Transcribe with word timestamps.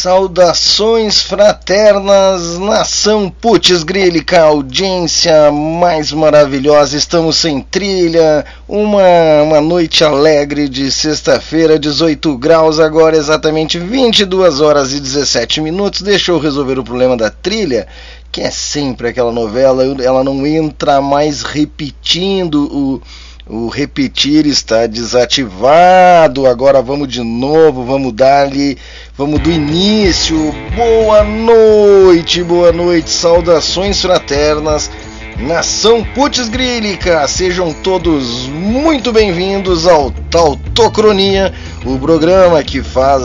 Saudações 0.00 1.20
fraternas, 1.20 2.56
nação 2.56 3.28
Putz 3.28 3.82
Grílica, 3.82 4.40
audiência 4.42 5.50
mais 5.50 6.12
maravilhosa. 6.12 6.96
Estamos 6.96 7.34
sem 7.34 7.60
trilha, 7.60 8.46
uma, 8.68 9.02
uma 9.42 9.60
noite 9.60 10.04
alegre 10.04 10.68
de 10.68 10.88
sexta-feira, 10.92 11.80
18 11.80 12.38
graus, 12.38 12.78
agora 12.78 13.16
exatamente 13.16 13.76
22 13.76 14.60
horas 14.60 14.92
e 14.92 15.00
17 15.00 15.60
minutos. 15.60 16.00
Deixa 16.00 16.30
eu 16.30 16.38
resolver 16.38 16.78
o 16.78 16.84
problema 16.84 17.16
da 17.16 17.28
trilha, 17.28 17.88
que 18.30 18.40
é 18.40 18.52
sempre 18.52 19.08
aquela 19.08 19.32
novela, 19.32 19.82
ela 20.00 20.22
não 20.22 20.46
entra 20.46 21.00
mais 21.00 21.42
repetindo 21.42 22.68
o 22.72 23.02
o 23.48 23.68
repetir 23.68 24.46
está 24.46 24.86
desativado. 24.86 26.46
Agora 26.46 26.82
vamos 26.82 27.08
de 27.08 27.22
novo, 27.22 27.84
vamos 27.84 28.12
dar-lhe, 28.12 28.76
vamos 29.16 29.40
do 29.40 29.50
início. 29.50 30.54
Boa 30.76 31.24
noite, 31.24 32.42
boa 32.42 32.72
noite, 32.72 33.08
saudações 33.08 34.00
fraternas. 34.02 34.90
Nação 35.38 36.04
Putz 36.04 36.48
Grílica, 36.48 37.26
sejam 37.28 37.72
todos 37.72 38.48
muito 38.48 39.12
bem-vindos 39.12 39.86
ao 39.86 40.10
Tautocronia, 40.10 41.54
o 41.86 41.96
programa 41.96 42.60
que 42.64 42.82
faz 42.82 43.22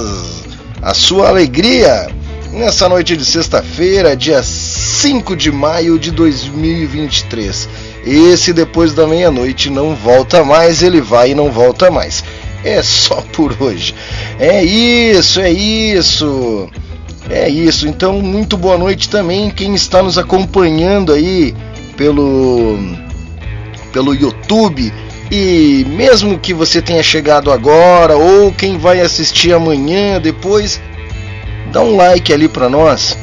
a 0.80 0.94
sua 0.94 1.30
alegria 1.30 2.08
nessa 2.52 2.88
noite 2.88 3.18
de 3.18 3.26
sexta-feira, 3.26 4.16
dia 4.16 4.44
5 4.44 5.36
de 5.36 5.52
maio 5.52 5.98
de 5.98 6.12
2023. 6.12 7.68
Esse 8.06 8.52
depois 8.52 8.94
da 8.94 9.08
meia-noite 9.08 9.70
não 9.70 9.96
volta 9.96 10.44
mais, 10.44 10.84
ele 10.84 11.00
vai 11.00 11.32
e 11.32 11.36
não 11.36 11.52
volta 11.52 11.90
mais. 11.90 12.24
É 12.64 12.82
só 12.82 13.22
por 13.34 13.56
hoje. 13.60 13.96
É 14.40 14.64
isso, 14.64 15.40
é 15.40 15.52
isso. 15.52 16.70
É 17.30 17.50
isso. 17.50 17.88
Então, 17.88 18.22
muito 18.22 18.58
boa 18.58 18.78
noite 18.78 19.10
também 19.10 19.50
quem 19.50 19.74
está 19.74 20.04
nos 20.04 20.18
acompanhando 20.18 21.14
aí 21.14 21.56
pelo 21.96 22.78
pelo 23.92 24.16
YouTube 24.16 24.92
e 25.32 25.86
mesmo 25.88 26.40
que 26.40 26.54
você 26.54 26.82
tenha 26.82 27.04
chegado 27.04 27.52
agora 27.52 28.18
ou 28.18 28.52
quem 28.52 28.78
vai 28.78 29.00
assistir 29.00 29.54
amanhã, 29.54 30.20
depois 30.20 30.82
dá 31.72 31.82
um 31.82 31.96
like 31.96 32.34
ali 32.34 32.48
para 32.48 32.68
nós 32.68 33.16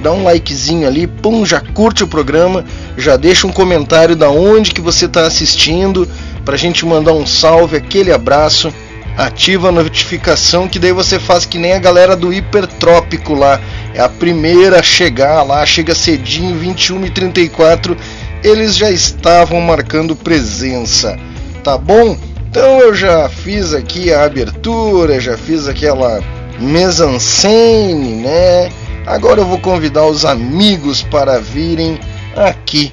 dá 0.00 0.12
um 0.12 0.24
likezinho 0.24 0.88
ali, 0.88 1.06
pum, 1.06 1.46
já 1.46 1.60
curte 1.60 2.02
o 2.02 2.08
programa, 2.08 2.64
já 2.96 3.16
deixa 3.16 3.46
um 3.46 3.52
comentário 3.52 4.16
da 4.16 4.30
onde 4.30 4.72
que 4.72 4.80
você 4.80 5.04
está 5.04 5.26
assistindo, 5.26 6.08
para 6.44 6.54
a 6.54 6.58
gente 6.58 6.84
mandar 6.84 7.12
um 7.12 7.26
salve, 7.26 7.76
aquele 7.76 8.12
abraço, 8.12 8.72
ativa 9.16 9.68
a 9.68 9.72
notificação 9.72 10.66
que 10.66 10.78
daí 10.78 10.92
você 10.92 11.18
faz 11.18 11.44
que 11.44 11.58
nem 11.58 11.72
a 11.72 11.78
galera 11.78 12.16
do 12.16 12.32
Hipertrópico 12.32 13.34
lá, 13.34 13.60
é 13.94 14.00
a 14.00 14.08
primeira 14.08 14.80
a 14.80 14.82
chegar 14.82 15.42
lá, 15.42 15.64
chega 15.66 15.94
cedinho, 15.94 16.56
21 16.58 17.06
e 17.06 17.10
34, 17.10 17.96
eles 18.42 18.76
já 18.76 18.90
estavam 18.90 19.60
marcando 19.60 20.16
presença, 20.16 21.18
tá 21.62 21.76
bom? 21.76 22.16
Então 22.50 22.80
eu 22.80 22.94
já 22.94 23.28
fiz 23.28 23.72
aqui 23.72 24.12
a 24.12 24.24
abertura, 24.24 25.20
já 25.20 25.36
fiz 25.36 25.68
aquela 25.68 26.20
mise-en-scène, 26.58 28.14
né? 28.16 28.70
Agora 29.06 29.40
eu 29.40 29.46
vou 29.46 29.58
convidar 29.58 30.06
os 30.06 30.24
amigos 30.24 31.02
para 31.02 31.40
virem 31.40 31.98
aqui 32.36 32.92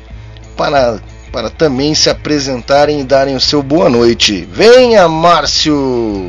para, 0.57 0.99
para 1.31 1.49
também 1.49 1.93
se 1.93 2.09
apresentarem 2.09 3.01
e 3.01 3.03
darem 3.03 3.35
o 3.35 3.39
seu 3.39 3.61
boa 3.61 3.89
noite. 3.89 4.47
Venha, 4.51 5.07
Márcio! 5.07 6.27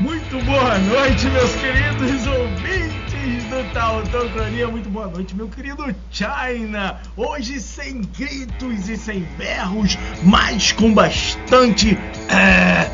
Muito 0.00 0.44
boa 0.44 0.78
noite, 0.78 1.26
meus 1.26 1.50
queridos 1.56 2.26
ouvintes 2.26 3.44
do 3.50 3.72
Tautocronia. 3.74 4.68
Muito 4.68 4.88
boa 4.88 5.08
noite, 5.08 5.34
meu 5.34 5.48
querido 5.48 5.94
China. 6.10 7.00
Hoje 7.16 7.60
sem 7.60 8.02
gritos 8.16 8.88
e 8.88 8.96
sem 8.96 9.26
berros, 9.36 9.98
mas 10.22 10.72
com 10.72 10.94
bastante 10.94 11.98
é, 12.28 12.88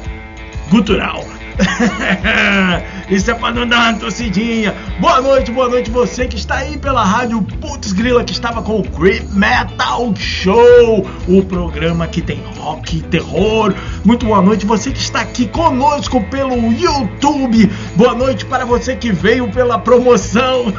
gutural. 0.71 1.25
Isso 3.09 3.31
é 3.31 3.35
pra 3.35 3.53
não 3.53 3.67
dar 3.67 3.93
uma 3.93 3.99
tossidinha. 3.99 4.75
Boa 4.99 5.21
noite, 5.21 5.51
boa 5.53 5.69
noite 5.69 5.91
você 5.91 6.27
que 6.27 6.37
está 6.37 6.57
aí 6.57 6.77
pela 6.79 7.05
rádio 7.05 7.43
Putz 7.61 7.93
Grila, 7.93 8.25
que 8.25 8.33
estava 8.33 8.63
com 8.63 8.81
o 8.81 8.83
Creep 8.83 9.31
Metal 9.31 10.15
Show, 10.17 11.07
o 11.29 11.45
programa 11.45 12.07
que 12.07 12.23
tem 12.23 12.43
rock 12.59 12.99
e 12.99 13.03
terror. 13.03 13.75
Muito 14.05 14.27
boa 14.27 14.43
noite 14.43 14.67
você 14.67 14.91
que 14.91 14.99
está 15.01 15.21
aqui 15.21 15.47
conosco 15.47 16.23
pelo 16.25 16.73
YouTube. 16.73 17.71
Boa 17.95 18.15
noite 18.15 18.45
para 18.47 18.65
você 18.65 18.97
que 18.97 19.13
veio 19.13 19.51
pela 19.51 19.79
promoção. 19.79 20.73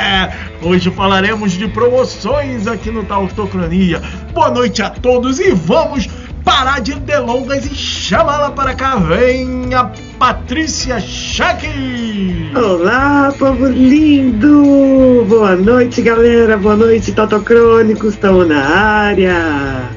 Hoje 0.62 0.90
falaremos 0.90 1.52
de 1.52 1.66
promoções 1.68 2.66
aqui 2.66 2.90
no 2.90 3.04
Tautocronia. 3.04 4.00
Boa 4.32 4.50
noite 4.50 4.82
a 4.82 4.90
todos 4.90 5.40
e 5.40 5.52
vamos 5.52 6.08
parar 6.44 6.80
de 6.80 6.94
delongas 6.94 7.66
e 7.66 7.74
chamá-la 7.74 8.50
para 8.50 8.74
cá. 8.74 8.96
Vem 8.96 9.74
a 9.74 9.90
Patrícia 10.18 11.00
Cheque! 11.00 12.50
Olá, 12.54 13.32
povo 13.38 13.66
lindo! 13.66 15.24
Boa 15.28 15.56
noite, 15.56 16.02
galera! 16.02 16.56
Boa 16.56 16.76
noite, 16.76 17.12
Totocrônicos, 17.12 18.14
estão 18.14 18.44
na 18.44 18.62
área! 18.62 19.90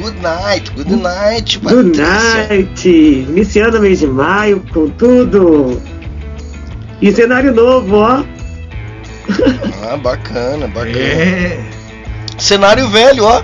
Good 0.00 0.20
night, 0.20 0.70
good 0.72 0.96
night, 0.96 1.58
Patrícia! 1.58 1.82
Good 1.82 1.98
night! 1.98 2.88
Iniciando 2.88 3.78
o 3.78 3.80
mês 3.82 4.00
de 4.00 4.06
maio 4.06 4.62
com 4.72 4.88
tudo! 4.90 5.80
E 7.00 7.10
cenário 7.10 7.52
novo, 7.52 7.96
ó! 7.96 8.22
Ah, 9.84 9.96
bacana, 9.96 10.68
bacana! 10.68 10.98
É. 10.98 11.64
Cenário 12.38 12.88
velho, 12.88 13.24
ó! 13.24 13.42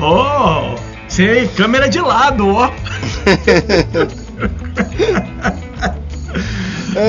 Oh, 0.00 0.74
sei, 1.08 1.48
câmera 1.48 1.88
de 1.88 2.00
lado, 2.00 2.48
ó. 2.48 2.70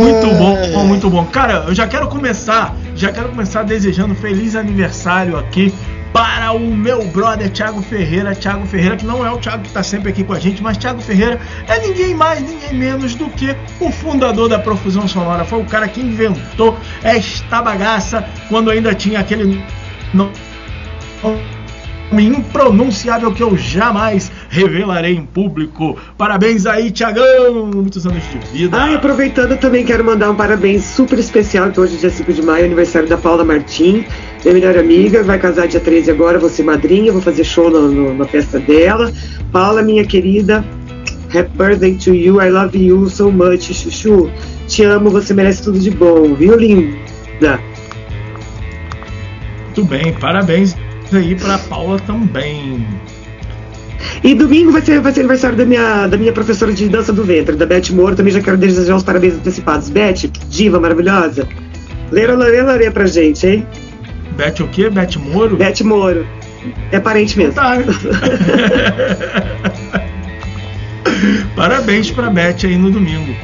muito 0.01 0.27
bom, 0.37 0.85
muito 0.85 1.09
bom. 1.09 1.25
Cara, 1.25 1.65
eu 1.67 1.75
já 1.75 1.87
quero 1.87 2.07
começar, 2.07 2.75
já 2.95 3.11
quero 3.11 3.29
começar 3.29 3.63
desejando 3.63 4.15
feliz 4.15 4.55
aniversário 4.55 5.37
aqui 5.37 5.73
para 6.15 6.53
o 6.53 6.59
meu 6.59 7.03
brother 7.07 7.49
Thiago 7.49 7.81
Ferreira. 7.81 8.33
Thiago 8.33 8.65
Ferreira, 8.65 8.95
que 8.95 9.05
não 9.05 9.25
é 9.25 9.29
o 9.29 9.37
Thiago 9.37 9.63
que 9.63 9.67
está 9.67 9.83
sempre 9.83 10.11
aqui 10.11 10.23
com 10.23 10.31
a 10.31 10.39
gente, 10.39 10.63
mas 10.63 10.77
Thiago 10.77 11.01
Ferreira 11.01 11.41
é 11.67 11.77
ninguém 11.79 12.15
mais, 12.15 12.41
ninguém 12.41 12.73
menos 12.73 13.15
do 13.15 13.29
que 13.29 13.53
o 13.81 13.91
fundador 13.91 14.47
da 14.47 14.57
Profusão 14.57 15.09
Sonora. 15.09 15.43
Foi 15.43 15.59
o 15.61 15.65
cara 15.65 15.89
que 15.89 15.99
inventou 15.99 16.77
esta 17.03 17.61
bagaça 17.61 18.25
quando 18.47 18.71
ainda 18.71 18.95
tinha 18.95 19.19
aquele 19.19 19.61
impronunciável 22.21 23.31
que 23.31 23.41
eu 23.41 23.57
jamais 23.57 24.31
revelarei 24.49 25.15
em 25.15 25.23
público. 25.23 25.97
Parabéns 26.17 26.65
aí, 26.65 26.91
Tiagão! 26.91 27.65
Muitos 27.73 28.05
anos 28.05 28.23
de 28.29 28.57
vida. 28.57 28.77
Ah, 28.77 28.95
aproveitando 28.95 29.57
também 29.57 29.83
quero 29.83 30.03
mandar 30.03 30.29
um 30.29 30.35
parabéns 30.35 30.83
super 30.83 31.17
especial, 31.19 31.71
que 31.71 31.79
hoje 31.79 31.95
é 31.95 31.99
dia 31.99 32.09
5 32.09 32.33
de 32.33 32.41
maio, 32.41 32.65
aniversário 32.65 33.07
da 33.07 33.17
Paula 33.17 33.43
Martim, 33.43 34.05
minha 34.43 34.53
melhor 34.53 34.77
amiga, 34.77 35.23
vai 35.23 35.39
casar 35.39 35.67
dia 35.67 35.79
13 35.79 36.11
agora, 36.11 36.39
vou 36.39 36.49
ser 36.49 36.63
madrinha, 36.63 37.11
vou 37.11 37.21
fazer 37.21 37.43
show 37.43 37.69
no, 37.69 37.91
no, 37.91 38.13
na 38.13 38.25
festa 38.25 38.59
dela. 38.59 39.11
Paula, 39.51 39.81
minha 39.81 40.05
querida, 40.05 40.63
happy 41.33 41.49
birthday 41.57 41.95
to 41.95 42.13
you, 42.13 42.41
I 42.41 42.49
love 42.49 42.77
you 42.77 43.09
so 43.09 43.31
much, 43.31 43.73
chuchu. 43.73 44.29
Te 44.67 44.83
amo, 44.83 45.09
você 45.09 45.33
merece 45.33 45.63
tudo 45.63 45.79
de 45.79 45.91
bom, 45.91 46.33
viu, 46.33 46.57
linda? 46.57 47.59
Muito 49.65 49.83
bem, 49.83 50.13
parabéns 50.13 50.75
aí 51.13 51.35
para 51.35 51.57
Paula 51.59 51.99
também. 51.99 52.85
E 54.23 54.33
domingo 54.33 54.71
vai 54.71 54.81
ser, 54.81 54.99
vai 55.01 55.11
ser 55.11 55.19
aniversário 55.21 55.57
da 55.57 55.65
minha, 55.65 56.07
da 56.07 56.17
minha 56.17 56.31
professora 56.31 56.73
de 56.73 56.87
dança 56.89 57.13
do 57.13 57.23
ventre, 57.23 57.55
da 57.55 57.65
Beth 57.65 57.91
Moro. 57.91 58.15
Também 58.15 58.33
já 58.33 58.41
quero 58.41 58.57
desejar 58.57 58.95
os 58.95 59.03
parabéns 59.03 59.35
antecipados. 59.35 59.89
Beth, 59.89 60.29
diva 60.49 60.79
maravilhosa. 60.79 61.47
Lê, 62.11 62.27
lê, 62.27 62.61
lê 62.61 62.91
pra 62.91 63.05
gente, 63.05 63.45
hein? 63.45 63.65
Beth 64.35 64.61
o 64.61 64.67
quê? 64.67 64.89
Beth 64.89 65.17
Moro? 65.17 65.55
Beth 65.57 65.81
Moro. 65.83 66.25
É 66.91 66.99
parente 66.99 67.37
mesmo. 67.37 67.53
Tá. 67.53 67.77
parabéns 71.55 72.11
pra 72.11 72.29
Beth 72.29 72.65
aí 72.65 72.77
no 72.77 72.91
domingo. 72.91 73.35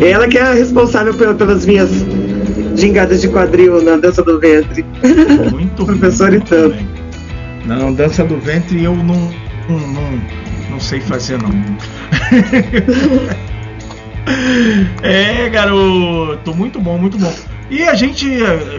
Ela 0.00 0.26
que 0.26 0.38
é 0.38 0.42
a 0.42 0.52
responsável 0.52 1.14
pelas 1.14 1.64
minhas 1.66 1.90
gingadas 2.74 3.20
de 3.20 3.28
quadril 3.28 3.82
na 3.82 3.96
dança 3.96 4.22
do 4.22 4.38
ventre. 4.38 4.84
Muito 5.50 5.84
Professor 5.86 6.32
e 6.32 6.40
tanto. 6.40 6.78
Não, 7.66 7.92
dança 7.92 8.24
do 8.24 8.38
ventre 8.38 8.82
eu 8.82 8.96
não, 8.96 9.30
não, 9.68 9.78
não, 9.78 10.22
não 10.70 10.80
sei 10.80 11.00
fazer 11.00 11.38
não. 11.38 11.50
é, 15.02 15.48
garoto, 15.48 16.54
muito 16.54 16.80
bom, 16.80 16.98
muito 16.98 17.18
bom. 17.18 17.32
E 17.70 17.84
a 17.84 17.94
gente 17.94 18.26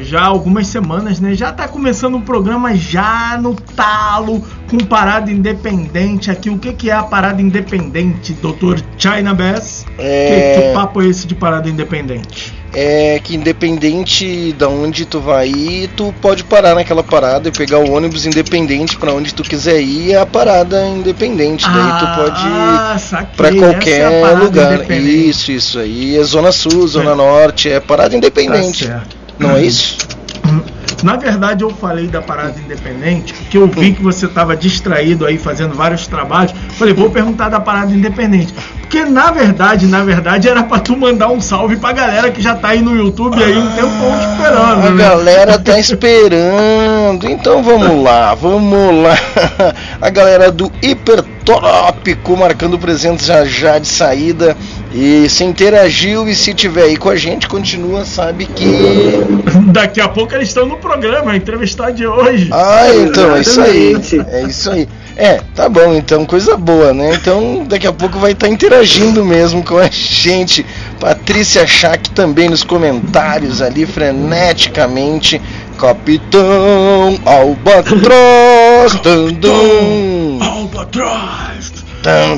já 0.02 0.20
há 0.20 0.26
algumas 0.26 0.68
semanas, 0.68 1.22
né, 1.22 1.34
já 1.34 1.54
tá 1.54 1.66
começando 1.66 2.16
um 2.16 2.22
programa 2.22 2.76
já 2.76 3.40
no 3.42 3.56
talo 3.56 4.46
com 4.70 4.80
parada 4.80 5.32
independente 5.32 6.30
aqui. 6.30 6.50
O 6.50 6.58
que 6.58 6.74
que 6.74 6.90
é 6.90 6.94
a 6.94 7.04
parada 7.04 7.42
independente, 7.42 8.34
Dr. 8.34 8.82
China 8.98 9.34
Bass? 9.34 9.86
É... 9.98 10.56
Que, 10.56 10.62
que 10.62 10.74
papo 10.74 11.02
é 11.02 11.08
esse 11.08 11.26
de 11.26 11.36
parada 11.36 11.70
independente? 11.70 12.61
É 12.73 13.19
que 13.23 13.35
independente 13.35 14.53
da 14.53 14.69
onde 14.69 15.06
tu 15.06 15.19
vai 15.19 15.47
ir, 15.50 15.89
tu 15.89 16.13
pode 16.21 16.44
parar 16.44 16.75
naquela 16.75 17.03
parada 17.03 17.50
e 17.50 17.51
pegar 17.51 17.79
o 17.79 17.91
ônibus 17.91 18.25
independente 18.25 18.97
para 18.97 19.13
onde 19.13 19.33
tu 19.33 19.44
quiser 19.44 19.81
ir, 19.81 20.13
é 20.13 20.19
a 20.19 20.25
parada 20.25 20.85
independente. 20.88 21.65
Daí 21.65 22.00
tu 22.00 22.06
Ah, 22.06 22.15
pode 22.15 23.35
para 23.35 23.47
Essa 23.50 23.57
qualquer 23.57 24.12
é 24.12 24.33
lugar. 24.35 24.91
Isso, 24.91 25.51
isso 25.51 25.79
aí 25.79 26.18
é 26.18 26.23
zona 26.23 26.51
sul, 26.51 26.88
zona 26.88 27.12
É. 27.12 27.15
norte, 27.15 27.69
é 27.69 27.79
parada 27.79 28.15
independente. 28.15 28.85
Tá 28.88 28.94
certo. 28.94 29.18
Não 29.38 29.56
é 29.57 29.63
isso? 29.63 29.97
Na 31.03 31.15
verdade, 31.15 31.63
eu 31.63 31.71
falei 31.71 32.07
da 32.07 32.21
parada 32.21 32.59
independente 32.59 33.33
porque 33.33 33.57
eu 33.57 33.68
vi 33.68 33.94
que 33.94 34.03
você 34.03 34.27
estava 34.27 34.56
distraído 34.56 35.25
aí 35.25 35.38
fazendo 35.38 35.73
vários 35.73 36.06
trabalhos. 36.06 36.53
Falei, 36.77 36.94
vou 36.94 37.09
perguntar 37.09 37.50
da 37.50 37.59
parada 37.59 37.91
independente. 37.91 38.53
Porque 38.92 39.06
na 39.06 39.32
verdade, 39.32 39.88
na 39.88 40.04
verdade, 40.04 40.50
era 40.50 40.64
pra 40.64 40.78
tu 40.78 40.98
mandar 40.98 41.30
um 41.30 41.40
salve 41.40 41.78
pra 41.78 41.94
galera 41.94 42.30
que 42.30 42.42
já 42.42 42.56
tá 42.56 42.68
aí 42.68 42.82
no 42.82 42.94
YouTube 42.94 43.42
aí 43.42 43.58
um 43.58 43.72
tempão 43.72 44.20
esperando. 44.20 44.86
A 44.86 44.90
né? 44.90 45.04
galera 45.04 45.58
tá 45.58 45.80
esperando. 45.80 47.30
Então 47.30 47.64
vamos 47.64 48.04
lá, 48.04 48.36
vamos 48.36 49.02
lá. 49.02 49.74
A 50.02 50.10
galera 50.10 50.52
do 50.52 50.70
Hipertópico 50.82 52.36
marcando 52.36 52.78
presença 52.78 53.24
já 53.24 53.46
já 53.46 53.80
de 53.80 53.88
saída. 53.88 54.58
E 54.94 55.30
se 55.30 55.46
interagiu 55.46 56.28
e 56.28 56.36
se 56.36 56.54
tiver 56.54 56.84
aí 56.84 56.98
com 56.98 57.10
a 57.10 57.16
gente, 57.16 57.48
continua, 57.48 58.04
sabe 58.04 58.46
que. 58.46 59.24
Daqui 59.72 60.02
a 60.02 60.10
pouco 60.10 60.36
eles 60.36 60.50
estão 60.50 60.66
no 60.66 60.76
programa, 60.76 61.32
a 61.32 61.38
entrevistar 61.38 61.92
de 61.92 62.06
hoje. 62.06 62.50
Ah, 62.52 62.94
então, 62.94 63.38
é 63.38 63.40
isso 63.40 63.62
aí. 63.62 63.96
É 64.28 64.44
isso 64.44 64.70
aí. 64.70 64.90
É, 65.21 65.39
tá 65.53 65.69
bom, 65.69 65.94
então, 65.94 66.25
coisa 66.25 66.57
boa, 66.57 66.95
né? 66.95 67.13
Então, 67.13 67.63
daqui 67.68 67.85
a 67.85 67.94
pouco 67.94 68.18
vai 68.18 68.31
estar 68.31 68.47
interagindo 68.50 69.23
mesmo 69.23 69.63
com 69.63 69.77
a 69.77 69.88
gente. 69.88 70.65
Patrícia 71.00 71.68
Schack 71.68 72.09
também 72.09 72.50
nos 72.50 72.63
comentários 72.63 73.62
ali, 73.62 73.85
freneticamente. 73.85 75.39
Capitão 75.77 77.19
Albatroz. 77.23 78.95
Dum. 79.39 80.39
Albatroz. 80.41 81.71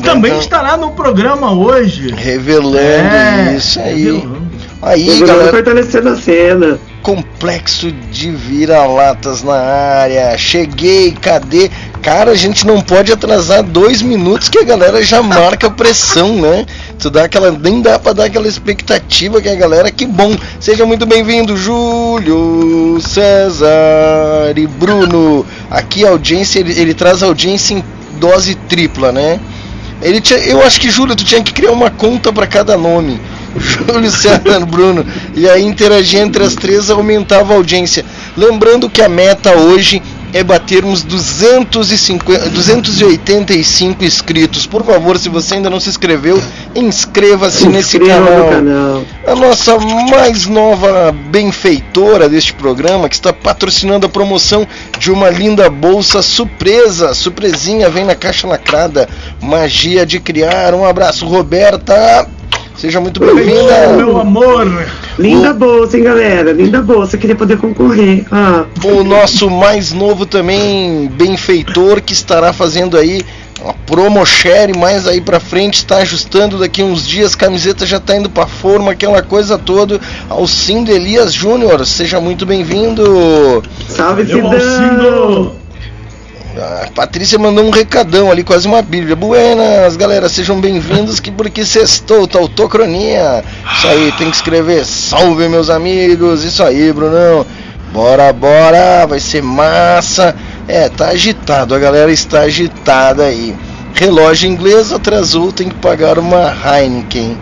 Também 0.04 0.38
estará 0.40 0.76
no 0.76 0.92
programa 0.92 1.54
hoje. 1.54 2.14
Revelando 2.14 2.78
É, 2.78 3.56
isso 3.56 3.80
aí. 3.80 4.04
revelando. 4.04 4.43
Aí, 4.86 5.10
Segurando, 5.10 5.28
galera. 5.28 5.52
fortalecendo 5.52 6.10
a 6.10 6.16
cena. 6.18 6.80
Complexo 7.02 7.90
de 8.12 8.32
vira-latas 8.32 9.42
na 9.42 9.56
área. 9.56 10.38
Cheguei, 10.38 11.14
cadê? 11.14 11.72
Cara, 12.02 12.32
a 12.32 12.36
gente 12.36 12.68
não 12.68 12.82
pode 12.82 13.10
atrasar 13.10 13.64
dois 13.64 14.02
minutos 14.02 14.50
que 14.50 14.60
a 14.60 14.64
galera 14.64 15.02
já 15.02 15.22
marca 15.24 15.70
pressão, 15.70 16.36
né? 16.36 16.66
Tu 17.00 17.10
dá 17.10 17.24
aquela, 17.24 17.50
nem 17.50 17.82
dá 17.82 17.98
pra 17.98 18.12
dar 18.12 18.26
aquela 18.26 18.48
expectativa 18.48 19.42
que 19.42 19.48
a 19.48 19.56
galera, 19.56 19.90
que 19.90 20.06
bom. 20.06 20.36
Seja 20.60 20.86
muito 20.86 21.06
bem-vindo, 21.06 21.56
Júlio, 21.56 23.00
César 23.00 24.54
e 24.54 24.68
Bruno. 24.68 25.46
Aqui 25.72 26.06
a 26.06 26.10
audiência, 26.10 26.60
ele, 26.60 26.78
ele 26.78 26.94
traz 26.94 27.24
a 27.24 27.28
audiência 27.28 27.76
em 27.76 27.84
dose 28.20 28.56
tripla, 28.56 29.14
né? 29.14 29.40
Ele 30.02 30.20
tinha, 30.20 30.40
eu 30.40 30.62
acho 30.62 30.82
que 30.82 30.90
Júlio, 30.90 31.16
tu 31.16 31.24
tinha 31.24 31.42
que 31.42 31.54
criar 31.54 31.72
uma 31.72 31.90
conta 31.90 32.34
para 32.34 32.46
cada 32.46 32.78
nome. 32.78 33.20
Júlio, 33.58 34.12
César, 34.12 34.66
Bruno. 34.68 35.06
E 35.36 35.48
aí 35.48 35.64
interagir 35.64 36.20
entre 36.20 36.44
as 36.44 36.56
três 36.56 36.90
aumentava 36.90 37.54
a 37.54 37.58
audiência. 37.58 38.06
Lembrando 38.36 38.90
que 38.90 39.02
a 39.02 39.10
meta 39.10 39.56
hoje 39.56 40.02
é 40.34 40.44
batermos 40.44 41.04
250, 41.04 42.50
285 42.50 44.04
inscritos. 44.04 44.66
Por 44.66 44.84
favor, 44.84 45.18
se 45.20 45.30
você 45.30 45.56
ainda 45.56 45.70
não 45.70 45.80
se 45.80 45.90
inscreveu, 45.90 46.42
inscreva-se 46.76 47.68
nesse 47.70 48.00
canal. 48.00 48.50
canal. 48.50 49.04
A 49.28 49.36
nossa 49.36 49.78
mais 50.10 50.48
nova 50.48 51.14
benfeitora 51.30 52.28
deste 52.28 52.52
programa, 52.54 53.08
que 53.08 53.16
está 53.16 53.32
patrocinando 53.32 54.08
a 54.08 54.10
promoção 54.10 54.68
de 54.98 55.12
uma 55.12 55.30
linda 55.30 55.70
bolsa 55.70 56.24
surpresa. 56.24 57.14
Surpresinha, 57.14 57.90
vem 57.90 58.04
na 58.04 58.16
caixa 58.16 58.48
lacrada. 58.48 59.08
Magia 59.40 60.04
de 60.04 60.20
criar. 60.20 60.74
Um 60.74 60.84
abraço, 60.84 61.28
Roberta. 61.28 62.28
Seja 62.84 63.00
muito 63.00 63.18
bem-vinda. 63.18 63.96
meu 63.96 64.18
amor. 64.18 64.86
Linda 65.18 65.54
bolsa, 65.54 65.96
hein, 65.96 66.04
galera? 66.04 66.52
Linda 66.52 66.82
bolsa. 66.82 67.18
Queria 67.18 67.34
poder 67.34 67.58
concorrer. 67.58 68.26
Ah, 68.30 68.66
O 68.84 69.06
nosso 69.06 69.50
mais 69.50 69.94
novo 69.94 70.26
também 70.26 71.08
benfeitor 71.08 72.02
que 72.02 72.12
estará 72.12 72.52
fazendo 72.52 72.98
aí 72.98 73.22
uma 73.62 73.74
promo 73.86 74.26
share 74.26 74.78
mais 74.78 75.08
aí 75.08 75.22
pra 75.22 75.40
frente, 75.40 75.76
está 75.76 76.00
ajustando 76.00 76.60
daqui 76.60 76.84
uns 76.84 77.08
dias, 77.08 77.36
camiseta 77.36 77.86
já 77.86 78.02
tá 78.02 78.18
indo 78.18 78.30
pra 78.30 78.46
forma, 78.48 78.92
aquela 78.92 79.22
coisa 79.22 79.58
toda. 79.58 80.02
Alcindo 80.30 80.92
Elias 80.92 81.32
Júnior, 81.32 81.86
seja 81.86 82.20
muito 82.20 82.46
bem-vindo. 82.46 83.64
salve! 83.88 84.24
Alcindo. 84.30 85.63
A 86.56 86.88
Patrícia 86.94 87.40
mandou 87.40 87.66
um 87.66 87.72
recadão 87.72 88.30
ali, 88.30 88.44
quase 88.44 88.68
uma 88.68 88.84
bíblia. 88.84 89.16
Buenas, 89.16 89.96
galera, 89.96 90.30
sejam 90.30 90.62
bem-vindos, 90.62 91.20
que 91.20 91.32
porque 91.32 91.66
sextou, 91.66 92.28
tá 92.28 92.38
autocronia. 92.38 93.44
Isso 93.76 93.88
aí, 93.88 94.12
tem 94.20 94.30
que 94.30 94.36
escrever, 94.36 94.86
salve 94.86 95.50
meus 95.50 95.72
amigos, 95.72 96.44
isso 96.44 96.62
aí, 96.62 96.94
Brunão. 96.94 97.44
Bora, 97.92 98.32
bora, 98.32 99.08
vai 99.08 99.20
ser 99.20 99.42
massa. 99.42 100.36
É, 100.68 100.90
tá 100.90 101.08
agitado, 101.08 101.74
a 101.74 101.80
galera 101.80 102.12
está 102.12 102.42
agitada 102.42 103.24
aí. 103.24 103.56
Relógio 103.96 104.48
inglês 104.48 104.92
atrasou, 104.94 105.52
tem 105.52 105.70
que 105.70 105.76
pagar 105.76 106.20
uma 106.20 106.54
Heineken. 106.54 107.36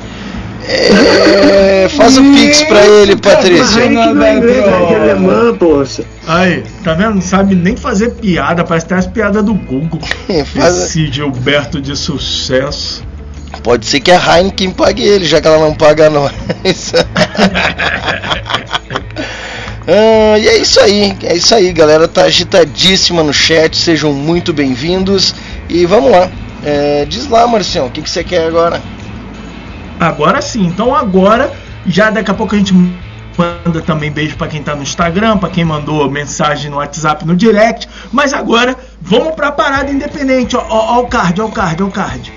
É, 0.68 1.90
faz 1.90 2.18
o 2.18 2.24
pix 2.34 2.62
pra 2.64 2.86
ele, 2.86 3.16
Patrícia. 3.16 3.90
não 3.90 4.24
é 4.24 4.36
inglês, 4.36 4.64
é 4.66 4.96
alemã, 4.96 5.56
poxa. 5.58 6.04
Aí, 6.28 6.64
tá 6.84 6.94
vendo? 6.94 7.16
Não 7.16 7.22
sabe 7.22 7.56
nem 7.56 7.76
fazer 7.76 8.12
piada, 8.12 8.64
parece 8.64 8.86
até 8.86 8.96
as 8.96 9.08
piadas 9.08 9.44
do 9.44 9.54
Google. 9.54 10.00
Faz- 10.56 10.78
Esse 10.86 11.12
Gilberto 11.12 11.82
de 11.82 11.96
sucesso. 11.96 13.04
Pode 13.64 13.86
ser 13.86 14.00
que 14.00 14.12
a 14.12 14.18
Heineken 14.38 14.72
pague 14.72 15.04
ele, 15.04 15.26
já 15.26 15.42
que 15.42 15.48
ela 15.48 15.60
não 15.60 15.74
paga 15.76 16.10
nós. 16.10 16.32
Ah, 19.88 20.38
e 20.38 20.48
é 20.48 20.58
isso 20.60 20.80
aí, 20.80 21.18
é 21.24 21.36
isso 21.36 21.54
aí, 21.56 21.74
galera. 21.74 22.08
Tá 22.08 22.24
agitadíssima 22.26 23.24
no 23.24 23.34
chat, 23.34 23.76
sejam 23.76 24.14
muito 24.14 24.54
bem-vindos. 24.54 25.34
E 25.68 25.86
vamos 25.88 26.12
lá. 26.12 26.30
É, 26.64 27.04
diz 27.10 27.28
lá, 27.28 27.48
Marcião, 27.48 27.88
o 27.88 27.90
que, 27.90 28.02
que 28.02 28.10
você 28.10 28.24
quer 28.24 28.46
agora? 28.46 28.80
Agora 30.02 30.42
sim, 30.42 30.66
então 30.66 30.96
agora, 30.96 31.52
já 31.86 32.10
daqui 32.10 32.32
a 32.32 32.34
pouco 32.34 32.56
a 32.56 32.58
gente 32.58 32.74
manda 32.74 33.82
também 33.86 34.12
beijo 34.12 34.36
pra 34.36 34.48
quem 34.48 34.64
tá 34.64 34.76
no 34.76 34.82
Instagram, 34.82 35.38
pra 35.38 35.48
quem 35.48 35.64
mandou 35.64 36.10
mensagem 36.10 36.72
no 36.72 36.78
WhatsApp, 36.78 37.24
no 37.24 37.36
direct. 37.36 37.88
Mas 38.12 38.34
agora, 38.34 38.76
vamos 39.00 39.36
pra 39.36 39.52
parada 39.52 39.92
independente. 39.92 40.56
Ó, 40.58 40.66
ó, 40.68 40.98
ó 40.98 41.02
o 41.02 41.08
card, 41.08 41.40
ó 41.40 41.46
o 41.46 41.52
card, 41.52 41.84
ó 41.84 41.86
o 41.86 41.92
card. 41.92 42.34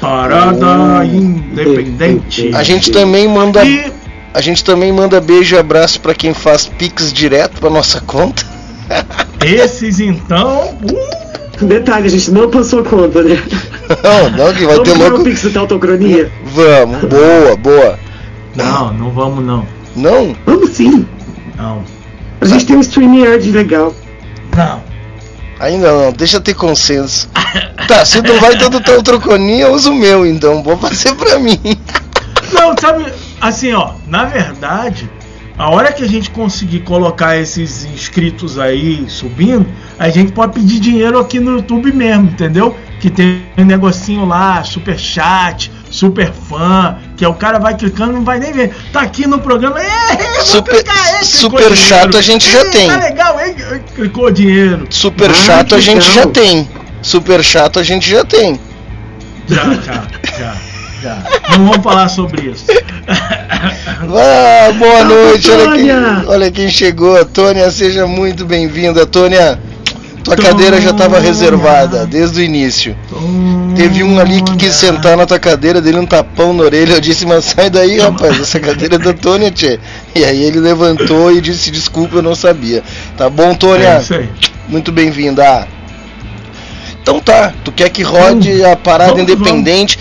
Parada 0.00 0.66
Oh, 0.66 1.04
independente. 1.04 2.50
A 2.52 2.64
gente 2.64 2.90
também 2.90 3.28
manda, 3.28 3.64
E 3.64 3.92
a 4.32 4.40
gente 4.40 4.64
também 4.64 4.92
manda 4.92 5.20
beijo 5.20 5.54
e 5.54 5.58
abraço 5.58 6.00
pra 6.00 6.14
quem 6.16 6.34
faz 6.34 6.66
pix 6.66 7.12
direto 7.12 7.60
pra 7.60 7.70
nossa 7.70 8.00
conta. 8.00 8.44
esses 9.40 10.00
então. 10.00 10.76
uh, 10.82 11.64
Detalhe, 11.64 12.06
a 12.08 12.10
gente 12.10 12.32
não 12.32 12.50
passou 12.50 12.82
conta, 12.82 13.22
né? 13.22 13.40
Não, 14.02 14.30
não, 14.30 14.52
que 14.52 14.64
vai 14.66 14.74
Vamos 14.76 14.88
ter 14.88 14.94
tirar 14.96 15.06
o 15.06 15.10
louco. 15.10 15.24
Pix 15.24 15.52
da 15.52 15.60
Autocronia? 15.60 16.32
Vamos, 16.54 17.00
boa, 17.00 17.56
boa. 17.56 17.98
não, 18.54 18.94
não 18.94 19.10
vamos 19.10 19.44
não. 19.44 19.66
Não? 19.96 20.36
Vamos 20.46 20.70
sim. 20.70 21.04
Não. 21.56 21.82
A 22.40 22.46
gente 22.46 22.64
tem 22.64 22.76
um 22.76 22.80
StreamYard 22.80 23.50
legal. 23.50 23.92
Não. 24.56 24.80
Ainda 25.58 25.90
não, 25.90 26.12
deixa 26.12 26.40
ter 26.40 26.54
consenso. 26.54 27.28
Tá, 27.88 28.04
se 28.04 28.22
não 28.22 28.40
vai 28.40 28.56
todo 28.56 28.80
teu 28.80 29.02
troconinho, 29.02 29.66
eu 29.66 29.72
uso 29.72 29.90
o 29.90 29.94
meu, 29.94 30.24
então. 30.24 30.62
Vou 30.62 30.76
fazer 30.78 31.14
pra 31.16 31.40
mim. 31.40 31.58
Não, 32.52 32.74
sabe, 32.80 33.12
assim, 33.40 33.72
ó, 33.72 33.94
na 34.06 34.24
verdade, 34.24 35.10
a 35.58 35.68
hora 35.70 35.92
que 35.92 36.04
a 36.04 36.08
gente 36.08 36.30
conseguir 36.30 36.80
colocar 36.80 37.36
esses 37.36 37.84
inscritos 37.84 38.58
aí 38.58 39.04
subindo, 39.08 39.66
a 39.98 40.08
gente 40.08 40.32
pode 40.32 40.52
pedir 40.52 40.78
dinheiro 40.80 41.18
aqui 41.18 41.40
no 41.40 41.56
YouTube 41.56 41.92
mesmo, 41.92 42.26
entendeu? 42.30 42.76
Que 43.00 43.10
tem 43.10 43.42
um 43.58 43.64
negocinho 43.64 44.24
lá, 44.24 44.62
super 44.64 44.98
chat, 44.98 45.70
super 45.94 46.32
fã, 46.48 46.96
que 47.16 47.24
é 47.24 47.28
o 47.28 47.34
cara 47.34 47.58
vai 47.60 47.74
clicando 47.76 48.12
e 48.12 48.14
não 48.16 48.24
vai 48.24 48.38
nem 48.40 48.52
ver. 48.52 48.74
Tá 48.92 49.02
aqui 49.02 49.26
no 49.28 49.38
programa, 49.38 49.80
é, 49.80 50.40
Super- 50.42 50.74
clicar, 50.74 50.96
é, 51.20 51.22
super 51.22 51.58
dinheiro. 51.58 51.76
chato 51.76 52.16
a 52.16 52.22
gente 52.22 52.50
já 52.50 52.64
tem. 52.70 52.88
Tá 52.88 52.96
legal, 52.96 53.40
hein? 53.40 53.54
Clicou 53.94 54.30
dinheiro. 54.30 54.86
Super 54.90 55.30
Ah, 55.30 55.34
chato 55.34 55.74
a 55.76 55.80
gente 55.80 56.06
legal. 56.08 56.24
já 56.24 56.26
tem. 56.26 56.68
Super 57.00 57.44
chato 57.44 57.78
a 57.78 57.82
gente 57.84 58.10
já 58.10 58.24
tem. 58.24 58.58
Já, 59.46 59.62
já, 59.74 60.02
já. 61.02 61.16
Não 61.58 61.66
vamos 61.68 61.82
falar 61.84 62.08
sobre 62.08 62.50
isso. 62.50 62.64
Ah, 64.16 64.72
boa 64.72 65.04
noite, 65.04 65.50
olha 65.50 65.72
quem, 65.76 65.90
olha 66.28 66.50
quem 66.50 66.70
chegou, 66.70 67.24
Tônia, 67.24 67.70
seja 67.70 68.06
muito 68.06 68.44
bem-vinda, 68.44 69.06
Tônia. 69.06 69.58
Tua 70.24 70.36
cadeira 70.36 70.80
já 70.80 70.90
estava 70.90 71.20
reservada 71.20 72.06
desde 72.06 72.40
o 72.40 72.42
início. 72.42 72.96
Teve 73.76 74.02
um 74.02 74.18
ali 74.18 74.40
que 74.42 74.56
quis 74.56 74.74
sentar 74.74 75.16
na 75.18 75.26
tua 75.26 75.38
cadeira, 75.38 75.82
dele 75.82 75.98
um 75.98 76.06
tapão 76.06 76.54
na 76.54 76.62
orelha. 76.64 76.94
Eu 76.94 77.00
disse, 77.00 77.26
mas 77.26 77.44
sai 77.44 77.68
daí, 77.68 77.98
rapaz, 77.98 78.40
essa 78.40 78.58
cadeira 78.58 78.94
é 78.94 78.98
da 78.98 79.12
Tônia, 79.12 79.50
tchê. 79.50 79.78
E 80.14 80.24
aí 80.24 80.42
ele 80.42 80.60
levantou 80.60 81.30
e 81.30 81.42
disse, 81.42 81.70
desculpa, 81.70 82.16
eu 82.16 82.22
não 82.22 82.34
sabia. 82.34 82.82
Tá 83.18 83.28
bom, 83.28 83.54
Tônia? 83.54 84.00
É 84.10 84.28
muito 84.66 84.90
bem-vinda. 84.90 85.68
Então 87.02 87.20
tá, 87.20 87.52
tu 87.62 87.70
quer 87.70 87.90
que 87.90 88.02
rode 88.02 88.64
a 88.64 88.74
parada 88.76 89.20
independente? 89.20 89.98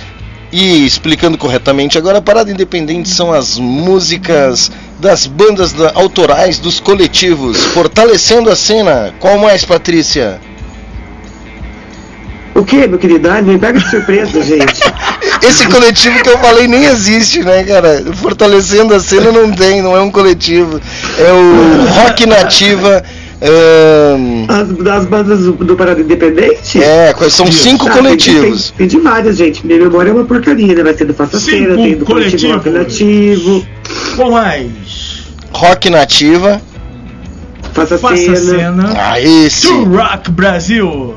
E 0.56 0.86
explicando 0.86 1.36
corretamente, 1.36 1.98
agora 1.98 2.20
a 2.20 2.22
parada 2.22 2.52
independente 2.52 3.10
são 3.10 3.34
as 3.34 3.58
músicas 3.58 4.72
das 5.00 5.26
bandas 5.26 5.74
da, 5.74 5.94
autorais 5.96 6.60
dos 6.60 6.80
coletivos, 6.80 7.60
fortalecendo 7.74 8.52
a 8.52 8.56
cena. 8.56 9.12
Qual 9.20 9.40
mais, 9.40 9.66
Patrícia? 9.66 10.40
O 12.54 12.64
que, 12.64 12.86
meu 12.86 13.00
querido? 13.00 13.32
Ah, 13.32 13.42
me 13.42 13.58
pega 13.58 13.80
de 13.80 13.90
surpresa, 13.90 14.40
gente. 14.46 14.80
Esse 15.42 15.68
coletivo 15.68 16.22
que 16.22 16.30
eu 16.30 16.38
falei 16.38 16.68
nem 16.68 16.86
existe, 16.86 17.44
né, 17.44 17.64
cara? 17.64 18.04
Fortalecendo 18.14 18.94
a 18.94 19.00
cena 19.00 19.32
não 19.32 19.52
tem, 19.52 19.82
não 19.82 19.98
é 19.98 20.02
um 20.02 20.12
coletivo. 20.12 20.80
É 21.18 21.32
o 21.32 21.86
Rock 21.96 22.28
Nativa 22.28 23.04
um... 23.44 24.46
As, 24.48 24.70
das 24.70 25.06
bandas 25.06 25.44
do, 25.44 25.52
do 25.54 25.76
Parada 25.76 26.00
Independente? 26.00 26.82
É, 26.82 27.14
são 27.30 27.52
cinco 27.52 27.88
ah, 27.88 27.92
coletivos. 27.92 28.72
Tem, 28.72 28.78
tem, 28.78 28.88
tem, 28.88 29.00
de 29.00 29.04
várias, 29.04 29.38
gente. 29.38 29.66
Minha 29.66 29.80
memória 29.80 30.12
é 30.12 30.14
uma 30.14 30.24
porcaria, 30.24 30.74
né? 30.74 30.84
Vai 30.84 30.94
ser 30.94 31.06
do 31.06 31.14
Faça 31.14 31.40
Feira, 31.40 31.76
tem 31.76 31.98
do 31.98 32.06
coletivo 32.06 32.54
Rock 32.54 32.70
Nativo. 32.70 33.66
Qual 34.16 34.32
mais? 34.32 34.72
Rock 35.52 35.90
Nativa. 35.90 36.62
Faça, 37.74 37.98
Faça 37.98 38.36
Cena. 38.36 38.38
cena. 38.38 38.94
Ah, 38.96 39.20
esse. 39.20 39.68
To 39.68 39.84
Rock 39.86 40.32
Brasil. 40.32 41.16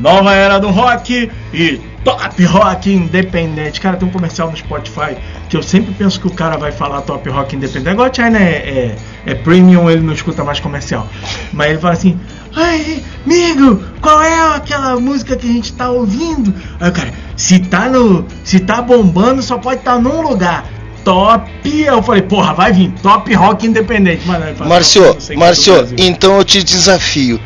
Nova 0.00 0.34
era 0.34 0.58
do 0.58 0.70
rock 0.70 1.30
e 1.52 1.80
top 2.04 2.44
rock 2.44 2.92
independente. 2.92 3.80
Cara, 3.80 3.96
tem 3.96 4.06
um 4.06 4.12
comercial 4.12 4.50
no 4.50 4.56
Spotify 4.56 5.16
que 5.48 5.56
eu 5.56 5.62
sempre 5.62 5.92
penso 5.94 6.20
que 6.20 6.26
o 6.26 6.30
cara 6.30 6.56
vai 6.56 6.70
falar 6.70 7.00
top 7.02 7.28
rock 7.30 7.56
independente. 7.56 7.88
Agora 7.88 8.10
o 8.10 8.14
China 8.14 8.38
é, 8.38 8.52
é, 8.52 8.96
é, 9.26 9.34
premium, 9.34 9.90
ele 9.90 10.02
não 10.02 10.12
escuta 10.12 10.44
mais 10.44 10.60
comercial. 10.60 11.08
Mas 11.52 11.70
ele 11.70 11.78
fala 11.78 11.94
assim: 11.94 12.18
Ai, 12.54 13.02
amigo, 13.24 13.82
qual 14.00 14.22
é 14.22 14.54
aquela 14.54 15.00
música 15.00 15.36
que 15.36 15.48
a 15.48 15.52
gente 15.52 15.72
tá 15.72 15.90
ouvindo? 15.90 16.54
Aí 16.78 16.90
o 16.90 16.92
cara, 16.92 17.12
se 17.36 17.58
tá, 17.58 17.88
no, 17.88 18.26
se 18.44 18.60
tá 18.60 18.82
bombando, 18.82 19.42
só 19.42 19.58
pode 19.58 19.80
estar 19.80 19.94
tá 19.94 19.98
num 19.98 20.20
lugar. 20.20 20.64
Top, 21.02 21.50
eu 21.66 22.02
falei, 22.02 22.22
porra, 22.22 22.54
vai 22.54 22.72
vir, 22.72 22.90
top 23.02 23.34
rock 23.34 23.66
independente. 23.66 24.26
Márcio, 24.26 25.02
Márcio, 25.36 25.86
então 25.98 26.38
eu 26.38 26.44
te 26.44 26.64
desafio 26.64 27.38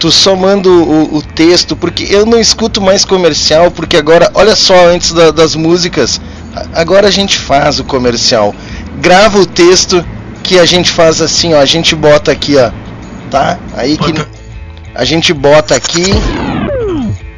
tu 0.00 0.10
só 0.10 0.34
manda 0.34 0.68
o, 0.70 1.16
o, 1.16 1.22
texto, 1.22 1.76
porque 1.76 2.06
eu 2.08 2.24
não 2.24 2.40
escuto 2.40 2.80
mais 2.80 3.04
comercial, 3.04 3.70
porque 3.70 3.98
agora, 3.98 4.30
olha 4.32 4.56
só, 4.56 4.88
antes 4.88 5.12
da, 5.12 5.30
das 5.30 5.54
músicas, 5.54 6.18
agora 6.72 7.06
a 7.06 7.10
gente 7.10 7.38
faz 7.38 7.78
o 7.78 7.84
comercial. 7.84 8.54
Grava 8.98 9.38
o 9.38 9.44
texto 9.44 10.02
que 10.42 10.58
a 10.58 10.64
gente 10.64 10.90
faz 10.90 11.20
assim, 11.20 11.52
ó, 11.52 11.60
a 11.60 11.66
gente 11.66 11.94
bota 11.94 12.32
aqui, 12.32 12.56
ó, 12.56 12.70
tá? 13.30 13.58
Aí 13.74 13.98
que 13.98 14.14
a 14.94 15.04
gente 15.04 15.34
bota 15.34 15.74
aqui 15.76 16.14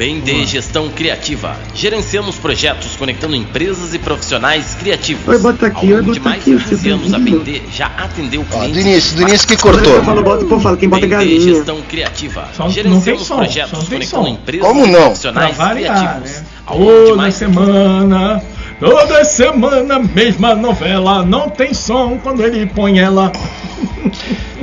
BND 0.02 0.46
Gestão 0.46 0.88
Criativa. 0.88 1.56
Gerenciamos 1.76 2.34
projetos 2.34 2.96
conectando 2.96 3.36
empresas 3.36 3.94
e 3.94 4.00
profissionais 4.00 4.74
criativos. 4.74 5.28
Oi, 5.28 5.38
bota 5.38 5.68
aqui, 5.68 5.92
Ao 5.92 6.00
longo 6.00 6.12
de 6.12 6.18
mais 6.18 6.44
de 6.44 6.56
15 6.56 6.90
anos, 6.90 7.14
a 7.14 7.20
BND 7.20 7.62
já 7.70 7.86
atendeu 7.86 8.42
clientes. 8.42 8.72
do 8.72 8.80
início, 8.80 9.16
do 9.16 9.22
início 9.22 9.46
que 9.46 9.56
cortou. 9.56 9.94
Eu 9.94 10.02
falo, 10.02 10.24
bota, 10.24 10.44
pô, 10.44 10.58
fala, 10.58 10.76
quem 10.76 10.88
bota 10.88 11.06
BND 11.06 11.38
Gestão 11.38 11.80
Criativa. 11.82 12.48
Só, 12.56 12.68
Gerenciamos 12.68 13.28
projetos 13.28 13.88
conectando 13.88 14.26
empresas 14.26 14.66
Como 14.66 14.86
não? 14.88 14.98
e 14.98 15.02
profissionais 15.04 15.56
variar, 15.56 15.96
criativos. 15.96 16.30
Né? 16.32 16.46
Ao 16.66 16.78
longo 16.80 17.06
de 17.06 17.12
mais 17.12 17.34
semana. 17.36 18.42
Toda 18.82 19.24
semana, 19.24 20.00
mesma 20.00 20.56
novela, 20.56 21.24
não 21.24 21.48
tem 21.48 21.72
som 21.72 22.18
quando 22.20 22.42
ele 22.42 22.66
põe 22.66 22.98
ela. 22.98 23.30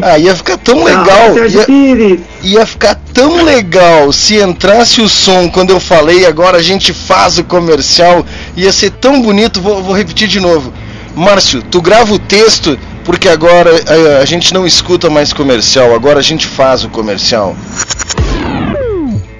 Ah, 0.01 0.17
ia 0.17 0.33
ficar 0.33 0.55
tão 0.55 0.81
legal. 0.81 1.35
Ia, 1.67 2.19
ia, 2.41 2.65
ficar 2.65 2.95
tão 3.13 3.43
legal 3.43 4.13
se 4.13 4.37
entrasse 4.37 5.01
o 5.01 5.09
som 5.09 5.49
quando 5.49 5.71
eu 5.71 5.79
falei, 5.79 6.25
agora 6.25 6.57
a 6.57 6.61
gente 6.61 6.93
faz 6.93 7.37
o 7.37 7.43
comercial. 7.43 8.25
Ia 8.55 8.71
ser 8.71 8.91
tão 8.91 9.21
bonito, 9.21 9.59
vou, 9.59 9.83
vou 9.83 9.93
repetir 9.93 10.29
de 10.29 10.39
novo. 10.39 10.71
Márcio, 11.13 11.61
tu 11.61 11.81
grava 11.81 12.13
o 12.13 12.19
texto, 12.19 12.79
porque 13.03 13.27
agora 13.27 13.71
a, 13.71 14.21
a 14.21 14.25
gente 14.25 14.53
não 14.53 14.65
escuta 14.65 15.09
mais 15.09 15.33
comercial, 15.33 15.93
agora 15.93 16.19
a 16.19 16.23
gente 16.23 16.47
faz 16.47 16.85
o 16.85 16.89
comercial. 16.89 17.53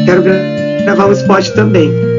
Quero 0.06 0.24
gravar 0.86 1.08
um 1.08 1.12
spot 1.12 1.50
também. 1.50 2.11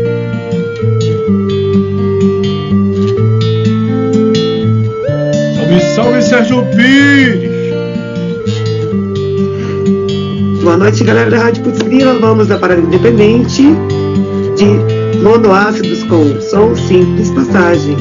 Salve 5.81 6.23
Sérgio 6.23 6.65
Pires! 6.75 7.51
Boa 10.63 10.77
noite, 10.77 11.03
galera 11.05 11.31
da 11.31 11.39
Rádio 11.39 11.65
Putz 11.65 11.83
Grila. 11.83 12.19
Vamos 12.19 12.49
da 12.49 12.59
Parada 12.59 12.81
Independente 12.81 13.63
de 14.57 15.19
monoácidos 15.23 16.03
com 16.05 16.41
som 16.41 16.75
simples 16.77 17.31
passagem. 17.31 17.97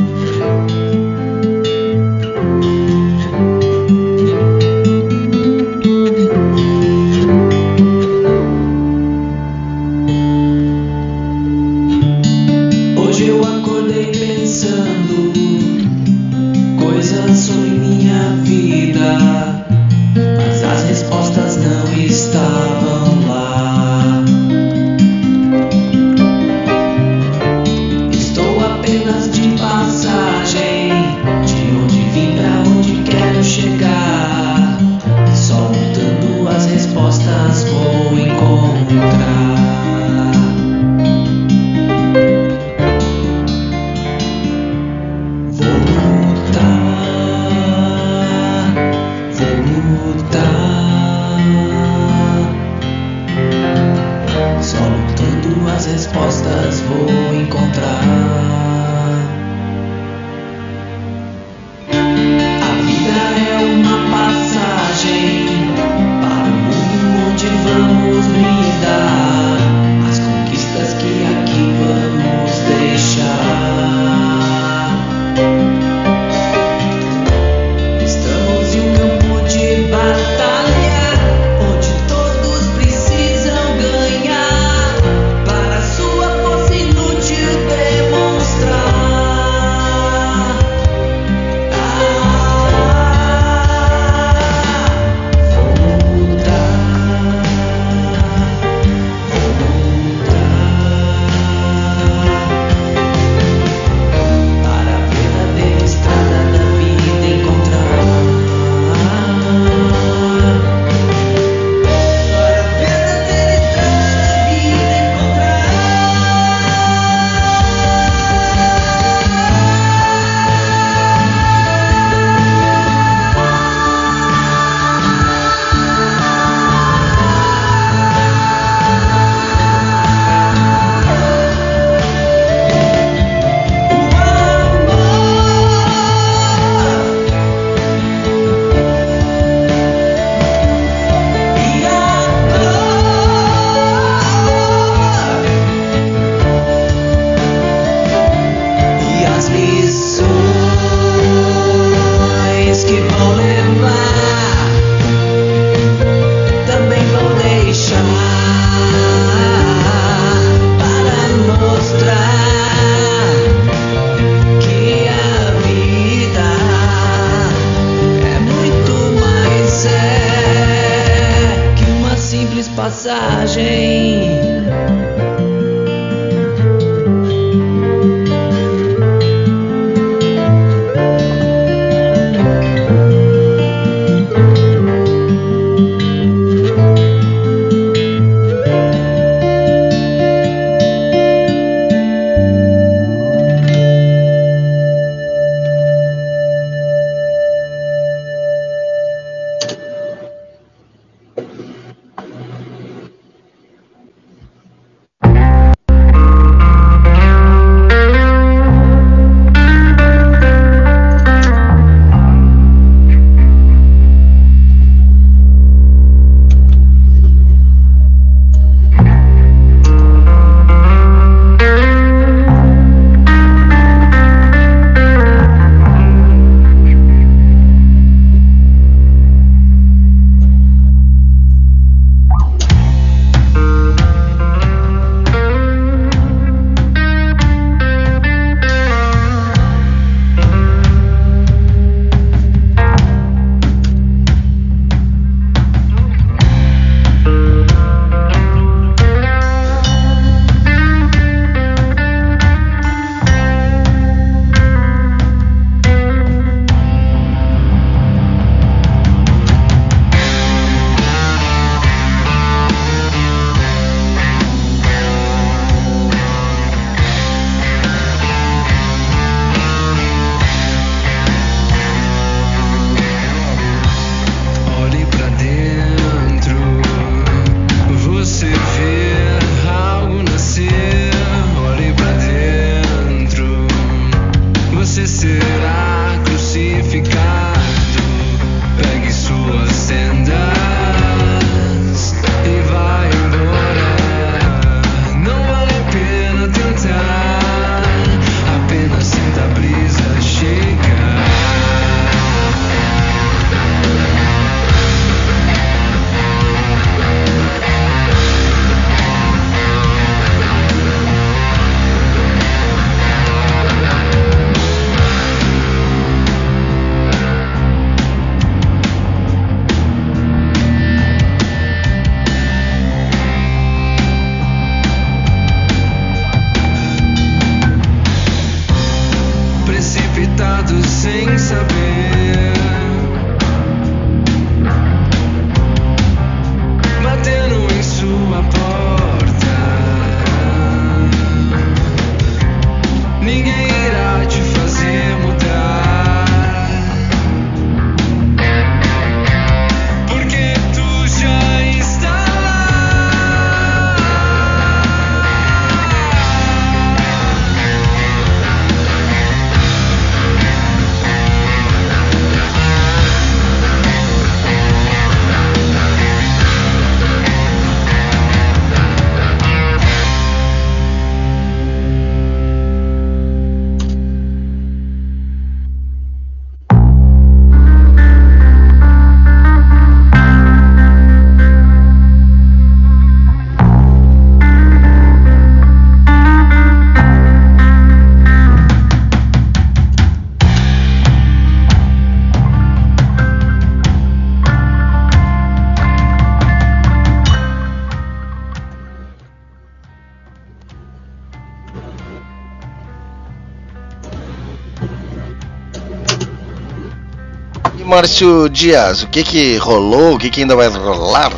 Márcio 407.92 408.48
Dias, 408.48 409.04
o 409.04 409.08
que 409.08 409.22
que 409.22 409.58
rolou? 409.58 410.16
O 410.16 410.18
que 410.18 410.30
que 410.30 410.40
ainda 410.40 410.56
vai 410.56 410.70
rolar? 410.70 411.30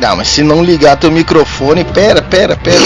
Não, 0.00 0.16
mas 0.16 0.26
se 0.26 0.42
não 0.42 0.64
ligar 0.64 0.96
teu 0.96 1.08
microfone, 1.08 1.84
pera, 1.84 2.20
pera, 2.20 2.56
pera. 2.56 2.82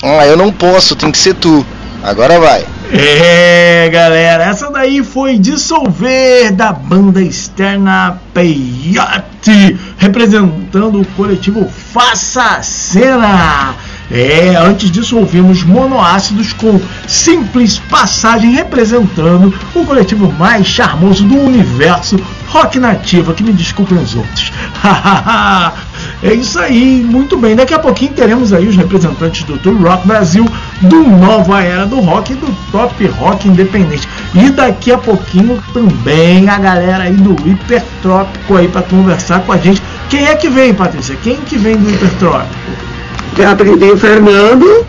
Ah, 0.00 0.24
eu 0.26 0.36
não 0.36 0.52
posso, 0.52 0.94
tem 0.94 1.10
que 1.10 1.18
ser 1.18 1.34
tu. 1.34 1.66
Agora 2.04 2.38
vai. 2.38 2.64
É, 2.92 3.88
galera, 3.92 4.44
essa 4.44 4.70
daí 4.70 5.02
foi 5.02 5.38
Dissolver 5.38 6.54
da 6.54 6.72
banda 6.72 7.20
externa 7.20 8.20
Peyote, 8.32 9.76
representando 9.98 11.00
o 11.00 11.06
coletivo 11.16 11.68
Faça 11.68 12.62
Cena. 12.62 13.74
É, 14.10 14.54
antes 14.56 14.90
disso 14.90 15.18
ouvimos 15.18 15.62
Monoácidos 15.62 16.52
com 16.52 16.80
Simples 17.08 17.78
Passagem 17.78 18.52
representando 18.52 19.52
o 19.74 19.84
coletivo 19.84 20.30
mais 20.32 20.66
charmoso 20.66 21.24
do 21.24 21.40
universo 21.40 22.16
rock 22.46 22.78
nativa, 22.78 23.34
que 23.34 23.42
me 23.42 23.52
desculpem 23.52 23.98
os 23.98 24.14
outros. 24.14 24.52
é 26.22 26.34
isso 26.34 26.58
aí, 26.58 27.02
muito 27.02 27.36
bem. 27.36 27.56
Daqui 27.56 27.74
a 27.74 27.78
pouquinho 27.78 28.12
teremos 28.12 28.52
aí 28.52 28.68
os 28.68 28.76
representantes 28.76 29.42
do 29.44 29.58
Tour 29.58 29.80
Rock 29.82 30.06
Brasil, 30.06 30.46
do 30.82 31.02
Nova 31.02 31.62
Era 31.62 31.86
do 31.86 31.98
Rock 32.00 32.32
e 32.32 32.36
do 32.36 32.46
Top 32.70 33.06
Rock 33.06 33.48
Independente. 33.48 34.08
E 34.34 34.50
daqui 34.50 34.92
a 34.92 34.98
pouquinho 34.98 35.62
também 35.72 36.48
a 36.48 36.58
galera 36.58 37.04
aí 37.04 37.14
do 37.14 37.32
Hipertrópico 37.48 38.56
aí 38.56 38.68
para 38.68 38.82
conversar 38.82 39.40
com 39.40 39.52
a 39.52 39.56
gente. 39.56 39.82
Quem 40.08 40.26
é 40.26 40.36
que 40.36 40.48
vem, 40.48 40.74
Patrícia? 40.74 41.16
Quem 41.16 41.36
que 41.36 41.56
vem 41.56 41.76
do 41.76 41.90
Hipertrópico? 41.90 42.93
Aprendi 43.42 43.84
o 43.84 43.96
Fernando, 43.96 44.84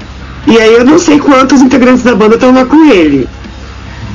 e 0.45 0.59
aí 0.59 0.73
eu 0.73 0.85
não 0.85 0.99
sei 0.99 1.19
quantos 1.19 1.61
integrantes 1.61 2.03
da 2.03 2.15
banda 2.15 2.35
estão 2.35 2.53
lá 2.53 2.65
com 2.65 2.85
ele. 2.85 3.27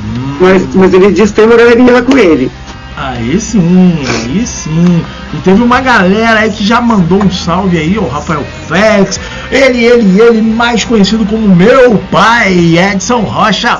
Hum. 0.05 0.37
Mas, 0.39 0.67
mas 0.75 0.93
ele 0.93 1.11
disse 1.11 1.33
que 1.33 1.41
tem 1.41 1.45
uma 1.45 1.57
galerinha 1.57 1.93
lá 1.93 2.01
com 2.01 2.17
ele. 2.17 2.51
Aí 2.95 3.39
sim, 3.39 3.95
aí 4.07 4.45
sim. 4.45 5.01
E 5.33 5.37
teve 5.37 5.61
uma 5.61 5.81
galera 5.81 6.41
aí 6.41 6.51
que 6.51 6.65
já 6.65 6.79
mandou 6.81 7.23
um 7.23 7.31
salve 7.31 7.77
aí, 7.77 7.97
o 7.97 8.07
Rafael 8.07 8.45
Félix, 8.67 9.19
ele, 9.51 9.83
ele, 9.83 10.21
ele, 10.21 10.41
mais 10.41 10.83
conhecido 10.83 11.25
como 11.25 11.55
meu 11.55 11.97
pai, 12.11 12.77
Edson 12.77 13.21
Rocha. 13.21 13.79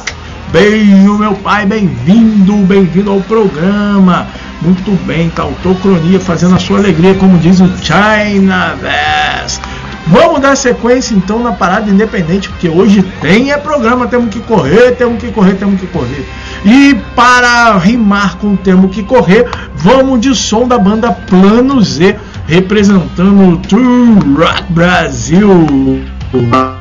Bem, 0.51 1.07
o 1.07 1.17
meu 1.17 1.33
pai, 1.35 1.65
bem-vindo, 1.65 2.53
bem-vindo 2.65 3.11
ao 3.11 3.21
programa. 3.21 4.27
Muito 4.61 4.91
bem, 5.05 5.29
Tautocronia 5.29 6.19
fazendo 6.19 6.55
a 6.55 6.59
sua 6.59 6.79
alegria, 6.79 7.13
como 7.15 7.37
diz 7.37 7.59
o 7.59 7.69
China 7.81 8.75
Vest. 8.81 9.61
Vamos 10.07 10.41
dar 10.41 10.55
sequência 10.57 11.13
então 11.13 11.41
na 11.41 11.51
parada 11.51 11.89
independente, 11.89 12.49
porque 12.49 12.67
hoje 12.67 13.03
tem 13.21 13.51
é 13.51 13.57
programa, 13.57 14.07
temos 14.07 14.33
que 14.33 14.39
correr, 14.39 14.95
temos 14.95 15.21
que 15.21 15.31
correr, 15.31 15.53
temos 15.55 15.79
que 15.79 15.87
correr. 15.87 16.27
E 16.65 16.95
para 17.15 17.77
rimar 17.77 18.37
com 18.37 18.53
o 18.53 18.57
termo 18.57 18.89
que 18.89 19.03
correr, 19.03 19.47
vamos 19.75 20.19
de 20.19 20.35
som 20.35 20.67
da 20.67 20.77
banda 20.77 21.11
Plano 21.11 21.81
Z, 21.81 22.15
representando 22.47 23.53
o 23.53 23.57
Tour 23.57 24.37
Rock 24.37 24.63
Brasil. 24.69 25.67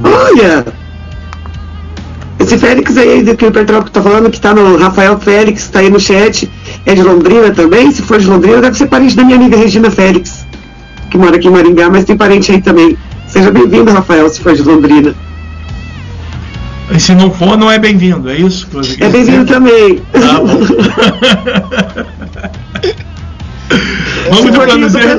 Olha! 0.02 0.64
Esse 2.38 2.56
Félix 2.56 2.96
aí 2.96 3.22
que 3.36 3.46
o 3.46 3.52
Petrópolis 3.52 3.92
tá 3.92 4.02
falando, 4.02 4.30
que 4.30 4.40
tá 4.40 4.54
no 4.54 4.78
Rafael 4.78 5.20
Félix, 5.20 5.68
tá 5.68 5.80
aí 5.80 5.90
no 5.90 6.00
chat, 6.00 6.50
é 6.86 6.94
de 6.94 7.02
Londrina 7.02 7.50
também? 7.50 7.92
Se 7.92 8.00
for 8.00 8.18
de 8.18 8.26
Londrina, 8.26 8.62
deve 8.62 8.76
ser 8.76 8.86
parente 8.86 9.14
da 9.14 9.22
minha 9.22 9.36
amiga 9.36 9.56
Regina 9.56 9.90
Félix, 9.90 10.46
que 11.10 11.18
mora 11.18 11.36
aqui 11.36 11.48
em 11.48 11.50
Maringá, 11.50 11.90
mas 11.90 12.04
tem 12.04 12.16
parente 12.16 12.50
aí 12.50 12.62
também. 12.62 12.96
Seja 13.30 13.50
bem-vindo, 13.50 13.90
Rafael, 13.92 14.28
se 14.28 14.40
for 14.40 14.54
de 14.54 14.62
Londrina. 14.62 15.14
E 16.90 16.98
se 16.98 17.14
não 17.14 17.30
for, 17.30 17.56
não 17.56 17.70
é 17.70 17.78
bem-vindo, 17.78 18.28
é 18.28 18.36
isso? 18.36 18.66
É 18.98 19.08
bem-vindo 19.08 19.46
também. 19.46 20.02
Tá 20.12 20.40
bom. 20.40 20.58
vamos 24.28 24.44
de 24.44 24.52
planezer, 24.52 25.16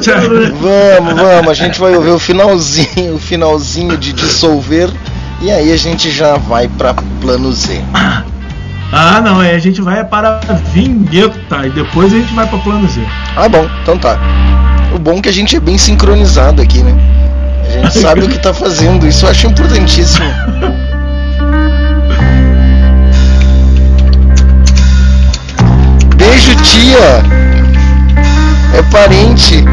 Vamos, 0.59 1.13
vamos. 1.13 1.49
A 1.49 1.53
gente 1.53 1.79
vai 1.79 1.95
ouvir 1.95 2.09
o 2.09 2.19
finalzinho, 2.19 3.15
o 3.15 3.19
finalzinho 3.19 3.95
de 3.97 4.11
dissolver. 4.11 4.89
E 5.41 5.49
aí 5.49 5.71
a 5.71 5.77
gente 5.77 6.11
já 6.11 6.35
vai 6.35 6.67
para 6.67 6.93
plano 7.21 7.49
Z. 7.53 7.81
Ah, 8.91 9.21
não, 9.21 9.39
aí 9.39 9.55
a 9.55 9.59
gente 9.59 9.81
vai 9.81 10.03
para 10.03 10.41
a 10.49 10.53
vinheta 10.53 11.65
e 11.65 11.69
depois 11.69 12.13
a 12.13 12.17
gente 12.17 12.33
vai 12.33 12.45
para 12.45 12.59
plano 12.59 12.85
Z. 12.89 12.99
Ah, 13.37 13.47
bom, 13.47 13.65
então 13.81 13.97
tá. 13.97 14.19
O 14.93 14.99
bom 14.99 15.19
é 15.19 15.21
que 15.21 15.29
a 15.29 15.33
gente 15.33 15.55
é 15.55 15.61
bem 15.61 15.77
sincronizado 15.77 16.61
aqui, 16.61 16.83
né? 16.83 17.20
A 17.71 17.85
gente 17.85 17.99
sabe 17.99 18.25
o 18.25 18.27
que 18.27 18.37
tá 18.37 18.53
fazendo, 18.53 19.07
isso 19.07 19.25
eu 19.25 19.29
acho 19.29 19.47
importantíssimo. 19.47 20.25
Beijo, 26.17 26.55
tia! 26.57 27.23
É 28.77 28.83
parente. 28.91 29.63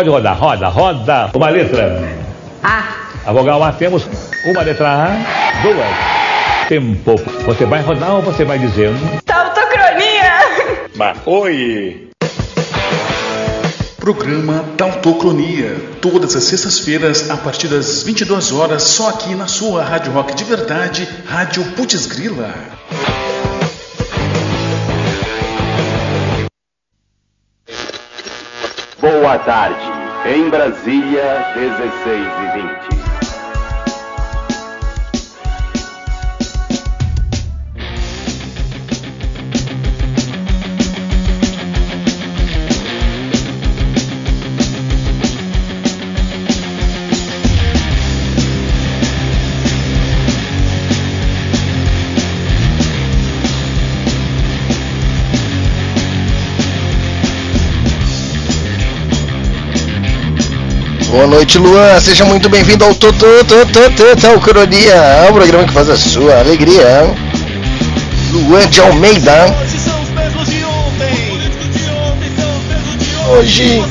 Pode, 0.00 0.08
rodar, 0.08 0.38
roda, 0.38 0.68
roda. 0.68 1.30
Uma 1.34 1.50
letra. 1.50 2.02
A. 2.62 2.84
A 3.26 3.32
vogal 3.34 3.62
A 3.62 3.70
temos 3.70 4.08
uma 4.46 4.62
letra 4.62 4.88
A, 4.88 5.08
duas. 5.60 6.68
Tempo. 6.70 7.16
Você 7.44 7.66
vai 7.66 7.82
rodar 7.82 8.14
ou 8.14 8.22
você 8.22 8.42
vai 8.42 8.58
dizendo? 8.58 8.98
Tautocronia! 9.26 10.88
Mas, 10.96 11.18
oi! 11.26 12.08
Programa 13.98 14.64
Tautocronia, 14.78 15.76
todas 16.00 16.34
as 16.34 16.44
sextas-feiras 16.44 17.28
a 17.28 17.36
partir 17.36 17.68
das 17.68 18.02
22 18.02 18.52
horas, 18.52 18.82
só 18.84 19.10
aqui 19.10 19.34
na 19.34 19.48
sua 19.48 19.84
Rádio 19.84 20.12
Rock 20.12 20.34
de 20.34 20.44
Verdade, 20.44 21.06
Rádio 21.26 21.62
Putz 21.72 22.06
Grila. 22.06 22.54
Boa 28.98 29.38
tarde. 29.38 29.89
Em 30.26 30.50
Brasília, 30.50 31.46
16 31.54 32.26
e 32.38 32.86
20. 32.86 32.89
Boa 61.10 61.26
noite, 61.26 61.58
Luan. 61.58 61.98
Seja 61.98 62.24
muito 62.24 62.48
bem-vindo 62.48 62.84
ao 62.84 62.94
Total 62.94 64.40
Cronia, 64.40 65.26
o 65.28 65.32
programa 65.32 65.66
que 65.66 65.72
faz 65.72 65.88
a 65.88 65.96
sua 65.96 66.38
alegria. 66.38 67.12
Luan 68.30 68.68
de 68.68 68.80
Almeida. 68.80 69.46
Hoje. 73.28 73.82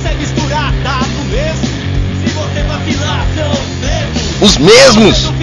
Os 4.41 4.57
mesmos. 4.57 5.38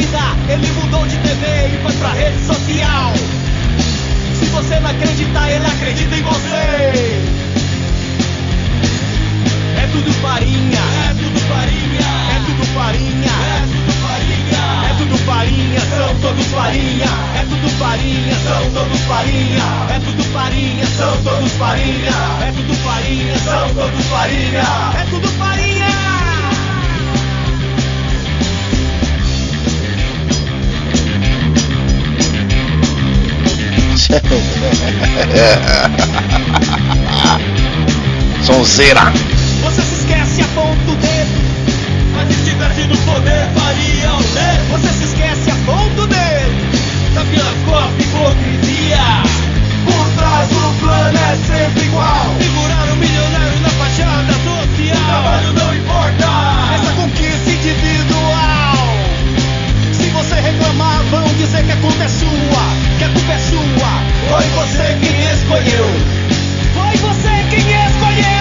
Farinha, 21.56 22.12
é 22.46 22.52
tudo 22.52 22.74
farinha, 22.76 23.38
são 23.38 23.74
todos 23.74 24.04
farinha, 24.06 24.62
é 25.00 25.04
tudo 25.10 25.28
farinha. 25.28 25.86
Sonzeira. 38.44 39.12
Você 39.62 39.82
se 39.82 39.94
esquece 39.94 40.42
a 40.42 40.46
ponto 40.54 40.94
dedo. 40.96 41.46
Mas 42.14 42.28
se 42.28 42.34
tivesse 42.50 42.82
no 42.86 42.96
poder, 42.98 43.48
faria 43.54 44.12
o 44.14 44.22
dedo. 44.22 44.68
Você 44.72 44.88
se 44.92 45.04
esquece 45.04 45.50
a 45.50 45.54
ponto 45.64 46.06
dedo. 46.06 46.54
Da 47.14 47.24
filacópia 47.24 48.04
hipocrisia. 48.04 49.22
Plano 51.06 51.18
é 51.18 51.36
sempre 51.36 51.84
igual. 51.84 52.34
Figurar 52.36 52.92
um 52.92 52.96
milionário 52.96 53.60
na 53.60 53.68
fachada 53.70 54.32
social. 54.32 54.96
O 54.96 55.06
trabalho 55.06 55.52
não 55.52 55.76
importa. 55.76 56.26
Essa 56.74 56.92
conquista 56.94 57.48
individual. 57.48 58.76
Se 59.92 60.08
você 60.08 60.34
reclamar, 60.34 61.04
vão 61.04 61.28
dizer 61.34 61.64
que 61.64 61.70
a 61.70 61.76
culpa 61.76 62.02
é 62.02 62.08
sua. 62.08 62.28
Que 62.98 63.04
a 63.04 63.08
culpa 63.10 63.32
é 63.32 63.38
sua. 63.38 64.02
Foi 64.30 64.48
você 64.48 64.98
quem 65.00 65.22
escolheu. 65.30 65.86
Foi 66.74 66.96
você 66.96 67.44
quem 67.50 67.60
escolheu. 67.60 68.35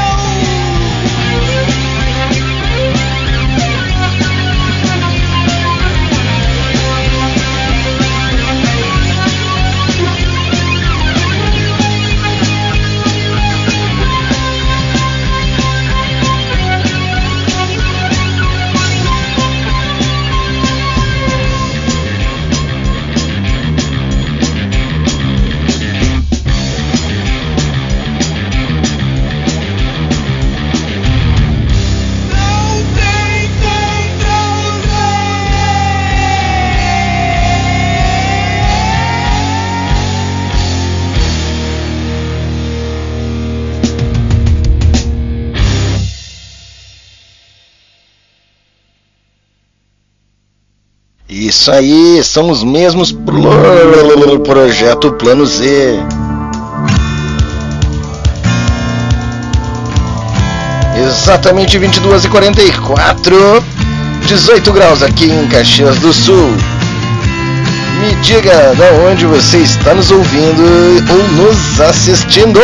Isso 51.55 51.71
aí, 51.71 52.21
são 52.21 52.49
os 52.51 52.65
mesmos 52.65 53.13
pro- 53.13 54.39
projeto 54.43 55.13
Plano 55.13 55.45
Z. 55.45 55.97
Exatamente 61.07 61.77
22 61.77 62.25
e 62.25 62.29
44 62.29 63.63
18 64.27 64.71
graus 64.73 65.03
aqui 65.03 65.25
em 65.31 65.47
Caxias 65.47 65.97
do 65.99 66.11
Sul. 66.11 66.51
Me 68.01 68.15
diga 68.21 68.73
da 68.75 68.91
onde 69.09 69.25
você 69.25 69.59
está 69.59 69.93
nos 69.93 70.09
ouvindo 70.11 70.63
ou 71.09 71.43
nos 71.43 71.79
assistindo. 71.81 72.59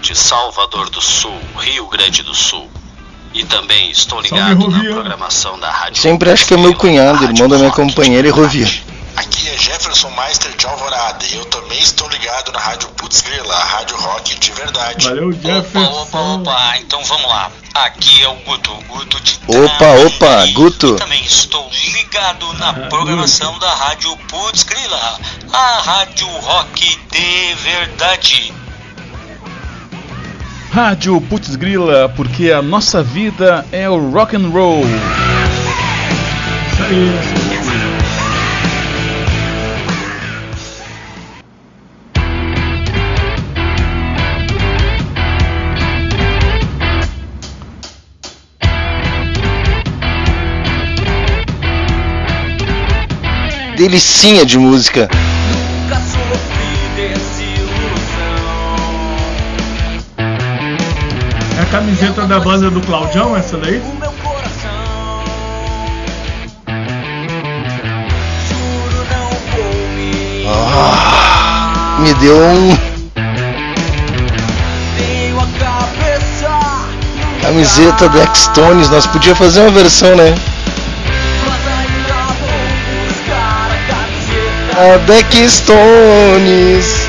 De 0.00 0.14
Salvador 0.14 0.90
do 0.90 1.00
Sul, 1.00 1.38
Rio 1.58 1.86
Grande 1.88 2.22
do 2.22 2.34
Sul. 2.34 2.70
E 3.32 3.44
também 3.44 3.90
estou 3.90 4.20
ligado 4.20 4.68
na 4.68 4.78
programação 4.78 5.58
da 5.58 5.70
rádio. 5.70 6.00
Sempre 6.00 6.30
acho 6.30 6.46
que 6.46 6.54
é 6.54 6.56
meu 6.56 6.74
cunhado, 6.74 7.24
irmão 7.24 7.48
da 7.48 7.58
minha 7.58 7.70
companheira 7.70 8.28
e 8.28 8.30
Rovia. 8.30 8.68
Aqui 9.16 9.48
é 9.48 9.56
Jefferson 9.56 10.10
Meister 10.10 10.56
de 10.56 10.66
Alvorada 10.66 11.24
e 11.24 11.36
eu 11.36 11.44
também 11.44 11.78
estou 11.78 12.08
ligado 12.08 12.50
na 12.50 12.58
rádio 12.58 12.88
Putz 12.90 13.20
Grila, 13.20 13.54
a 13.54 13.64
rádio 13.64 13.96
rock 13.96 14.38
de 14.38 14.52
verdade. 14.52 15.08
Valeu, 15.08 15.32
Jefferson. 15.32 16.02
Opa, 16.02 16.18
opa, 16.18 16.50
opa, 16.50 16.78
então 16.78 17.04
vamos 17.04 17.26
lá. 17.26 17.50
Aqui 17.74 18.22
é 18.22 18.28
o 18.28 18.34
Guto, 18.36 18.72
Guto 18.88 19.20
de 19.20 19.38
Opa, 19.46 19.90
opa, 20.06 20.46
Guto. 20.52 20.94
E 20.94 20.98
também 20.98 21.24
estou 21.24 21.70
ligado 21.92 22.52
na 22.54 22.72
programação 22.88 23.56
da 23.60 23.72
rádio 23.72 24.16
Putz 24.28 24.64
Grila, 24.64 25.20
a 25.52 25.80
rádio 25.82 26.26
rock 26.26 27.00
de 27.12 27.54
verdade. 27.54 28.52
Rádio 30.74 31.20
Putz 31.20 31.54
Grila, 31.54 32.12
porque 32.16 32.50
a 32.50 32.60
nossa 32.60 33.00
vida 33.00 33.64
é 33.70 33.88
o 33.88 34.10
rock 34.10 34.34
and 34.34 34.48
roll. 34.48 34.82
Delicinha 53.76 54.44
de 54.44 54.58
música. 54.58 55.08
Camiseta 61.74 62.24
da 62.24 62.38
banda 62.38 62.70
do 62.70 62.80
Claudião, 62.82 63.36
essa 63.36 63.56
daí? 63.56 63.82
Ah, 70.46 71.96
me 71.98 72.14
deu 72.14 72.36
um. 72.36 72.78
Camiseta 77.42 78.08
do 78.08 78.20
X-Tones, 78.20 78.88
nós 78.88 79.08
podíamos 79.08 79.40
fazer 79.40 79.62
uma 79.62 79.70
versão, 79.72 80.14
né? 80.14 80.32
A 84.76 84.96
Deck 84.98 85.50
Stones. 85.50 87.03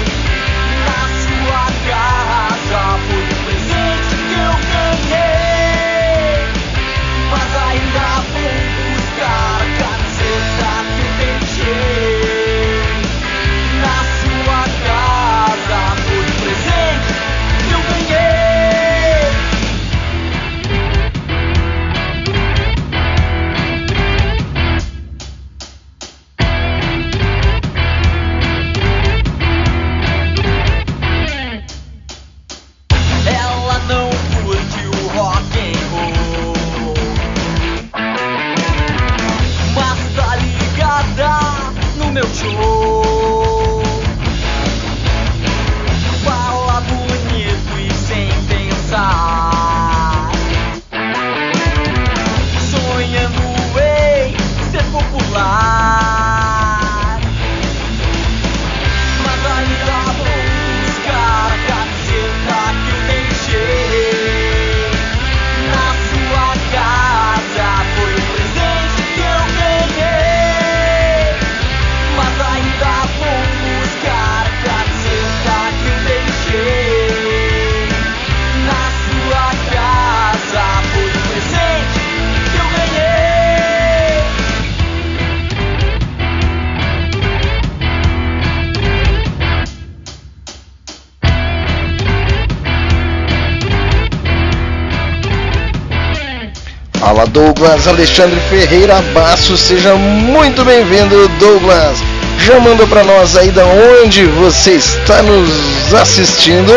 Douglas 97.36 97.86
Alexandre 97.86 98.39
Ferreira 98.50 99.02
Basso. 99.13 99.58
Seja 99.58 99.93
muito 99.95 100.63
bem-vindo, 100.63 101.28
Douglas. 101.38 102.00
Já 102.39 102.62
manda 102.62 102.88
para 102.88 103.04
nós 103.04 103.36
aí 103.36 103.52
da 103.52 103.65
onde 103.65 104.26
você 104.26 104.76
está 104.76 105.21
nos 105.21 105.93
assistindo. 105.93 106.72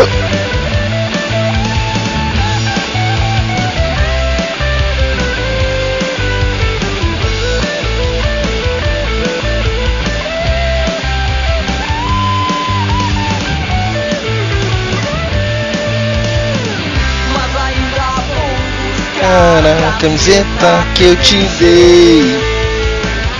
Camiseta 19.99 20.87
que 20.95 21.03
eu 21.03 21.15
te 21.17 21.37
dei. 21.59 22.39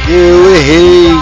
Eu 0.09 0.55
errei. 0.55 1.17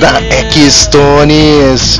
da 0.00 0.20
X-Stones 0.50 1.98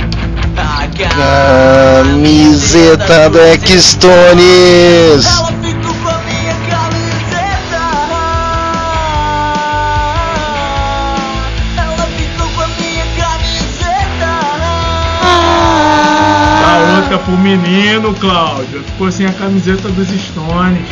Camiseta 1.15 3.07
do 3.31 3.39
X-Stones. 3.39 5.25
A 16.67 16.97
outra 16.97 17.19
pro 17.19 17.39
menino, 17.39 18.13
Cláudio. 18.15 18.83
Ficou 18.83 19.13
sem 19.13 19.27
a 19.27 19.33
camiseta 19.33 19.89
dos 19.91 20.09
Stones. 20.09 20.89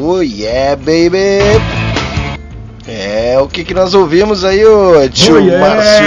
Oh 0.00 0.20
yeah, 0.22 0.74
baby! 0.76 1.40
É, 2.86 3.38
o 3.38 3.46
que 3.46 3.62
que 3.62 3.74
nós 3.74 3.94
ouvimos 3.94 4.44
aí, 4.44 4.64
ô 4.64 5.08
tio 5.08 5.36
oh, 5.36 5.38
yeah. 5.38 5.76
Márcio? 5.76 6.04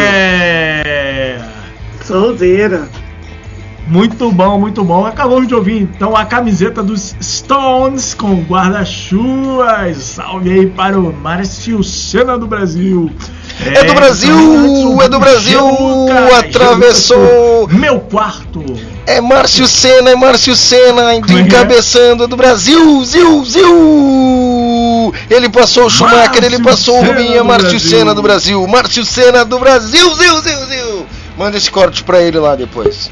Solteira. 2.03 2.89
Muito 3.87 4.31
bom, 4.31 4.59
muito 4.59 4.83
bom. 4.83 5.05
Acabamos 5.05 5.47
de 5.47 5.55
ouvir 5.55 5.81
então 5.81 6.15
a 6.15 6.25
camiseta 6.25 6.81
dos 6.81 7.15
Stones 7.21 8.13
com 8.13 8.41
guarda-chuvas. 8.43 9.97
Salve 9.97 10.51
aí 10.51 10.67
para 10.67 10.99
o 10.99 11.13
Márcio 11.13 11.83
Senna 11.83 12.37
do 12.37 12.47
Brasil. 12.47 13.11
É 13.59 13.83
do 13.83 13.93
Brasil! 13.93 15.01
É 15.01 15.09
do 15.09 15.19
Brasil! 15.19 15.59
Atravessou! 16.37 17.67
Meu 17.69 17.99
quarto! 17.99 18.63
É 19.05 19.19
Márcio 19.19 19.67
Senna, 19.67 20.11
é 20.11 20.15
Márcio 20.15 20.55
Senna 20.55 21.15
encabeçando 21.15 22.23
é 22.23 22.27
do 22.27 22.35
Brasil! 22.35 23.03
Ziu, 23.03 23.43
ziu! 23.45 25.13
Ele 25.29 25.49
passou 25.49 25.85
o 25.85 25.89
Schumacher, 25.89 26.43
ele 26.43 26.61
passou 26.61 26.99
o 26.99 27.05
Rubinho, 27.05 27.43
Márcio 27.43 27.79
Senna 27.79 28.13
do 28.13 28.21
Brasil! 28.21 28.65
Márcio 28.67 29.03
Senna 29.03 29.43
do 29.43 29.59
Brasil! 29.59 30.15
Ziu, 30.15 30.41
ziu, 30.41 30.65
ziu! 30.65 31.05
Manda 31.37 31.57
esse 31.57 31.71
corte 31.71 32.03
pra 32.03 32.21
ele 32.21 32.37
lá 32.39 32.55
depois. 32.55 33.09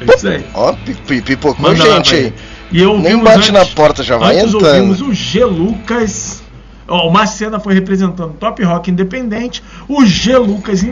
É 0.00 0.14
isso 0.14 0.28
aí. 0.28 0.44
Ó, 0.54 0.72
pipocou 1.06 1.74
gente 1.74 2.14
aí. 2.14 2.32
E 2.70 2.82
eu 2.82 2.98
Nem 2.98 3.18
bate 3.18 3.38
antes, 3.38 3.50
na 3.50 3.64
porta, 3.64 4.02
já 4.02 4.16
vai 4.16 4.38
entrando. 4.38 4.64
ouvimos 4.64 5.00
o 5.00 5.12
G. 5.14 5.44
Lucas. 5.44 6.37
Ó, 6.88 7.08
o 7.08 7.12
Macena 7.12 7.60
foi 7.60 7.74
representando 7.74 8.32
Top 8.34 8.62
Rock 8.62 8.90
Independente. 8.90 9.62
O 9.86 10.04
G. 10.04 10.36
Lucas. 10.38 10.84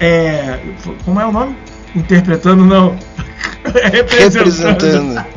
É, 0.00 0.58
como 1.04 1.20
é 1.20 1.26
o 1.26 1.32
nome? 1.32 1.56
Interpretando, 1.94 2.64
não. 2.64 2.96
representando. 3.92 5.24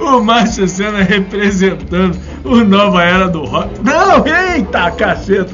o 0.00 0.20
Márcio 0.20 0.66
Senna 0.66 1.02
representando 1.02 2.18
o 2.44 2.56
Nova 2.56 3.02
Era 3.02 3.28
do 3.28 3.44
Rock. 3.44 3.80
Não, 3.82 4.24
eita, 4.26 4.90
caceta. 4.90 5.52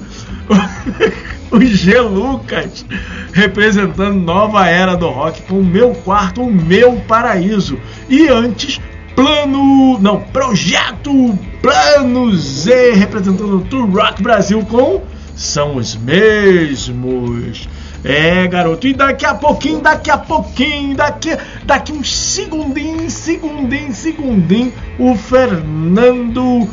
o 1.50 1.60
G. 1.60 2.00
Lucas 2.00 2.84
representando 3.32 4.14
Nova 4.14 4.66
Era 4.66 4.96
do 4.96 5.08
Rock 5.08 5.42
com 5.42 5.60
o 5.60 5.64
meu 5.64 5.94
quarto, 5.94 6.42
o 6.42 6.52
meu 6.52 6.96
paraíso. 7.06 7.78
E 8.08 8.28
antes, 8.28 8.80
Plano. 9.18 9.98
Não, 9.98 10.20
Projeto 10.20 11.36
Plano 11.60 12.32
Z 12.36 12.92
representando 12.92 13.56
o 13.56 13.60
Tour 13.62 13.90
Rock 13.90 14.22
Brasil 14.22 14.64
com 14.64 15.02
São 15.34 15.74
os 15.74 15.96
Mesmos. 15.96 17.68
É, 18.04 18.46
garoto. 18.46 18.86
E 18.86 18.94
daqui 18.94 19.26
a 19.26 19.34
pouquinho, 19.34 19.80
daqui 19.80 20.08
a 20.08 20.18
pouquinho, 20.18 20.96
daqui, 20.96 21.36
daqui 21.64 21.90
uns 21.90 22.16
segundinho, 22.16 23.10
segundinho, 23.10 23.92
segundinho, 23.92 24.72
o 25.00 25.16
Fernando 25.16 26.68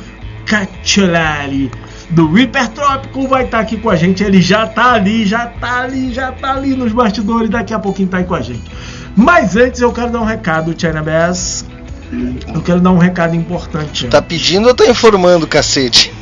Cacciolari 0.45 1.71
do 2.11 2.37
Hipertrópico 2.37 3.27
vai 3.27 3.45
estar 3.45 3.57
tá 3.57 3.63
aqui 3.63 3.77
com 3.77 3.89
a 3.89 3.95
gente. 3.95 4.23
Ele 4.23 4.39
já 4.39 4.67
tá 4.67 4.93
ali, 4.93 5.25
já 5.25 5.47
tá 5.47 5.79
ali, 5.79 6.13
já 6.13 6.31
tá 6.31 6.53
ali 6.53 6.75
nos 6.75 6.93
bastidores. 6.93 7.49
Daqui 7.49 7.73
a 7.73 7.79
pouquinho 7.79 8.07
tá 8.07 8.17
aí 8.17 8.23
com 8.23 8.35
a 8.35 8.41
gente. 8.41 8.71
Mas 9.15 9.55
antes 9.55 9.81
eu 9.81 9.91
quero 9.91 10.11
dar 10.11 10.21
um 10.21 10.25
recado, 10.25 10.79
China 10.79 11.01
Bass. 11.01 11.65
Eu 12.11 12.61
quero 12.61 12.79
dar 12.79 12.91
um 12.91 12.97
recado 12.97 13.35
importante. 13.35 14.07
Tá 14.07 14.21
pedindo 14.21 14.67
ou 14.67 14.73
tá 14.73 14.85
informando, 14.85 15.47
cacete? 15.47 16.13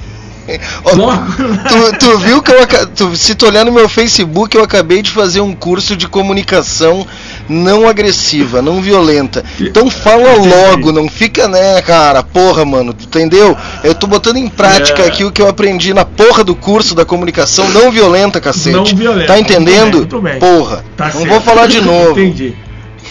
tu, 1.70 1.98
tu, 2.00 2.18
viu 2.20 2.42
que 2.42 2.52
eu 2.52 2.88
tu, 2.88 3.16
se 3.16 3.34
tu 3.34 3.46
olhar 3.46 3.64
no 3.64 3.72
meu 3.72 3.88
Facebook, 3.88 4.56
eu 4.56 4.64
acabei 4.64 5.02
de 5.02 5.10
fazer 5.10 5.40
um 5.40 5.54
curso 5.54 5.96
de 5.96 6.08
comunicação 6.08 7.08
não 7.48 7.88
agressiva, 7.88 8.62
não 8.62 8.82
violenta. 8.82 9.44
Então 9.60 9.90
fala 9.90 10.34
logo, 10.34 10.92
não 10.92 11.08
fica, 11.08 11.48
né, 11.48 11.82
cara, 11.82 12.24
porra, 12.24 12.66
mano, 12.66 12.94
entendeu? 13.00 13.56
Eu 13.84 13.96
tô 13.96 14.06
botando 14.08 14.38
em 14.38 14.50
prática 14.50 15.04
é. 15.04 15.08
aqui 15.08 15.24
o 15.24 15.32
que 15.32 15.42
eu 15.42 15.48
aprendi 15.48 15.94
na 15.94 16.06
porra 16.06 16.44
do 16.44 16.56
curso 16.56 16.94
da 16.94 17.06
comunicação 17.06 17.70
não 17.70 17.92
violenta, 17.92 18.42
cacete. 18.42 18.76
Não 18.76 18.86
violenta. 18.86 19.28
Tá 19.28 19.40
entendendo? 19.40 20.00
Muito 20.00 20.22
bem, 20.22 20.34
muito 20.34 20.46
bem. 20.46 20.58
Porra. 20.58 20.84
Tá 20.98 21.06
não 21.06 21.12
certo. 21.12 21.28
vou 21.28 21.42
falar 21.42 21.68
de 21.68 21.80
novo. 21.82 22.20
Entendi. 22.20 22.54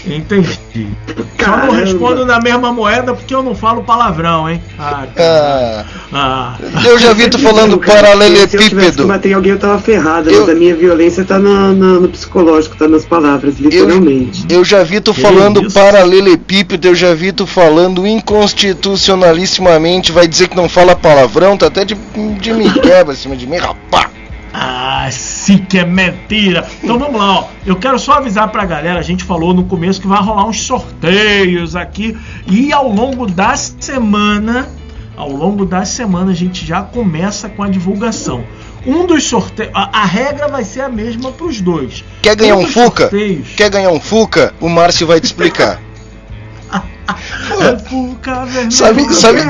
Entendi. 0.07 0.59
Só 1.42 1.57
não 1.57 1.70
respondo 1.70 2.26
na 2.26 2.40
mesma 2.40 2.72
moeda 2.72 3.14
porque 3.14 3.34
eu 3.34 3.42
não 3.42 3.55
falo 3.55 3.82
palavrão, 3.82 4.48
hein? 4.48 4.62
Ah, 4.78 5.07
ah, 5.16 5.84
ah. 6.12 6.57
Eu 6.84 6.98
já 6.98 7.12
vi 7.12 7.28
tu 7.28 7.38
falando 7.38 7.78
paralelepípedo. 7.78 8.92
Se 8.92 9.00
eu 9.00 9.07
matei 9.07 9.32
alguém, 9.32 9.53
eu 9.53 9.59
tava 9.59 9.78
ferrado. 9.78 10.30
Eu... 10.30 10.40
Mas 10.40 10.50
a 10.50 10.55
minha 10.55 10.74
violência 10.74 11.24
tá 11.24 11.38
no, 11.38 11.72
no, 11.72 12.00
no, 12.00 12.09
psicológico, 12.09 12.76
tá 12.76 12.88
nas 12.88 13.05
palavras, 13.05 13.59
literalmente. 13.59 14.44
Eu, 14.48 14.59
eu 14.59 14.64
já 14.64 14.82
vi 14.82 15.00
tu 15.00 15.14
falando 15.14 15.64
isso? 15.64 15.74
paralelepípedo, 15.74 16.88
eu 16.88 16.94
já 16.94 17.14
vi 17.14 17.32
tu 17.32 17.46
falando 17.46 18.07
inconstitucionalissimamente. 18.07 20.12
Vai 20.12 20.28
dizer 20.28 20.48
que 20.48 20.57
não 20.57 20.68
fala 20.68 20.96
palavrão, 20.96 21.57
tá 21.57 21.66
até 21.66 21.84
de, 21.84 21.96
de 22.40 22.53
me 22.53 22.70
quebra 22.72 23.12
acima 23.12 23.36
de 23.36 23.46
mim, 23.46 23.57
rapaz. 23.57 24.11
Ah, 24.53 25.09
sim 25.11 25.59
que 25.59 25.78
é 25.78 25.84
mentira. 25.84 26.66
Então 26.82 26.98
vamos 26.98 27.18
lá, 27.18 27.40
ó. 27.40 27.48
Eu 27.64 27.76
quero 27.76 27.98
só 27.98 28.14
avisar 28.14 28.48
pra 28.48 28.64
galera, 28.64 28.98
a 28.98 29.03
gente 29.03 29.24
falou 29.24 29.55
no 29.55 29.64
começo 29.64 30.00
que 30.00 30.07
vai 30.07 30.20
rolar 30.20 30.46
uns 30.46 30.62
sorteios 30.62 31.74
aqui 31.74 32.16
e 32.46 32.72
ao 32.72 32.88
longo 32.88 33.26
da 33.26 33.57
semana, 33.57 34.68
ao 35.16 35.30
longo 35.30 35.64
da 35.64 35.84
semana 35.84 36.32
a 36.32 36.34
gente 36.34 36.66
já 36.66 36.82
começa 36.82 37.48
com 37.48 37.62
a 37.62 37.68
divulgação. 37.68 38.44
Um 38.84 39.07
dos 39.07 39.24
sorteios, 39.24 39.72
a, 39.74 40.00
a 40.00 40.05
regra 40.05 40.48
vai 40.48 40.64
ser 40.64 40.80
a 40.80 40.88
mesma 40.88 41.30
para 41.32 41.46
os 41.46 41.61
dois. 41.61 42.05
Quer 42.20 42.36
ganhar 42.36 42.57
um, 42.57 42.62
um 42.62 42.66
Fuca? 42.66 43.05
Sorteios... 43.05 43.48
Quer 43.57 43.70
ganhar 43.70 43.90
um 43.90 44.00
Fuca? 44.00 44.53
O 44.61 44.68
Márcio 44.68 45.07
vai 45.07 45.20
te 45.20 45.24
explicar. 45.24 45.80
sabe, 48.70 49.14
sabe, 49.14 49.40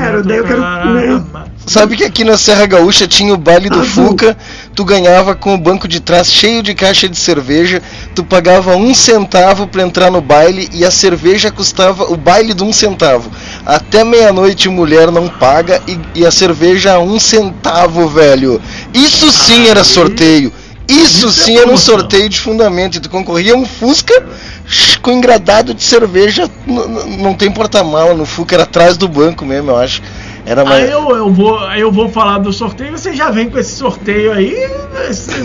sabe 1.65 1.97
que 1.97 2.03
aqui 2.03 2.23
na 2.23 2.37
Serra 2.37 2.65
Gaúcha 2.65 3.07
tinha 3.07 3.33
o 3.33 3.37
baile 3.37 3.69
do 3.69 3.83
Fuca, 3.83 4.35
tu 4.75 4.83
ganhava 4.83 5.35
com 5.35 5.53
o 5.53 5.57
banco 5.57 5.87
de 5.87 5.99
trás 5.99 6.31
cheio 6.31 6.63
de 6.63 6.73
caixa 6.73 7.07
de 7.07 7.17
cerveja, 7.17 7.81
tu 8.15 8.23
pagava 8.23 8.75
um 8.75 8.93
centavo 8.93 9.67
para 9.67 9.83
entrar 9.83 10.11
no 10.11 10.21
baile 10.21 10.69
e 10.73 10.83
a 10.83 10.91
cerveja 10.91 11.51
custava 11.51 12.11
o 12.11 12.17
baile 12.17 12.53
de 12.53 12.63
um 12.63 12.73
centavo. 12.73 13.31
Até 13.65 14.03
meia-noite 14.03 14.67
mulher 14.69 15.11
não 15.11 15.27
paga 15.27 15.81
e, 15.87 15.99
e 16.15 16.25
a 16.25 16.31
cerveja 16.31 16.93
a 16.93 16.99
um 16.99 17.19
centavo, 17.19 18.07
velho. 18.07 18.61
Isso 18.93 19.31
sim 19.31 19.67
era 19.67 19.83
sorteio. 19.83 20.51
Isso, 20.87 21.27
Isso 21.27 21.31
sim 21.31 21.57
é 21.57 21.61
era 21.61 21.71
um 21.71 21.77
sorteio 21.77 22.27
de 22.27 22.39
fundamento. 22.39 22.99
Tu 22.99 23.09
concorria 23.09 23.55
um 23.55 23.65
Fusca 23.65 24.13
com 25.01 25.11
engradado 25.11 25.73
de 25.73 25.83
cerveja. 25.83 26.49
Não 26.65 27.33
tem 27.33 27.51
porta-mala 27.51 28.13
no 28.13 28.25
Fusca, 28.25 28.55
era 28.55 28.63
atrás 28.63 28.97
do 28.97 29.07
banco 29.07 29.45
mesmo, 29.45 29.71
eu 29.71 29.77
acho. 29.77 30.01
Era 30.45 30.65
mais... 30.65 30.83
Aí 30.83 30.91
eu, 30.91 31.09
eu, 31.15 31.31
vou, 31.31 31.57
eu 31.71 31.91
vou 31.91 32.09
falar 32.09 32.39
do 32.39 32.51
sorteio, 32.51 32.91
você 32.91 33.13
já 33.13 33.29
vem 33.29 33.49
com 33.49 33.57
esse 33.57 33.75
sorteio 33.77 34.33
aí, 34.33 34.69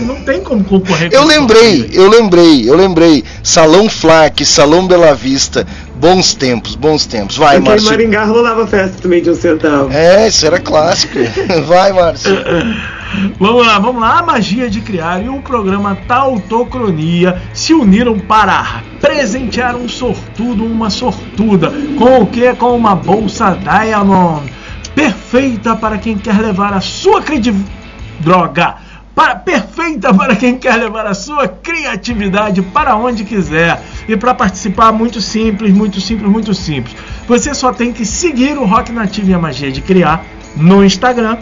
não 0.01 0.15
tem 0.23 0.41
como 0.41 0.61
concorrer 0.63 1.09
com 1.09 1.15
Eu 1.15 1.23
lembrei, 1.23 1.89
eu 1.93 2.09
lembrei, 2.09 2.69
eu 2.69 2.75
lembrei. 2.75 3.23
Salão 3.41 3.87
Flac, 3.87 4.45
Salão 4.45 4.85
Bela 4.87 5.15
Vista, 5.15 5.65
bons 5.95 6.33
tempos, 6.33 6.75
bons 6.75 7.05
tempos. 7.05 7.37
Vai, 7.37 7.55
Porque 7.55 7.69
Márcio. 7.69 7.87
em 7.87 7.91
Maringá 7.91 8.25
rolava 8.25 8.67
festa 8.67 8.97
também 9.01 9.21
de 9.21 9.29
um 9.29 9.35
centavo. 9.35 9.89
É, 9.93 10.27
isso 10.27 10.45
era 10.45 10.59
clássico. 10.59 11.17
Vai, 11.65 11.93
Márcio. 11.93 12.35
Vamos 13.39 13.65
lá, 13.65 13.79
vamos 13.79 14.01
lá. 14.01 14.19
A 14.19 14.23
magia 14.23 14.69
de 14.69 14.81
criar 14.81 15.23
e 15.23 15.29
o 15.29 15.41
programa 15.41 15.95
Tautocronia 16.07 17.41
se 17.53 17.73
uniram 17.73 18.19
para 18.19 18.83
presentear 19.01 19.75
um 19.75 19.89
sortudo, 19.89 20.63
uma 20.63 20.89
sortuda. 20.89 21.71
Com 21.97 22.21
o 22.21 22.27
que? 22.27 22.53
Com 22.55 22.75
uma 22.75 22.95
bolsa 22.95 23.57
Diamond. 23.57 24.51
Perfeita 24.93 25.75
para 25.75 25.97
quem 25.97 26.17
quer 26.17 26.39
levar 26.39 26.73
a 26.73 26.81
sua 26.81 27.21
credibilidade. 27.21 27.79
Droga! 28.19 28.75
Para, 29.15 29.35
perfeita 29.35 30.13
para 30.13 30.35
quem 30.35 30.57
quer 30.57 30.75
levar 30.77 31.05
a 31.05 31.13
sua 31.13 31.47
criatividade 31.47 32.61
para 32.61 32.95
onde 32.95 33.25
quiser. 33.25 33.81
E 34.07 34.15
para 34.15 34.33
participar, 34.33 34.93
muito 34.93 35.19
simples, 35.19 35.73
muito 35.73 35.99
simples, 35.99 36.29
muito 36.29 36.53
simples. 36.53 36.95
Você 37.27 37.53
só 37.53 37.73
tem 37.73 37.91
que 37.91 38.05
seguir 38.05 38.57
o 38.57 38.65
Rock 38.65 38.91
Nativo 38.91 39.29
e 39.29 39.33
a 39.33 39.39
Magia 39.39 39.71
de 39.71 39.81
Criar 39.81 40.23
no 40.55 40.83
Instagram 40.85 41.37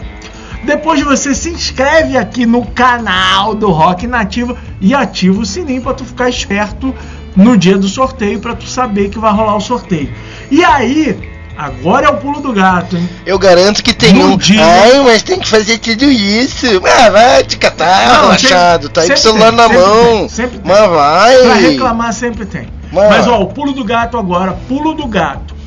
depois 0.64 1.02
você 1.02 1.34
se 1.34 1.50
inscreve 1.50 2.16
aqui 2.16 2.44
no 2.44 2.64
canal 2.66 3.54
do 3.54 3.70
Rock 3.70 4.06
Nativo 4.06 4.56
e 4.80 4.94
ativa 4.94 5.40
o 5.40 5.46
sininho 5.46 5.82
para 5.82 5.94
tu 5.94 6.04
ficar 6.04 6.28
esperto 6.28 6.94
no 7.36 7.56
dia 7.56 7.78
do 7.78 7.88
sorteio 7.88 8.40
para 8.40 8.54
tu 8.54 8.66
saber 8.66 9.08
que 9.08 9.18
vai 9.18 9.32
rolar 9.32 9.56
o 9.56 9.60
sorteio. 9.60 10.12
E 10.50 10.64
aí, 10.64 11.16
agora 11.56 12.06
é 12.06 12.10
o 12.10 12.16
pulo 12.16 12.40
do 12.40 12.52
gato, 12.52 12.96
hein? 12.96 13.08
Eu 13.24 13.38
garanto 13.38 13.82
que 13.82 13.94
tem 13.94 14.12
no 14.12 14.32
um. 14.32 14.36
Dia... 14.36 14.64
Ai, 14.64 15.00
mas 15.00 15.22
tem 15.22 15.38
que 15.38 15.48
fazer 15.48 15.78
tudo 15.78 16.04
isso. 16.04 16.66
Ah, 16.84 17.10
vai 17.10 17.44
te 17.44 17.56
catar, 17.56 18.22
relaxado. 18.22 18.88
Tá 18.88 19.02
aí 19.02 19.08
com 19.08 19.14
o 19.14 19.18
celular 19.18 19.48
tem, 19.48 19.56
na 19.56 19.68
mão. 19.68 20.04
Tem, 20.04 20.28
sempre 20.28 20.58
tem. 20.58 20.72
Mas 20.72 20.90
vai. 20.90 21.36
Pra 21.38 21.54
reclamar 21.54 22.12
sempre 22.12 22.46
tem. 22.46 22.68
Mas, 22.90 23.10
mas 23.10 23.26
ó, 23.26 23.40
o 23.40 23.46
pulo 23.46 23.72
do 23.72 23.84
gato 23.84 24.16
agora, 24.16 24.58
pulo 24.66 24.94
do 24.94 25.06
gato 25.06 25.57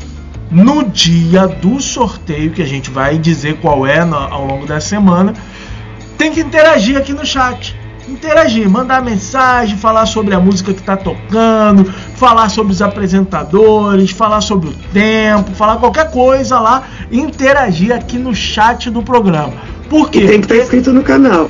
no 0.52 0.84
dia 0.84 1.47
do 1.47 1.80
sorteio, 1.80 2.52
que 2.52 2.62
a 2.62 2.68
gente 2.68 2.89
vai 2.89 3.18
dizer 3.18 3.58
qual 3.62 3.88
é 3.88 4.04
no, 4.04 4.18
ao 4.18 4.45
longo 4.45 4.66
da 4.66 4.82
semana, 4.82 5.34
tem 6.18 6.32
que 6.32 6.41
interagir 6.41 6.97
aqui 6.97 7.14
no 7.14 7.26
chat. 7.26 7.76
Interagir, 8.08 8.70
mandar 8.70 9.02
mensagem, 9.02 9.78
falar 9.78 10.06
sobre 10.06 10.36
a 10.36 10.39
música 10.39 10.74
que 10.74 10.82
está 10.82 10.97
tocando, 10.97 11.86
falar 12.16 12.49
sobre 12.49 12.74
os 12.74 12.82
apresentadores, 12.82 14.12
falar 14.12 14.41
sobre 14.41 14.70
o 14.70 14.74
tempo, 14.91 15.52
falar 15.52 15.78
qualquer 15.78 16.12
coisa 16.12 16.60
lá, 16.60 16.84
interagir 17.12 17.95
aqui 17.95 18.18
no 18.18 18.36
chat 18.36 18.89
do 18.89 19.02
programa. 19.02 19.54
Por 19.89 20.10
quê? 20.10 20.20
E 20.20 20.28
tem 20.28 20.41
que 20.41 20.45
estar 20.45 20.56
tá 20.56 20.62
inscrito 20.62 20.91
no 20.91 21.04
canal. 21.04 21.49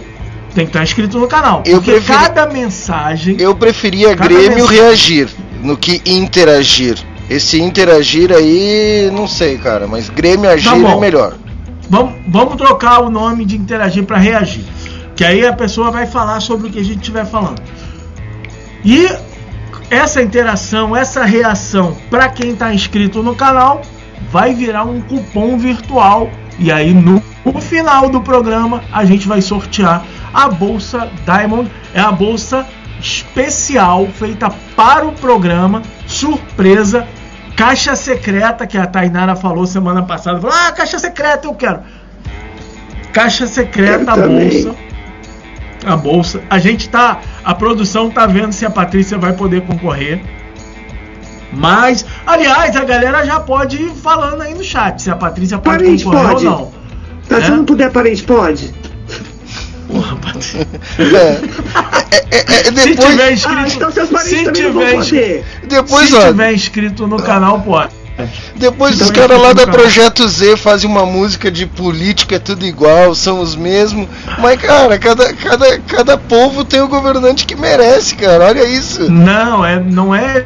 Tem 0.53 0.65
que 0.65 0.69
estar 0.69 0.79
tá 0.79 0.83
inscrito 0.83 1.19
no 1.19 1.27
canal. 1.27 1.63
Eu 1.65 1.77
porque 1.77 1.91
preferi... 1.91 2.19
cada 2.19 2.45
mensagem. 2.47 3.37
Eu 3.39 3.55
preferia 3.55 4.13
Grêmio 4.13 4.49
mensagem... 4.49 4.77
reagir 4.77 5.29
no 5.63 5.75
que 5.77 6.01
interagir. 6.05 7.10
Esse 7.31 7.61
interagir 7.61 8.29
aí, 8.33 9.09
não 9.13 9.25
sei, 9.25 9.57
cara, 9.57 9.87
mas 9.87 10.09
Grêmio 10.09 10.49
agir 10.49 10.69
tá 10.69 10.75
é 10.75 10.99
melhor. 10.99 11.33
Vamos, 11.89 12.15
vamos 12.27 12.57
trocar 12.57 12.99
o 12.99 13.09
nome 13.09 13.45
de 13.45 13.55
interagir 13.55 14.03
para 14.03 14.17
reagir. 14.17 14.65
Que 15.15 15.23
aí 15.23 15.47
a 15.47 15.53
pessoa 15.53 15.91
vai 15.91 16.05
falar 16.05 16.41
sobre 16.41 16.67
o 16.67 16.69
que 16.69 16.79
a 16.79 16.83
gente 16.83 16.97
estiver 16.97 17.25
falando. 17.25 17.61
E 18.83 19.07
essa 19.89 20.21
interação, 20.21 20.93
essa 20.93 21.23
reação 21.23 21.95
para 22.09 22.27
quem 22.27 22.51
está 22.51 22.73
inscrito 22.73 23.23
no 23.23 23.33
canal 23.33 23.81
vai 24.29 24.53
virar 24.53 24.83
um 24.83 24.99
cupom 24.99 25.57
virtual 25.57 26.29
e 26.59 26.69
aí 26.69 26.93
no, 26.93 27.23
no 27.45 27.61
final 27.61 28.09
do 28.09 28.19
programa 28.19 28.83
a 28.91 29.05
gente 29.05 29.25
vai 29.25 29.41
sortear 29.41 30.05
a 30.33 30.49
bolsa 30.49 31.09
Diamond, 31.25 31.71
é 31.93 32.01
a 32.01 32.11
bolsa 32.11 32.67
especial 32.99 34.05
feita 34.07 34.49
para 34.75 35.05
o 35.05 35.13
programa, 35.13 35.81
surpresa, 36.05 37.07
caixa 37.61 37.95
secreta 37.95 38.65
que 38.65 38.77
a 38.77 38.87
Tainara 38.87 39.35
falou 39.35 39.65
semana 39.67 40.01
passada, 40.03 40.39
falou: 40.41 40.55
"Ah, 40.55 40.71
caixa 40.71 40.97
secreta 40.97 41.47
eu 41.47 41.53
quero". 41.53 41.79
Caixa 43.13 43.45
secreta 43.45 44.13
a 44.13 44.17
bolsa. 44.17 44.75
A 45.85 45.95
bolsa. 45.97 46.41
A 46.49 46.57
gente 46.59 46.89
tá, 46.89 47.19
a 47.43 47.53
produção 47.53 48.09
tá 48.09 48.25
vendo 48.25 48.51
se 48.53 48.65
a 48.65 48.69
Patrícia 48.69 49.17
vai 49.17 49.33
poder 49.33 49.61
concorrer. 49.61 50.23
Mas, 51.51 52.05
aliás, 52.25 52.75
a 52.75 52.83
galera 52.85 53.25
já 53.25 53.39
pode 53.39 53.81
ir 53.81 53.89
falando 53.89 54.41
aí 54.41 54.53
no 54.53 54.63
chat 54.63 55.01
se 55.01 55.11
a 55.11 55.15
Patrícia 55.15 55.57
pode 55.57 55.83
Parente 55.83 56.03
concorrer 56.03 56.27
pode. 56.29 56.47
ou 56.47 56.51
não. 56.51 56.71
Tá, 57.27 57.37
É? 57.37 57.41
Se 57.41 57.51
não 57.51 57.65
puder, 57.65 57.91
parente 57.91 58.23
pode. 58.23 58.73
Porra, 59.91 60.15
Patrícia. 60.17 60.67
É, 62.31 62.35
é, 62.37 62.39
é, 62.39 62.63
Se 62.65 62.71
depois, 62.71 63.09
tiver 63.11 63.31
inscrito, 63.33 63.57
Ah, 63.59 63.67
então 63.67 63.91
seus 63.91 64.09
parentes 64.09 64.37
se 64.39 64.43
também 64.45 64.63
não 64.63 64.73
vão 64.73 65.01
tiver, 65.01 65.43
poder. 65.43 65.45
depois, 65.67 66.07
se 66.09 66.15
ó, 66.15 66.27
tiver 66.27 66.53
inscrito 66.53 67.07
no 67.07 67.17
canal, 67.17 67.59
pode. 67.61 67.91
depois 68.55 68.95
Então 68.95 69.07
os 69.07 69.11
caras 69.11 69.41
lá 69.41 69.53
da 69.53 69.61
fica- 69.61 69.71
Projeto 69.73 70.27
Z 70.27 70.55
fazem 70.57 70.89
uma 70.89 71.05
música 71.05 71.49
de 71.51 71.65
política, 71.65 72.35
é 72.35 72.39
tudo 72.39 72.65
igual, 72.65 73.15
são 73.15 73.39
os 73.41 73.55
mesmos. 73.55 74.07
Mas, 74.39 74.61
cara, 74.61 74.97
cada, 74.99 75.33
cada, 75.33 75.79
cada 75.79 76.17
povo 76.17 76.63
tem 76.63 76.81
o 76.81 76.87
governante 76.87 77.45
que 77.45 77.55
merece, 77.55 78.15
cara. 78.15 78.45
Olha 78.45 78.63
isso. 78.65 79.09
Não, 79.11 79.65
é, 79.65 79.79
não 79.79 80.13
é 80.15 80.45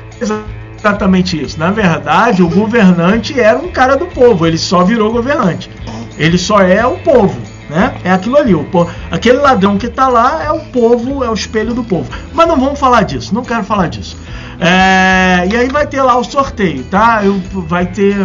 exatamente 0.80 1.41
isso. 1.41 1.60
Na 1.60 1.72
verdade, 1.72 2.41
o 2.43 2.50
governante 2.50 3.39
era 3.39 3.58
um 3.58 3.70
cara 3.70 3.96
do 3.96 4.06
povo, 4.08 4.46
ele 4.48 4.58
só 4.58 4.84
virou 4.84 5.12
governante. 5.12 5.70
Ele 6.18 6.38
só 6.38 6.62
é 6.62 6.86
o 6.86 6.98
povo, 6.98 7.38
né? 7.70 7.95
É 8.03 8.11
aquilo 8.11 8.38
ali. 8.38 8.53
O 8.53 8.66
Aquele 9.11 9.38
ladrão 9.38 9.78
que 9.78 9.88
tá 9.88 10.07
lá 10.07 10.43
é 10.43 10.51
o 10.51 10.59
povo, 10.59 11.24
é 11.24 11.30
o 11.30 11.34
espelho 11.34 11.74
do 11.74 11.84
povo. 11.84 12.09
Mas 12.34 12.47
não 12.47 12.59
vamos 12.59 12.80
falar 12.80 13.03
disso, 13.03 13.34
não 13.34 13.43
quero 13.43 13.63
falar 13.63 13.88
disso. 13.88 14.18
É, 14.59 15.47
e 15.51 15.55
aí 15.55 15.68
vai 15.68 15.86
ter 15.86 16.01
lá 16.01 16.18
o 16.18 16.24
sorteio, 16.24 16.84
tá? 16.86 17.22
Eu, 17.24 17.41
vai 17.68 17.86
ter. 17.86 18.16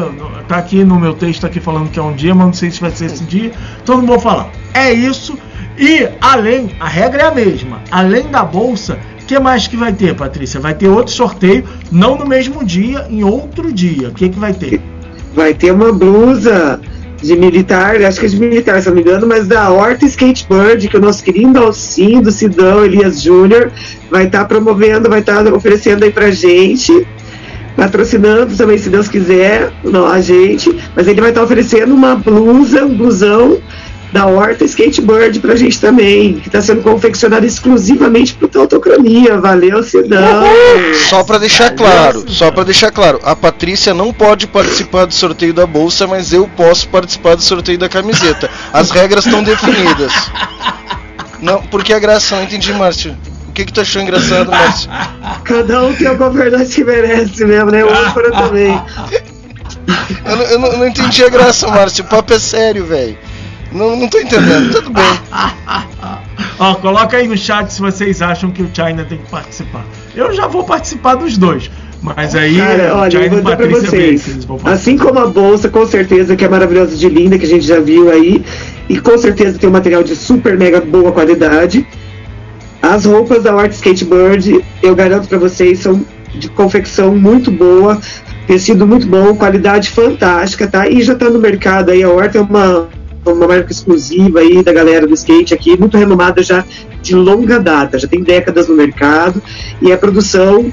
Tá 0.47 0.59
aqui 0.59 0.85
no 0.85 0.99
meu 0.99 1.15
texto 1.15 1.45
aqui 1.47 1.61
falando 1.61 1.91
que 1.91 1.99
é 1.99 2.03
um 2.03 2.13
dia, 2.13 2.35
mas 2.35 2.47
não 2.47 2.53
sei 2.53 2.71
se 2.71 2.81
vai 2.81 2.91
ser 2.91 3.07
esse 3.07 3.25
dia. 3.25 3.53
Então 3.83 3.99
não 3.99 4.07
vou 4.07 4.19
falar. 4.19 4.49
É 4.73 4.93
isso. 4.93 5.37
E 5.79 6.09
além, 6.21 6.71
a 6.79 6.87
regra 6.87 7.23
é 7.23 7.27
a 7.27 7.35
mesma. 7.35 7.81
Além 7.91 8.29
da 8.29 8.45
bolsa, 8.45 8.99
que 9.27 9.39
mais 9.39 9.67
que 9.67 9.77
vai 9.77 9.93
ter, 9.93 10.15
Patrícia? 10.15 10.61
Vai 10.61 10.75
ter 10.75 10.89
outro 10.89 11.13
sorteio, 11.13 11.65
não 11.91 12.17
no 12.17 12.27
mesmo 12.27 12.65
dia, 12.65 13.07
em 13.09 13.23
outro 13.23 13.73
dia. 13.73 14.09
O 14.09 14.13
que, 14.13 14.29
que 14.29 14.39
vai 14.39 14.53
ter? 14.53 14.81
Vai 15.35 15.55
ter 15.55 15.73
uma 15.73 15.93
blusa 15.93 16.81
de 17.23 17.37
militar, 17.37 18.03
acho 18.03 18.19
que 18.19 18.27
é 18.27 18.29
de 18.29 18.39
militar, 18.39 18.81
se 18.81 18.89
não 18.89 18.95
me 18.95 19.03
engano, 19.03 19.27
mas 19.27 19.47
da 19.47 19.71
Horta 19.71 20.07
Skateboard, 20.07 20.89
que 20.89 20.97
o 20.97 21.01
nosso 21.01 21.23
querido 21.23 21.59
Alcim, 21.59 22.21
do 22.21 22.31
Sidão 22.31 22.85
Elias 22.85 23.21
Júnior, 23.23 23.71
vai 24.11 24.27
estar 24.27 24.45
promovendo, 24.47 25.09
vai 25.09 25.21
estar 25.21 25.47
oferecendo 25.53 26.05
aí 26.05 26.11
pra 26.11 26.31
gente, 26.31 27.07
patrocinando 27.77 28.57
também, 28.57 28.79
se 28.79 28.89
Deus 28.89 29.09
quiser, 29.09 29.71
não 29.85 30.07
a 30.07 30.21
gente, 30.21 30.75
mas 30.97 31.07
ele 31.07 31.21
vai 31.21 31.31
estar 31.31 31.43
oferecendo 31.43 31.95
uma 31.95 32.15
blusa, 32.15 32.85
um 32.85 32.95
blusão 32.95 33.59
da 34.13 34.27
Horta 34.27 34.65
Skateboard 34.65 35.39
pra 35.41 35.55
gente 35.57 35.81
também, 35.81 36.35
que 36.35 36.49
está 36.49 36.61
sendo 36.61 36.83
confeccionado 36.83 37.47
exclusivamente 37.47 38.35
pro 38.35 38.49
Tautocronia. 38.49 39.39
Valeu, 39.41 39.83
Sidão! 39.83 40.43
Só 41.09 41.23
pra 41.23 41.39
deixar 41.39 41.71
claro, 41.75 42.25
só 42.29 42.51
para 42.51 42.65
deixar 42.65 42.91
claro, 42.91 43.21
a 43.23 43.37
Patrícia 43.37 43.95
não 43.95 44.13
pode 44.13 44.47
participar 44.47 45.05
do 45.07 45.15
sorteio 45.15 45.55
da 45.55 45.67
bolsa, 45.67 46.07
mas 46.07 46.33
eu 46.33 46.49
posso 46.57 46.89
participar 46.89 47.37
do 47.37 47.43
sorteio 47.43 47.79
da 47.79 47.89
camiseta. 47.89 48.51
As 48.73 48.91
regras 48.91 49.25
estão 49.27 49.43
definidas. 49.43 50.13
Não, 51.41 51.63
porque 51.63 51.93
a 51.93 51.99
graça, 51.99 52.37
não 52.37 52.43
entendi, 52.43 52.73
Márcio. 52.73 53.17
O 53.49 53.53
que 53.53 53.65
que 53.65 53.73
tu 53.73 53.81
achou 53.81 54.01
engraçado, 54.03 54.51
Márcio? 54.51 54.91
Cada 55.45 55.83
um 55.83 55.93
tem 55.95 56.09
o 56.09 56.17
governante 56.17 56.75
que 56.75 56.85
merece 56.85 57.45
mesmo, 57.45 57.71
né? 57.71 57.85
O 57.85 57.91
âncora 57.93 58.31
também. 58.31 58.81
Eu, 60.25 60.37
não- 60.37 60.45
eu 60.45 60.59
não, 60.59 60.69
eu 60.73 60.79
não 60.79 60.87
entendi 60.87 61.25
a 61.25 61.29
graça, 61.29 61.67
Márcio. 61.69 62.05
O 62.05 62.07
papo 62.09 62.33
é 62.33 62.39
sério, 62.39 62.85
velho. 62.85 63.17
Não, 63.73 63.97
não 63.97 64.09
tô 64.09 64.19
entendendo. 64.19 64.73
Tudo 64.73 64.91
bem. 64.91 65.05
Ó, 66.59 66.75
coloca 66.75 67.17
aí 67.17 67.27
no 67.27 67.37
chat 67.37 67.73
se 67.73 67.81
vocês 67.81 68.21
acham 68.21 68.51
que 68.51 68.63
o 68.63 68.71
China 68.75 69.05
tem 69.09 69.19
que 69.19 69.31
participar. 69.31 69.85
Eu 70.15 70.33
já 70.33 70.47
vou 70.47 70.65
participar 70.65 71.15
dos 71.15 71.39
dois. 71.39 71.71
Mas 72.03 72.35
aí, 72.35 72.57
Cara, 72.57 72.97
olha, 72.97 73.19
eu 73.19 73.31
vou 73.31 73.41
dizer 73.41 73.57
pra 73.57 73.67
vocês. 73.69 74.39
Assim 74.65 74.97
como 74.97 75.19
a 75.19 75.27
bolsa, 75.27 75.69
com 75.69 75.87
certeza, 75.87 76.35
que 76.35 76.45
é 76.45 76.49
maravilhosa 76.49 76.97
de 76.97 77.09
linda, 77.09 77.39
que 77.39 77.45
a 77.45 77.49
gente 77.49 77.67
já 77.67 77.81
viu 77.81 78.11
aí. 78.11 78.43
E 78.89 78.99
com 78.99 79.17
certeza 79.19 79.59
tem 79.59 79.69
um 79.69 79.73
material 79.73 80.03
de 80.03 80.17
super 80.17 80.59
mega 80.59 80.81
boa 80.81 81.13
qualidade. 81.13 81.87
As 82.83 83.05
roupas 83.05 83.43
da 83.43 83.55
Art 83.55 83.73
Skateboard, 83.73 84.65
eu 84.83 84.95
garanto 84.95 85.29
pra 85.29 85.39
vocês, 85.39 85.81
são 85.81 86.05
de 86.35 86.49
confecção 86.49 87.15
muito 87.15 87.51
boa, 87.51 88.01
tecido 88.47 88.87
muito 88.87 89.07
bom, 89.07 89.35
qualidade 89.35 89.91
fantástica, 89.91 90.67
tá? 90.67 90.89
E 90.89 91.03
já 91.03 91.15
tá 91.15 91.29
no 91.29 91.39
mercado 91.39 91.91
aí, 91.91 92.03
a 92.03 92.09
Horta 92.09 92.39
é 92.39 92.41
uma, 92.41 92.89
uma 93.25 93.47
marca 93.47 93.71
exclusiva 93.71 94.41
aí 94.41 94.63
da 94.63 94.73
galera 94.73 95.07
do 95.07 95.15
skate 95.15 95.53
aqui, 95.53 95.79
muito 95.79 95.97
renomada 95.97 96.43
já 96.43 96.65
de 97.03 97.15
longa 97.15 97.59
data, 97.59 97.99
já 97.99 98.09
tem 98.09 98.23
décadas 98.23 98.69
no 98.69 98.75
mercado, 98.75 99.43
e 99.81 99.91
é 99.91 99.97
produção, 99.97 100.73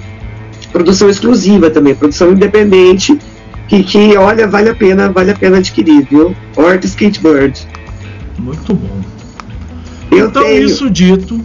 produção 0.72 1.10
exclusiva 1.10 1.70
também, 1.70 1.96
produção 1.96 2.32
independente, 2.32 3.18
que, 3.68 3.84
que 3.84 4.18
olha, 4.18 4.48
vale 4.48 4.70
a 4.70 4.76
pena, 4.76 5.10
vale 5.10 5.32
a 5.32 5.36
pena 5.36 5.58
adquirir, 5.58 6.08
viu? 6.10 6.36
Horta 6.56 6.86
Skateboard. 6.86 7.68
Muito 8.40 8.74
bom. 8.74 9.02
Eu 10.12 10.30
então, 10.30 10.44
tenho. 10.44 10.66
isso 10.66 10.90
dito, 10.90 11.40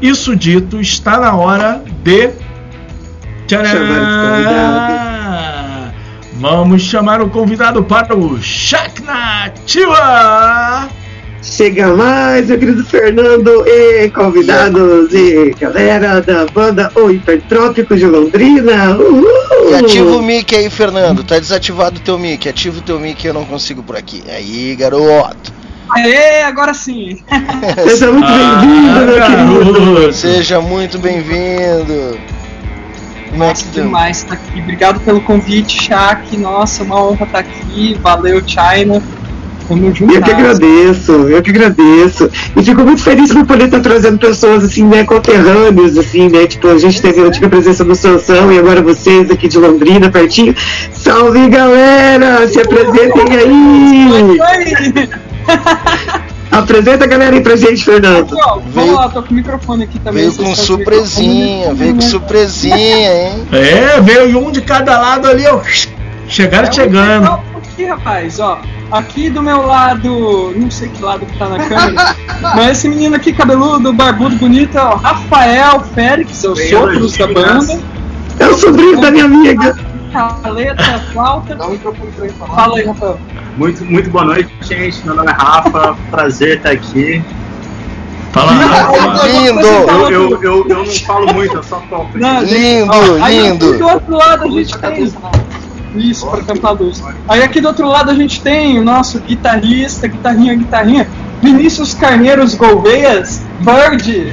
isso 0.00 0.36
dito, 0.36 0.80
está 0.80 1.18
na 1.18 1.34
hora 1.34 1.82
de. 2.04 2.30
Tcharam! 3.46 5.19
Vamos 6.40 6.80
chamar 6.80 7.20
o 7.20 7.28
convidado 7.28 7.84
para 7.84 8.16
o 8.16 8.40
Shack 8.40 9.02
Nativa! 9.02 10.88
Chega 11.42 11.88
mais, 11.88 12.46
meu 12.46 12.58
querido 12.58 12.82
Fernando 12.82 13.62
e 13.68 14.08
convidados 14.08 15.12
e 15.12 15.54
galera 15.60 16.22
da 16.22 16.46
banda 16.46 16.90
O 16.94 17.10
Hipertrópico 17.10 17.94
de 17.94 18.06
Londrina. 18.06 18.96
Uhul! 18.96 19.70
E 19.70 19.74
ativa 19.74 20.16
o 20.16 20.22
mic 20.22 20.56
aí, 20.56 20.70
Fernando. 20.70 21.22
Tá 21.22 21.38
desativado 21.38 21.98
o 21.98 22.02
teu 22.02 22.18
mic. 22.18 22.48
Ativa 22.48 22.78
o 22.78 22.82
teu 22.82 22.98
mic, 22.98 23.22
eu 23.22 23.34
não 23.34 23.44
consigo 23.44 23.82
por 23.82 23.94
aqui. 23.94 24.22
Aí, 24.26 24.74
garoto. 24.76 25.52
Aê, 25.90 26.40
agora 26.44 26.72
sim! 26.72 27.22
Seja 27.86 28.10
muito 28.10 28.28
bem-vindo, 28.28 29.00
meu 29.04 29.20
querido. 29.26 30.12
Seja 30.14 30.58
muito 30.58 30.98
bem-vindo. 30.98 32.18
Que 33.30 33.38
Nossa, 33.38 33.64
tu? 33.66 33.82
demais 33.82 34.18
estar 34.18 34.34
aqui. 34.34 34.60
Obrigado 34.60 35.00
pelo 35.00 35.20
convite, 35.20 35.82
Shaq. 35.84 36.36
Nossa, 36.36 36.82
uma 36.82 37.02
honra 37.02 37.24
estar 37.24 37.38
aqui. 37.38 37.96
Valeu, 38.02 38.42
China. 38.46 39.02
Tamo 39.68 39.94
junto. 39.94 40.12
Eu 40.12 40.20
que 40.20 40.30
agradeço, 40.32 41.12
eu 41.12 41.40
que 41.40 41.50
agradeço. 41.50 42.28
E 42.56 42.62
fico 42.62 42.82
muito 42.82 43.00
feliz 43.02 43.32
por 43.32 43.46
poder 43.46 43.66
estar 43.66 43.78
trazendo 43.78 44.18
pessoas 44.18 44.64
assim, 44.64 44.84
né, 44.84 45.04
conterrâneos, 45.04 45.96
assim, 45.96 46.28
né? 46.28 46.44
Tipo, 46.46 46.68
a 46.68 46.78
gente 46.78 47.00
teve, 47.00 47.20
a 47.22 47.48
presença 47.48 47.84
do 47.84 47.94
Sansão 47.94 48.52
e 48.52 48.58
agora 48.58 48.82
vocês 48.82 49.30
aqui 49.30 49.46
de 49.46 49.58
Londrina, 49.58 50.10
pertinho. 50.10 50.56
Salve 50.92 51.48
galera! 51.48 52.48
Se 52.48 52.60
apresentem 52.60 53.36
aí! 53.36 54.40
Apresenta 56.50 57.04
a 57.04 57.06
galera 57.06 57.36
aí 57.36 57.40
pra 57.42 57.54
gente, 57.56 57.84
Fernando. 57.84 58.32
Aqui, 58.32 58.42
ó, 58.44 58.58
vamos 58.72 58.94
lá, 58.94 59.08
tô 59.08 59.22
com 59.22 59.30
o 59.30 59.34
microfone 59.34 59.84
aqui 59.84 59.98
também. 60.00 60.28
Veio 60.28 60.34
com 60.34 60.54
surpresinha, 60.54 61.70
o 61.70 61.74
veio 61.76 61.94
com 61.94 62.00
surpresinha, 62.00 62.76
hein? 62.76 63.46
É, 63.52 64.00
veio 64.00 64.38
um 64.38 64.50
de 64.50 64.60
cada 64.60 64.98
lado 65.00 65.28
ali, 65.28 65.46
ó. 65.46 65.60
Chegaram 66.26 66.68
É, 66.68 66.72
chegando. 66.72 67.28
ó, 67.28 67.40
Aqui, 67.58 67.84
rapaz, 67.84 68.40
ó. 68.40 68.60
Aqui 68.90 69.30
do 69.30 69.40
meu 69.40 69.64
lado, 69.64 70.52
não 70.56 70.68
sei 70.70 70.88
que 70.88 71.00
lado 71.02 71.24
que 71.24 71.38
tá 71.38 71.48
na 71.48 71.58
câmera, 71.58 72.16
mas 72.42 72.78
esse 72.78 72.88
menino 72.88 73.14
aqui, 73.14 73.32
cabeludo, 73.32 73.92
barbudo, 73.92 74.34
bonito, 74.34 74.76
é 74.76 74.82
o 74.82 74.96
Rafael 74.96 75.80
Félix, 75.94 76.42
é 76.42 76.48
os 76.48 76.68
sopros 76.68 77.16
da 77.16 77.26
banda. 77.28 77.80
É 78.40 78.48
o 78.48 78.54
sobrinho 78.54 79.00
da 79.00 79.10
minha 79.12 79.26
amiga. 79.26 79.76
Caleta, 80.12 80.98
flauta. 81.12 81.52
Ele 81.52 82.32
falar. 82.32 82.54
Fala 82.54 82.78
aí, 82.78 82.84
Rafael. 82.84 83.20
Muito, 83.56 83.84
muito 83.84 84.10
boa 84.10 84.24
noite, 84.24 84.50
gente. 84.62 85.04
Meu 85.04 85.14
nome 85.14 85.30
é 85.30 85.34
Rafa, 85.34 85.96
prazer 86.10 86.58
estar 86.58 86.70
aqui. 86.70 87.22
Fala, 88.32 88.52
Lindo! 89.26 89.60
Eu, 89.60 90.10
eu, 90.10 90.42
eu, 90.42 90.68
eu 90.68 90.84
não 90.84 90.86
falo 90.86 91.32
muito, 91.34 91.56
eu 91.56 91.62
só 91.62 91.80
toco. 91.90 92.16
Não, 92.16 92.42
Lindo, 92.42 92.90
ó, 92.92 93.24
aí 93.24 93.40
lindo. 93.40 93.70
Aqui 93.70 93.78
do 93.78 93.88
outro 93.88 94.16
lado 94.16 94.44
a 94.44 94.48
gente 94.48 94.78
tem. 94.78 95.12
Isso, 95.96 96.26
para 96.30 96.42
tampar 96.44 96.70
a 96.70 96.74
luz. 96.74 97.02
Aí 97.28 97.42
aqui 97.42 97.60
do 97.60 97.66
outro 97.66 97.88
lado 97.88 98.10
a 98.10 98.14
gente 98.14 98.40
tem 98.40 98.78
o 98.78 98.84
nosso 98.84 99.18
guitarrista, 99.18 100.06
guitarrinha, 100.06 100.54
guitarrinha, 100.54 101.08
Vinícius 101.42 101.94
Carneiros 101.94 102.54
Gouveias, 102.54 103.42
Bird. 103.60 104.32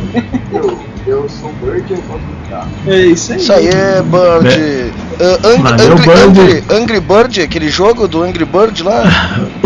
Eu, 1.07 1.27
sou 1.29 1.51
Bird 1.61 1.85
e 1.89 1.95
eu 1.95 2.01
gosto 2.01 2.25
de 2.25 2.49
carro. 2.49 2.69
É 2.85 2.97
isso 2.97 3.31
aí. 3.31 3.37
Isso 3.39 3.53
aí 3.53 3.67
é 3.67 4.01
Bird. 4.01 4.57
Né? 4.57 4.91
Uh, 5.19 5.47
Ang- 5.47 5.61
Valeu, 5.63 5.91
Angry, 5.93 6.05
Bird. 6.05 6.39
Angry, 6.41 6.63
Angry 6.69 6.99
Bird, 6.99 7.41
aquele 7.41 7.69
jogo 7.69 8.07
do 8.07 8.21
Angry 8.23 8.45
Bird 8.45 8.83
lá. 8.83 9.03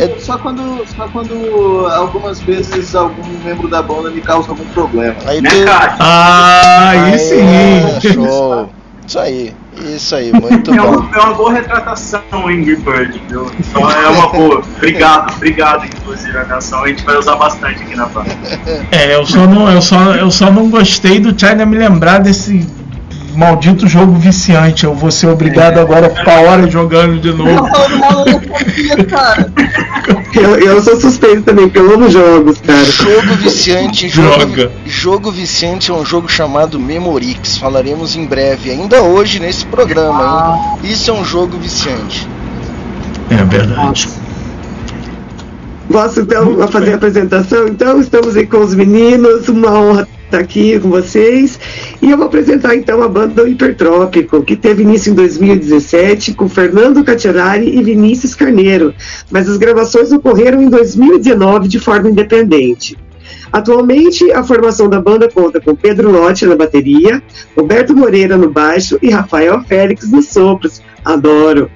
É, 0.00 0.18
Só 0.18 0.38
quando, 0.38 0.82
só 0.96 1.06
quando 1.08 1.86
algumas 1.92 2.40
vezes 2.40 2.94
algum 2.94 3.22
membro 3.44 3.68
da 3.68 3.80
banda 3.82 4.10
me 4.10 4.20
causa 4.20 4.48
algum 4.50 4.64
problema. 4.66 5.14
Aí 5.26 5.40
Né, 5.40 5.50
cara? 5.64 5.96
Ah, 6.00 6.90
aí 6.90 7.12
Aí, 7.12 7.18
sim. 8.00 8.12
Show. 8.14 8.70
Isso 9.06 9.18
aí. 9.18 9.54
Isso 9.82 10.14
aí, 10.14 10.32
muito 10.32 10.72
É, 10.72 10.76
bom. 10.76 10.98
uma, 10.98 11.16
é 11.16 11.20
uma 11.20 11.34
boa 11.34 11.52
retratação, 11.52 12.22
Angry 12.32 12.76
Bird, 12.76 13.20
viu? 13.28 13.50
Então 13.58 13.90
é 13.90 14.08
uma 14.08 14.28
boa. 14.28 14.62
Obrigado, 14.76 15.34
obrigado, 15.34 15.84
inclusive, 15.86 16.36
a 16.38 16.44
canção. 16.44 16.84
A 16.84 16.88
gente 16.88 17.04
vai 17.04 17.16
usar 17.16 17.36
bastante 17.36 17.82
aqui 17.82 17.96
na 17.96 18.06
banda. 18.06 18.30
É, 18.90 19.14
eu 19.14 19.26
só 19.26 19.46
não, 19.46 19.70
eu 19.70 19.82
só, 19.82 20.14
eu 20.14 20.30
só 20.30 20.50
não 20.50 20.70
gostei 20.70 21.18
do 21.20 21.38
China 21.38 21.66
me 21.66 21.76
lembrar 21.76 22.18
desse 22.18 22.66
maldito 23.34 23.86
jogo 23.86 24.14
viciante. 24.14 24.84
Eu 24.84 24.94
vou 24.94 25.10
ser 25.10 25.28
obrigado 25.28 25.78
agora 25.78 26.06
a 26.06 26.10
ficar 26.10 26.40
horas 26.40 26.72
jogando 26.72 27.20
de 27.20 27.32
novo. 27.32 27.68
cara. 29.08 29.52
Eu, 30.34 30.56
eu 30.56 30.82
sou 30.82 31.00
suspeito 31.00 31.42
também, 31.42 31.66
porque 31.68 31.78
eu 31.78 31.94
amo 31.94 32.10
jogos, 32.10 32.60
cara. 32.60 32.84
Jogo 32.84 33.34
viciante, 33.36 34.08
jogo, 34.08 34.46
Droga. 34.46 34.72
jogo 34.84 35.30
viciante 35.30 35.92
é 35.92 35.94
um 35.94 36.04
jogo 36.04 36.28
chamado 36.28 36.78
Memorix. 36.78 37.56
Falaremos 37.56 38.16
em 38.16 38.26
breve, 38.26 38.70
ainda 38.70 39.00
hoje 39.00 39.38
nesse 39.38 39.64
programa, 39.64 40.58
hein? 40.82 40.90
Isso 40.90 41.08
é 41.08 41.14
um 41.14 41.24
jogo 41.24 41.56
viciante. 41.56 42.28
É 43.30 43.44
verdade. 43.44 44.08
Posso 45.90 46.20
então 46.20 46.60
a 46.60 46.66
fazer 46.66 46.94
a 46.94 46.96
apresentação? 46.96 47.68
Então, 47.68 48.00
estamos 48.00 48.36
aí 48.36 48.46
com 48.46 48.58
os 48.58 48.74
meninos, 48.74 49.48
uma 49.48 49.70
honra 49.70 50.08
estar 50.34 50.38
aqui 50.40 50.78
com 50.80 50.90
vocês. 50.90 51.58
E 52.02 52.10
eu 52.10 52.16
vou 52.16 52.26
apresentar 52.26 52.74
então 52.74 53.02
a 53.02 53.08
banda 53.08 53.48
Hipertrópico, 53.48 54.42
que 54.42 54.56
teve 54.56 54.82
início 54.82 55.12
em 55.12 55.14
2017 55.14 56.34
com 56.34 56.48
Fernando 56.48 57.04
Catiarari 57.04 57.78
e 57.78 57.82
Vinícius 57.82 58.34
Carneiro, 58.34 58.94
mas 59.30 59.48
as 59.48 59.56
gravações 59.56 60.12
ocorreram 60.12 60.60
em 60.60 60.68
2019 60.68 61.68
de 61.68 61.78
forma 61.78 62.10
independente. 62.10 62.96
Atualmente, 63.52 64.30
a 64.32 64.42
formação 64.42 64.88
da 64.88 65.00
banda 65.00 65.30
conta 65.30 65.60
com 65.60 65.76
Pedro 65.76 66.10
Lotti 66.10 66.44
na 66.44 66.56
bateria, 66.56 67.22
Roberto 67.56 67.94
Moreira 67.94 68.36
no 68.36 68.50
baixo 68.50 68.98
e 69.00 69.10
Rafael 69.10 69.62
Félix 69.62 70.10
nos 70.10 70.28
sopros. 70.28 70.82
Adoro! 71.04 71.70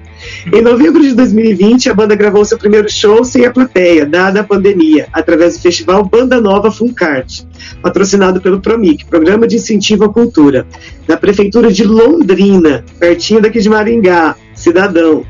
Em 0.51 0.61
novembro 0.61 1.01
de 1.01 1.13
2020, 1.13 1.89
a 1.89 1.93
banda 1.93 2.15
gravou 2.15 2.43
seu 2.43 2.57
primeiro 2.57 2.89
show 2.89 3.23
sem 3.23 3.45
a 3.45 3.51
plateia, 3.51 4.05
dada 4.05 4.41
a 4.41 4.43
pandemia, 4.43 5.07
através 5.13 5.55
do 5.55 5.61
festival 5.61 6.03
Banda 6.03 6.41
Nova 6.41 6.71
Funcart, 6.71 7.43
patrocinado 7.81 8.41
pelo 8.41 8.59
Promic, 8.59 9.05
Programa 9.05 9.47
de 9.47 9.55
Incentivo 9.55 10.05
à 10.05 10.09
Cultura, 10.13 10.65
da 11.07 11.17
Prefeitura 11.17 11.71
de 11.71 11.83
Londrina, 11.83 12.83
pertinho 12.99 13.41
daqui 13.41 13.59
de 13.59 13.69
Maringá, 13.69 14.35
cidadão. 14.53 15.25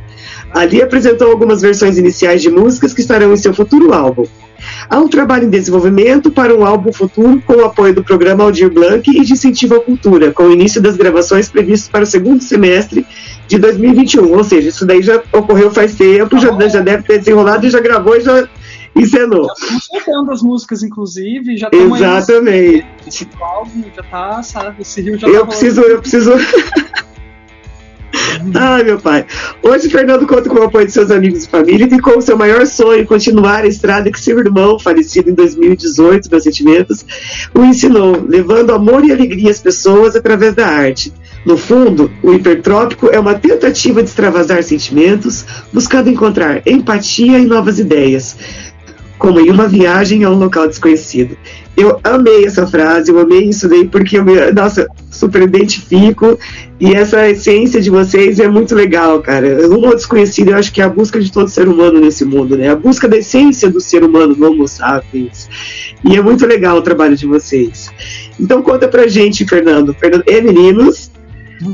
Ali 0.52 0.82
apresentou 0.82 1.30
algumas 1.30 1.62
versões 1.62 1.98
iniciais 1.98 2.42
de 2.42 2.50
músicas 2.50 2.94
que 2.94 3.02
estarão 3.02 3.32
em 3.32 3.38
seu 3.38 3.54
futuro 3.54 3.94
álbum. 3.94 4.26
Há 4.90 5.00
um 5.00 5.08
trabalho 5.08 5.46
em 5.46 5.50
desenvolvimento 5.50 6.32
para 6.32 6.56
um 6.56 6.66
álbum 6.66 6.92
futuro 6.92 7.42
com 7.46 7.54
o 7.54 7.66
apoio 7.66 7.94
do 7.94 8.04
programa 8.04 8.44
Aldir 8.44 8.72
Blanc 8.72 9.10
e 9.10 9.24
de 9.24 9.34
incentivo 9.34 9.76
à 9.76 9.80
cultura, 9.80 10.32
com 10.32 10.44
o 10.44 10.52
início 10.52 10.82
das 10.82 10.96
gravações 10.96 11.50
previstas 11.50 11.90
para 11.90 12.04
o 12.04 12.08
segundo 12.08 12.42
semestre 12.42 13.06
de 13.48 13.58
2021. 13.58 14.34
Ou 14.34 14.44
seja, 14.44 14.70
isso 14.70 14.86
daí 14.86 15.02
já 15.02 15.22
ocorreu 15.32 15.72
faz 15.72 15.96
tempo, 15.96 16.38
já, 16.38 16.52
já 16.68 16.82
deve 16.82 17.04
ter 17.04 17.20
desenrolado 17.20 17.66
e 17.66 17.70
já 17.70 17.80
gravou 17.80 18.16
e 18.16 18.22
já 18.22 18.48
encenou. 18.96 19.48
Estamos 19.52 19.86
soltando 19.86 20.32
as 20.32 20.42
músicas, 20.42 20.84
inclusive, 20.84 21.58
já 21.58 21.68
estamos 21.68 22.02
aí 22.02 22.04
Exatamente. 22.04 23.30
no 23.38 23.44
álbum, 23.44 23.84
já 23.96 24.04
tá, 24.04 24.44
sabe, 24.44 24.82
esse 24.82 25.02
rio 25.02 25.18
já 25.18 25.28
Eu 25.28 25.42
tá 25.42 25.48
preciso, 25.48 25.82
eu 25.82 26.00
preciso. 26.00 26.32
Ai, 28.56 28.84
meu 28.84 29.00
pai. 29.00 29.26
Hoje, 29.62 29.90
Fernando 29.90 30.26
conta 30.28 30.50
com 30.50 30.60
o 30.60 30.64
apoio 30.64 30.86
de 30.86 30.92
seus 30.92 31.12
amigos 31.12 31.44
e 31.44 31.50
família 31.50 31.86
e 31.86 32.00
com 32.00 32.18
o 32.18 32.22
seu 32.22 32.38
maior 32.38 32.66
sonho 32.66 33.06
continuar 33.06 33.64
a 33.64 33.68
estrada 33.68 34.12
que 34.12 34.20
seu 34.20 34.38
irmão, 34.40 34.80
falecido 34.80 35.30
em 35.30 35.34
2018, 35.34 36.30
meus 36.30 36.44
sentimentos, 36.44 37.06
o 37.54 37.64
ensinou, 37.64 38.26
levando 38.28 38.74
amor 38.74 39.04
e 39.04 39.12
alegria 39.12 39.52
às 39.52 39.60
pessoas 39.60 40.16
através 40.16 40.54
da 40.56 40.68
arte. 40.68 41.14
No 41.46 41.58
fundo, 41.58 42.12
o 42.22 42.34
hipertrópico 42.34 43.08
é 43.08 43.20
uma 43.20 43.34
tentativa 43.34 44.04
de 44.04 44.10
extravasar 44.10 44.62
sentimentos, 44.62 45.46
buscando 45.72 46.10
encontrar 46.10 46.62
empatia 46.68 47.40
e 47.40 47.46
novas 47.46 47.80
ideias, 47.80 48.36
como 49.20 49.40
em 49.40 49.52
uma 49.52 49.68
viagem 49.68 50.24
a 50.24 50.30
um 50.30 50.40
local 50.40 50.66
desconhecido. 50.66 51.38
Eu 51.76 52.00
amei 52.04 52.46
essa 52.46 52.66
frase, 52.66 53.12
eu 53.12 53.20
amei 53.20 53.50
isso 53.50 53.68
daí, 53.68 53.86
porque 53.86 54.18
eu 54.18 54.24
me, 54.24 54.52
nossa, 54.52 54.88
super 55.12 55.42
identifico, 55.42 56.40
e 56.80 56.94
essa 56.94 57.30
essência 57.30 57.82
de 57.82 57.90
vocês 57.90 58.40
é 58.40 58.48
muito 58.48 58.74
legal, 58.74 59.22
cara. 59.22 59.68
Rumo 59.68 59.88
ao 59.88 59.96
desconhecido, 59.96 60.52
eu 60.52 60.58
acho 60.58 60.72
que 60.72 60.82
é 60.82 60.86
a 60.86 60.90
busca 60.90 61.20
de 61.20 61.32
todo 61.32 61.50
ser 61.50 61.68
humano 61.68 62.00
nesse 62.00 62.24
mundo, 62.24 62.58
né? 62.58 62.70
A 62.70 62.76
busca 62.76 63.08
da 63.10 63.18
essência 63.18 63.70
do 63.70 63.82
ser 63.82 64.04
humano, 64.04 64.34
do 64.34 64.50
Homo 64.50 64.68
sapiens. 64.68 65.50
E 66.04 66.16
é 66.16 66.22
muito 66.22 66.46
legal 66.46 66.78
o 66.78 66.82
trabalho 66.82 67.16
de 67.16 67.28
vocês. 67.28 67.92
Então 68.40 68.62
conta 68.62 68.88
pra 68.88 69.08
gente, 69.08 69.46
Fernando, 69.46 69.94
Fernando 69.94 70.24
e 70.26 70.42
meninos, 70.42 71.12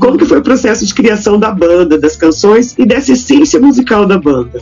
como 0.00 0.18
que 0.18 0.24
foi 0.24 0.38
o 0.38 0.42
processo 0.42 0.84
de 0.84 0.92
criação 0.92 1.38
da 1.38 1.52
banda, 1.52 1.96
das 1.96 2.16
canções 2.16 2.74
e 2.76 2.84
dessa 2.84 3.12
essência 3.12 3.60
musical 3.60 4.04
da 4.04 4.18
banda? 4.18 4.60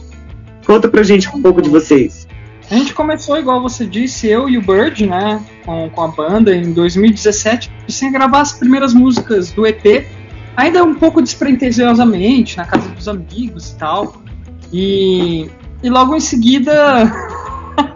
Conta 0.67 0.87
pra 0.87 1.03
gente 1.03 1.29
um 1.35 1.41
pouco 1.41 1.63
de 1.63 1.71
vocês. 1.71 2.27
A 2.71 2.75
gente 2.75 2.95
começou, 2.95 3.39
igual 3.39 3.61
você 3.61 3.87
disse, 3.87 4.27
eu 4.27 4.49
e 4.49 4.57
o 4.57 4.63
Bird, 4.63 5.07
né, 5.07 5.41
com, 5.65 5.91
com 5.91 6.03
a 6.03 6.09
banda 6.09 6.55
em 6.55 6.73
2017, 6.73 7.71
sem 7.89 8.11
gravar 8.11 8.41
as 8.41 8.53
primeiras 8.53 8.95
músicas 8.95 9.53
do 9.53 9.67
EP, 9.67 10.07
ainda 10.57 10.83
um 10.83 10.95
pouco 10.95 11.21
despretensiosamente, 11.21 12.57
na 12.57 12.65
casa 12.65 12.89
dos 12.89 13.07
amigos 13.07 13.71
e 13.71 13.77
tal. 13.77 14.23
E, 14.73 15.51
e 15.83 15.91
logo 15.91 16.17
em 16.17 16.21
seguida. 16.21 17.13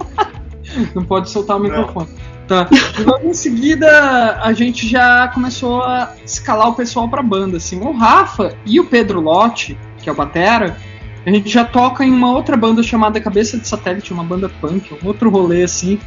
Não 0.94 1.04
pode 1.04 1.30
soltar 1.30 1.56
o 1.56 1.60
microfone. 1.60 2.08
Tá. 2.46 2.68
E 2.98 3.02
logo 3.02 3.28
em 3.28 3.34
seguida 3.34 4.40
a 4.42 4.52
gente 4.52 4.88
já 4.88 5.28
começou 5.28 5.82
a 5.82 6.14
escalar 6.24 6.68
o 6.68 6.74
pessoal 6.74 7.08
pra 7.08 7.22
banda. 7.22 7.56
Assim. 7.56 7.80
O 7.80 7.92
Rafa 7.92 8.54
e 8.64 8.78
o 8.78 8.86
Pedro 8.86 9.20
Lotti, 9.20 9.78
que 9.98 10.08
é 10.08 10.12
o 10.12 10.14
Batera, 10.14 10.76
a 11.28 11.30
gente 11.30 11.50
já 11.50 11.62
toca 11.62 12.04
em 12.04 12.10
uma 12.10 12.32
outra 12.32 12.56
banda 12.56 12.82
chamada 12.82 13.20
Cabeça 13.20 13.58
de 13.58 13.68
Satélite, 13.68 14.12
uma 14.14 14.24
banda 14.24 14.48
punk, 14.48 14.94
um 14.94 15.06
outro 15.06 15.28
rolê 15.28 15.62
assim. 15.62 15.98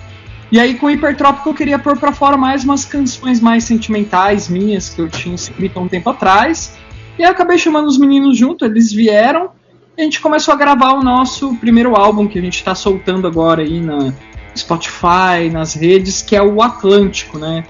E 0.52 0.60
aí 0.60 0.74
com 0.74 0.88
o 0.88 0.90
Hipertrópico 0.90 1.50
eu 1.50 1.54
queria 1.54 1.78
pôr 1.78 1.96
pra 1.98 2.12
fora 2.12 2.36
mais 2.36 2.64
umas 2.64 2.84
canções 2.86 3.40
mais 3.40 3.64
sentimentais 3.64 4.50
minhas 4.50 4.90
que 4.90 5.00
eu 5.00 5.08
tinha 5.08 5.36
escrito 5.36 5.78
há 5.78 5.82
um 5.82 5.88
tempo 5.88 6.10
atrás. 6.10 6.76
E 7.20 7.24
aí 7.24 7.30
eu 7.30 7.32
acabei 7.32 7.60
chamando 7.60 7.88
os 7.88 8.00
meninos 8.00 8.36
junto, 8.36 8.66
eles 8.66 8.92
vieram 8.92 9.52
e 9.96 10.02
a 10.02 10.04
gente 10.04 10.20
começou 10.20 10.54
a 10.54 10.58
gravar 10.58 10.94
o 10.94 11.04
nosso 11.04 11.56
primeiro 11.58 11.96
álbum 11.96 12.28
que 12.28 12.40
a 12.40 12.42
gente 12.42 12.64
tá 12.64 12.74
soltando 12.74 13.28
agora 13.28 13.62
aí 13.62 13.80
na 13.80 14.12
Spotify, 14.58 15.52
nas 15.52 15.76
redes, 15.76 16.24
que 16.24 16.36
é 16.36 16.42
o 16.42 16.64
Atlântico, 16.64 17.38
né? 17.38 17.64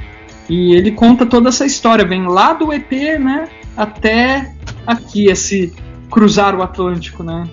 E 0.50 0.74
ele 0.74 0.92
conta 0.92 1.26
toda 1.26 1.50
essa 1.50 1.66
história, 1.66 2.06
vem 2.06 2.28
lá 2.28 2.54
do 2.54 2.72
EP, 2.74 2.92
né, 3.20 3.48
até 3.76 4.54
aqui, 4.86 5.30
esse 5.30 5.74
cruzar 6.12 6.56
o 6.56 6.62
Atlântico, 6.62 7.24
né? 7.24 7.50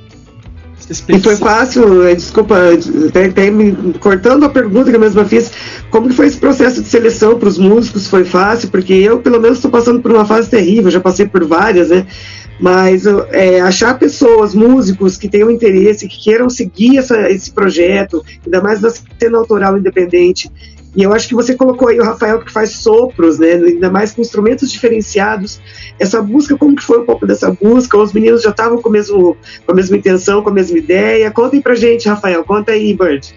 E 0.91 1.19
foi 1.21 1.37
fácil, 1.37 2.03
eh, 2.05 2.15
desculpa, 2.15 2.57
até, 3.09 3.27
até 3.27 3.51
me 3.51 3.93
cortando 3.99 4.45
a 4.45 4.49
pergunta 4.49 4.89
que 4.89 4.97
eu 4.97 5.01
mesma 5.01 5.25
fiz, 5.25 5.53
como 5.91 6.09
que 6.09 6.15
foi 6.15 6.27
esse 6.27 6.39
processo 6.39 6.83
de 6.83 6.89
seleção 6.89 7.39
para 7.39 7.49
os 7.49 7.59
músicos? 7.59 8.07
Foi 8.07 8.25
fácil? 8.25 8.71
Porque 8.71 8.95
eu, 8.95 9.19
pelo 9.21 9.39
menos, 9.39 9.59
estou 9.59 9.71
passando 9.71 10.01
por 10.01 10.11
uma 10.11 10.25
fase 10.25 10.49
terrível, 10.49 10.91
já 10.91 11.01
passei 11.01 11.27
por 11.27 11.45
várias, 11.45 11.91
né? 11.91 12.07
Mas 12.59 13.05
é, 13.31 13.61
achar 13.61 13.99
pessoas, 13.99 14.55
músicos 14.55 15.19
que 15.19 15.29
tenham 15.29 15.51
interesse, 15.51 16.09
que 16.09 16.19
queiram 16.19 16.49
seguir 16.49 16.97
essa, 16.97 17.31
esse 17.31 17.51
projeto, 17.51 18.25
ainda 18.45 18.63
mais 18.63 18.81
na 18.81 18.91
cena 18.91 19.39
autoral 19.39 19.77
independente. 19.77 20.51
E 20.97 21.03
eu 21.03 21.12
acho 21.12 21.28
que 21.28 21.34
você 21.34 21.55
colocou 21.55 21.89
aí 21.89 22.01
o 22.01 22.05
Rafael 22.05 22.41
que 22.41 22.51
faz 22.51 22.76
sopros, 22.76 23.39
né? 23.39 23.53
Ainda 23.53 23.91
mais 23.91 24.12
com 24.12 24.20
instrumentos 24.20 24.70
diferenciados. 24.70 25.61
Essa 25.99 26.22
busca, 26.22 26.57
como 26.57 26.74
que 26.74 26.82
foi 26.82 26.99
um 27.01 27.05
pouco 27.05 27.26
dessa 27.26 27.51
busca? 27.51 27.97
Os 27.99 28.12
meninos 28.12 28.43
já 28.43 28.51
estavam 28.51 28.80
com, 28.80 28.89
mesmo, 28.89 29.36
com 29.64 29.72
a 29.72 29.74
mesma 29.74 29.97
intenção, 29.97 30.43
com 30.43 30.51
a 30.51 30.53
mesma 30.53 30.78
ideia? 30.78 31.30
Contem 31.30 31.61
pra 31.61 31.74
gente, 31.74 32.09
Rafael. 32.09 32.43
Conta 32.45 32.72
aí, 32.72 32.95
Bird. 32.95 33.34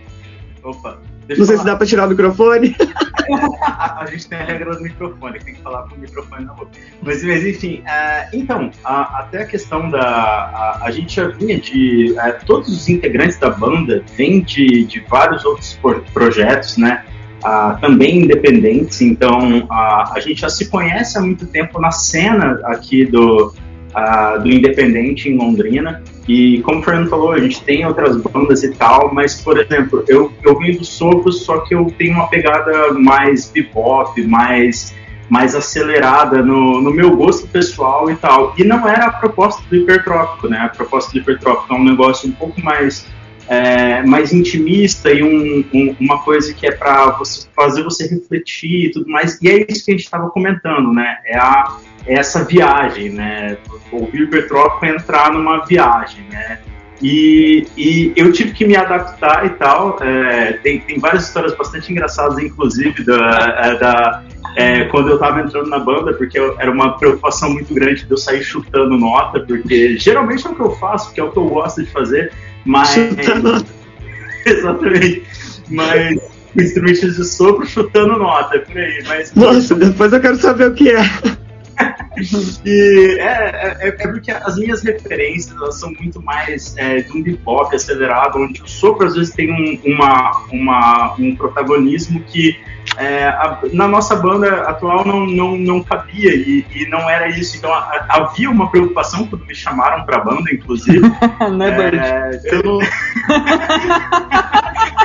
Opa. 0.64 1.00
Não 1.38 1.46
sei 1.46 1.58
se 1.58 1.66
dá 1.66 1.76
pra 1.76 1.86
tirar 1.86 2.08
o 2.08 2.10
microfone. 2.10 2.76
a 3.62 4.06
gente 4.10 4.28
tem 4.28 4.40
a 4.40 4.44
regra 4.44 4.76
do 4.76 4.82
microfone, 4.82 5.40
tem 5.40 5.54
que 5.56 5.62
falar 5.62 5.88
com 5.88 5.96
o 5.96 6.00
microfone 6.00 6.46
na 6.46 6.54
boca. 6.54 6.72
Mas, 7.02 7.24
mas 7.24 7.46
enfim, 7.46 7.84
é, 7.86 8.30
então, 8.34 8.72
a, 8.84 9.20
até 9.20 9.44
a 9.44 9.46
questão 9.46 9.90
da. 9.90 10.02
A, 10.02 10.80
a 10.84 10.92
gente 10.92 11.16
já 11.16 11.28
vinha 11.28 11.60
de. 11.60 12.16
É, 12.18 12.32
todos 12.32 12.70
os 12.70 12.90
integrantes 12.90 13.38
da 13.38 13.50
banda 13.50 14.04
vêm 14.16 14.42
de, 14.42 14.86
de 14.86 15.00
vários 15.02 15.46
outros 15.46 15.80
projetos, 16.14 16.78
né? 16.78 17.06
Uh, 17.44 17.82
também 17.82 18.20
independentes, 18.20 19.02
então 19.02 19.62
uh, 19.62 19.68
a 20.14 20.20
gente 20.20 20.42
já 20.42 20.50
se 20.50 20.70
conhece 20.70 21.18
há 21.18 21.22
muito 21.22 21.48
tempo 21.48 21.82
na 21.82 21.90
cena 21.90 22.60
aqui 22.66 23.04
do, 23.04 23.52
ah, 23.94 24.38
do 24.38 24.50
independente 24.50 25.30
em 25.30 25.38
Londrina. 25.38 26.02
E 26.28 26.62
como 26.62 26.80
o 26.80 26.84
Fernando 26.84 27.10
falou, 27.10 27.32
a 27.34 27.40
gente 27.40 27.62
tem 27.64 27.86
outras 27.86 28.16
bandas 28.16 28.64
e 28.64 28.72
tal, 28.74 29.14
mas, 29.14 29.42
por 29.42 29.60
exemplo, 29.60 30.04
eu, 30.08 30.32
eu 30.44 30.58
vim 30.58 30.78
do 30.78 30.86
sopro, 30.86 31.32
só 31.32 31.60
que 31.60 31.76
eu 31.76 31.86
tenho 31.98 32.14
uma 32.14 32.28
pegada 32.28 32.94
mais 32.94 33.52
bebop, 33.52 34.22
mais, 34.26 34.96
mais 35.30 35.56
acelerada 35.56 36.42
no, 36.42 36.82
no 36.82 36.92
meu 36.92 37.18
gosto 37.18 37.48
pessoal 37.50 38.10
e 38.10 38.16
tal. 38.16 38.54
E 38.58 38.64
não 38.64 38.88
era 38.88 39.08
a 39.08 39.12
proposta 39.12 39.62
do 39.70 39.76
hipertrópico, 39.76 40.48
né? 40.48 40.60
A 40.60 40.70
proposta 40.70 41.12
do 41.12 41.18
hipertrópico 41.18 41.74
é 41.74 41.78
um 41.78 41.84
negócio 41.84 42.30
um 42.30 42.34
pouco 42.34 42.62
mais 42.62 43.06
é, 43.48 44.04
mais 44.04 44.34
intimista 44.34 45.12
e 45.12 45.24
um, 45.24 45.64
um, 45.74 45.96
uma 46.00 46.20
coisa 46.20 46.54
que 46.54 46.66
é 46.66 46.72
para 46.72 47.20
fazer 47.56 47.84
você 47.84 48.08
refletir 48.08 48.86
e 48.88 48.92
tudo 48.92 49.10
mais. 49.10 49.40
E 49.42 49.50
é 49.50 49.66
isso 49.70 49.86
que 49.86 49.92
a 49.92 49.94
gente 49.94 50.04
estava 50.04 50.30
comentando, 50.30 50.94
né? 50.94 51.18
É, 51.26 51.38
a, 51.38 51.78
é 52.06 52.16
essa 52.16 52.44
viagem, 52.44 53.10
né? 53.10 53.58
Ouvir 53.92 54.30
Petrópolis 54.30 54.96
entrar 54.96 55.32
numa 55.32 55.66
viagem, 55.66 56.24
né? 56.30 56.60
E, 57.02 57.66
e, 57.76 58.14
eu 58.16 58.32
tive 58.32 58.52
que 58.52 58.66
me 58.66 58.76
adaptar 58.76 59.46
e 59.46 59.50
tal. 59.52 59.98
É, 60.02 60.54
tem, 60.54 60.80
tem 60.80 61.00
várias 61.00 61.28
histórias 61.28 61.56
bastante 61.56 61.92
engraçadas, 61.92 62.38
inclusive, 62.38 63.04
da, 63.04 63.56
é, 63.58 63.80
da 63.80 64.24
é, 64.56 64.86
quando 64.86 65.10
eu 65.10 65.16
estava 65.16 65.42
entrando 65.42 65.70
na 65.70 65.80
banda, 65.80 66.14
porque 66.14 66.38
eu, 66.38 66.56
era 66.60 66.70
uma 66.70 66.98
preocupação 66.98 67.52
muito 67.52 67.74
grande 67.74 68.06
de 68.06 68.12
eu 68.12 68.18
sair 68.18 68.44
chutando 68.44 68.98
nota, 68.98 69.40
porque 69.40 69.98
geralmente 69.98 70.46
é 70.46 70.50
o 70.50 70.56
que 70.56 70.62
eu 70.62 70.72
faço, 70.72 71.14
que 71.14 71.20
é 71.20 71.24
o 71.24 71.32
que 71.32 71.38
eu 71.38 71.48
gosto 71.48 71.84
de 71.84 71.90
fazer. 71.90 72.32
Mas. 72.66 72.96
Exatamente. 74.46 75.24
Mas 75.70 76.32
instrumentos 76.56 77.16
de 77.16 77.24
sopro 77.26 77.66
chutando 77.66 78.18
nota, 78.18 78.60
por 78.60 78.78
aí. 78.78 79.04
Mas, 79.08 79.34
Nossa, 79.34 79.76
depois 79.76 80.12
eu 80.12 80.20
quero 80.20 80.38
saber 80.38 80.68
o 80.68 80.74
que 80.74 80.90
é. 80.90 81.02
e 82.66 83.18
é, 83.20 83.24
é, 83.24 83.88
é, 83.88 83.92
porque 83.92 84.32
as 84.32 84.58
minhas 84.58 84.84
referências 84.84 85.56
elas 85.56 85.80
são 85.80 85.92
muito 86.00 86.22
mais 86.22 86.76
é, 86.78 87.02
de 87.02 87.12
um 87.12 87.24
bebop 87.24 87.74
acelerado, 87.76 88.38
onde 88.38 88.62
o 88.62 88.68
sopro 88.68 89.08
às 89.08 89.16
vezes 89.16 89.34
tem 89.34 89.52
um, 89.52 89.94
uma, 89.94 90.46
uma, 90.52 91.16
um 91.18 91.36
protagonismo 91.36 92.22
que 92.24 92.60
é, 92.98 93.26
a, 93.26 93.60
na 93.72 93.88
nossa 93.88 94.16
banda 94.16 94.64
atual 94.64 95.06
não, 95.06 95.26
não, 95.26 95.58
não 95.58 95.84
cabia 95.84 96.34
e, 96.36 96.66
e 96.74 96.86
não 96.90 97.10
era 97.10 97.30
isso. 97.30 97.58
Então 97.58 97.74
a, 97.74 98.06
havia 98.10 98.50
uma 98.50 98.70
preocupação 98.70 99.26
quando 99.28 99.46
me 99.46 99.56
chamaram 99.56 100.04
para 100.06 100.18
a 100.18 100.20
banda, 100.20 100.52
inclusive. 100.54 101.00
não 101.40 101.66
é, 101.66 101.90
é 101.96 102.42
eu 102.52 102.64
não. 102.64 102.80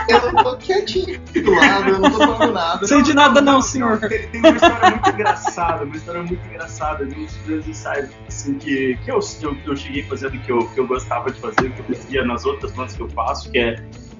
eu 0.08 0.32
não 0.32 0.42
tô 0.44 0.56
quietinho 0.56 1.20
do 1.20 1.54
lado, 1.54 1.88
eu 1.88 1.98
não 1.98 2.10
tô 2.10 2.18
falando 2.18 2.52
nada. 2.52 2.86
Sei 2.86 3.02
de 3.02 3.14
nada, 3.14 3.40
não, 3.40 3.62
senhor. 3.62 3.98
Tem, 4.00 4.28
tem 4.28 4.40
uma 4.40 4.50
história 4.50 4.90
muito 4.90 5.10
engraçada, 5.10 5.84
uma 5.84 5.96
história 5.96 6.22
muito 6.22 6.46
engraçada 6.46 7.06
de 7.06 7.18
uns 7.18 7.38
meus 7.46 7.66
ensaios 7.68 8.10
assim, 8.26 8.54
que, 8.54 8.98
que 9.04 9.10
eu, 9.10 9.20
eu, 9.42 9.56
eu 9.64 9.76
cheguei 9.76 10.02
fazendo 10.04 10.38
que 10.38 10.50
eu, 10.50 10.66
que 10.68 10.80
eu 10.80 10.86
gostava 10.86 11.30
de 11.30 11.40
fazer, 11.40 11.70
que 11.72 11.80
eu 11.80 11.96
fazia 11.96 12.24
nas 12.24 12.44
outras 12.44 12.72
bandas 12.72 12.94
que 12.94 13.02
eu 13.02 13.08
faço, 13.10 13.50
que 13.50 13.58
é 13.58 13.76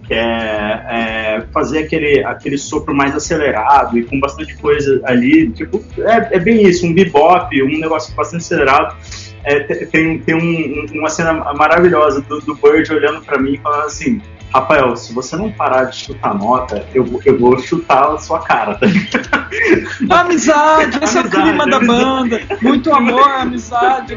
que 0.07 0.15
é, 0.15 0.19
é, 0.19 1.47
fazer 1.53 1.81
aquele, 1.81 2.25
aquele 2.25 2.57
sopro 2.57 2.95
mais 2.95 3.15
acelerado 3.15 3.99
e 3.99 4.05
com 4.05 4.21
bastante 4.21 4.57
coisa 4.57 5.01
ali. 5.05 5.51
Tipo, 5.51 5.85
é, 5.99 6.37
é 6.37 6.39
bem 6.39 6.67
isso, 6.67 6.87
um 6.87 6.95
bebop, 6.95 7.63
um 7.63 7.79
negócio 7.79 8.15
bastante 8.15 8.43
acelerado. 8.43 8.97
É, 9.45 9.61
tem 9.87 10.19
tem 10.19 10.35
um, 10.35 10.99
uma 10.99 11.09
cena 11.09 11.33
maravilhosa 11.55 12.21
do, 12.23 12.41
do 12.41 12.55
Bird 12.55 12.93
olhando 12.93 13.21
para 13.23 13.39
mim 13.39 13.55
e 13.55 13.59
falando 13.59 13.87
assim: 13.87 14.21
Rafael, 14.53 14.97
se 14.97 15.13
você 15.13 15.37
não 15.37 15.53
parar 15.53 15.85
de 15.85 15.97
chutar 15.97 16.35
nota, 16.35 16.87
eu, 16.95 17.21
eu 17.25 17.39
vou 17.39 17.59
chutar 17.59 18.13
a 18.13 18.19
sua 18.19 18.41
cara, 18.41 18.79
tá 20.09 20.21
Amizade, 20.21 20.99
esse 21.03 21.19
amizade, 21.19 21.37
é 21.37 21.41
o 21.41 21.43
clima 21.43 21.67
da 21.67 21.81
banda. 21.81 22.41
Muito 22.63 22.93
amor, 22.93 23.29
amizade. 23.29 24.17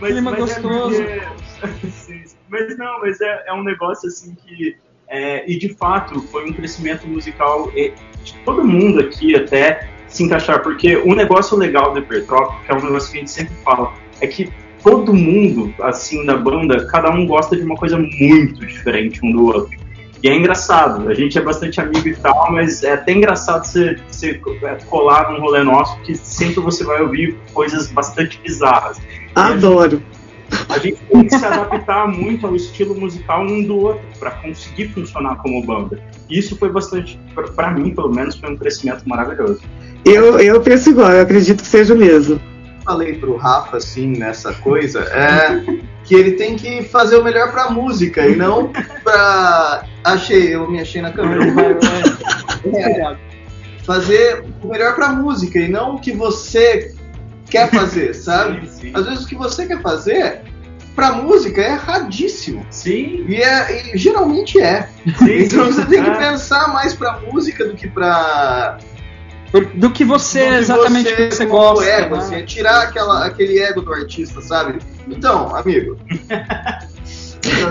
Mas, 0.00 0.12
clima 0.12 0.30
mas 0.30 0.56
é 0.56 0.60
gostoso. 0.60 1.02
É, 1.56 1.72
mas 2.50 2.76
não, 2.76 3.00
mas 3.00 3.18
é, 3.18 3.44
é 3.46 3.52
um 3.54 3.64
negócio 3.64 4.08
assim 4.08 4.34
que 4.34 4.76
é, 5.08 5.50
e 5.50 5.58
de 5.58 5.68
fato 5.74 6.20
foi 6.22 6.48
um 6.48 6.52
crescimento 6.52 7.06
musical 7.06 7.70
de 7.72 8.34
todo 8.44 8.64
mundo 8.64 9.00
aqui 9.00 9.36
até 9.36 9.88
se 10.08 10.22
encaixar, 10.22 10.62
porque 10.62 10.96
o 10.96 11.10
um 11.10 11.14
negócio 11.14 11.56
legal 11.56 11.92
do 11.92 12.00
Hipertrópico, 12.00 12.64
que 12.64 12.72
é 12.72 12.74
um 12.74 12.84
negócio 12.84 13.10
que 13.10 13.18
a 13.18 13.20
gente 13.20 13.30
sempre 13.30 13.54
fala, 13.64 13.92
é 14.20 14.26
que 14.26 14.50
todo 14.82 15.12
mundo, 15.12 15.74
assim, 15.82 16.24
da 16.24 16.36
banda, 16.36 16.86
cada 16.86 17.10
um 17.10 17.26
gosta 17.26 17.56
de 17.56 17.62
uma 17.62 17.76
coisa 17.76 17.98
muito 17.98 18.64
diferente 18.64 19.20
um 19.24 19.32
do 19.32 19.46
outro. 19.46 19.76
E 20.22 20.28
é 20.28 20.34
engraçado, 20.34 21.08
a 21.08 21.14
gente 21.14 21.36
é 21.36 21.42
bastante 21.42 21.80
amigo 21.80 22.08
e 22.08 22.14
tal, 22.16 22.50
mas 22.50 22.82
é 22.82 22.94
até 22.94 23.12
engraçado 23.12 23.64
você, 23.64 23.96
você 24.08 24.40
colar 24.86 25.30
num 25.30 25.40
rolê 25.40 25.62
nosso, 25.62 26.00
que 26.00 26.14
sempre 26.14 26.60
você 26.60 26.84
vai 26.84 27.02
ouvir 27.02 27.36
coisas 27.52 27.88
bastante 27.88 28.40
bizarras. 28.42 29.00
Adoro! 29.34 30.02
A 30.68 30.78
gente 30.78 31.00
tem 31.10 31.24
que 31.24 31.38
se 31.38 31.44
adaptar 31.44 32.06
muito 32.08 32.46
ao 32.46 32.54
estilo 32.54 32.94
musical 32.98 33.42
um 33.42 33.62
do 33.62 33.78
outro 33.78 34.02
para 34.18 34.30
conseguir 34.32 34.88
funcionar 34.88 35.36
como 35.36 35.64
banda. 35.64 36.00
E 36.28 36.38
isso 36.38 36.56
foi 36.56 36.70
bastante, 36.70 37.18
para 37.54 37.70
mim, 37.70 37.94
pelo 37.94 38.12
menos, 38.12 38.36
foi 38.36 38.50
um 38.50 38.56
crescimento 38.56 39.08
maravilhoso. 39.08 39.60
Eu, 40.04 40.38
eu 40.38 40.60
penso 40.60 40.90
igual, 40.90 41.12
eu 41.12 41.22
acredito 41.22 41.62
que 41.62 41.68
seja 41.68 41.94
mesmo. 41.94 42.40
Falei 42.84 43.14
pro 43.14 43.36
Rafa, 43.36 43.78
assim, 43.78 44.16
nessa 44.16 44.52
coisa, 44.54 45.00
é 45.00 45.60
que 46.04 46.14
ele 46.14 46.32
tem 46.32 46.54
que 46.54 46.84
fazer 46.84 47.16
o 47.16 47.24
melhor 47.24 47.50
pra 47.50 47.70
música 47.70 48.26
e 48.26 48.36
não 48.36 48.70
pra. 49.02 49.84
Achei, 50.04 50.54
eu 50.54 50.70
me 50.70 50.80
achei 50.80 51.02
na 51.02 51.10
câmera. 51.10 51.44
É, 52.72 53.16
fazer 53.84 54.44
o 54.62 54.68
melhor 54.68 54.94
pra 54.94 55.10
música 55.10 55.58
e 55.58 55.68
não 55.68 55.96
o 55.96 56.00
que 56.00 56.12
você 56.12 56.94
quer 57.48 57.70
fazer, 57.70 58.14
sabe? 58.16 58.68
Sim, 58.68 58.80
sim. 58.80 58.92
Às 58.94 59.06
vezes 59.06 59.24
o 59.24 59.28
que 59.28 59.34
você 59.34 59.66
quer 59.66 59.80
fazer 59.80 60.42
pra 60.94 61.12
música 61.12 61.60
é 61.60 61.72
erradíssimo. 61.72 62.66
Sim. 62.70 63.26
E, 63.28 63.36
é, 63.36 63.94
e 63.94 63.98
geralmente 63.98 64.60
é. 64.60 64.88
Sim, 65.18 65.38
então 65.38 65.66
você 65.66 65.84
tem 65.84 66.02
que 66.02 66.10
é. 66.10 66.16
pensar 66.16 66.68
mais 66.72 66.94
pra 66.94 67.20
música 67.20 67.66
do 67.66 67.74
que 67.74 67.88
pra. 67.88 68.78
Do 69.74 69.90
que 69.90 70.04
você 70.04 70.44
do 70.44 70.50
que 70.50 70.54
exatamente 70.56 71.08
você, 71.08 71.28
que 71.28 71.34
você 71.34 71.46
gosta. 71.46 71.84
Ego, 71.84 72.16
né? 72.16 72.22
assim, 72.22 72.34
é 72.34 72.42
tirar 72.42 72.82
aquela, 72.82 73.24
aquele 73.24 73.58
ego 73.58 73.80
do 73.80 73.92
artista, 73.92 74.40
sabe? 74.40 74.78
Então, 75.06 75.54
amigo. 75.54 75.98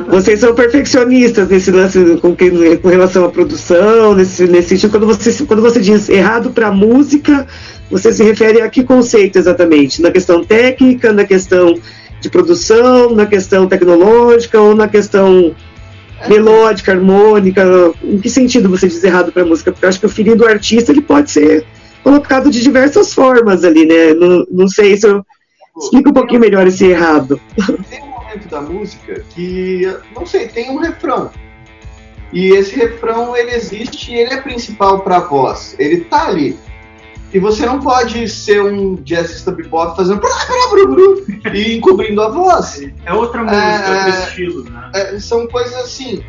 Vocês 0.08 0.40
são 0.40 0.54
perfeccionistas 0.54 1.48
nesse 1.50 1.72
lance 1.72 2.18
com, 2.22 2.36
com 2.82 2.88
relação 2.88 3.26
à 3.26 3.30
produção, 3.30 4.14
nesse, 4.14 4.46
nesse 4.48 4.70
sentido. 4.70 4.92
Quando 4.92 5.08
você, 5.08 5.46
quando 5.46 5.62
você 5.62 5.80
diz 5.80 6.10
errado 6.10 6.52
para 6.52 6.72
música, 6.72 7.48
você 7.90 8.12
se 8.12 8.24
refere 8.24 8.62
a 8.62 8.70
que 8.70 8.84
conceito 8.84 9.38
exatamente? 9.38 10.02
Na 10.02 10.12
questão 10.12 10.44
técnica, 10.44 11.12
na 11.12 11.24
questão 11.24 11.76
de 12.20 12.30
produção, 12.30 13.14
na 13.14 13.26
questão 13.26 13.68
tecnológica 13.68 14.60
ou 14.60 14.76
na 14.76 14.88
questão 14.88 15.56
melódica, 16.28 16.92
harmônica? 16.92 17.94
Em 18.04 18.18
que 18.18 18.30
sentido 18.30 18.70
você 18.70 18.88
diz 18.88 19.04
errado 19.04 19.32
para 19.32 19.46
música? 19.46 19.72
Porque 19.72 19.86
eu 19.86 19.90
acho 19.90 20.00
que 20.00 20.06
o 20.06 20.10
filho 20.10 20.36
do 20.36 20.46
artista 20.46 20.92
ele 20.92 21.02
pode 21.02 21.32
ser 21.32 21.66
colocado 22.04 22.50
de 22.50 22.62
diversas 22.62 23.14
formas 23.14 23.64
ali, 23.64 23.86
né? 23.86 24.14
Não, 24.14 24.46
não 24.52 24.68
sei 24.68 24.96
se 24.96 25.08
eu 25.08 25.26
explica 25.82 26.10
um 26.10 26.14
pouquinho 26.14 26.40
melhor 26.40 26.68
esse 26.68 26.86
errado. 26.86 27.40
Momento 28.36 28.50
da 28.50 28.62
música 28.62 29.24
que, 29.30 29.98
não 30.14 30.26
sei, 30.26 30.48
tem 30.48 30.70
um 30.70 30.78
refrão. 30.78 31.32
E 32.34 32.50
esse 32.50 32.76
refrão 32.76 33.36
ele 33.36 33.52
existe 33.52 34.12
e 34.12 34.16
ele 34.16 34.34
é 34.34 34.42
principal 34.42 35.00
para 35.00 35.18
a 35.18 35.20
voz. 35.22 35.76
Ele 35.80 36.02
tá 36.02 36.28
ali. 36.28 36.60
E 37.34 37.40
você 37.40 37.66
não 37.66 37.80
pode 37.80 38.28
ser 38.28 38.62
um 38.62 38.96
jazzista 38.96 39.52
bebop 39.52 39.96
fazendo 39.96 40.22
e 41.54 41.78
encobrindo 41.78 42.22
a 42.22 42.30
voz. 42.30 42.82
É 43.06 43.14
outra 43.14 43.42
música, 43.42 43.62
é, 43.62 44.06
outro 44.06 44.24
estilo, 44.24 44.64
né? 44.70 44.92
É, 44.94 45.20
são 45.20 45.48
coisas 45.48 45.76
assim. 45.76 46.24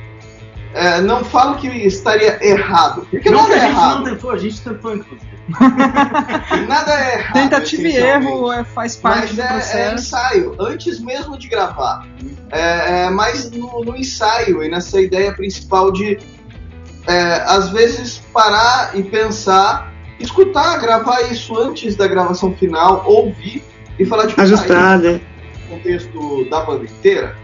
É, 0.73 1.01
não 1.01 1.25
falo 1.25 1.57
que 1.57 1.69
estaria 1.69 2.39
errado. 2.41 3.07
Porque 3.11 3.31
não, 3.31 3.51
é 3.53 3.67
errado. 3.67 3.99
Não 3.99 4.05
tentou, 4.05 4.31
a 4.31 4.37
gente 4.37 4.61
tentou, 4.61 4.95
inclusive. 4.95 5.36
nada 6.69 6.93
é 6.93 7.19
errado. 7.19 7.33
Tentativa 7.33 7.89
e 7.89 7.97
erro 7.97 8.53
é, 8.53 8.65
faz 8.65 8.97
parte 8.97 9.35
mas 9.35 9.37
do 9.37 9.43
é, 9.43 9.47
processo. 9.49 9.77
É 9.77 9.95
ensaio, 9.95 10.57
antes 10.59 11.01
mesmo 11.01 11.39
de 11.39 11.49
gravar. 11.49 12.07
É, 12.51 13.05
é 13.05 13.11
mais 13.11 13.51
no, 13.51 13.85
no, 13.85 13.97
ensaio 13.97 14.63
e 14.63 14.69
nessa 14.69 15.01
ideia 15.01 15.33
principal 15.33 15.93
de, 15.93 16.19
é, 17.07 17.43
às 17.47 17.71
vezes, 17.71 18.19
parar 18.33 18.97
e 18.97 19.03
pensar 19.03 19.93
escutar, 20.19 20.81
gravar 20.81 21.21
isso 21.31 21.57
antes 21.59 21.95
da 21.97 22.07
gravação 22.07 22.55
final, 22.55 23.05
ouvir 23.07 23.63
e 23.99 24.05
falar 24.05 24.27
de 24.27 24.41
ajustar, 24.41 24.99
né? 24.99 25.21
contexto 25.69 26.49
da 26.49 26.61
banda 26.61 26.85
inteira. 26.85 27.37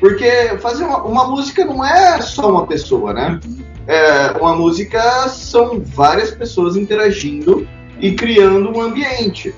Porque 0.00 0.58
fazer 0.60 0.84
uma, 0.84 1.02
uma, 1.02 1.28
música 1.28 1.64
não 1.64 1.84
é 1.84 2.20
só 2.20 2.50
uma 2.50 2.66
pessoa, 2.66 3.12
né? 3.12 3.40
É, 3.86 4.32
uma 4.40 4.54
música 4.54 5.28
são 5.28 5.80
várias 5.80 6.30
pessoas 6.30 6.76
interagindo 6.76 7.68
e 8.00 8.12
criando 8.12 8.76
um 8.76 8.80
ambiente. 8.80 9.54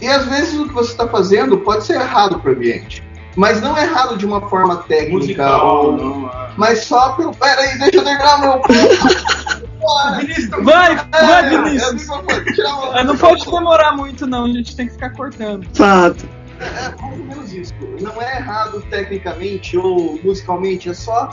E 0.00 0.06
às 0.06 0.26
vezes 0.26 0.58
o 0.58 0.68
que 0.68 0.74
você 0.74 0.92
está 0.92 1.08
fazendo 1.08 1.58
pode 1.58 1.84
ser 1.84 1.94
errado 1.94 2.38
para 2.38 2.50
o 2.50 2.54
ambiente. 2.54 3.02
Mas 3.36 3.60
não 3.60 3.76
errado 3.76 4.16
de 4.16 4.24
uma 4.24 4.48
forma 4.48 4.76
técnica. 4.84 5.12
Musical, 5.12 5.86
ou... 5.86 5.96
não, 5.96 6.28
é. 6.28 6.50
Mas 6.56 6.84
só 6.84 7.12
pelo. 7.12 7.34
Pera 7.34 7.60
aí, 7.60 7.78
deixa 7.78 7.96
eu 7.96 8.04
terminar 8.04 8.40
meu. 8.40 8.62
Vai, 10.62 10.96
vai, 10.96 11.44
é, 11.44 11.48
Vinícius. 11.50 12.08
É, 12.94 13.04
não 13.04 13.16
pode 13.18 13.44
demorar 13.44 13.96
muito, 13.96 14.26
não. 14.26 14.44
A 14.44 14.48
gente 14.48 14.74
tem 14.76 14.86
que 14.86 14.92
ficar 14.92 15.10
cortando. 15.10 15.66
Fato. 15.74 16.28
É 16.60 17.02
mais 17.02 17.18
ou 17.18 17.24
menos 17.26 17.52
isso. 17.52 17.74
Não 18.00 18.22
é 18.22 18.36
errado 18.36 18.82
tecnicamente 18.88 19.76
ou 19.76 20.18
musicalmente, 20.22 20.88
é 20.88 20.94
só 20.94 21.30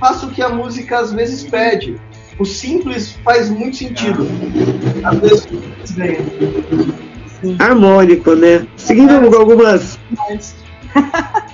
faça 0.00 0.26
o 0.26 0.30
que 0.30 0.42
a 0.42 0.48
música 0.48 0.98
às 0.98 1.12
vezes 1.12 1.44
pede. 1.44 2.00
O 2.38 2.44
simples 2.44 3.12
faz 3.22 3.50
muito 3.50 3.76
sentido. 3.76 4.26
Às 5.04 5.18
vezes 5.18 5.46
ganha. 5.94 6.18
Harmônico, 7.58 8.34
né? 8.34 8.66
Seguindo 8.76 9.12
algumas. 9.36 9.98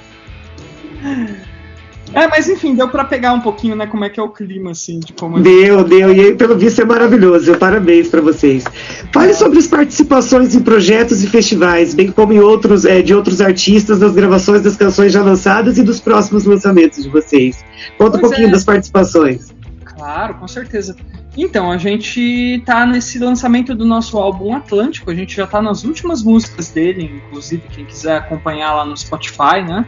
É, 2.12 2.26
mas 2.28 2.48
enfim, 2.48 2.74
deu 2.74 2.88
pra 2.88 3.04
pegar 3.04 3.32
um 3.32 3.40
pouquinho, 3.40 3.74
né, 3.74 3.86
como 3.86 4.04
é 4.04 4.08
que 4.08 4.18
é 4.18 4.22
o 4.22 4.28
clima, 4.28 4.70
assim, 4.70 5.00
de 5.00 5.12
como... 5.12 5.40
Deu, 5.40 5.84
deu, 5.84 6.12
e 6.14 6.34
pelo 6.34 6.56
visto 6.56 6.80
é 6.80 6.84
maravilhoso, 6.84 7.56
parabéns 7.56 8.08
para 8.08 8.20
vocês. 8.20 8.64
Fale 9.12 9.34
sobre 9.34 9.58
as 9.58 9.66
participações 9.66 10.54
em 10.54 10.62
projetos 10.62 11.22
e 11.24 11.26
festivais, 11.26 11.94
bem 11.94 12.10
como 12.10 12.32
em 12.32 12.38
outros, 12.38 12.84
é, 12.84 13.02
de 13.02 13.14
outros 13.14 13.40
artistas, 13.40 13.98
das 13.98 14.14
gravações 14.14 14.62
das 14.62 14.76
canções 14.76 15.12
já 15.12 15.22
lançadas 15.22 15.78
e 15.78 15.82
dos 15.82 16.00
próximos 16.00 16.44
lançamentos 16.44 17.02
de 17.02 17.08
vocês. 17.08 17.64
Conta 17.98 18.12
pois 18.12 18.18
um 18.18 18.20
pouquinho 18.20 18.48
é. 18.48 18.50
das 18.52 18.64
participações. 18.64 19.54
Claro, 19.84 20.34
com 20.34 20.46
certeza. 20.46 20.96
Então, 21.36 21.70
a 21.70 21.76
gente 21.76 22.62
tá 22.64 22.86
nesse 22.86 23.18
lançamento 23.18 23.74
do 23.74 23.84
nosso 23.84 24.16
álbum 24.16 24.54
Atlântico, 24.54 25.10
a 25.10 25.14
gente 25.14 25.36
já 25.36 25.46
tá 25.46 25.60
nas 25.60 25.84
últimas 25.84 26.22
músicas 26.22 26.70
dele, 26.70 27.20
inclusive 27.26 27.62
quem 27.68 27.84
quiser 27.84 28.16
acompanhar 28.16 28.72
lá 28.74 28.84
no 28.86 28.96
Spotify, 28.96 29.62
né? 29.66 29.86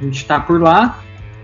A 0.00 0.04
gente 0.04 0.24
tá 0.24 0.40
por 0.40 0.62
lá. 0.62 1.02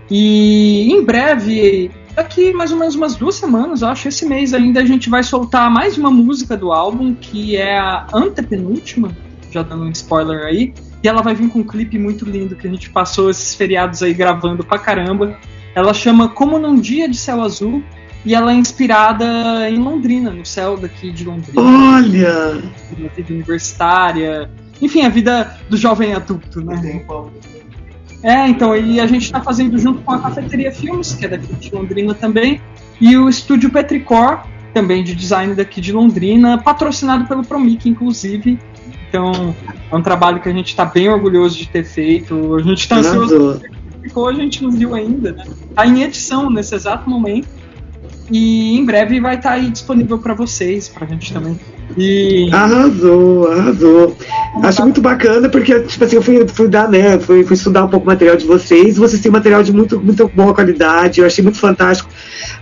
E 0.09 0.91
em 0.91 1.03
breve, 1.03 1.91
daqui 2.15 2.53
mais 2.53 2.71
ou 2.71 2.77
menos 2.77 2.95
umas 2.95 3.15
duas 3.15 3.35
semanas, 3.35 3.83
acho, 3.83 4.07
esse 4.07 4.25
mês 4.25 4.53
ainda, 4.53 4.81
a 4.81 4.85
gente 4.85 5.09
vai 5.09 5.23
soltar 5.23 5.69
mais 5.69 5.97
uma 5.97 6.11
música 6.11 6.55
do 6.55 6.71
álbum, 6.71 7.13
que 7.13 7.57
é 7.57 7.77
a 7.77 8.07
antepenúltima, 8.13 9.15
já 9.51 9.63
dando 9.63 9.83
um 9.83 9.91
spoiler 9.91 10.45
aí. 10.45 10.73
E 11.03 11.07
ela 11.07 11.21
vai 11.21 11.35
vir 11.35 11.49
com 11.49 11.59
um 11.59 11.63
clipe 11.63 11.99
muito 11.99 12.25
lindo 12.25 12.55
que 12.55 12.67
a 12.67 12.69
gente 12.69 12.89
passou 12.89 13.29
esses 13.29 13.53
feriados 13.53 14.01
aí 14.01 14.13
gravando 14.13 14.63
pra 14.63 14.79
caramba. 14.79 15.37
Ela 15.75 15.93
chama 15.93 16.29
Como 16.29 16.57
Num 16.57 16.79
Dia 16.79 17.07
de 17.07 17.17
Céu 17.17 17.41
Azul 17.41 17.83
e 18.25 18.33
ela 18.33 18.51
é 18.51 18.55
inspirada 18.55 19.69
em 19.69 19.77
Londrina, 19.77 20.31
no 20.31 20.43
céu 20.43 20.75
daqui 20.75 21.11
de 21.11 21.23
Londrina. 21.23 21.61
Olha! 21.61 22.55
Na 22.97 23.07
vida 23.09 23.33
universitária. 23.33 24.49
Enfim, 24.81 25.03
a 25.03 25.09
vida 25.09 25.55
do 25.69 25.77
jovem 25.77 26.13
adulto, 26.13 26.59
né? 26.59 26.75
É, 28.25 28.47
então, 28.47 28.75
e 28.75 28.99
a 28.99 29.05
gente 29.05 29.21
está 29.21 29.39
fazendo 29.39 29.77
junto 29.77 30.01
com 30.01 30.11
a 30.11 30.19
Cafeteria 30.19 30.71
Filmes, 30.71 31.13
que 31.13 31.25
é 31.25 31.27
daqui 31.27 31.53
de 31.53 31.69
Londrina 31.69 32.11
também, 32.15 32.59
e 32.99 33.15
o 33.15 33.29
Estúdio 33.29 33.69
Petricor, 33.69 34.39
também 34.73 35.03
de 35.03 35.13
design 35.13 35.53
daqui 35.53 35.79
de 35.79 35.91
Londrina, 35.91 36.57
patrocinado 36.57 37.27
pelo 37.27 37.43
Promic, 37.45 37.87
inclusive. 37.87 38.57
Então, 39.07 39.55
é 39.91 39.95
um 39.95 40.01
trabalho 40.01 40.41
que 40.41 40.49
a 40.49 40.51
gente 40.51 40.69
está 40.69 40.83
bem 40.85 41.07
orgulhoso 41.07 41.55
de 41.55 41.69
ter 41.69 41.83
feito. 41.83 42.55
A 42.55 42.63
gente 42.63 42.79
está 42.79 42.95
ansioso. 42.95 43.61
A 44.27 44.33
gente 44.33 44.63
não 44.63 44.71
viu 44.71 44.95
ainda, 44.95 45.31
né? 45.31 45.45
Tá 45.75 45.85
em 45.85 46.01
edição 46.01 46.49
nesse 46.49 46.73
exato 46.73 47.07
momento. 47.07 47.47
E 48.31 48.77
em 48.77 48.85
breve 48.85 49.19
vai 49.19 49.35
estar 49.35 49.49
tá 49.49 49.55
aí 49.55 49.69
disponível 49.69 50.17
para 50.17 50.33
vocês, 50.33 50.89
para 50.89 51.05
a 51.05 51.09
gente 51.09 51.31
também. 51.31 51.59
E... 51.97 52.49
Arrasou, 52.51 53.51
arrasou. 53.51 54.17
Acho 54.63 54.81
muito 54.81 55.01
bacana 55.01 55.47
porque, 55.49 55.79
tipo 55.81 56.03
assim, 56.03 56.15
eu 56.15 56.21
fui, 56.21 56.47
fui 56.47 56.67
dar, 56.67 56.89
né? 56.89 57.19
Fui, 57.19 57.43
fui 57.43 57.55
estudar 57.55 57.85
um 57.85 57.87
pouco 57.87 58.05
o 58.05 58.07
material 58.07 58.35
de 58.35 58.45
vocês. 58.45 58.97
Vocês 58.97 59.21
têm 59.21 59.31
material 59.31 59.61
de 59.61 59.71
muito, 59.71 59.99
muito 59.99 60.27
boa 60.29 60.53
qualidade, 60.53 61.19
eu 61.19 61.27
achei 61.27 61.43
muito 61.43 61.59
fantástico. 61.59 62.09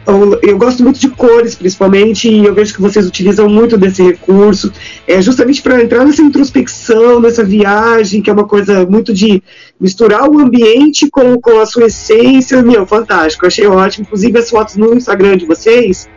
Eu, 0.06 0.40
eu, 0.42 0.58
gosto 0.58 0.84
muito 0.84 1.00
de 1.00 1.08
cores, 1.10 1.56
principalmente, 1.56 2.30
e 2.30 2.46
eu 2.46 2.54
vejo 2.54 2.74
que 2.74 2.82
vocês 2.82 3.08
utilizam 3.08 3.48
muito 3.48 3.78
desse 3.78 4.04
recurso, 4.04 4.72
é 5.08 5.22
justamente 5.22 5.62
para 5.62 5.82
entrar 5.82 6.04
nessa 6.04 6.22
introspecção, 6.22 7.22
nessa 7.22 7.44
viagem, 7.44 8.22
que 8.22 8.30
é 8.30 8.34
uma 8.34 8.46
coisa 8.46 8.86
muito 8.86 9.14
de 9.14 9.42
misturar 9.80 10.30
o 10.30 10.40
ambiente 10.40 11.10
com, 11.10 11.40
com 11.40 11.60
a 11.60 11.66
sua 11.66 11.86
essência. 11.86 12.62
Meu, 12.62 12.86
fantástico, 12.86 13.46
achei 13.46 13.68
ótimo. 13.68 14.06
Inclusive, 14.06 14.40
as 14.40 14.50
fotos 14.50 14.76
no 14.76 14.94
Instagram 14.94 15.38
de 15.38 15.46
vocês 15.46 16.08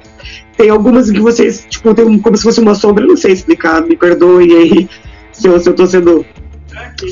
tem 0.57 0.70
algumas 0.70 1.11
que 1.11 1.20
vocês, 1.20 1.66
tipo, 1.68 1.94
tem 1.94 2.18
como 2.18 2.36
se 2.36 2.42
fosse 2.42 2.61
uma 2.61 2.74
sombra, 2.74 3.07
não 3.07 3.16
sei 3.16 3.32
explicar, 3.32 3.82
me 3.82 3.96
perdoe 3.96 4.54
aí 4.57 4.88
se 5.30 5.46
eu, 5.46 5.61
se 5.61 5.68
eu 5.68 5.74
tô 5.74 5.86
sendo 5.86 6.24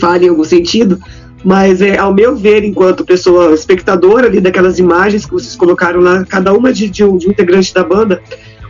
falha 0.00 0.26
em 0.26 0.28
algum 0.30 0.44
sentido, 0.44 0.98
mas 1.44 1.82
é, 1.82 1.98
ao 1.98 2.14
meu 2.14 2.34
ver, 2.34 2.64
enquanto 2.64 3.04
pessoa 3.04 3.52
espectadora 3.52 4.26
ali 4.26 4.40
daquelas 4.40 4.78
imagens 4.78 5.26
que 5.26 5.32
vocês 5.32 5.54
colocaram 5.54 6.00
lá, 6.00 6.24
cada 6.24 6.54
uma 6.54 6.72
de, 6.72 6.88
de, 6.88 7.04
um, 7.04 7.18
de 7.18 7.28
um 7.28 7.30
integrante 7.30 7.72
da 7.74 7.84
banda, 7.84 8.22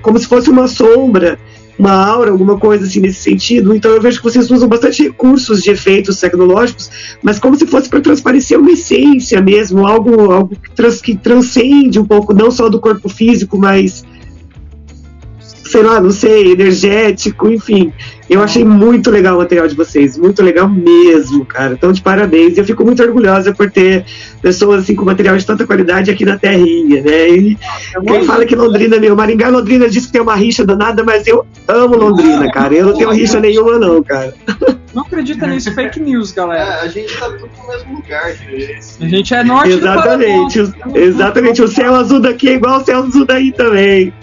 como 0.03 0.19
se 0.19 0.27
fosse 0.27 0.51
uma 0.51 0.67
sombra, 0.67 1.39
uma 1.79 1.93
aura, 1.93 2.31
alguma 2.31 2.59
coisa 2.59 2.85
assim 2.85 3.01
nesse 3.01 3.21
sentido. 3.21 3.75
Então 3.75 3.91
eu 3.91 4.01
vejo 4.01 4.19
que 4.19 4.25
vocês 4.25 4.51
usam 4.51 4.69
bastante 4.69 5.03
recursos 5.03 5.63
de 5.63 5.71
efeitos 5.71 6.19
tecnológicos, 6.19 6.91
mas 7.23 7.39
como 7.39 7.57
se 7.57 7.67
fosse 7.67 7.89
para 7.89 8.01
transparecer 8.01 8.59
uma 8.59 8.73
essência 8.73 9.41
mesmo, 9.41 9.87
algo, 9.87 10.31
algo 10.31 10.57
que, 10.57 10.71
trans, 10.71 11.01
que 11.01 11.17
transcende 11.17 11.99
um 11.99 12.05
pouco, 12.05 12.33
não 12.33 12.51
só 12.51 12.69
do 12.69 12.81
corpo 12.81 13.09
físico, 13.09 13.59
mas 13.59 14.05
sei 15.75 15.83
lá, 15.83 16.01
não 16.01 16.13
sei, 16.13 16.53
energético, 16.53 17.51
enfim. 17.51 17.93
Eu 18.31 18.41
achei 18.41 18.65
muito 18.65 19.11
legal 19.11 19.35
o 19.35 19.39
material 19.39 19.67
de 19.67 19.75
vocês, 19.75 20.17
muito 20.17 20.41
legal 20.41 20.69
mesmo, 20.69 21.45
cara. 21.45 21.75
Então, 21.75 21.91
de 21.91 22.01
parabéns. 22.01 22.57
Eu 22.57 22.65
fico 22.65 22.85
muito 22.85 23.03
orgulhosa 23.03 23.53
por 23.53 23.69
ter 23.69 24.05
pessoas 24.41 24.85
assim 24.85 24.95
com 24.95 25.05
material 25.05 25.37
de 25.37 25.45
tanta 25.45 25.67
qualidade 25.67 26.13
aqui 26.13 26.25
na 26.25 26.39
terrinha, 26.39 27.03
né? 27.03 27.29
E 27.29 27.59
quem 28.07 28.23
fala 28.23 28.47
que 28.47 28.55
Londrina, 28.55 29.01
meu, 29.01 29.17
Maringá, 29.17 29.49
Londrina 29.49 29.89
diz 29.89 30.07
que 30.07 30.13
tem 30.13 30.21
uma 30.23 30.37
rixa 30.37 30.65
danada, 30.65 31.03
mas 31.03 31.27
eu 31.27 31.45
amo 31.67 31.97
Londrina, 31.97 32.49
cara. 32.53 32.73
Eu 32.73 32.87
não 32.87 32.97
tenho 32.97 33.11
rixa 33.11 33.41
nenhuma, 33.41 33.77
não, 33.77 34.01
cara. 34.01 34.33
Não 34.95 35.03
acredita 35.03 35.45
nisso, 35.49 35.75
fake 35.75 35.99
news, 35.99 36.31
galera. 36.31 36.63
É, 36.63 36.81
a 36.83 36.89
gente 36.89 37.19
tá 37.19 37.27
tudo 37.27 37.51
no 37.59 37.69
mesmo 37.69 37.97
lugar, 37.97 38.33
gente. 38.33 38.81
A 39.01 39.09
gente 39.09 39.35
é 39.35 39.43
norte 39.43 39.71
Exatamente, 39.71 40.61
o, 40.61 40.75
exatamente. 40.95 41.63
O 41.63 41.69
céu 41.69 41.97
azul 41.97 42.21
daqui 42.21 42.51
é 42.51 42.53
igual 42.53 42.81
o 42.81 42.85
céu 42.85 43.03
azul 43.03 43.27
daí 43.27 43.51
também. 43.51 44.15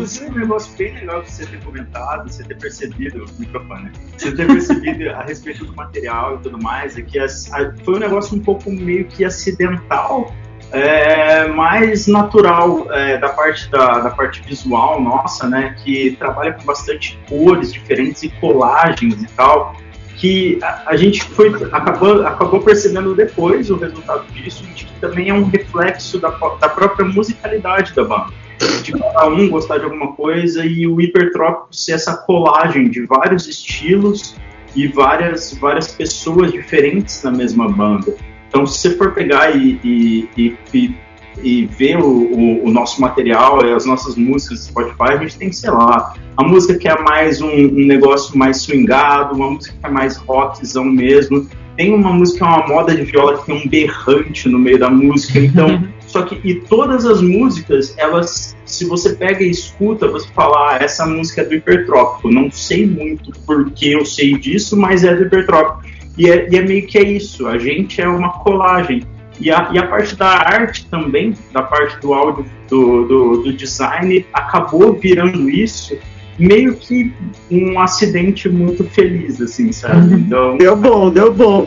Inclusive, 0.00 0.30
um 0.30 0.38
negócio 0.38 0.76
bem 0.78 0.94
legal 0.94 1.20
que 1.20 1.30
você 1.30 1.44
ter 1.44 1.60
comentado, 1.62 2.32
você 2.32 2.42
ter 2.42 2.56
percebido, 2.56 3.26
microfone, 3.38 3.84
né? 3.84 3.92
você 4.16 4.32
ter 4.32 4.46
percebido 4.46 5.10
a 5.10 5.22
respeito 5.22 5.66
do 5.66 5.76
material 5.76 6.36
e 6.36 6.38
tudo 6.38 6.58
mais, 6.62 6.96
é 6.96 7.02
que 7.02 7.18
as, 7.18 7.52
a, 7.52 7.70
foi 7.84 7.96
um 7.96 7.98
negócio 7.98 8.34
um 8.34 8.40
pouco 8.40 8.70
meio 8.70 9.04
que 9.06 9.26
acidental, 9.26 10.34
é, 10.72 11.48
mais 11.48 12.06
natural 12.06 12.90
é, 12.92 13.18
da 13.18 13.28
parte 13.28 13.70
da, 13.70 13.98
da 13.98 14.10
parte 14.10 14.40
visual 14.42 15.02
nossa, 15.02 15.46
né, 15.46 15.76
que 15.84 16.16
trabalha 16.16 16.54
com 16.54 16.64
bastante 16.64 17.18
cores 17.28 17.70
diferentes 17.70 18.22
e 18.22 18.30
colagens 18.40 19.22
e 19.22 19.26
tal, 19.36 19.76
que 20.16 20.58
a, 20.62 20.84
a 20.86 20.96
gente 20.96 21.22
foi 21.24 21.52
acabou, 21.72 22.26
acabou 22.26 22.62
percebendo 22.62 23.14
depois 23.14 23.70
o 23.70 23.76
resultado 23.76 24.24
disso, 24.32 24.64
de 24.64 24.86
que 24.86 25.00
também 25.00 25.28
é 25.28 25.34
um 25.34 25.44
reflexo 25.44 26.18
da, 26.18 26.30
da 26.30 26.70
própria 26.70 27.04
musicalidade 27.04 27.94
da 27.94 28.02
banda 28.02 28.40
de 28.82 28.92
cada 28.92 29.28
um 29.28 29.48
gostar 29.48 29.78
de 29.78 29.84
alguma 29.84 30.12
coisa 30.12 30.64
e 30.64 30.86
o 30.86 31.00
hipertrópico 31.00 31.74
ser 31.74 31.92
essa 31.92 32.16
colagem 32.16 32.88
de 32.88 33.06
vários 33.06 33.46
estilos 33.48 34.34
e 34.74 34.86
várias, 34.86 35.54
várias 35.54 35.92
pessoas 35.92 36.52
diferentes 36.52 37.22
na 37.22 37.30
mesma 37.30 37.68
banda. 37.68 38.14
Então, 38.48 38.66
se 38.66 38.78
você 38.78 38.96
for 38.96 39.12
pegar 39.12 39.56
e, 39.56 39.80
e, 39.84 40.58
e, 40.74 40.94
e 41.42 41.66
ver 41.66 41.98
o, 41.98 42.06
o, 42.06 42.66
o, 42.66 42.70
nosso 42.70 43.00
material 43.00 43.64
e 43.64 43.72
as 43.72 43.86
nossas 43.86 44.16
músicas 44.16 44.58
do 44.58 44.64
Spotify, 44.66 45.12
a 45.12 45.16
gente 45.18 45.38
tem, 45.38 45.52
sei 45.52 45.70
lá, 45.70 46.14
a 46.36 46.42
música 46.42 46.76
que 46.76 46.88
é 46.88 47.00
mais 47.00 47.40
um, 47.40 47.48
um 47.48 47.86
negócio 47.86 48.36
mais 48.36 48.62
swingado, 48.62 49.36
uma 49.36 49.50
música 49.50 49.76
que 49.80 49.86
é 49.86 49.90
mais 49.90 50.16
rockzão 50.16 50.84
mesmo. 50.84 51.46
Tem 51.76 51.94
uma 51.94 52.12
música 52.12 52.38
que 52.38 52.44
é 52.44 52.46
uma 52.46 52.66
moda 52.66 52.94
de 52.94 53.02
viola 53.02 53.38
que 53.38 53.46
tem 53.46 53.54
um 53.54 53.68
berrante 53.68 54.48
no 54.48 54.58
meio 54.58 54.78
da 54.78 54.90
música, 54.90 55.38
então 55.38 55.82
Só 56.10 56.22
que 56.22 56.40
e 56.42 56.56
todas 56.56 57.06
as 57.06 57.22
músicas, 57.22 57.94
elas, 57.96 58.56
se 58.64 58.84
você 58.84 59.14
pega 59.14 59.44
e 59.44 59.50
escuta, 59.50 60.08
você 60.08 60.28
fala, 60.32 60.72
ah, 60.72 60.78
essa 60.80 61.06
música 61.06 61.42
é 61.42 61.44
do 61.44 61.54
hipertrópico. 61.54 62.30
Não 62.30 62.50
sei 62.50 62.84
muito 62.84 63.30
porque 63.46 63.86
eu 63.86 64.04
sei 64.04 64.36
disso, 64.36 64.76
mas 64.76 65.04
é 65.04 65.14
do 65.14 65.22
hipertrópico. 65.22 65.88
E 66.18 66.28
é, 66.28 66.50
e 66.50 66.56
é 66.56 66.62
meio 66.62 66.84
que 66.86 66.98
é 66.98 67.02
isso. 67.02 67.46
A 67.46 67.58
gente 67.58 68.00
é 68.00 68.08
uma 68.08 68.30
colagem. 68.30 69.04
E 69.38 69.50
a, 69.52 69.70
e 69.72 69.78
a 69.78 69.86
parte 69.86 70.16
da 70.16 70.26
arte 70.26 70.86
também, 70.86 71.32
da 71.52 71.62
parte 71.62 71.98
do 72.00 72.12
áudio, 72.12 72.44
do, 72.68 73.06
do, 73.06 73.42
do 73.44 73.52
design, 73.52 74.26
acabou 74.32 74.92
virando 74.92 75.48
isso 75.48 75.96
meio 76.38 76.74
que 76.74 77.12
um 77.50 77.78
acidente 77.78 78.48
muito 78.48 78.82
feliz, 78.82 79.40
assim, 79.40 79.70
sabe? 79.72 80.14
Então, 80.14 80.56
deu 80.56 80.74
bom, 80.74 81.10
deu 81.10 81.32
bom. 81.32 81.66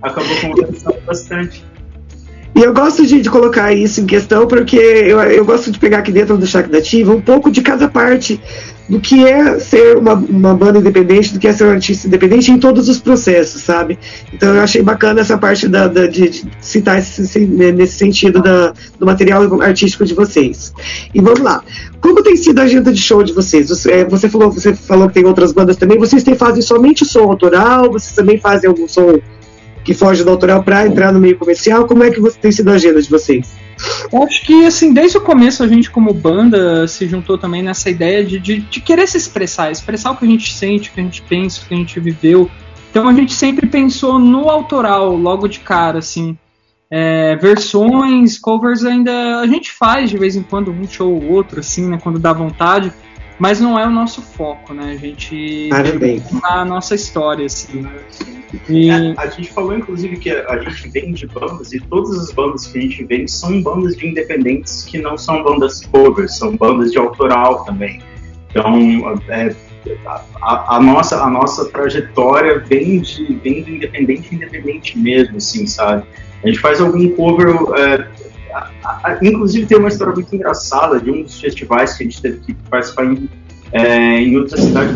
Acabou 0.00 0.40
conversando 0.40 1.00
bastante. 1.04 1.64
E 2.54 2.60
eu 2.60 2.74
gosto 2.74 3.06
de, 3.06 3.20
de, 3.20 3.30
colocar 3.30 3.72
isso 3.72 4.00
em 4.00 4.06
questão 4.06 4.46
porque 4.46 4.76
eu, 4.76 5.18
eu 5.22 5.44
gosto 5.44 5.70
de 5.70 5.78
pegar 5.78 5.98
aqui 5.98 6.12
dentro 6.12 6.36
do 6.36 6.46
Chac 6.46 6.70
Nativa 6.70 7.12
um 7.12 7.20
pouco 7.20 7.50
de 7.50 7.62
cada 7.62 7.88
parte 7.88 8.38
do 8.88 9.00
que 9.00 9.24
é 9.24 9.58
ser 9.58 9.96
uma, 9.96 10.12
uma 10.12 10.54
banda 10.54 10.78
independente, 10.78 11.32
do 11.32 11.38
que 11.38 11.48
é 11.48 11.52
ser 11.52 11.64
um 11.64 11.70
artista 11.70 12.06
independente 12.06 12.50
em 12.50 12.58
todos 12.58 12.90
os 12.90 12.98
processos, 12.98 13.62
sabe? 13.62 13.98
Então 14.32 14.54
eu 14.54 14.60
achei 14.60 14.82
bacana 14.82 15.20
essa 15.20 15.38
parte 15.38 15.66
da, 15.66 15.88
da 15.88 16.06
de, 16.06 16.28
de, 16.28 16.44
citar 16.60 16.98
esse, 16.98 17.40
nesse 17.40 17.94
sentido 17.94 18.42
da, 18.42 18.74
do 18.98 19.06
material 19.06 19.62
artístico 19.62 20.04
de 20.04 20.12
vocês. 20.12 20.74
E 21.14 21.22
vamos 21.22 21.40
lá. 21.40 21.62
Como 22.02 22.22
tem 22.22 22.36
sido 22.36 22.58
a 22.58 22.64
agenda 22.64 22.92
de 22.92 23.00
show 23.00 23.22
de 23.22 23.32
vocês? 23.32 23.70
Você, 23.70 23.90
é, 23.92 24.04
você, 24.04 24.28
falou, 24.28 24.50
você 24.50 24.74
falou 24.74 25.08
que 25.08 25.14
tem 25.14 25.24
outras 25.24 25.52
bandas 25.52 25.76
também. 25.76 25.98
Vocês 25.98 26.22
têm, 26.22 26.34
fazem 26.34 26.60
somente 26.60 27.04
som 27.06 27.22
autoral? 27.22 27.90
Vocês 27.90 28.14
também 28.14 28.38
fazem 28.38 28.68
algum 28.68 28.86
som 28.86 29.18
que 29.84 29.94
foge 29.94 30.22
do 30.24 30.30
autoral 30.30 30.62
para 30.62 30.86
entrar 30.86 31.12
no 31.12 31.20
meio 31.20 31.36
comercial? 31.38 31.86
Como 31.86 32.04
é 32.04 32.10
que 32.10 32.20
você, 32.20 32.38
tem 32.38 32.52
sido 32.52 32.70
a 32.70 32.74
agenda 32.74 33.00
de 33.00 33.08
vocês? 33.08 33.54
Acho 34.12 34.44
que, 34.44 34.64
assim, 34.64 34.92
desde 34.92 35.18
o 35.18 35.20
começo 35.20 35.62
a 35.62 35.68
gente, 35.68 35.90
como 35.90 36.12
banda, 36.12 36.86
se 36.86 37.08
juntou 37.08 37.36
também 37.36 37.62
nessa 37.62 37.90
ideia 37.90 38.24
de, 38.24 38.38
de, 38.38 38.60
de, 38.60 38.80
querer 38.80 39.08
se 39.08 39.16
expressar, 39.16 39.70
expressar 39.70 40.12
o 40.12 40.16
que 40.16 40.24
a 40.24 40.28
gente 40.28 40.52
sente, 40.52 40.90
o 40.90 40.92
que 40.92 41.00
a 41.00 41.04
gente 41.04 41.22
pensa, 41.22 41.62
o 41.62 41.66
que 41.66 41.74
a 41.74 41.76
gente 41.76 41.98
viveu. 41.98 42.50
Então 42.90 43.08
a 43.08 43.12
gente 43.14 43.32
sempre 43.32 43.66
pensou 43.66 44.18
no 44.18 44.48
autoral, 44.48 45.16
logo 45.16 45.48
de 45.48 45.60
cara, 45.60 45.98
assim. 45.98 46.36
É, 46.94 47.36
versões, 47.36 48.38
covers 48.38 48.84
ainda 48.84 49.40
a 49.40 49.46
gente 49.46 49.72
faz 49.72 50.10
de 50.10 50.18
vez 50.18 50.36
em 50.36 50.42
quando, 50.42 50.70
um 50.70 50.86
show 50.86 51.10
ou 51.10 51.32
outro, 51.32 51.60
assim, 51.60 51.88
né, 51.88 51.98
quando 52.02 52.18
dá 52.18 52.34
vontade 52.34 52.92
mas 53.42 53.60
não 53.60 53.76
é 53.76 53.84
o 53.84 53.90
nosso 53.90 54.22
foco, 54.22 54.72
né? 54.72 54.92
A 54.92 54.96
gente 54.96 55.66
Parabéns. 55.68 56.22
a 56.44 56.64
nossa 56.64 56.94
história, 56.94 57.44
assim. 57.44 57.84
E... 58.68 58.88
É, 58.88 59.14
a 59.16 59.26
gente 59.26 59.52
falou, 59.52 59.76
inclusive, 59.76 60.16
que 60.16 60.30
a 60.30 60.58
gente 60.58 60.88
vende 60.90 61.26
bandas 61.26 61.72
e 61.72 61.80
todas 61.80 62.16
as 62.20 62.32
bandas 62.32 62.68
que 62.68 62.78
a 62.78 62.82
gente 62.82 63.02
vende 63.02 63.28
são 63.28 63.60
bandas 63.60 63.96
de 63.96 64.06
independentes 64.06 64.84
que 64.84 64.96
não 64.98 65.18
são 65.18 65.42
bandas 65.42 65.84
covers, 65.86 66.38
são 66.38 66.56
bandas 66.56 66.92
de 66.92 66.98
autoral 66.98 67.64
também. 67.64 68.00
Então, 68.50 69.20
é, 69.28 69.52
a, 70.40 70.76
a, 70.76 70.80
nossa, 70.80 71.20
a 71.20 71.28
nossa 71.28 71.64
trajetória 71.64 72.60
vem, 72.60 73.00
de, 73.00 73.34
vem 73.42 73.64
do 73.64 73.70
independente 73.70 74.36
independente 74.36 74.96
mesmo, 74.96 75.38
assim, 75.38 75.66
sabe? 75.66 76.06
A 76.44 76.46
gente 76.46 76.60
faz 76.60 76.80
algum 76.80 77.08
cover. 77.16 77.56
É, 77.76 78.06
inclusive 79.22 79.66
tem 79.66 79.78
uma 79.78 79.88
história 79.88 80.14
muito 80.14 80.34
engraçada 80.34 81.00
de 81.00 81.10
um 81.10 81.22
dos 81.22 81.40
festivais 81.40 81.94
que 81.94 82.02
a 82.02 82.06
gente 82.06 82.20
teve 82.20 82.38
que 82.40 82.54
participar 82.54 83.04
em, 83.06 83.28
é, 83.72 84.20
em 84.20 84.36
outra 84.36 84.56
cidade 84.56 84.94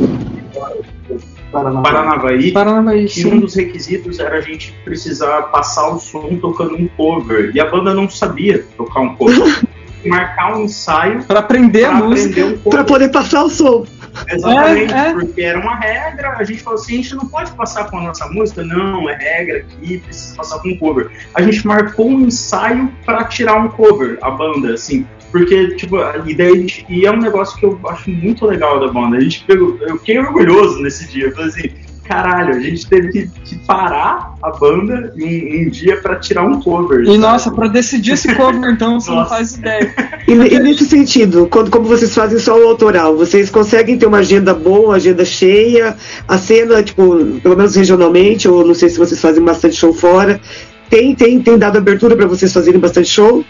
Paranavaí, 1.50 2.52
Paranavaí 2.52 3.06
e 3.16 3.26
um 3.26 3.40
dos 3.40 3.54
requisitos 3.54 4.18
era 4.18 4.38
a 4.38 4.40
gente 4.40 4.74
precisar 4.84 5.42
passar 5.44 5.88
o 5.88 5.98
som 5.98 6.36
tocando 6.36 6.74
um 6.74 6.88
cover. 6.88 7.52
E 7.54 7.60
a 7.60 7.70
banda 7.70 7.94
não 7.94 8.08
sabia 8.08 8.64
tocar 8.76 9.00
um 9.00 9.14
cover. 9.14 9.62
Marcar 10.04 10.56
um 10.56 10.64
ensaio 10.64 11.24
para 11.24 11.40
aprender 11.40 11.84
a 11.84 11.92
música, 11.94 12.44
um 12.44 12.70
para 12.70 12.84
poder 12.84 13.10
passar 13.10 13.42
o 13.42 13.50
som. 13.50 13.84
Exatamente, 14.28 14.92
é, 14.92 14.98
é. 14.98 15.12
porque 15.12 15.42
era 15.42 15.58
uma 15.58 15.76
regra. 15.76 16.36
A 16.38 16.44
gente 16.44 16.62
falou 16.62 16.78
assim: 16.78 16.94
a 16.94 16.96
gente 16.96 17.14
não 17.14 17.28
pode 17.28 17.52
passar 17.52 17.90
com 17.90 17.98
a 17.98 18.02
nossa 18.02 18.28
música, 18.28 18.64
não, 18.64 19.08
é 19.08 19.16
regra 19.16 19.58
aqui, 19.58 19.98
precisa 19.98 20.36
passar 20.36 20.58
com 20.60 20.68
um 20.68 20.78
cover. 20.78 21.10
A 21.34 21.42
gente 21.42 21.66
marcou 21.66 22.08
um 22.08 22.20
ensaio 22.20 22.92
para 23.04 23.24
tirar 23.24 23.56
um 23.56 23.68
cover, 23.68 24.18
a 24.22 24.30
banda, 24.30 24.74
assim. 24.74 25.06
Porque, 25.30 25.74
tipo, 25.74 25.96
e 26.24 26.34
daí 26.34 26.66
e 26.88 27.04
é 27.04 27.10
um 27.10 27.18
negócio 27.18 27.58
que 27.58 27.66
eu 27.66 27.78
acho 27.88 28.10
muito 28.10 28.46
legal 28.46 28.80
da 28.80 28.88
banda. 28.88 29.16
A 29.16 29.20
gente 29.20 29.44
pegou, 29.44 29.76
eu 29.80 29.98
fiquei 29.98 30.18
orgulhoso 30.18 30.80
nesse 30.80 31.06
dia. 31.08 31.26
Eu 31.26 31.32
falei 31.32 31.48
assim, 31.48 31.70
caralho, 32.06 32.54
a 32.54 32.60
gente 32.60 32.86
teve 32.86 33.12
que, 33.12 33.28
que 33.44 33.56
parar 33.66 34.34
a 34.42 34.50
banda 34.50 35.12
um, 35.16 35.66
um 35.66 35.70
dia 35.70 36.00
para 36.00 36.16
tirar 36.16 36.44
um 36.44 36.60
cover. 36.60 37.02
E 37.02 37.06
sabe? 37.06 37.18
nossa, 37.18 37.50
para 37.50 37.68
decidir 37.68 38.12
esse 38.12 38.34
cover, 38.34 38.70
então, 38.70 39.00
você 39.00 39.10
não 39.10 39.26
faz 39.26 39.54
ideia. 39.54 39.94
E, 40.26 40.32
e, 40.32 40.58
nesse 40.58 40.86
sentido, 40.86 41.48
quando, 41.50 41.70
como 41.70 41.86
vocês 41.86 42.14
fazem 42.14 42.38
só 42.38 42.58
o 42.58 42.68
autoral, 42.68 43.16
vocês 43.16 43.50
conseguem 43.50 43.98
ter 43.98 44.06
uma 44.06 44.18
agenda 44.18 44.54
boa, 44.54 44.88
uma 44.88 44.96
agenda 44.96 45.24
cheia, 45.24 45.96
a 46.26 46.38
cena, 46.38 46.82
tipo, 46.82 47.24
pelo 47.42 47.56
menos 47.56 47.74
regionalmente, 47.74 48.48
ou 48.48 48.66
não 48.66 48.74
sei 48.74 48.88
se 48.88 48.98
vocês 48.98 49.20
fazem 49.20 49.42
bastante 49.42 49.76
show 49.76 49.92
fora, 49.92 50.40
tem, 50.88 51.14
tem, 51.14 51.40
tem 51.40 51.58
dado 51.58 51.78
abertura 51.78 52.16
para 52.16 52.26
vocês 52.26 52.52
fazerem 52.52 52.80
bastante 52.80 53.08
show? 53.08 53.44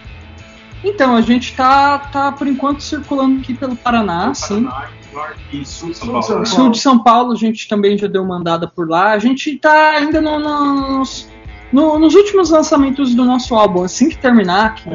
Então, 0.82 1.16
a 1.16 1.20
gente 1.20 1.54
tá, 1.54 1.98
tá 1.98 2.32
por 2.32 2.46
enquanto 2.46 2.82
circulando 2.82 3.40
aqui 3.40 3.54
pelo 3.54 3.74
Paraná, 3.74 4.32
sim. 4.34 4.68
Norte 5.16 5.40
e 5.50 5.64
sul 5.64 5.90
de 5.90 5.96
São 5.96 6.08
Paulo. 6.12 6.46
Sul 6.46 6.70
de 6.70 6.78
São 6.78 6.98
Paulo, 7.02 7.32
a 7.32 7.36
gente 7.36 7.66
também 7.66 7.96
já 7.96 8.06
deu 8.06 8.22
mandada 8.22 8.68
por 8.68 8.86
lá. 8.86 9.12
A 9.12 9.18
gente 9.18 9.56
tá 9.56 9.92
ainda 9.92 10.20
no, 10.20 10.38
nos, 10.38 11.26
no, 11.72 11.98
nos 11.98 12.14
últimos 12.14 12.50
lançamentos 12.50 13.14
do 13.14 13.24
nosso 13.24 13.54
álbum. 13.54 13.82
Assim 13.82 14.10
que 14.10 14.18
terminar, 14.18 14.74
que 14.74 14.90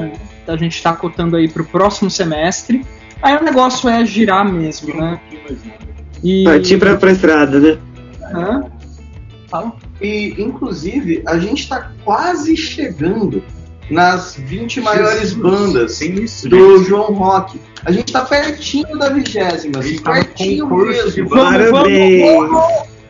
a 0.47 0.55
gente 0.55 0.82
tá 0.82 0.93
cotando 0.93 1.36
aí 1.36 1.47
pro 1.47 1.65
próximo 1.65 2.09
semestre, 2.11 2.86
aí 3.19 3.36
o 3.36 3.43
negócio 3.43 3.89
é 3.89 4.05
girar 4.05 4.45
mesmo, 4.45 4.93
né? 4.95 5.19
E... 6.24 6.43
Partir 6.43 6.78
pra, 6.78 6.95
pra 6.95 7.11
estrada, 7.11 7.59
né? 7.59 7.80
Hã? 8.32 8.63
Fala. 9.47 9.74
E, 9.99 10.36
inclusive, 10.38 11.24
a 11.26 11.39
gente 11.39 11.67
tá 11.67 11.91
quase 12.03 12.55
chegando 12.55 13.43
nas 13.92 14.36
20 14.36 14.82
maiores 14.82 15.34
bandas 15.34 16.00
do 16.00 16.78
gente. 16.78 16.84
João 16.86 17.14
Rock. 17.14 17.60
A 17.84 17.92
gente 17.92 18.12
tá 18.14 18.24
pertinho 18.24 18.98
da 18.98 19.10
vigésima, 19.10 19.80
assim, 19.80 20.00
tá 20.00 20.14
pertinho 20.14 20.68
mesmo. 20.68 21.30
Parabéns! 21.30 22.50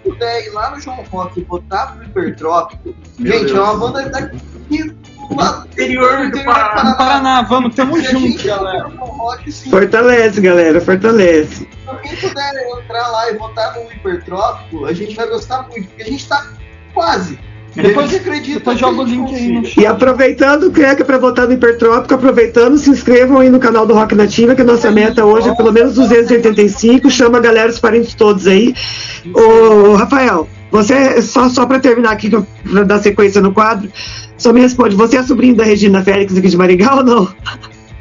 Se 0.03 0.09
puder 0.09 0.47
ir 0.47 0.49
lá 0.49 0.71
no 0.71 0.81
João 0.81 1.03
Rock 1.11 1.39
e 1.39 1.43
botar 1.43 1.87
pro 1.87 2.03
Hipertrópico, 2.03 2.95
gente, 3.19 3.45
Deus. 3.45 3.51
é 3.51 3.61
uma 3.61 3.77
banda 3.77 4.09
daqui 4.09 4.95
lá 5.35 5.65
interior 5.71 6.31
do 6.31 6.43
Paraná. 6.43 6.95
Paraná. 6.95 7.41
Vamos, 7.43 7.75
tamo 7.75 8.01
junto, 8.01 8.43
galera. 8.43 8.87
Rock, 8.87 9.51
fortalece, 9.69 10.41
galera, 10.41 10.81
fortalece. 10.81 11.67
Se 11.67 11.67
quem 12.01 12.15
puder 12.15 12.79
entrar 12.79 13.07
lá 13.09 13.29
e 13.29 13.37
botar 13.37 13.75
no 13.75 13.91
Hipertrópico, 13.91 14.85
a 14.85 14.93
gente 14.93 15.15
vai 15.15 15.27
gostar 15.27 15.67
muito, 15.69 15.87
porque 15.89 16.01
a 16.03 16.07
gente 16.07 16.27
tá 16.27 16.47
quase 16.93 17.39
depois, 17.75 18.13
acredita, 18.13 18.59
depois 18.59 18.79
joga 18.79 19.01
o 19.01 19.03
link 19.03 19.33
aí 19.33 19.51
no 19.51 19.63
E 19.77 19.85
aproveitando, 19.85 20.71
que 20.71 20.81
é 20.81 20.93
para 20.95 21.17
votar 21.17 21.47
no 21.47 21.53
Hipertrópico, 21.53 22.13
aproveitando, 22.13 22.77
se 22.77 22.89
inscrevam 22.89 23.39
aí 23.39 23.49
no 23.49 23.59
canal 23.59 23.85
do 23.87 23.93
Rock 23.93 24.13
Nativa, 24.13 24.55
que 24.55 24.61
a 24.61 24.65
nossa 24.65 24.91
meta 24.91 25.25
hoje 25.25 25.49
é 25.49 25.55
pelo 25.55 25.71
menos 25.71 25.95
285. 25.95 27.09
Chama 27.09 27.37
a 27.37 27.41
galera, 27.41 27.69
os 27.69 27.79
parentes 27.79 28.13
todos 28.13 28.45
aí. 28.45 28.73
Ô, 29.33 29.93
Rafael, 29.93 30.49
você, 30.69 31.21
só, 31.21 31.47
só 31.47 31.65
para 31.65 31.79
terminar 31.79 32.11
aqui, 32.11 32.29
para 32.29 32.83
dar 32.83 32.99
sequência 32.99 33.41
no 33.41 33.53
quadro, 33.53 33.89
só 34.37 34.51
me 34.51 34.59
responde: 34.59 34.95
você 34.95 35.17
é 35.17 35.23
sobrinho 35.23 35.55
da 35.55 35.63
Regina 35.63 36.03
Félix 36.03 36.37
aqui 36.37 36.49
de 36.49 36.57
Maringá 36.57 36.95
ou 36.95 37.03
não? 37.03 37.33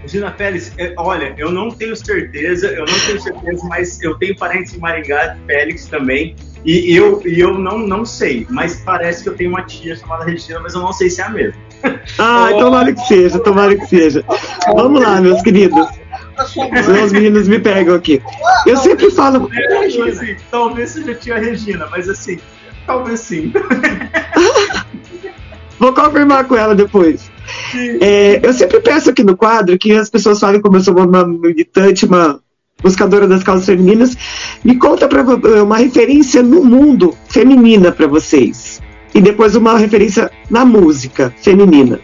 Regina 0.02 0.32
Félix, 0.32 0.72
é, 0.78 0.94
olha, 0.96 1.34
eu 1.36 1.52
não 1.52 1.70
tenho 1.70 1.94
certeza, 1.94 2.68
eu 2.68 2.86
não 2.86 2.98
tenho 3.06 3.20
certeza, 3.20 3.68
mas 3.68 4.02
eu 4.02 4.16
tenho 4.16 4.34
parentes 4.36 4.74
em 4.74 4.78
Maringá, 4.78 5.36
Félix 5.46 5.86
também. 5.86 6.34
E 6.64 6.94
eu, 6.94 7.22
e 7.24 7.40
eu 7.40 7.58
não, 7.58 7.78
não 7.78 8.04
sei, 8.04 8.46
mas 8.50 8.82
parece 8.84 9.22
que 9.22 9.28
eu 9.30 9.34
tenho 9.34 9.50
uma 9.50 9.62
tia 9.62 9.96
chamada 9.96 10.24
Regina, 10.24 10.60
mas 10.60 10.74
eu 10.74 10.80
não 10.80 10.92
sei 10.92 11.08
se 11.08 11.22
é 11.22 11.24
a 11.24 11.30
mesma. 11.30 11.60
Ah, 12.18 12.50
tomara 12.58 12.92
que 12.92 13.00
seja, 13.06 13.38
tomara 13.38 13.74
que 13.74 13.86
seja. 13.86 14.22
Vamos 14.74 15.00
lá, 15.00 15.20
meus 15.20 15.40
queridos. 15.40 15.88
Senão 16.84 17.04
os 17.04 17.12
meninos 17.12 17.48
me 17.48 17.58
pegam 17.58 17.94
aqui. 17.94 18.20
Eu 18.66 18.76
sempre 18.76 19.10
falo. 19.10 19.48
É, 19.52 19.86
assim, 19.86 20.36
talvez 20.50 20.90
seja 20.90 21.14
tia 21.14 21.38
Regina, 21.38 21.88
mas 21.90 22.08
assim, 22.08 22.38
talvez 22.86 23.20
sim. 23.20 23.52
Vou 25.78 25.94
confirmar 25.94 26.44
com 26.44 26.56
ela 26.56 26.74
depois. 26.74 27.30
É, 28.02 28.46
eu 28.46 28.52
sempre 28.52 28.80
peço 28.80 29.08
aqui 29.10 29.22
no 29.22 29.34
quadro 29.36 29.78
que 29.78 29.92
as 29.92 30.10
pessoas 30.10 30.38
falem 30.38 30.60
como 30.60 30.76
eu 30.76 30.80
sou 30.82 30.94
uma 30.98 31.26
militante, 31.26 32.04
uma 32.04 32.38
buscadora 32.82 33.26
das 33.26 33.42
causas 33.42 33.66
femininas. 33.66 34.16
Me 34.64 34.76
conta 34.76 35.08
pra, 35.08 35.22
uma 35.62 35.78
referência 35.78 36.42
no 36.42 36.64
mundo 36.64 37.14
feminina 37.28 37.92
para 37.92 38.06
vocês. 38.06 38.80
E 39.14 39.20
depois 39.20 39.56
uma 39.56 39.76
referência 39.76 40.30
na 40.48 40.64
música 40.64 41.34
feminina. 41.42 42.00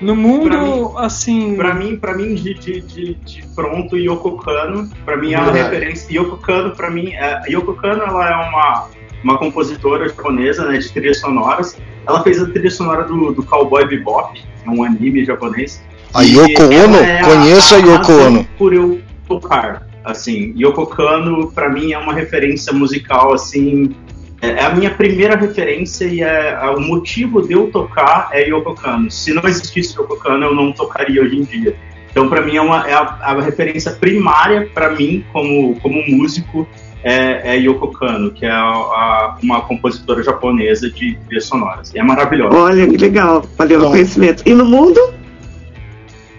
No 0.00 0.14
mundo, 0.14 0.48
pra 0.48 0.62
mim, 0.62 0.90
assim. 0.96 1.56
Pra 1.56 1.74
mim, 1.74 1.96
pra 1.96 2.14
mim 2.14 2.34
de, 2.34 2.54
de, 2.54 2.80
de, 2.80 3.14
de 3.14 3.44
pronto, 3.54 3.96
Yoko 3.96 4.38
Kano, 4.38 4.88
pra 5.04 5.16
mim 5.16 5.32
é 5.32 5.40
uma 5.40 5.50
referência. 5.50 6.06
Yoko 6.12 6.36
Kano, 6.36 6.74
pra 6.74 6.90
mim, 6.90 7.12
é, 7.12 7.42
Yoko 7.48 7.74
Kano 7.74 8.04
ela 8.04 8.30
é 8.30 8.48
uma, 8.48 8.86
uma 9.24 9.38
compositora 9.38 10.08
japonesa 10.08 10.66
né, 10.66 10.78
de 10.78 10.88
trilhas 10.92 11.20
sonoras. 11.20 11.76
Ela 12.06 12.22
fez 12.22 12.40
a 12.40 12.46
trilha 12.46 12.70
sonora 12.70 13.04
do, 13.04 13.32
do 13.32 13.42
Cowboy 13.42 13.86
Bebop, 13.86 14.40
é 14.64 14.70
um 14.70 14.84
anime 14.84 15.24
japonês. 15.24 15.82
A 16.14 16.22
Yoko 16.22 16.62
Ono? 16.62 16.96
É 16.96 17.22
Conheço 17.22 17.74
a, 17.74 17.78
a 17.78 17.80
Yoko 17.80 18.12
Ono. 18.12 18.48
Por 18.56 18.72
eu 18.72 19.00
tocar. 19.28 19.86
Assim, 20.04 20.54
Yoko 20.58 20.86
Kano 20.86 21.52
para 21.52 21.68
mim 21.68 21.92
é 21.92 21.98
uma 21.98 22.14
referência 22.14 22.72
musical 22.72 23.34
assim, 23.34 23.94
é, 24.40 24.48
é 24.48 24.64
a 24.64 24.74
minha 24.74 24.90
primeira 24.90 25.36
referência 25.36 26.06
e 26.06 26.22
é, 26.22 26.58
é, 26.60 26.70
o 26.70 26.80
motivo 26.80 27.46
de 27.46 27.52
eu 27.52 27.70
tocar 27.70 28.30
é 28.32 28.48
Yoko 28.48 28.74
Kano. 28.74 29.10
Se 29.10 29.32
não 29.32 29.42
existisse 29.46 29.98
Yoko 29.98 30.16
Kano, 30.16 30.46
eu 30.46 30.54
não 30.54 30.72
tocaria 30.72 31.22
hoje 31.22 31.36
em 31.36 31.42
dia. 31.42 31.76
Então, 32.10 32.28
para 32.28 32.40
mim 32.40 32.56
é, 32.56 32.60
uma, 32.60 32.88
é 32.88 32.94
a, 32.94 33.18
a 33.20 33.40
referência 33.40 33.92
primária 33.92 34.68
para 34.72 34.90
mim 34.90 35.24
como 35.32 35.78
como 35.80 36.02
músico 36.08 36.66
é, 37.02 37.54
é 37.54 37.56
Yoko 37.56 37.88
Kano, 37.92 38.30
que 38.30 38.44
é 38.44 38.50
a, 38.50 38.62
a, 38.62 39.38
uma 39.42 39.60
compositora 39.62 40.22
japonesa 40.22 40.90
de 40.90 41.16
trilhas 41.26 41.44
sonoras. 41.44 41.92
E 41.94 41.98
é 41.98 42.02
maravilhosa. 42.02 42.56
Olha, 42.56 42.88
que 42.88 42.96
legal. 42.96 43.44
Valeu 43.56 43.82
o 43.82 43.90
conhecimento. 43.90 44.42
E 44.46 44.54
no 44.54 44.64
mundo? 44.64 45.00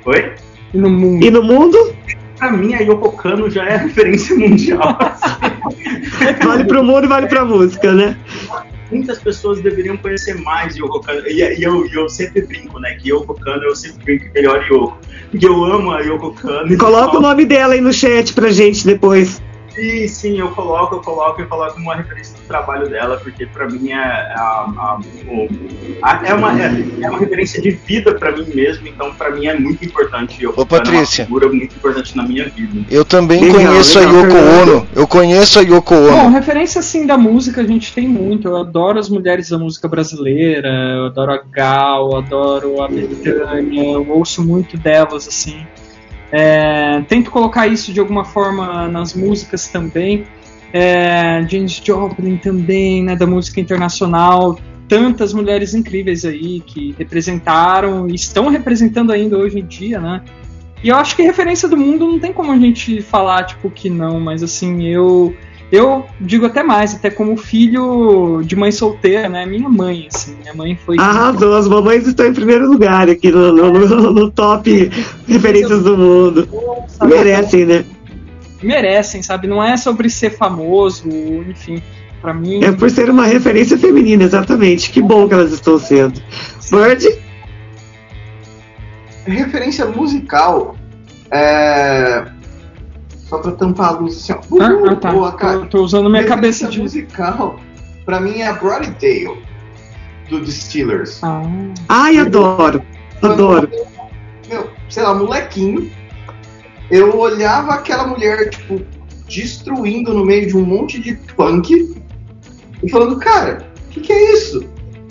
Oi? 0.06 0.34
E 0.74 0.78
no 0.78 0.90
mundo? 0.90 1.26
E 1.26 1.32
no 1.32 1.44
mundo? 1.44 1.96
Pra 2.40 2.52
mim, 2.52 2.74
a 2.74 2.80
Yoko 2.80 3.12
Kano 3.12 3.50
já 3.50 3.66
é 3.66 3.78
referência 3.78 4.36
mundial. 4.36 4.98
vale 6.44 6.64
pro 6.64 6.84
mundo 6.84 7.04
e 7.04 7.08
vale 7.08 7.28
pra 7.28 7.46
música, 7.46 7.94
né? 7.94 8.18
muitas 8.92 9.20
pessoas 9.20 9.62
deveriam 9.62 9.98
conhecer 9.98 10.36
mais 10.42 10.76
Yoko 10.76 11.00
Kano. 11.02 11.28
E, 11.28 11.42
e 11.42 11.64
eu, 11.64 11.86
eu, 11.88 12.10
sempre 12.10 12.42
brinco, 12.42 12.80
né? 12.80 12.96
Que 12.96 13.10
Yoko 13.10 13.34
Kano 13.36 13.64
eu 13.64 13.76
sempre 13.76 14.04
brinco 14.04 14.26
que 14.26 14.32
melhor 14.32 14.66
Yoko. 14.70 14.98
Porque 15.30 15.48
eu 15.48 15.64
amo 15.64 15.92
a 15.92 16.00
Yoko 16.02 16.34
Kano. 16.34 16.78
Coloca 16.78 17.18
o 17.18 17.22
nome 17.22 17.46
dela 17.46 17.74
aí 17.74 17.82
no 17.82 17.94
chat 17.94 18.34
pra 18.34 18.50
gente 18.50 18.86
depois. 18.86 19.42
Sim, 19.80 20.08
sim, 20.08 20.40
eu 20.40 20.50
coloco, 20.50 20.96
eu 20.96 21.02
coloco 21.02 21.42
e 21.42 21.46
coloco 21.46 21.80
uma 21.80 21.96
referência 21.96 22.36
do 22.36 22.44
trabalho 22.44 22.90
dela, 22.90 23.16
porque 23.18 23.46
para 23.46 23.66
mim 23.68 23.92
é, 23.92 23.96
a, 23.96 24.68
a, 24.78 25.00
a, 26.04 26.28
é, 26.28 26.34
uma, 26.34 26.62
é, 26.62 26.84
é, 27.02 27.10
uma 27.10 27.20
referência 27.20 27.62
de 27.62 27.72
vida 27.72 28.14
para 28.16 28.34
mim 28.34 28.46
mesmo, 28.54 28.88
então 28.90 29.14
para 29.14 29.32
mim 29.32 29.48
é 29.48 29.58
muito 29.58 29.86
importante. 29.86 30.44
Eu 30.44 30.54
Ô, 30.56 30.66
Patrícia. 30.66 31.22
É 31.22 31.24
uma 31.24 31.28
figura 31.28 31.48
muito 31.48 31.76
importante 31.76 32.18
na 32.18 32.24
minha 32.24 32.50
vida. 32.50 32.86
Eu 32.92 33.06
também 33.06 33.40
legal, 33.42 33.62
conheço 33.62 34.00
legal, 34.00 34.16
a 34.16 34.18
Yoko 34.18 34.36
Ono. 34.36 34.88
Eu 34.94 35.08
conheço 35.08 35.60
a 35.60 35.62
Yoko 35.62 35.96
Ono. 35.96 36.12
Bom, 36.12 36.30
referência 36.30 36.80
assim 36.80 37.06
da 37.06 37.18
música 37.18 37.62
a 37.62 37.66
gente 37.66 37.94
tem 37.94 38.08
muito. 38.08 38.50
Eu 38.50 38.58
adoro 38.58 39.00
as 39.00 39.10
mulheres 39.10 39.50
da 39.50 39.58
música 39.58 39.88
brasileira, 39.88 40.68
eu 40.68 41.06
adoro 41.06 41.32
a 41.32 41.38
Gal, 41.38 42.12
eu 42.12 42.18
adoro 42.18 42.82
a 42.82 42.90
Mediterrânea, 42.90 43.94
eu 43.94 44.10
ouço 44.12 44.46
muito 44.46 44.78
delas 44.78 45.26
assim. 45.26 45.66
É, 46.32 47.02
tento 47.08 47.32
colocar 47.32 47.68
isso 47.68 47.92
de 47.92 48.00
alguma 48.00 48.24
forma 48.24 48.88
nas 48.88 49.14
músicas 49.14 49.68
também. 49.68 50.26
É, 50.72 51.46
James 51.50 51.82
Joplin 51.84 52.38
também, 52.38 53.04
né, 53.04 53.16
da 53.16 53.26
música 53.26 53.60
internacional. 53.60 54.60
Tantas 54.88 55.34
mulheres 55.34 55.74
incríveis 55.74 56.26
aí 56.26 56.62
que 56.62 56.96
representaram 56.98 58.08
e 58.10 58.16
estão 58.16 58.50
representando 58.50 59.12
ainda 59.12 59.38
hoje 59.38 59.60
em 59.60 59.66
dia, 59.66 60.00
né? 60.00 60.24
E 60.84 60.90
eu 60.90 60.96
acho 60.96 61.16
que 61.16 61.22
referência 61.22 61.68
do 61.68 61.78
mundo 61.78 62.08
não 62.08 62.20
tem 62.20 62.32
como 62.32 62.52
a 62.52 62.58
gente 62.58 63.02
falar, 63.02 63.44
tipo, 63.44 63.70
que 63.70 63.90
não, 63.90 64.20
mas 64.20 64.42
assim, 64.42 64.84
eu 64.88 65.36
eu 65.72 66.06
digo 66.20 66.48
até 66.48 66.64
mais, 66.64 66.96
até 66.96 67.12
como 67.12 67.38
filho 67.38 68.42
de 68.44 68.56
mãe 68.56 68.72
solteira, 68.72 69.30
né? 69.30 69.46
Minha 69.46 69.70
mãe, 69.70 70.08
assim, 70.12 70.36
minha 70.42 70.54
mãe 70.54 70.76
foi. 70.76 70.98
Arrasou, 70.98 71.56
as 71.56 71.68
mamães 71.68 72.08
estão 72.08 72.26
em 72.26 72.34
primeiro 72.34 72.68
lugar 72.68 73.08
aqui 73.08 73.30
no, 73.32 73.52
no, 73.52 73.72
no, 73.72 74.12
no 74.12 74.32
top 74.32 74.90
referências 75.28 75.84
do 75.84 75.96
mundo. 75.96 76.50
Merecem, 77.06 77.66
né? 77.68 77.86
Merecem, 78.64 79.22
sabe? 79.22 79.48
Não 79.48 79.64
é 79.64 79.78
sobre 79.78 80.10
ser 80.10 80.32
famoso, 80.32 81.08
enfim. 81.08 81.82
Pra 82.20 82.34
mim. 82.34 82.64
É 82.64 82.72
por 82.72 82.90
ser 82.90 83.10
uma 83.10 83.26
referência 83.26 83.78
feminina, 83.78 84.24
exatamente. 84.24 84.90
Que 84.90 85.02
bom 85.02 85.28
que 85.28 85.34
elas 85.36 85.54
estão 85.54 85.78
sendo. 85.80 86.20
Bird? 86.70 87.08
Referência 89.26 89.86
musical. 89.86 90.76
É 91.32 92.39
só 93.30 93.38
pra 93.38 93.52
tampar 93.52 93.90
a 93.90 93.92
luz 93.92 94.18
assim, 94.18 94.34
ó. 94.34 94.56
Uh, 94.56 94.62
ah, 94.62 94.92
ah, 94.92 94.96
tá. 94.96 95.12
Boa, 95.12 95.32
cara. 95.34 95.60
Tô, 95.60 95.66
tô 95.68 95.84
usando 95.84 96.10
minha 96.10 96.26
cabeça 96.26 96.68
de. 96.68 96.82
musical. 96.82 97.60
Pra 98.04 98.20
mim 98.20 98.40
é 98.40 98.48
a 98.48 98.54
Brody 98.54 98.90
Dale, 99.00 99.38
do 100.30 100.42
Distillers. 100.42 101.24
Ah. 101.24 101.44
Ai, 101.88 102.18
adoro. 102.18 102.82
Adoro. 103.22 103.70
Meu, 104.50 104.70
sei 104.90 105.04
lá, 105.04 105.14
molequinho. 105.14 105.92
Eu 106.90 107.20
olhava 107.20 107.74
aquela 107.74 108.08
mulher, 108.08 108.50
tipo, 108.50 108.82
destruindo 109.28 110.12
no 110.12 110.26
meio 110.26 110.48
de 110.48 110.58
um 110.58 110.66
monte 110.66 111.00
de 111.00 111.14
punk 111.36 111.96
e 112.82 112.90
falando, 112.90 113.20
cara, 113.20 113.68
o 113.86 113.90
que, 113.92 114.02
que 114.02 114.12
é 114.12 114.34
isso? 114.34 114.66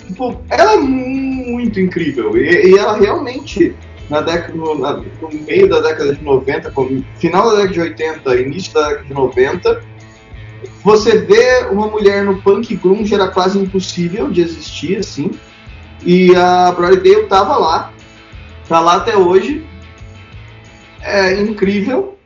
Tipo, 0.08 0.40
ela 0.50 0.72
é 0.72 0.76
muito 0.78 1.78
incrível. 1.78 2.36
E, 2.36 2.72
e 2.72 2.76
ela 2.76 2.96
realmente 2.96 3.76
na 4.09 4.20
década, 4.20 4.54
no, 4.54 4.78
na, 4.78 4.92
no, 4.94 5.30
meio 5.46 5.68
da 5.68 5.80
década 5.80 6.14
de 6.14 6.22
90, 6.22 6.72
final 7.18 7.50
da 7.50 7.56
década 7.56 7.72
de 7.72 7.80
80, 7.80 8.36
início 8.36 8.72
da 8.72 8.88
década 8.88 9.04
de 9.04 9.14
90, 9.14 9.82
você 10.82 11.18
vê 11.18 11.66
uma 11.70 11.86
mulher 11.88 12.24
no 12.24 12.40
punk 12.42 12.74
grunge 12.76 13.14
era 13.14 13.28
quase 13.28 13.59
impossível 13.59 14.30
de 14.30 14.40
existir, 14.40 14.98
assim. 14.98 15.30
E 16.04 16.34
a 16.34 16.70
Dale 16.70 17.24
tava 17.24 17.56
lá, 17.56 17.92
tá 18.68 18.80
lá 18.80 18.96
até 18.96 19.16
hoje. 19.16 19.64
É 21.00 21.40
incrível, 21.40 22.18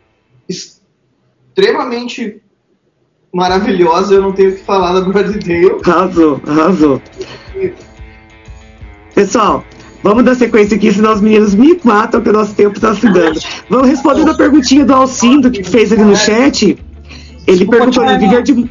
extremamente 0.49 2.43
maravilhosa, 3.33 4.15
eu 4.15 4.23
não 4.23 4.33
tenho 4.33 4.51
o 4.51 4.57
que 4.57 4.63
falar 4.63 4.93
da 4.93 5.01
Dale. 5.01 5.81
Arrasou, 5.85 6.41
arrasou. 6.47 7.03
Pessoal, 9.15 9.65
Vamos 10.03 10.25
dar 10.25 10.35
sequência 10.35 10.77
aqui, 10.77 10.93
senão 10.93 11.13
os 11.13 11.21
meninos 11.21 11.55
me 11.55 11.79
matam 11.85 12.21
que 12.21 12.29
o 12.29 12.33
nosso 12.33 12.55
tempo 12.55 12.77
está 12.77 12.95
se 12.95 13.09
dando. 13.09 13.39
Vamos 13.71 13.89
respondendo 13.89 14.31
a 14.31 14.35
perguntinha 14.35 14.85
do 14.85 14.93
Alcindo 14.93 15.51
que 15.51 15.63
fez 15.63 15.93
ali 15.93 16.03
no 16.03 16.17
chat. 16.17 16.77
Ele 17.47 17.67
perguntou, 17.67 18.07
viver 18.19 18.43
de... 18.43 18.71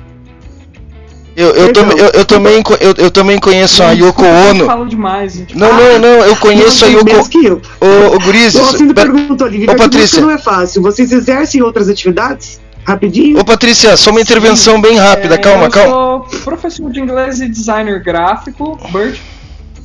Eu, 1.34 1.56
eu, 1.56 1.72
tam, 1.72 1.90
eu, 1.92 2.10
eu, 2.14 2.26
também, 2.26 2.62
eu, 2.82 2.94
eu 2.98 3.10
também 3.10 3.40
conheço 3.40 3.82
a 3.82 3.92
Yoko 3.92 4.22
Ono. 4.24 4.86
Demais, 4.86 5.34
gente. 5.34 5.58
Não, 5.58 5.70
não, 5.74 6.00
não, 6.00 6.26
eu 6.26 6.36
conheço 6.36 6.86
não, 6.86 6.92
a 6.92 6.98
Yoko 6.98 7.38
Ono. 7.46 7.62
O, 7.80 8.16
o 8.16 8.20
Gurizes. 8.20 8.60
O 8.60 8.64
Alcindo 8.66 8.94
perguntou 8.94 9.48
ali, 9.48 9.60
viver 9.60 9.72
Ô, 9.72 9.76
Patrícia. 9.78 10.22
não 10.22 10.30
é 10.30 10.38
fácil. 10.38 10.82
Vocês 10.82 11.12
exercem 11.14 11.62
outras 11.62 11.88
atividades? 11.88 12.60
Rapidinho. 12.84 13.40
Ô, 13.40 13.46
Patrícia, 13.46 13.96
só 13.96 14.12
uma 14.12 14.20
intervenção 14.20 14.76
Sim. 14.76 14.82
bem 14.82 14.98
rápida, 14.98 15.36
é, 15.36 15.38
calma, 15.38 15.66
eu 15.66 15.72
calma. 15.72 16.26
Eu 16.26 16.30
sou 16.32 16.42
professor 16.44 16.92
de 16.92 17.00
inglês 17.00 17.40
e 17.40 17.48
designer 17.48 18.04
gráfico, 18.04 18.78
Bert. 18.92 19.18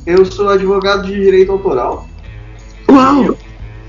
Eu 0.07 0.23
sou 0.23 0.47
advogado 0.47 1.05
de 1.05 1.13
direito 1.13 1.51
autoral. 1.51 2.07
Uau! 2.89 3.37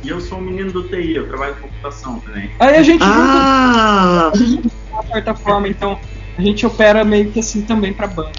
E 0.02 0.08
eu 0.08 0.20
sou 0.20 0.38
um 0.38 0.40
menino 0.40 0.72
do 0.72 0.82
TI, 0.82 1.14
eu 1.14 1.28
trabalho 1.28 1.54
com 1.54 1.68
computação 1.68 2.18
também. 2.18 2.50
Aí 2.58 2.74
a 2.74 2.82
gente 2.82 3.04
ah. 3.04 4.32
junta, 4.34 4.44
a 4.44 4.48
gente 4.48 4.72
uma 4.90 5.02
certa 5.04 5.34
forma, 5.36 5.68
então 5.68 5.96
a 6.38 6.42
gente 6.42 6.64
opera 6.64 7.04
meio 7.04 7.30
que 7.32 7.40
assim 7.40 7.62
também 7.62 7.92
para 7.92 8.06
banda. 8.06 8.30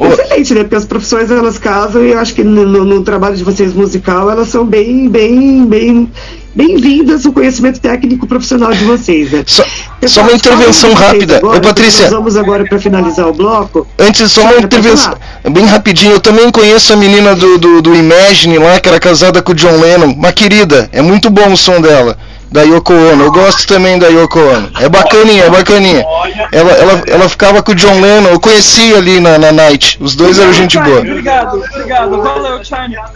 Excelente, 0.00 0.54
né? 0.54 0.60
Porque 0.62 0.76
as 0.76 0.84
profissões 0.84 1.28
elas 1.28 1.58
casam 1.58 2.04
e 2.04 2.12
eu 2.12 2.18
acho 2.20 2.34
que 2.34 2.44
no, 2.44 2.64
no, 2.64 3.02
trabalho 3.02 3.36
de 3.36 3.42
vocês 3.42 3.74
musical 3.74 4.30
elas 4.30 4.46
são 4.46 4.64
bem, 4.64 5.08
bem, 5.08 5.66
bem 5.66 6.08
bem-vindas 6.54 7.24
o 7.24 7.32
conhecimento 7.32 7.80
técnico 7.80 8.28
profissional 8.28 8.72
de 8.72 8.84
vocês. 8.84 9.32
Né? 9.32 9.42
Só, 9.44 9.64
só 10.06 10.20
uma 10.22 10.32
intervenção 10.32 10.92
rápida. 10.92 11.38
Agora, 11.38 11.58
Ô, 11.58 11.60
Patrícia. 11.62 12.02
Nós 12.02 12.12
vamos 12.12 12.36
agora 12.36 12.64
para 12.64 12.78
finalizar 12.78 13.26
o 13.26 13.32
bloco. 13.32 13.88
Antes, 13.98 14.30
só 14.30 14.42
uma 14.42 14.58
intervenção 14.58 15.14
bem 15.50 15.64
rapidinho. 15.64 16.12
Eu 16.12 16.20
também 16.20 16.48
conheço 16.50 16.92
a 16.92 16.96
menina 16.96 17.34
do, 17.34 17.58
do, 17.58 17.82
do 17.82 17.94
Imagine 17.94 18.58
lá, 18.58 18.78
que 18.78 18.88
era 18.88 19.00
casada 19.00 19.42
com 19.42 19.50
o 19.50 19.54
John 19.54 19.80
Lennon. 19.80 20.12
Uma 20.12 20.32
querida. 20.32 20.88
É 20.92 21.02
muito 21.02 21.28
bom 21.28 21.52
o 21.52 21.56
som 21.56 21.80
dela 21.80 22.16
da 22.52 22.62
Yoko 22.62 22.92
Ono. 22.92 23.24
Eu 23.24 23.32
gosto 23.32 23.66
também 23.66 23.98
da 23.98 24.08
Yoko 24.08 24.38
Ono. 24.38 24.70
É 24.78 24.88
bacaninha, 24.88 25.44
é 25.44 25.50
bacaninha. 25.50 26.04
Ela, 26.52 26.72
ela, 26.72 27.02
ela 27.06 27.28
ficava 27.28 27.62
com 27.62 27.72
o 27.72 27.74
John 27.74 28.00
Lennon, 28.00 28.28
eu 28.28 28.40
conheci 28.40 28.94
ali 28.94 29.20
na, 29.20 29.38
na 29.38 29.52
Night. 29.52 29.98
Os 30.00 30.14
dois 30.14 30.38
eram 30.38 30.52
gente 30.52 30.78
boa. 30.78 31.00
Obrigado, 31.00 31.56
obrigado. 31.56 32.22
Valeu, 32.22 32.64
China. 32.64 33.10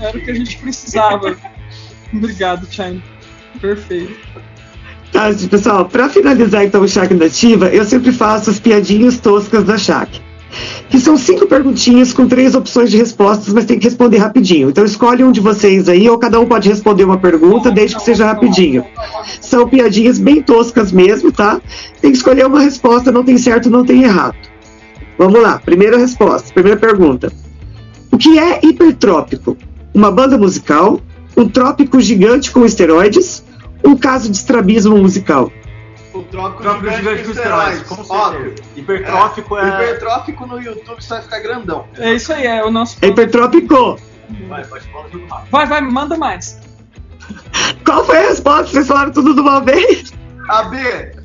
Era 0.00 0.18
o 0.18 0.20
que 0.20 0.30
a 0.30 0.34
gente 0.34 0.58
precisava. 0.58 1.36
Obrigado, 2.12 2.66
China. 2.70 3.02
Perfeito. 3.60 4.32
Tá, 5.12 5.28
pessoal, 5.50 5.84
para 5.84 6.08
finalizar 6.08 6.64
então 6.64 6.80
o 6.80 6.88
Shaq 6.88 7.12
Nativa, 7.14 7.66
eu 7.66 7.84
sempre 7.84 8.10
faço 8.12 8.50
as 8.50 8.58
piadinhas 8.58 9.18
toscas 9.18 9.62
da 9.62 9.76
Shaq 9.76 10.20
que 10.88 10.98
são 10.98 11.16
cinco 11.16 11.46
perguntinhas 11.46 12.12
com 12.12 12.26
três 12.26 12.54
opções 12.54 12.90
de 12.90 12.96
respostas, 12.96 13.52
mas 13.52 13.64
tem 13.64 13.78
que 13.78 13.84
responder 13.84 14.18
rapidinho. 14.18 14.70
Então 14.70 14.84
escolhe 14.84 15.24
um 15.24 15.32
de 15.32 15.40
vocês 15.40 15.88
aí, 15.88 16.08
ou 16.08 16.18
cada 16.18 16.38
um 16.38 16.46
pode 16.46 16.68
responder 16.68 17.04
uma 17.04 17.18
pergunta, 17.18 17.70
desde 17.70 17.96
que 17.96 18.02
seja 18.02 18.26
rapidinho. 18.26 18.84
São 19.40 19.68
piadinhas 19.68 20.18
bem 20.18 20.42
toscas 20.42 20.92
mesmo, 20.92 21.32
tá? 21.32 21.60
Tem 22.00 22.10
que 22.10 22.16
escolher 22.16 22.46
uma 22.46 22.60
resposta, 22.60 23.10
não 23.10 23.24
tem 23.24 23.38
certo, 23.38 23.70
não 23.70 23.84
tem 23.84 24.02
errado. 24.02 24.36
Vamos 25.18 25.40
lá, 25.40 25.58
primeira 25.58 25.96
resposta, 25.96 26.52
primeira 26.52 26.78
pergunta. 26.78 27.32
O 28.10 28.18
que 28.18 28.38
é 28.38 28.60
hipertrópico? 28.62 29.56
Uma 29.94 30.10
banda 30.10 30.36
musical, 30.36 31.00
um 31.36 31.48
trópico 31.48 32.00
gigante 32.00 32.50
com 32.50 32.64
esteroides, 32.64 33.42
um 33.84 33.96
caso 33.96 34.30
de 34.30 34.36
estrabismo 34.36 34.96
musical? 34.96 35.50
O 36.32 36.32
trópico, 36.32 36.62
trópico 36.62 36.90
gigante, 36.90 36.96
gigante 36.96 37.24
com 37.24 37.30
esteroides, 37.30 37.82
com 37.82 38.04
certeza. 38.04 38.54
Hipertrófico 38.76 39.58
é, 39.58 39.62
é... 39.62 39.68
Hipertrófico 39.68 40.46
no 40.46 40.60
YouTube 40.60 41.02
você 41.02 41.14
vai 41.14 41.22
ficar 41.22 41.40
grandão. 41.40 41.86
É 41.98 42.14
isso 42.14 42.32
aí, 42.32 42.46
é 42.46 42.64
o 42.64 42.70
nosso... 42.70 42.96
É 43.02 43.08
hipertrópico! 43.08 43.98
Vai, 44.48 44.64
vai, 45.50 45.66
vai, 45.66 45.80
manda 45.82 46.16
mais. 46.16 46.58
Qual 47.84 48.04
foi 48.04 48.16
a 48.16 48.28
resposta? 48.28 48.68
Vocês 48.68 48.86
falaram 48.86 49.12
tudo 49.12 49.34
de 49.34 49.40
uma 49.40 49.60
vez? 49.60 50.12
A 50.48 50.64
B, 50.64 50.78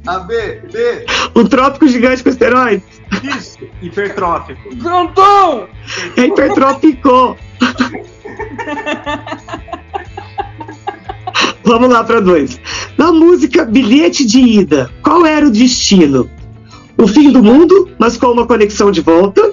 a 0.06 0.20
B, 0.20 0.62
B. 0.72 1.06
O 1.34 1.48
trópico 1.48 1.88
gigante 1.88 2.24
com 2.24 2.30
esteroides? 2.30 3.02
Isso, 3.24 3.60
hipertrófico. 3.82 4.76
Grandão! 4.76 5.68
É 6.18 6.26
hipertrópico. 6.26 7.38
Vamos 11.68 11.90
lá 11.90 12.02
para 12.02 12.22
dois. 12.22 12.58
Na 12.98 13.12
música 13.12 13.66
Bilhete 13.66 14.26
de 14.26 14.40
Ida, 14.40 14.90
qual 15.04 15.26
era 15.26 15.46
o 15.46 15.52
destino? 15.52 16.30
O 16.98 17.06
fim 17.06 17.30
do 17.30 17.44
mundo, 17.44 17.90
mas 18.00 18.16
com 18.16 18.28
uma 18.28 18.48
conexão 18.48 18.90
de 18.90 19.02
volta? 19.02 19.52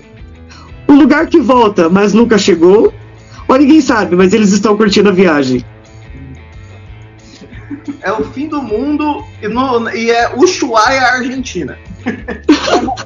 O 0.87 0.93
lugar 0.93 1.27
que 1.27 1.41
volta, 1.41 1.89
mas 1.89 2.15
nunca 2.15 2.39
chegou? 2.39 2.95
Ou 3.49 3.57
ninguém 3.57 3.81
sabe, 3.81 4.15
mas 4.15 4.33
eles 4.33 4.53
estão 4.53 4.77
curtindo 4.77 5.09
a 5.09 5.13
viagem? 5.13 5.65
É 8.01 8.13
o 8.13 8.23
fim 8.27 8.47
do 8.47 8.63
mundo 8.63 9.25
e, 9.43 9.49
no, 9.49 9.91
e 9.91 10.13
é 10.13 10.37
Ushuaia, 10.37 11.03
Argentina. 11.15 11.77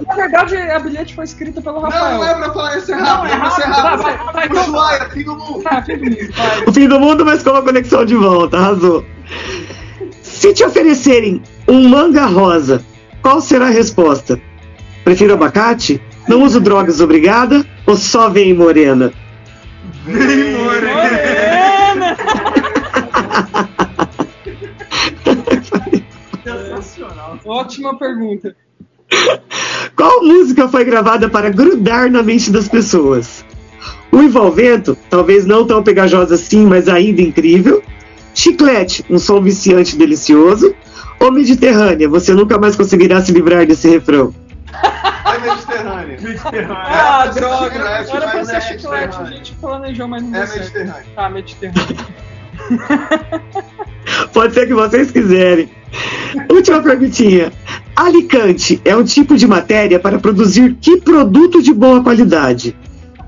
Na 0.07 0.15
verdade, 0.15 0.57
a 0.57 0.79
bilhete 0.79 1.15
foi 1.15 1.25
escrita 1.25 1.61
pelo 1.61 1.81
Rafael. 1.81 2.12
Não, 2.12 2.19
não 2.19 2.25
é 2.25 2.35
pra 2.35 2.53
falar 2.53 2.79
isso 2.79 2.93
errado. 2.93 3.19
Não, 3.19 3.27
é 3.27 3.33
é 3.33 3.37
pra 3.39 3.51
ser 3.51 3.62
errado. 3.62 4.03
Vai, 4.03 4.15
rápido. 4.16 4.33
vai, 4.33 4.49
vai, 4.49 4.51
vai, 4.59 4.69
Ushuaia, 4.69 5.11
fim 5.11 5.25
do 5.25 5.37
mundo. 5.37 5.62
Tá, 5.62 5.83
fim 5.83 5.97
do 5.97 6.05
mundo. 6.05 6.33
vai. 6.35 6.65
O 6.66 6.73
fim 6.73 6.89
do 6.89 7.01
mundo, 7.01 7.25
mas 7.25 7.43
com 7.43 7.51
uma 7.51 7.62
conexão 7.62 8.05
de 8.05 8.15
volta, 8.15 8.57
arrasou. 8.57 9.05
Se 10.23 10.53
te 10.53 10.65
oferecerem 10.65 11.43
um 11.66 11.89
manga 11.89 12.27
rosa, 12.27 12.85
qual 13.23 13.41
será 13.41 13.66
a 13.66 13.70
resposta? 13.70 14.41
Prefiro 15.05 15.35
abacate? 15.35 16.01
Não 16.29 16.43
uso 16.43 16.61
drogas, 16.61 17.01
obrigada? 17.01 17.65
Ou 17.87 17.97
só 17.97 18.29
vem 18.29 18.55
morena? 18.55 19.12
Morena! 20.07 22.16
Sensacional. 26.45 27.39
Ótima 27.45 27.99
pergunta. 27.99 28.55
Qual 29.97 30.23
música 30.23 30.69
foi 30.69 30.85
gravada 30.85 31.29
para 31.29 31.51
grudar 31.51 32.11
na 32.11 32.23
mente 32.23 32.51
das 32.51 32.69
pessoas? 32.69 33.45
O 34.11 34.23
Envolvento, 34.23 34.97
talvez 35.11 35.45
não 35.45 35.67
tão 35.67 35.83
pegajosa 35.83 36.35
assim, 36.35 36.65
mas 36.67 36.89
ainda 36.89 37.21
incrível. 37.21 37.83
Chiclete, 38.35 39.05
um 39.11 39.19
som 39.19 39.41
viciante 39.43 39.95
e 39.95 39.99
delicioso. 39.99 40.75
Ou 41.21 41.33
Mediterrânea, 41.33 42.09
você 42.09 42.33
nunca 42.33 42.57
mais 42.59 42.77
conseguirá 42.77 43.21
se 43.21 43.33
livrar 43.33 43.67
desse 43.67 43.89
refrão. 43.89 44.33
É 45.29 45.41
Mediterrânea. 45.41 46.19
Ah, 46.71 47.27
droga. 47.27 47.71
chiclete, 47.71 48.17
Era 48.17 48.29
pra 48.29 48.35
mas 48.39 48.49
ser 48.49 48.57
é 48.57 48.61
chiclete. 48.61 49.19
A 49.21 49.25
gente 49.27 49.55
planejou, 49.57 50.09
mas 50.09 50.23
não 50.23 50.35
É 50.35 50.39
deu 50.39 50.47
certo. 50.49 50.73
Mediterrâneo. 50.75 51.07
Tá, 51.15 51.29
Mediterrâneo. 51.31 51.97
Pode 54.33 54.55
ser 54.55 54.67
que 54.67 54.75
vocês 54.75 55.11
quiserem. 55.11 55.71
Última 56.51 56.83
perguntinha. 56.83 57.53
Alicante 57.99 58.81
é 58.85 58.95
um 58.95 59.03
tipo 59.03 59.37
de 59.37 59.45
matéria 59.45 59.99
para 59.99 60.20
produzir 60.20 60.77
que 60.81 61.01
produto 61.01 61.61
de 61.61 61.75
boa 61.75 62.01
qualidade? 62.01 62.77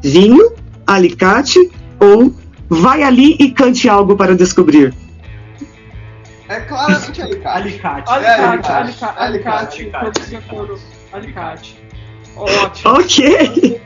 Vinho, 0.01 0.53
alicate 0.87 1.59
ou 1.99 2.33
vai 2.69 3.03
ali 3.03 3.35
e 3.41 3.51
cante 3.51 3.89
algo 3.89 4.15
para 4.15 4.33
descobrir? 4.37 4.95
É 6.49 6.61
claramente 6.61 7.21
alicate. 7.21 7.59
Alicate. 7.59 8.13
É, 8.13 8.15
Alicate, 8.15 8.71
alicate. 8.71 8.71
alicate, 8.71 9.19
alicate. 9.19 9.81
Alicate. 9.83 9.91
Produzia 9.91 10.41
couro. 10.43 10.79
Alicate. 11.13 11.77
Ótimo. 12.37 12.95
Ok. 12.95 13.81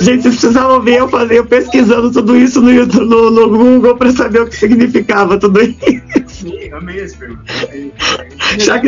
Gente, 0.00 0.22
vocês 0.22 0.36
precisavam 0.36 0.80
ver 0.80 1.00
eu 1.00 1.08
fazer, 1.08 1.38
eu 1.38 1.44
pesquisando 1.44 2.10
tudo 2.10 2.36
isso 2.36 2.60
no, 2.62 2.72
YouTube- 2.72 3.04
no, 3.04 3.30
no 3.30 3.48
Google 3.50 3.96
para 3.96 4.10
saber 4.12 4.40
o 4.40 4.46
que 4.46 4.56
significava 4.56 5.38
tudo 5.38 5.60
isso. 5.60 6.46
Amei 6.72 7.00
esse 7.00 7.16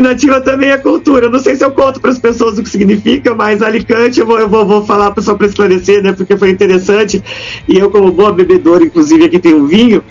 nativa 0.01 0.40
também 0.40 0.70
é 0.70 0.78
cultura. 0.78 1.28
Não 1.28 1.39
sei 1.39 1.57
se 1.57 1.65
eu 1.65 1.70
conto 1.73 2.01
para 2.01 2.11
as 2.11 2.19
pessoas 2.19 2.59
o 2.59 2.62
que 2.62 2.70
significa, 2.70 3.35
mas 3.35 3.61
Alicante 3.61 4.20
eu 4.20 4.27
vou, 4.27 4.39
eu 4.39 4.49
vou, 4.49 4.66
vou 4.66 4.86
falar 4.86 5.15
só 5.20 5.35
para 5.35 5.47
esclarecer, 5.47 6.03
né? 6.03 6.12
Porque 6.12 6.36
foi 6.36 6.51
interessante. 6.51 7.23
E 7.69 7.77
eu, 7.78 7.90
como 7.90 8.11
boa 8.11 8.32
bebedora, 8.32 8.85
inclusive 8.85 9.24
aqui 9.24 9.39
tem 9.39 9.55
um 9.55 9.66
vinho. 9.66 10.03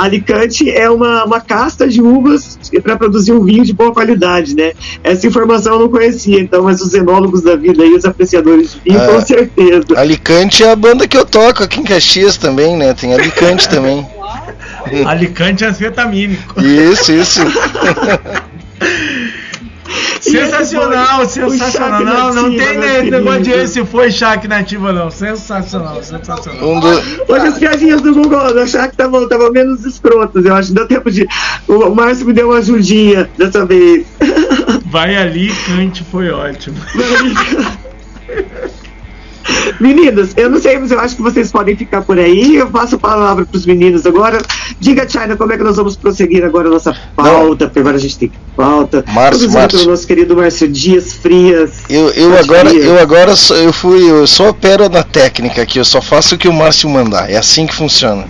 Alicante 0.00 0.70
é 0.70 0.88
uma, 0.88 1.24
uma 1.24 1.40
casta 1.40 1.86
de 1.86 2.00
uvas 2.00 2.58
para 2.82 2.96
produzir 2.96 3.32
um 3.32 3.44
vinho 3.44 3.64
de 3.64 3.72
boa 3.74 3.92
qualidade, 3.92 4.56
né? 4.56 4.72
Essa 5.04 5.26
informação 5.26 5.74
eu 5.74 5.80
não 5.80 5.88
conhecia, 5.90 6.40
então, 6.40 6.62
mas 6.64 6.80
os 6.80 6.94
enólogos 6.94 7.42
da 7.42 7.54
vida 7.54 7.84
e 7.84 7.94
os 7.94 8.04
apreciadores 8.06 8.72
de 8.72 8.80
vinho, 8.80 9.00
Ah. 9.02 9.06
com 9.08 9.20
certeza. 9.20 9.84
Alicante 9.96 10.64
é 10.64 10.70
a 10.70 10.76
banda 10.76 11.06
que 11.06 11.16
eu 11.16 11.24
toco 11.26 11.62
aqui 11.62 11.80
em 11.80 11.84
Caxias 11.84 12.36
também, 12.38 12.76
né? 12.76 12.94
Tem 12.94 13.12
Alicante 13.12 13.68
também. 13.68 14.06
Alicante 15.06 15.64
anfetamínico. 15.64 16.60
Isso, 16.60 17.12
isso. 17.12 17.40
Sensacional, 20.20 21.26
sensacional. 21.26 22.04
Não, 22.04 22.34
não 22.34 22.56
tem 22.56 22.78
ne- 22.78 23.10
negócio 23.10 23.42
de 23.42 23.50
esse 23.50 23.84
foi 23.84 24.10
chaque 24.10 24.46
nativa, 24.46 24.92
não. 24.92 25.10
Sensacional, 25.10 26.02
sensacional. 26.02 26.68
Um 26.68 26.80
do... 26.80 26.88
Hoje 26.88 27.46
as 27.46 27.58
piadinhas 27.58 28.00
do 28.00 28.14
Google 28.14 28.40
achava 28.62 28.88
que 28.88 28.94
estavam 28.94 29.22
estavam 29.22 29.50
menos 29.50 29.84
escrotas. 29.84 30.44
Eu 30.44 30.54
acho 30.54 30.68
que 30.68 30.74
deu 30.74 30.86
tempo 30.86 31.10
de. 31.10 31.26
O 31.66 31.94
Márcio 31.94 32.26
me 32.26 32.32
deu 32.32 32.50
uma 32.50 32.58
ajudinha 32.58 33.28
dessa 33.38 33.64
vez. 33.64 34.06
Vai 34.86 35.16
ali, 35.16 35.52
cante, 35.66 36.04
foi 36.10 36.30
ótimo. 36.30 36.76
Meninos, 39.80 40.30
eu 40.36 40.50
não 40.50 40.60
sei, 40.60 40.78
mas 40.78 40.90
eu 40.90 41.00
acho 41.00 41.16
que 41.16 41.22
vocês 41.22 41.50
podem 41.50 41.76
ficar 41.76 42.02
por 42.02 42.18
aí. 42.18 42.56
Eu 42.56 42.68
passo 42.68 42.96
a 42.96 42.98
palavra 42.98 43.44
para 43.44 43.56
os 43.56 43.64
meninos 43.66 44.04
agora. 44.06 44.40
Diga, 44.78 45.08
China, 45.08 45.36
como 45.36 45.52
é 45.52 45.56
que 45.56 45.62
nós 45.64 45.76
vamos 45.76 45.96
prosseguir 45.96 46.44
agora 46.44 46.68
a 46.68 46.70
nossa 46.70 46.94
pauta? 47.16 47.66
Porque 47.66 47.78
agora 47.80 47.96
a 47.96 48.00
gente 48.00 48.18
tem 48.18 48.32
pauta. 48.56 49.04
Márcio, 49.08 49.50
Márcio. 49.50 49.88
nosso 49.88 50.06
querido 50.06 50.36
Márcio 50.36 50.68
Dias 50.68 51.12
Frias. 51.14 51.80
Eu, 51.88 52.10
eu 52.10 52.38
agora, 52.38 52.72
ir. 52.72 52.84
eu 52.84 52.98
agora 53.00 53.34
só, 53.36 53.54
eu 53.54 53.72
fui, 53.72 54.10
eu 54.10 54.26
só 54.26 54.50
opero 54.50 54.88
na 54.88 55.02
técnica 55.02 55.62
aqui, 55.62 55.78
eu 55.78 55.84
só 55.84 56.00
faço 56.02 56.34
o 56.34 56.38
que 56.38 56.48
o 56.48 56.52
Márcio 56.52 56.88
mandar. 56.88 57.30
É 57.30 57.36
assim 57.36 57.66
que 57.66 57.74
funciona. 57.74 58.26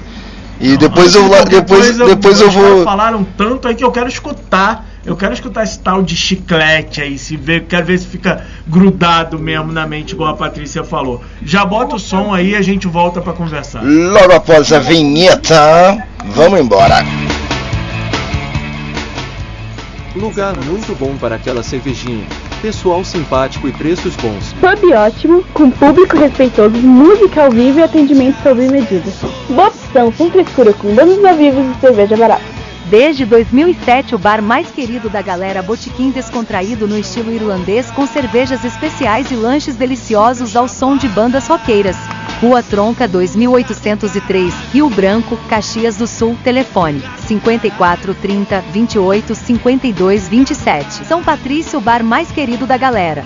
E 0.60 0.76
depois 0.76 1.14
eu 1.14 1.26
la- 1.26 1.42
depois 1.42 1.96
depois 1.96 2.40
eu 2.40 2.50
vou 2.50 2.84
falaram 2.84 3.26
tanto 3.36 3.66
aí 3.66 3.74
que 3.74 3.82
eu 3.84 3.90
quero 3.90 4.08
escutar. 4.08 4.89
Eu 5.04 5.16
quero 5.16 5.32
escutar 5.32 5.62
esse 5.62 5.78
tal 5.78 6.02
de 6.02 6.14
chiclete 6.14 7.00
aí, 7.00 7.16
se 7.16 7.34
ver, 7.34 7.64
quero 7.64 7.86
ver 7.86 7.98
se 7.98 8.06
fica 8.06 8.44
grudado 8.66 9.38
mesmo 9.38 9.72
na 9.72 9.86
mente, 9.86 10.12
igual 10.12 10.34
a 10.34 10.36
Patrícia 10.36 10.84
falou. 10.84 11.24
Já 11.42 11.64
bota 11.64 11.96
o 11.96 11.98
som 11.98 12.34
aí 12.34 12.50
e 12.50 12.56
a 12.56 12.60
gente 12.60 12.86
volta 12.86 13.20
pra 13.20 13.32
conversar. 13.32 13.82
logo 13.82 14.32
após 14.32 14.70
a 14.74 14.78
vinheta, 14.78 16.06
vamos 16.26 16.60
embora. 16.60 16.96
Lugar 20.14 20.54
muito 20.66 20.94
bom 20.98 21.16
para 21.16 21.36
aquela 21.36 21.62
cervejinha. 21.62 22.26
Pessoal 22.60 23.02
simpático 23.02 23.66
e 23.66 23.72
preços 23.72 24.14
bons. 24.16 24.52
Pub 24.60 24.92
ótimo, 24.92 25.42
com 25.54 25.70
público 25.70 26.18
respeitoso, 26.18 26.76
música 26.76 27.44
ao 27.44 27.50
vivo 27.50 27.78
e 27.78 27.82
atendimento 27.82 28.36
sob 28.42 28.68
medida. 28.68 29.10
Boa 29.48 29.68
opção, 29.68 30.12
sem 30.12 30.30
frescura, 30.30 30.74
com 30.74 30.94
bandas 30.94 31.24
ao 31.24 31.36
vivo 31.36 31.58
e 31.58 31.80
cerveja 31.80 32.18
barata. 32.18 32.60
Desde 32.90 33.24
2007, 33.24 34.16
o 34.16 34.18
bar 34.18 34.42
mais 34.42 34.68
querido 34.72 35.08
da 35.08 35.22
galera 35.22 35.62
Botequim 35.62 36.10
descontraído 36.10 36.88
no 36.88 36.98
estilo 36.98 37.32
irlandês 37.32 37.88
com 37.92 38.04
cervejas 38.04 38.64
especiais 38.64 39.30
e 39.30 39.36
lanches 39.36 39.76
deliciosos 39.76 40.56
ao 40.56 40.66
som 40.66 40.96
de 40.96 41.06
bandas 41.06 41.46
roqueiras. 41.46 41.96
Rua 42.40 42.64
Tronca 42.64 43.06
2803, 43.06 44.52
Rio 44.72 44.90
Branco, 44.90 45.36
Caxias 45.48 45.98
do 45.98 46.06
Sul, 46.08 46.36
telefone 46.42 47.00
54 47.28 48.12
30 48.12 48.60
28 48.72 49.34
52 49.36 50.28
27. 50.28 51.06
São 51.06 51.22
Patrício, 51.22 51.78
o 51.78 51.80
bar 51.80 52.02
mais 52.02 52.32
querido 52.32 52.66
da 52.66 52.76
galera. 52.76 53.24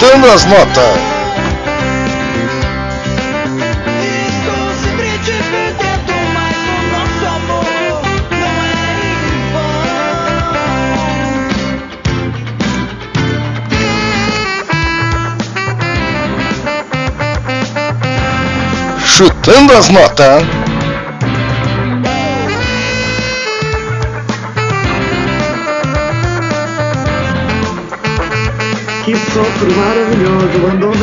Não 0.00 0.28
é 0.28 0.34
em 0.34 0.48
Chutando 19.04 19.72
as 19.72 19.88
notas. 19.88 20.57
Sopro 29.32 29.68
maravilhoso, 29.76 30.58
mandou 30.62 30.90
um 30.90 30.94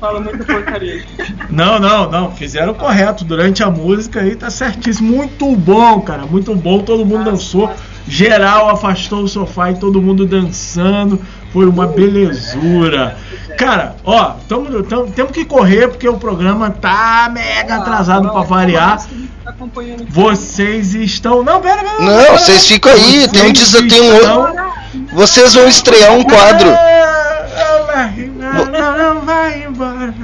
fala 0.00 0.20
muita 0.20 0.44
porcaria. 0.44 1.04
Não, 1.50 1.78
não, 1.78 2.10
não. 2.10 2.32
Fizeram 2.32 2.74
correto. 2.74 3.24
Durante 3.24 3.62
a 3.62 3.70
música 3.70 4.20
aí 4.20 4.34
tá 4.34 4.50
certíssimo. 4.50 5.14
Muito 5.16 5.54
bom, 5.56 6.00
cara. 6.00 6.24
Muito 6.26 6.54
bom. 6.54 6.80
Todo 6.80 7.04
mundo 7.04 7.24
dançou. 7.24 7.70
Geral 8.08 8.68
afastou 8.70 9.22
o 9.22 9.28
sofá 9.28 9.70
e 9.70 9.74
todo 9.76 10.00
mundo 10.02 10.26
dançando. 10.26 11.20
Foi 11.52 11.66
uma 11.66 11.86
belezura. 11.86 13.16
Cara, 13.58 13.96
ó, 14.04 14.34
tamo, 14.48 14.82
tamo- 14.84 15.10
temos 15.10 15.32
que 15.32 15.44
correr 15.44 15.88
porque 15.88 16.08
o 16.08 16.16
programa 16.16 16.70
tá 16.70 17.28
mega 17.32 17.76
atrasado 17.76 18.30
pra 18.30 18.40
variar. 18.42 19.04
Acompanhando 19.44 20.06
Vocês 20.08 20.94
estão. 20.94 21.42
Não, 21.42 21.60
pera, 21.60 21.82
pera. 21.82 22.00
Não, 22.00 22.22
pera, 22.22 22.38
vocês 22.38 22.66
ficam 22.66 22.92
aí. 22.92 23.28
Tem 23.28 23.50
um, 23.50 23.52
tem 23.52 24.00
um 24.00 24.14
estão- 24.16 24.40
outro. 24.40 24.62
Vocês 25.12 25.54
vão 25.54 25.66
estrear 25.68 26.12
um 26.12 26.22
quadro. 26.22 26.68
Não, 26.70 26.76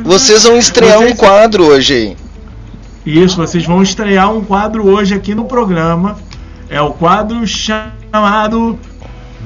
Vocês 0.07 0.45
vão 0.45 0.57
estrear 0.57 0.99
um 0.99 1.03
Vocês- 1.03 1.19
quadro 1.19 1.65
hoje 1.67 1.95
aí. 1.95 2.17
Isso, 3.05 3.37
vocês 3.37 3.65
vão 3.65 3.83
estrear 3.83 4.33
um 4.33 4.45
quadro 4.45 4.89
hoje 4.89 5.15
aqui 5.15 5.35
no 5.35 5.45
programa. 5.45 6.17
É 6.71 6.81
o 6.81 6.91
quadro 6.91 7.47
chamado 7.47 8.79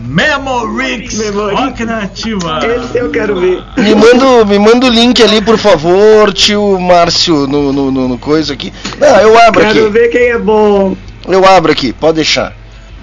Memorix 0.03 1.19
Rock 1.31 1.85
Nativa. 1.85 2.61
Esse 2.65 2.99
eu 2.99 3.11
quero 3.11 3.39
ver. 3.41 3.63
Me 3.77 3.95
manda, 3.95 4.45
me 4.47 4.59
manda 4.59 4.87
o 4.87 4.91
link 4.91 5.23
ali, 5.23 5.43
por 5.43 5.59
favor, 5.59 6.33
tio 6.33 6.79
Márcio, 6.81 7.47
no, 7.47 7.73
no, 7.73 7.91
no, 7.91 8.09
no 8.09 8.19
coisa 8.19 8.55
aqui. 8.55 8.73
Não, 8.99 9.17
eu 9.17 9.39
abro 9.39 9.61
Quero 9.63 9.81
aqui. 9.87 9.91
ver 9.91 10.09
quem 10.09 10.29
é 10.31 10.39
bom. 10.39 10.97
Eu 11.29 11.47
abro 11.47 11.71
aqui, 11.73 11.93
pode 11.93 12.17
deixar. 12.17 12.55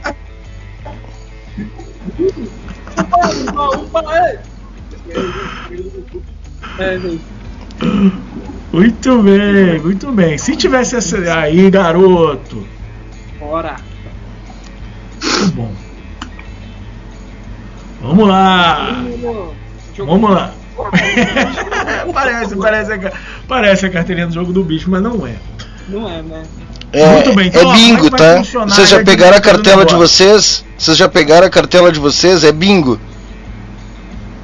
Upa, 3.48 3.78
upa, 3.78 4.04
ei! 4.16 4.40
É. 6.80 7.00
Muito 8.72 9.24
bem, 9.24 9.80
muito 9.80 10.12
bem. 10.12 10.38
Se 10.38 10.56
tivesse 10.56 10.96
essa. 10.96 11.18
Aí, 11.40 11.70
garoto. 11.70 12.68
Bora. 13.40 13.76
Muito 15.24 15.56
bom. 15.56 15.74
Vamos 18.02 18.28
lá. 18.28 19.04
Vamos 19.98 20.32
lá. 20.32 20.54
parece, 22.14 22.56
parece, 22.56 22.94
a, 22.94 23.14
parece 23.48 23.86
a 23.88 23.90
carteirinha 23.90 24.28
do 24.28 24.34
jogo 24.34 24.54
do 24.54 24.64
bicho, 24.64 24.92
mas 24.92 25.02
não 25.02 25.26
é. 25.26 25.36
Não 25.90 26.08
é, 26.08 26.22
né? 26.22 26.44
É, 26.94 27.06
Muito 27.06 27.34
bem, 27.34 27.48
então, 27.48 27.62
é 27.62 27.64
como 27.66 27.76
é 27.76 27.78
bingo, 27.78 28.10
tá? 28.10 28.42
Vocês 28.68 28.90
já 28.90 29.04
pegaram 29.04 29.38
a 29.38 29.42
cartela 29.42 29.86
de 29.86 29.94
vocês? 29.94 30.64
Vocês 30.78 30.96
já 30.98 31.10
pegaram 31.10 31.48
a 31.48 31.50
cartela 31.50 31.92
de 31.92 32.00
vocês? 32.00 32.44
É 32.44 32.52
bingo. 32.52 33.00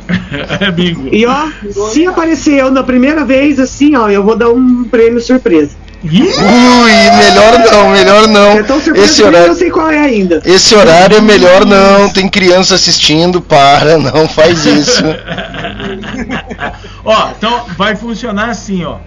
é 0.59 0.71
bingo. 0.71 1.07
E 1.11 1.25
ó, 1.25 1.47
se 1.89 2.05
aparecer 2.05 2.59
eu 2.59 2.69
na 2.69 2.83
primeira 2.83 3.23
vez, 3.23 3.59
assim, 3.59 3.95
ó, 3.95 4.09
eu 4.09 4.23
vou 4.23 4.35
dar 4.35 4.49
um 4.49 4.83
prêmio 4.83 5.21
surpresa. 5.21 5.83
Ui, 6.03 6.11
melhor 6.11 7.59
não, 7.71 7.89
melhor 7.91 8.27
não. 8.27 8.57
Eu 8.57 8.65
surpreso 8.65 9.05
Esse 9.05 9.21
eu 9.21 9.27
horário, 9.27 9.47
não 9.47 9.55
sei 9.55 9.71
qual 9.71 9.89
é 9.89 9.99
ainda. 9.99 10.41
esse 10.45 10.75
horário 10.75 11.15
é 11.15 11.21
melhor 11.21 11.65
não. 11.65 12.09
Tem 12.09 12.27
criança 12.27 12.75
assistindo, 12.75 13.39
para, 13.41 13.97
não 13.97 14.27
faz 14.27 14.65
isso. 14.65 15.01
Ó, 17.05 17.29
então 17.37 17.65
vai 17.77 17.95
funcionar 17.95 18.49
assim, 18.49 18.83
ó. 18.83 18.97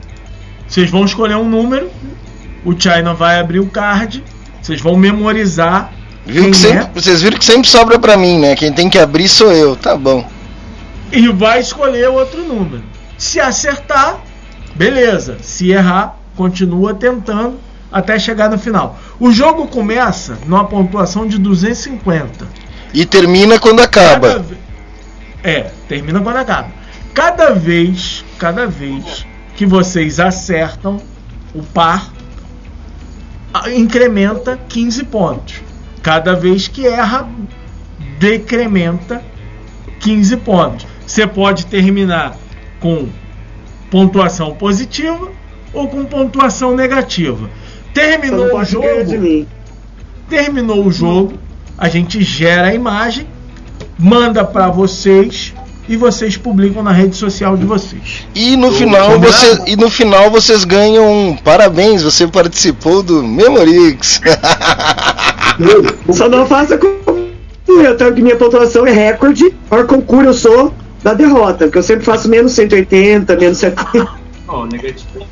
Vocês 0.67 0.91
vão 0.91 1.05
escolher 1.05 1.37
um 1.37 1.49
número, 1.49 1.91
o 2.67 2.79
China 2.79 3.15
vai 3.15 3.39
abrir 3.39 3.61
o 3.61 3.67
card, 3.69 4.23
vocês 4.61 4.81
vão 4.81 4.97
memorizar 4.97 5.93
Viu 6.27 6.43
que 6.43 6.51
é 6.51 6.55
sempre, 6.55 7.01
vocês 7.01 7.23
viram 7.23 7.39
que 7.39 7.45
sempre 7.45 7.69
sobra 7.69 8.01
pra 8.01 8.17
mim, 8.17 8.41
né? 8.41 8.57
Quem 8.57 8.73
tem 8.73 8.91
que 8.91 8.99
abrir 8.99 9.29
sou 9.29 9.53
eu, 9.53 9.77
tá 9.77 9.97
bom. 9.97 10.29
e 11.13 11.29
vai 11.29 11.61
escolher 11.61 12.09
outro 12.09 12.43
número. 12.43 12.83
Se 13.17 13.39
acertar, 13.39 14.19
beleza. 14.75 15.39
Se 15.41 15.71
errar, 15.71 16.19
continua 16.35 16.93
tentando 16.95 17.61
até 17.93 18.19
chegar 18.19 18.51
no 18.51 18.59
final. 18.59 18.99
O 19.21 19.31
jogo 19.31 19.69
começa 19.69 20.37
numa 20.47 20.65
pontuação 20.65 21.29
de 21.29 21.39
250. 21.39 22.47
E 22.93 23.07
termina 23.07 23.61
quando 23.61 23.81
acaba. 23.81 24.29
Cada 24.33 24.45
É, 25.45 25.71
termina 25.89 26.21
quando 26.21 26.39
acaba. 26.39 26.69
Cada 27.15 27.53
vez, 27.53 28.25
cada 28.37 28.67
vez 28.67 29.25
que 29.57 29.65
vocês 29.65 30.19
acertam 30.19 31.01
o 31.55 31.63
par, 31.63 32.11
incrementa 33.75 34.59
15 34.69 35.05
pontos. 35.05 35.63
Cada 36.03 36.35
vez 36.35 36.69
que 36.69 36.87
erra, 36.87 37.29
decrementa 38.19 39.23
15 40.01 40.37
pontos. 40.39 40.87
Você 41.07 41.27
pode 41.27 41.67
terminar 41.67 42.37
com 42.81 43.09
pontuação 43.91 44.55
positiva 44.55 45.31
ou 45.73 45.89
com 45.89 46.05
pontuação 46.05 46.75
negativa. 46.75 47.49
Terminou 47.93 48.59
o 48.59 48.65
jogo, 48.65 49.47
terminou 50.29 50.85
o 50.85 50.93
jogo, 50.93 51.39
a 51.79 51.89
gente 51.89 52.23
gera 52.23 52.69
a 52.69 52.75
imagem, 52.75 53.27
manda 53.99 54.45
para 54.45 54.69
vocês 54.69 55.55
e 55.89 55.97
vocês 55.97 56.37
publicam 56.37 56.83
na 56.83 56.93
rede 56.93 57.17
social 57.17 57.57
de 57.57 57.65
vocês. 57.65 58.27
E 58.35 58.57
no 58.57 58.73
final 58.73 59.19
você 59.19 59.63
e 59.67 59.77
no 59.77 59.91
final 59.91 60.31
vocês 60.31 60.65
ganham 60.65 61.11
um 61.11 61.37
parabéns, 61.37 62.03
você 62.03 62.27
participou 62.27 63.03
do 63.03 63.23
Memorix. 63.23 64.21
Só 66.13 66.29
não 66.29 66.47
faça 66.47 66.77
com 66.77 66.87
eu, 67.69 67.97
tanto 67.97 68.15
que 68.15 68.23
minha 68.23 68.37
pontuação 68.37 68.87
é 68.87 68.93
recorde. 68.93 69.51
Por 69.69 69.87
concurso 69.87 70.29
eu 70.29 70.35
sou 70.35 70.75
da 71.03 71.15
derrota, 71.15 71.67
porque 71.67 71.79
eu 71.79 71.83
sempre 71.83 72.05
faço 72.05 72.29
menos 72.29 72.53
180, 72.53 73.37
menos 73.37 73.59
70. 73.59 74.09
Ó, 74.49 74.67
negativo. 74.67 75.27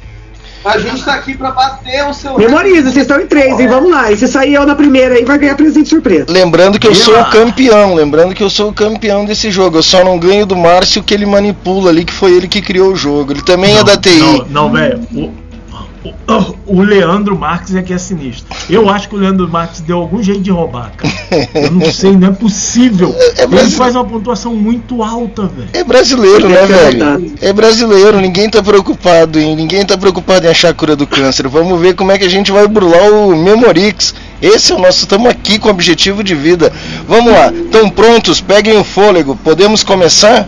A 0.64 0.78
gente 0.78 1.04
tá 1.04 1.14
aqui 1.14 1.36
pra 1.36 1.50
bater 1.50 2.08
o 2.08 2.14
seu. 2.14 2.38
Memoriza, 2.38 2.90
vocês 2.90 3.04
estão 3.04 3.20
em 3.20 3.26
três, 3.26 3.60
hein? 3.60 3.68
Vamos 3.68 3.90
lá. 3.90 4.10
E 4.10 4.16
se 4.16 4.26
sair 4.26 4.54
eu 4.54 4.64
na 4.64 4.74
primeira 4.74 5.14
aí, 5.14 5.24
vai 5.24 5.38
ganhar 5.38 5.54
presente 5.56 5.88
surpresa. 5.88 6.26
Lembrando 6.28 6.78
que 6.78 6.86
eu 6.86 6.94
sou 6.94 7.20
o 7.20 7.24
campeão, 7.30 7.94
lembrando 7.94 8.34
que 8.34 8.42
eu 8.42 8.48
sou 8.48 8.70
o 8.70 8.72
campeão 8.72 9.24
desse 9.24 9.50
jogo. 9.50 9.78
Eu 9.78 9.82
só 9.82 10.02
não 10.02 10.18
ganho 10.18 10.46
do 10.46 10.56
Márcio 10.56 11.02
que 11.02 11.12
ele 11.12 11.26
manipula 11.26 11.90
ali, 11.90 12.04
que 12.04 12.12
foi 12.12 12.32
ele 12.32 12.48
que 12.48 12.62
criou 12.62 12.92
o 12.92 12.96
jogo. 12.96 13.32
Ele 13.32 13.42
também 13.42 13.76
é 13.76 13.84
da 13.84 13.96
TI. 13.96 14.18
Não, 14.18 14.46
não 14.48 14.72
velho. 14.72 15.00
O, 15.14 15.30
o, 16.66 16.82
Leandro 16.82 17.38
Marques 17.38 17.74
é 17.74 17.82
que 17.82 17.92
é 17.92 17.98
sinistro. 17.98 18.54
Eu 18.68 18.90
acho 18.90 19.08
que 19.08 19.14
o 19.14 19.18
Leandro 19.18 19.48
Marques 19.48 19.80
deu 19.80 19.98
algum 19.98 20.22
jeito 20.22 20.42
de 20.42 20.50
roubar, 20.50 20.92
cara. 20.96 21.14
Eu 21.54 21.70
não 21.70 21.90
sei, 21.90 22.12
não 22.12 22.28
é 22.28 22.32
possível. 22.32 23.14
Ele 23.38 23.70
faz 23.70 23.94
uma 23.94 24.04
pontuação 24.04 24.54
muito 24.54 25.02
alta, 25.02 25.46
velho. 25.46 25.68
É 25.72 25.82
brasileiro, 25.82 26.48
né, 26.48 26.66
velho? 26.66 27.34
É 27.40 27.52
brasileiro, 27.52 28.20
ninguém 28.20 28.50
tá 28.50 28.62
preocupado, 28.62 29.38
hein? 29.38 29.56
Ninguém 29.56 29.84
tá 29.86 29.96
preocupado 29.96 30.46
em 30.46 30.50
achar 30.50 30.70
a 30.70 30.74
cura 30.74 30.94
do 30.94 31.06
câncer. 31.06 31.48
Vamos 31.48 31.80
ver 31.80 31.94
como 31.94 32.12
é 32.12 32.18
que 32.18 32.24
a 32.24 32.30
gente 32.30 32.52
vai 32.52 32.68
burlar 32.68 33.10
o 33.10 33.36
Memorix. 33.36 34.14
Esse 34.42 34.72
é 34.72 34.74
o 34.74 34.78
nosso, 34.78 35.04
estamos 35.04 35.28
aqui 35.30 35.58
com 35.58 35.70
objetivo 35.70 36.22
de 36.22 36.34
vida. 36.34 36.72
Vamos 37.08 37.32
lá, 37.32 37.50
estão 37.50 37.88
prontos? 37.88 38.40
Peguem 38.40 38.78
o 38.78 38.84
fôlego. 38.84 39.36
Podemos 39.36 39.82
começar? 39.82 40.46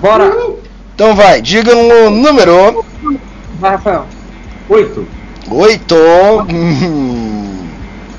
Bora! 0.00 0.32
Então 0.94 1.14
vai, 1.14 1.42
digam 1.42 2.06
o 2.06 2.10
número. 2.10 2.84
Vai, 3.58 3.72
Rafael. 3.72 4.06
Oito. 4.70 5.06
Oito. 5.50 5.94
Hum. 6.50 7.66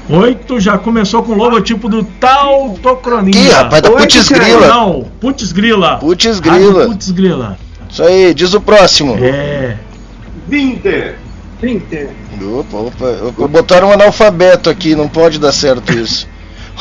Oito 0.09 0.59
já 0.59 0.77
começou 0.77 1.23
com 1.23 1.31
o 1.31 1.35
logotipo 1.35 1.87
do 1.87 2.03
Tautocronia. 2.03 3.33
Ih, 3.39 3.49
rapaz, 3.49 3.81
da 3.81 3.89
Oito, 3.89 4.01
Putz. 4.01 4.29
Grila. 4.29 4.67
Não, 4.67 5.05
Putz 5.19 5.51
Grila. 5.53 5.97
Putz 5.97 6.25
Rádio 6.39 6.41
Grila. 6.41 6.85
Putz 6.87 7.11
Grila. 7.11 7.57
Isso 7.89 8.03
aí, 8.03 8.33
diz 8.33 8.53
o 8.53 8.59
próximo. 8.61 9.15
É. 9.19 9.77
20. 10.47 11.13
30. 11.61 12.09
Opa, 12.59 12.77
opa, 12.77 13.05
opa, 13.27 13.47
botaram 13.47 13.89
um 13.89 13.91
analfabeto 13.93 14.69
aqui, 14.69 14.95
não 14.95 15.07
pode 15.07 15.39
dar 15.39 15.51
certo 15.51 15.93
isso. 15.93 16.27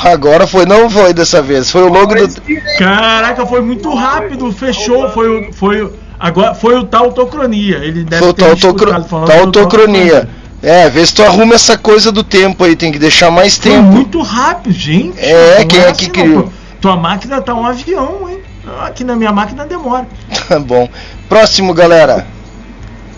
Agora 0.02 0.46
foi, 0.46 0.64
não 0.64 0.88
foi 0.88 1.12
dessa 1.12 1.42
vez, 1.42 1.70
foi 1.70 1.82
o 1.82 1.88
logo 1.92 2.14
do. 2.14 2.40
Caraca, 2.78 3.44
foi 3.44 3.60
muito 3.60 3.92
rápido, 3.94 4.50
fechou, 4.52 5.10
foi 5.10 5.28
o 5.28 5.52
foi 5.52 5.82
o- 5.82 5.92
agora 6.20 6.54
foi 6.54 6.76
o 6.76 6.84
Tautocronia. 6.84 7.78
Ele 7.78 8.04
deve 8.04 8.22
Foi 8.22 8.34
ter 8.34 8.56
falando 8.56 9.26
do 9.26 9.26
tautocronia. 9.26 10.28
É, 10.62 10.88
vê 10.90 11.04
se 11.06 11.14
tu 11.14 11.22
arruma 11.22 11.54
essa 11.54 11.78
coisa 11.78 12.12
do 12.12 12.22
tempo 12.22 12.62
aí, 12.64 12.76
tem 12.76 12.92
que 12.92 12.98
deixar 12.98 13.30
mais 13.30 13.56
Foi 13.56 13.70
tempo. 13.72 13.84
muito 13.84 14.20
rápido, 14.20 14.72
gente. 14.72 15.18
É, 15.18 15.60
Não 15.60 15.66
quem 15.66 15.80
é 15.80 15.88
assim, 15.88 15.94
que 15.94 16.06
não, 16.06 16.12
criou? 16.12 16.42
pô. 16.44 16.50
Tua 16.82 16.96
máquina 16.96 17.40
tá 17.40 17.54
um 17.54 17.64
avião, 17.64 18.28
hein? 18.28 18.40
Aqui 18.82 19.02
na 19.02 19.16
minha 19.16 19.32
máquina 19.32 19.64
demora. 19.66 20.06
Tá 20.48 20.58
bom. 20.60 20.88
Próximo, 21.28 21.72
galera. 21.72 22.26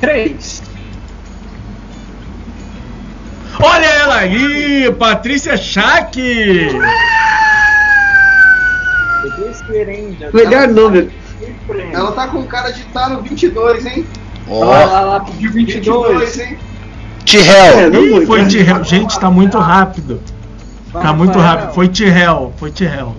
3. 0.00 0.62
Olha 3.60 3.86
ela 3.86 4.16
aí, 4.16 4.92
Patrícia 4.98 5.56
Schack. 5.56 6.20
Melhor 10.32 10.68
número. 10.68 11.10
Ela 11.92 12.12
tá 12.12 12.28
com 12.28 12.42
cara 12.44 12.70
de 12.70 12.80
estar 12.80 13.10
no 13.10 13.22
22, 13.22 13.86
hein? 13.86 14.06
Ó, 14.48 14.64
Lá, 14.64 14.84
lá, 14.84 15.00
lá, 15.00 15.20
pediu 15.20 15.52
22. 15.52 16.38
hein? 16.40 16.58
Tirrell. 17.24 17.94
Ih, 18.22 18.26
foi 18.26 18.46
Tirrell. 18.46 18.84
Gente, 18.84 19.18
tá 19.18 19.30
muito 19.30 19.58
rápido. 19.58 20.20
Tá 20.92 21.12
muito 21.12 21.38
rápido. 21.38 21.72
Foi 21.72 21.88
Tirrell, 21.88 22.52
foi 22.56 22.70
Tirrell. 22.70 23.14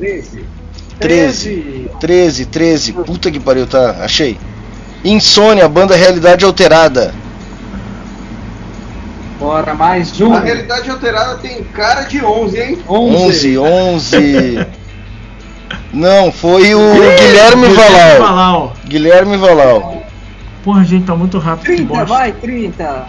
13. 0.99 1.89
13, 1.99 2.45
13. 2.45 2.93
Puta 2.93 3.31
que 3.31 3.39
pariu, 3.39 3.65
tá? 3.65 3.97
Achei. 4.01 4.37
Insônia, 5.03 5.67
banda 5.67 5.95
Realidade 5.95 6.45
Alterada. 6.45 7.13
Bora, 9.39 9.73
mais 9.73 10.19
um. 10.21 10.33
A 10.33 10.39
realidade 10.39 10.89
alterada 10.89 11.35
tem 11.37 11.63
cara 11.63 12.03
de 12.03 12.23
11, 12.23 12.59
hein? 12.61 12.77
11, 12.87 13.57
11. 13.57 14.67
Não, 15.93 16.31
foi 16.31 16.73
o 16.73 16.95
Ih, 16.95 17.15
Guilherme 17.17 17.67
Guilherme 17.67 17.67
Valau. 17.67 18.19
Valau. 18.19 18.73
Guilherme 18.85 19.37
Valau. 19.37 20.03
Porra, 20.63 20.83
gente, 20.83 21.05
tá 21.05 21.15
muito 21.15 21.37
rápido. 21.37 21.65
que 21.65 21.75
30, 21.75 21.87
bosta. 21.87 22.05
vai, 22.05 22.31
30. 22.31 23.05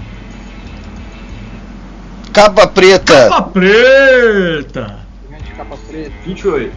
Capa 2.32 2.66
preta. 2.66 3.28
Capa 3.28 3.43
preta. 3.43 4.98
Capa 5.56 5.77
preta. 5.89 6.12
28. 6.27 6.73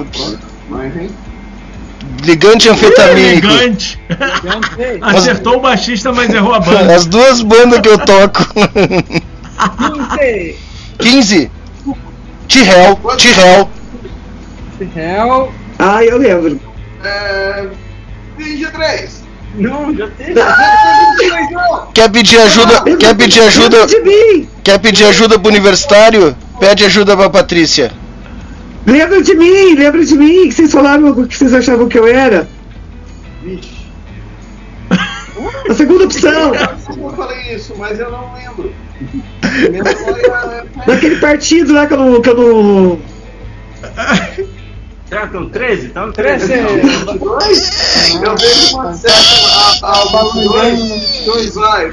Ups. 0.00 0.38
Mais, 0.68 0.96
hein? 0.96 1.10
Ligante 2.22 2.68
anfetamínico. 2.68 3.46
Grande. 3.46 4.00
Acertou 5.00 5.56
o 5.56 5.60
baixista, 5.60 6.12
mas 6.12 6.28
errou 6.34 6.52
a 6.52 6.60
banda. 6.60 6.94
As 6.94 7.06
duas 7.06 7.40
bandas 7.42 7.80
que 7.80 7.88
eu 7.88 7.98
toco. 7.98 8.44
15. 10.18 10.58
15. 10.98 11.50
Tirrell. 12.48 12.98
Tirrell. 13.16 13.68
Real. 14.84 15.52
Ah, 15.78 16.04
eu 16.04 16.18
lembro. 16.18 16.60
É. 17.04 17.68
23. 18.36 19.22
Não, 19.54 19.94
já 19.94 20.08
teve. 20.08 20.34
Quer 21.92 22.10
pedir 22.10 22.38
ajuda? 22.38 22.96
Quer 22.96 23.16
pedir 23.16 23.40
ajuda? 23.42 23.80
Lembra 23.80 23.86
de 23.86 24.00
mim! 24.00 24.48
Quer 24.62 24.78
pedir 24.78 25.04
ajuda 25.04 25.38
pro 25.38 25.50
universitário? 25.50 26.36
Pede 26.58 26.84
ajuda 26.84 27.16
pra 27.16 27.28
Patrícia. 27.28 27.90
Lembra 28.86 29.22
de 29.22 29.34
mim! 29.34 29.74
Lembra 29.74 30.04
de 30.04 30.14
mim! 30.16 30.48
Que 30.48 30.52
vocês 30.52 30.72
falaram 30.72 31.10
o 31.10 31.26
que 31.26 31.36
vocês 31.36 31.52
achavam 31.52 31.88
que 31.88 31.98
eu 31.98 32.06
era? 32.06 32.48
Vixe. 33.42 33.80
A 35.68 35.74
segunda 35.74 36.04
opção! 36.04 36.52
Eu 36.54 37.10
falei 37.10 37.54
isso, 37.54 37.74
mas 37.76 37.98
eu 37.98 38.10
não 38.10 38.34
lembro. 38.34 38.72
Naquele 40.86 41.16
partido 41.16 41.72
lá 41.72 41.86
que 41.86 41.94
eu 41.94 41.98
não. 41.98 42.20
Que 42.20 42.30
eu 42.30 42.36
não... 42.36 43.00
Será 45.10 45.22
que 45.22 45.26
estão 45.26 45.48
13? 45.50 45.86
Estão 45.88 46.12
13. 46.12 46.46
13. 46.46 46.62
Eu 48.22 48.36
vejo 48.36 48.76
uma 48.76 48.94
certa. 48.94 49.18
A 49.82 50.04
22. 50.32 50.78
22 51.24 51.54
vai. 51.56 51.92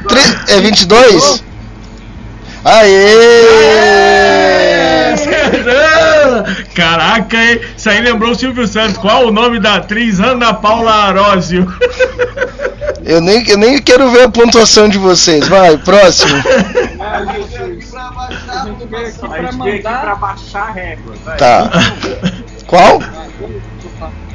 É 0.50 0.62
22? 0.62 1.44
Aê! 2.64 3.42
Caraca, 6.76 7.38
hein? 7.38 7.60
Isso 7.76 7.90
aí 7.90 8.02
lembrou 8.02 8.32
o 8.32 8.36
Silvio 8.36 8.68
Santos. 8.68 8.98
Qual 8.98 9.26
o 9.28 9.32
nome 9.32 9.60
da 9.60 9.76
atriz 9.76 10.20
Ana 10.20 10.54
Paula 10.54 10.92
Arósio? 10.94 11.66
Eu 13.04 13.20
nem, 13.22 13.48
eu 13.50 13.58
nem 13.58 13.82
quero 13.82 14.12
ver 14.12 14.24
a 14.26 14.30
pontuação 14.30 14.88
de 14.90 14.98
vocês. 15.00 15.48
Vai, 15.48 15.76
próximo. 15.78 16.36
Gente 16.38 17.48
veio 17.48 17.74
aqui 17.74 17.88
pra 17.88 18.02
A 18.62 18.66
gente 18.68 18.86
veio 18.90 19.08
aqui 19.08 19.20
pra 19.20 19.52
mandar. 19.54 20.16
baixar 20.20 20.68
a 20.68 20.72
régua. 20.72 21.14
vai. 21.26 21.38
Tá. 21.38 21.72
Qual? 22.68 23.00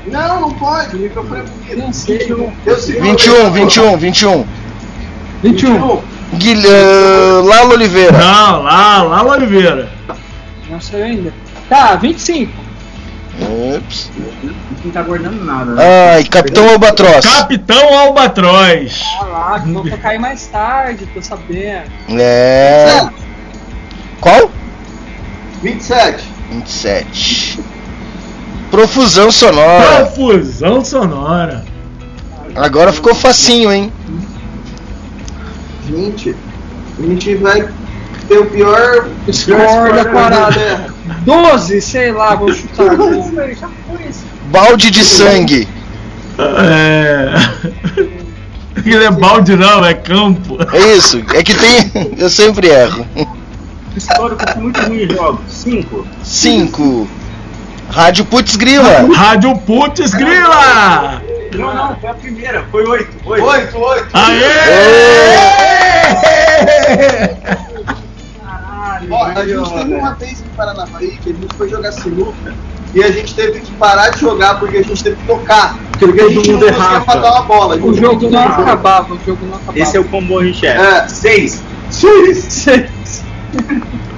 Não, 0.06 0.40
não 0.40 0.50
pode. 0.54 0.96
O 0.96 0.98
microfone 0.98 1.40
é 1.40 1.44
bonito. 1.44 1.78
Não 1.78 1.92
sei. 1.92 2.26
Eu 2.66 2.76
seguro 2.78 3.04
21, 3.10 3.50
21, 3.52 3.96
21. 3.98 4.46
21. 5.42 6.02
Guilherme 6.34 7.48
Lalo 7.48 7.72
Oliveira. 7.74 8.18
Não, 8.18 8.62
lá, 8.62 9.02
lá 9.02 9.22
Oliveira. 9.24 9.88
Não 10.68 10.80
sei 10.80 11.02
ainda. 11.02 11.32
Tá, 11.68 11.94
25. 11.96 12.52
Ups. 13.76 14.10
Não 14.84 14.90
tá 14.90 15.02
guardando 15.02 15.44
nada. 15.44 15.72
né? 15.72 16.14
Ai, 16.14 16.24
Capitão 16.24 16.68
Albatroz. 16.68 17.24
Capitão 17.24 17.98
Albatroz. 17.98 19.02
Ah 19.20 19.24
lá, 19.24 19.60
que 19.60 19.70
vou 19.72 19.82
tocar 19.88 20.10
aí 20.10 20.18
mais 20.18 20.46
tarde, 20.48 21.06
tô 21.14 21.22
sabendo. 21.22 21.90
É. 22.10 23.08
Qual? 24.20 24.50
27. 25.62 26.24
27. 26.50 27.60
Profusão 28.72 29.30
sonora. 29.30 30.06
Confusão 30.06 30.82
sonora. 30.82 31.62
Agora 32.56 32.90
ficou 32.90 33.14
facinho, 33.14 33.70
hein? 33.70 33.92
20. 35.84 36.34
A 36.98 37.02
gente 37.02 37.34
vai 37.34 37.68
ter 38.26 38.38
o 38.38 38.46
pior 38.46 39.10
Score 39.30 39.92
da 39.92 40.06
parada. 40.06 40.54
Terra. 40.54 40.94
12, 41.20 41.82
sei 41.82 42.12
lá, 42.12 42.34
vou 42.34 42.50
chutar. 42.50 42.96
Balde 44.50 44.90
de 44.90 45.04
sangue. 45.04 45.68
É. 46.38 47.34
Ele 48.86 49.04
é 49.04 49.10
balde 49.10 49.54
não, 49.54 49.84
é 49.84 49.92
campo. 49.92 50.56
É 50.72 50.96
isso. 50.96 51.22
É 51.34 51.42
que 51.42 51.54
tem. 51.54 51.90
Eu 52.16 52.30
sempre 52.30 52.68
erro. 52.68 53.06
Histórico 53.94 54.58
muito 54.58 54.80
ruim 54.80 55.02
em 55.02 55.14
jogos. 55.14 55.40
5. 55.46 56.06
5. 56.24 57.08
Rádio 57.92 58.24
Putz 58.24 58.56
Grila. 58.56 59.06
Rádio 59.14 59.54
Putz 59.58 60.14
Grila. 60.14 61.20
Não, 61.52 61.74
não, 61.74 61.94
foi 61.96 62.08
a 62.08 62.14
primeira. 62.14 62.64
Foi 62.70 62.86
8. 62.86 63.08
8. 63.26 63.44
8, 63.44 63.78
8. 63.78 64.08
Ó, 69.10 69.24
a 69.26 69.44
gente 69.44 69.70
teve 69.74 69.94
uma 69.94 70.14
vez 70.14 70.40
em 70.40 70.56
Paranavaí 70.56 71.18
que 71.22 71.30
a 71.30 71.34
gente 71.34 71.54
foi 71.54 71.68
jogar 71.68 71.92
sinuca 71.92 72.54
e 72.94 73.04
a 73.04 73.10
gente 73.10 73.34
teve 73.34 73.60
que 73.60 73.70
parar 73.72 74.08
de 74.08 74.20
jogar 74.20 74.58
porque 74.58 74.78
a 74.78 74.82
gente 74.82 75.04
teve 75.04 75.16
que 75.16 75.26
tocar. 75.26 75.76
Porque 75.98 76.18
a 76.18 76.28
gente 76.30 76.50
não 76.50 76.60
mundo 76.60 76.66
conseguia 76.72 77.00
matar 77.00 77.32
uma 77.32 77.42
bola. 77.42 77.76
O 77.76 77.92
jogo 77.92 78.30
não 78.30 78.42
acabava, 78.42 79.12
o 79.12 79.18
jogo 79.26 79.44
não 79.44 79.56
acabava. 79.56 79.78
Esse 79.78 79.98
é 79.98 80.00
o 80.00 80.04
combo 80.04 80.42
chefe. 80.54 80.80
É. 80.80 81.06
6. 81.08 81.62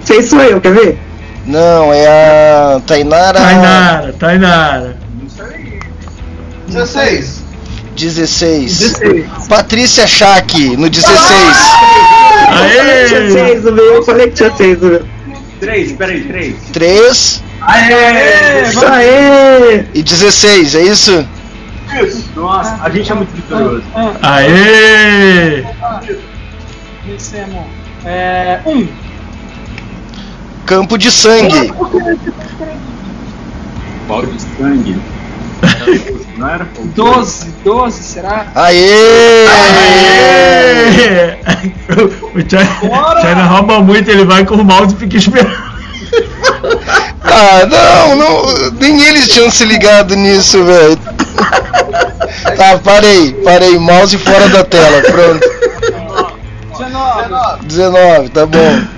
Seis 0.05 0.27
sou 0.27 0.41
eu, 0.43 0.61
quer 0.61 0.73
ver? 0.73 1.14
Não, 1.47 1.93
é 1.93 2.07
a 2.07 2.81
Tainara. 2.87 3.39
Tainara, 3.39 4.13
Tainara. 4.15 4.97
16. 6.67 7.45
16. 7.97 9.01
Patrícia 9.49 10.07
Schack 10.07 10.77
no 10.77 10.89
16. 10.89 11.15
Falei 12.47 13.03
que 13.03 13.09
tinha 13.09 13.31
seis 13.31 13.65
no 13.65 13.73
meu, 13.73 13.95
eu 13.95 14.03
falei 14.03 14.29
que 14.29 14.35
tinha 14.35 14.57
seis 14.57 14.81
no 14.81 14.89
meu. 14.89 15.15
3, 15.61 15.93
peraí, 15.93 16.25
3. 16.25 16.57
3 16.73 17.43
Aê! 17.63 18.63
Isso 18.63 18.85
aí! 18.85 19.87
e 19.95 20.03
16, 20.03 20.75
é 20.75 20.83
isso? 20.83 21.27
Isso. 22.03 22.31
Nossa, 22.37 22.79
a 22.83 22.91
gente 22.91 23.11
é 23.11 23.15
muito 23.15 23.31
vitorioso. 23.35 23.83
Aê! 24.23 25.65
Vencemos. 27.07 27.65
É. 28.05 28.61
1. 28.67 28.89
Campo 30.67 30.97
de 30.97 31.11
sangue. 31.11 31.73
Balde 34.09 34.33
de 34.33 34.43
sangue. 34.43 35.01
Não 36.37 36.49
era? 36.49 36.67
12, 36.95 37.55
12, 37.65 38.03
será? 38.03 38.47
Aê! 38.55 39.47
Aê! 39.47 41.37
O 42.35 42.41
China, 42.41 43.21
China 43.21 43.45
rouba 43.47 43.81
muito, 43.81 44.11
ele 44.11 44.25
vai 44.25 44.45
com 44.45 44.57
o 44.57 44.65
mouse 44.65 44.95
e 44.95 44.99
fica 44.99 45.17
esperando. 45.17 45.75
Ah, 47.23 47.67
não, 47.67 48.17
não, 48.17 48.71
nem 48.79 49.01
eles 49.03 49.29
tinham 49.29 49.51
se 49.51 49.65
ligado 49.65 50.15
nisso, 50.15 50.63
velho. 50.65 50.99
Tá, 52.57 52.79
parei, 52.79 53.33
parei, 53.45 53.79
mouse 53.79 54.17
fora 54.19 54.49
da 54.49 54.65
tela, 54.65 55.03
pronto. 55.03 55.55
19. 56.73 57.67
19, 57.67 58.29
tá 58.31 58.47
bom. 58.47 58.94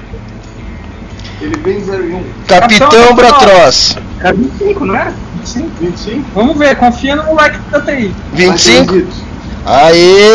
Ele 1.47 1.57
vem 1.59 1.81
0 1.81 2.09
e 2.09 2.13
1. 2.13 2.25
Capitão 2.49 3.15
Bratroz. 3.15 3.97
Era 4.19 4.33
25, 4.33 4.85
não 4.85 4.97
era? 4.97 5.15
25. 5.37 5.69
25? 5.81 6.25
Vamos 6.35 6.59
ver, 6.59 6.75
confia 6.77 7.15
no 7.15 7.23
moleque 7.23 7.59
da 7.71 7.81
TI. 7.81 8.13
25? 8.33 9.07
Aê! 9.65 10.33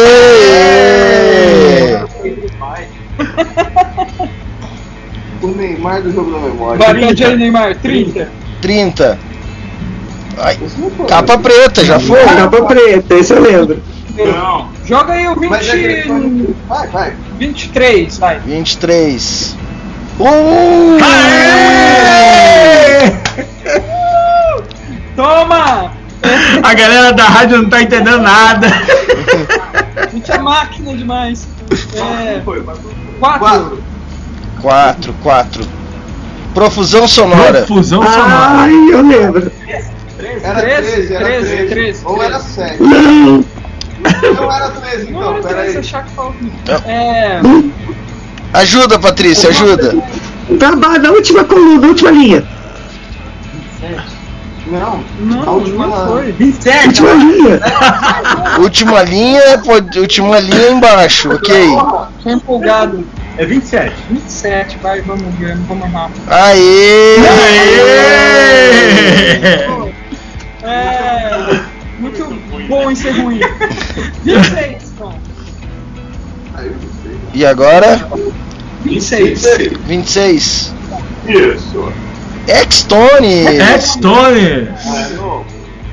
O 5.42 5.48
Neymar 5.48 6.02
do 6.02 6.14
jogo 6.14 6.32
da 6.32 6.40
memória. 6.40 6.94
Pede 6.94 7.26
aí, 7.26 7.36
Neymar. 7.36 7.76
30. 7.76 8.30
30. 8.62 9.20
Ai, 10.38 10.58
capa 11.10 11.38
preta, 11.40 11.84
já 11.84 12.00
foi? 12.00 12.24
Capa 12.24 12.64
preta, 12.64 13.16
isso 13.16 13.34
eu 13.34 13.42
lembro. 13.42 13.84
Não. 14.16 14.70
Joga 14.86 15.12
aí 15.14 15.28
o 15.28 15.36
20. 15.36 15.50
Mas 15.50 15.68
é 15.68 15.78
que 15.78 16.56
Vai, 16.70 16.88
vai. 16.88 17.14
23, 17.38 18.18
vai. 18.18 18.40
23. 18.40 19.58
Uh! 20.20 20.98
Toma! 25.16 25.92
A 26.64 26.74
galera 26.74 27.14
da 27.14 27.24
rádio 27.26 27.62
não 27.64 27.70
tá 27.70 27.82
entendendo 27.82 28.20
nada. 28.22 28.68
Muita 30.12 30.40
máquina 30.40 30.96
demais. 30.96 31.48
É. 31.96 32.42
4. 33.20 33.84
4, 34.62 35.14
4. 35.24 35.68
Profusão 36.54 37.08
sonora. 37.08 37.66
Fusão 37.66 38.04
sonora. 38.04 38.28
Ai, 38.30 38.74
eu 38.92 39.02
lembro. 39.02 39.52
Era 40.44 40.62
13, 40.62 40.92
13, 40.92 41.14
era 41.16 41.26
13, 41.26 41.48
13. 41.50 41.68
13, 41.68 42.06
Ou 42.06 42.22
era 42.22 42.40
13. 42.40 42.54
7. 42.54 42.84
Não, 42.84 43.44
Não 44.34 44.52
era 44.52 44.70
13 44.70 45.12
Não, 45.12 45.20
então, 45.20 45.34
era 45.34 45.42
13, 45.42 45.56
peraí. 45.56 45.78
achar 45.78 46.04
que 46.04 46.12
falou. 46.12 46.36
É. 46.86 47.42
Ajuda, 48.54 49.00
Patrícia, 49.00 49.50
ajuda. 49.50 49.96
tá 50.60 50.76
ba- 50.76 50.98
na 51.00 51.12
última 51.12 51.44
coluna, 51.44 51.88
última 51.88 52.12
linha. 52.12 52.44
Não, 54.68 55.04
Não, 55.20 55.44
a 55.44 55.52
última 55.52 55.88
não 55.88 56.08
foi. 56.08 56.32
27. 56.34 56.88
Última 57.04 57.14
linha. 57.14 57.60
Última 58.60 59.04
linha, 59.04 59.58
pode- 59.66 60.00
última 60.00 60.40
linha 60.40 60.70
embaixo, 60.70 61.30
ok. 61.34 61.66
Tô 62.24 62.30
empolgado. 62.30 63.06
É 63.38 63.46
27. 63.46 63.94
27, 64.10 64.78
vai, 64.82 65.02
vamos 65.02 65.34
ver, 65.36 65.56
vamos 65.68 65.86
errar. 65.86 66.10
Aê! 66.28 67.16
Aê! 67.18 67.82
É. 70.64 71.62
Muito 72.00 72.26
bom 72.68 72.92
em 72.92 72.96
ser 72.96 73.12
ruim. 73.12 73.40
26, 74.24 74.94
então. 74.96 75.14
E 77.34 77.46
agora? 77.46 78.08
26. 78.84 79.42
26. 79.44 79.74
26. 79.88 80.74
Isso. 81.28 81.94
X-Tone! 82.48 83.46
X-Tone! 83.60 84.40
É, 84.42 85.10
no- 85.16 85.46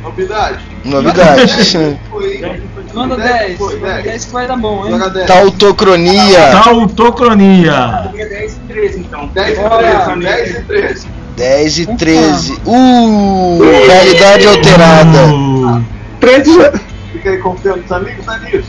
Novidade. 0.03 0.59
Novidade. 0.85 1.99
Foi. 2.11 2.41
Manda 2.95 3.17
10, 3.17 3.37
10. 3.37 3.59
foi, 3.59 3.77
Manda 3.79 3.93
10. 3.95 4.05
10 4.05 4.25
que 4.25 4.33
vai 4.33 4.47
dar 4.49 4.57
bom, 4.57 4.87
hein? 4.87 4.93
Joga 4.93 5.11
10. 5.11 5.27
Tautocronia. 5.27 6.51
Tautocronia. 6.65 8.11
10 8.15 8.53
e 8.55 8.59
13, 8.73 9.01
então. 9.01 9.27
10 9.29 9.59
e 9.59 9.61
Bora. 9.61 10.17
13. 10.17 10.23
10 10.23 10.51
e 10.51 10.63
13. 10.63 11.07
10 11.37 11.79
e 11.79 11.87
13. 11.97 12.53
Uh! 12.65 13.59
Realidade 13.87 14.47
alterada. 14.49 15.27
Uh, 15.35 15.85
Preto 16.19 16.55
já. 16.55 16.73
Fica 17.13 17.31
aí 17.31 17.39
confiando 17.39 17.83
nos 17.83 17.93
amigos, 17.93 18.25
tá 18.25 18.39
nisso? 18.39 18.69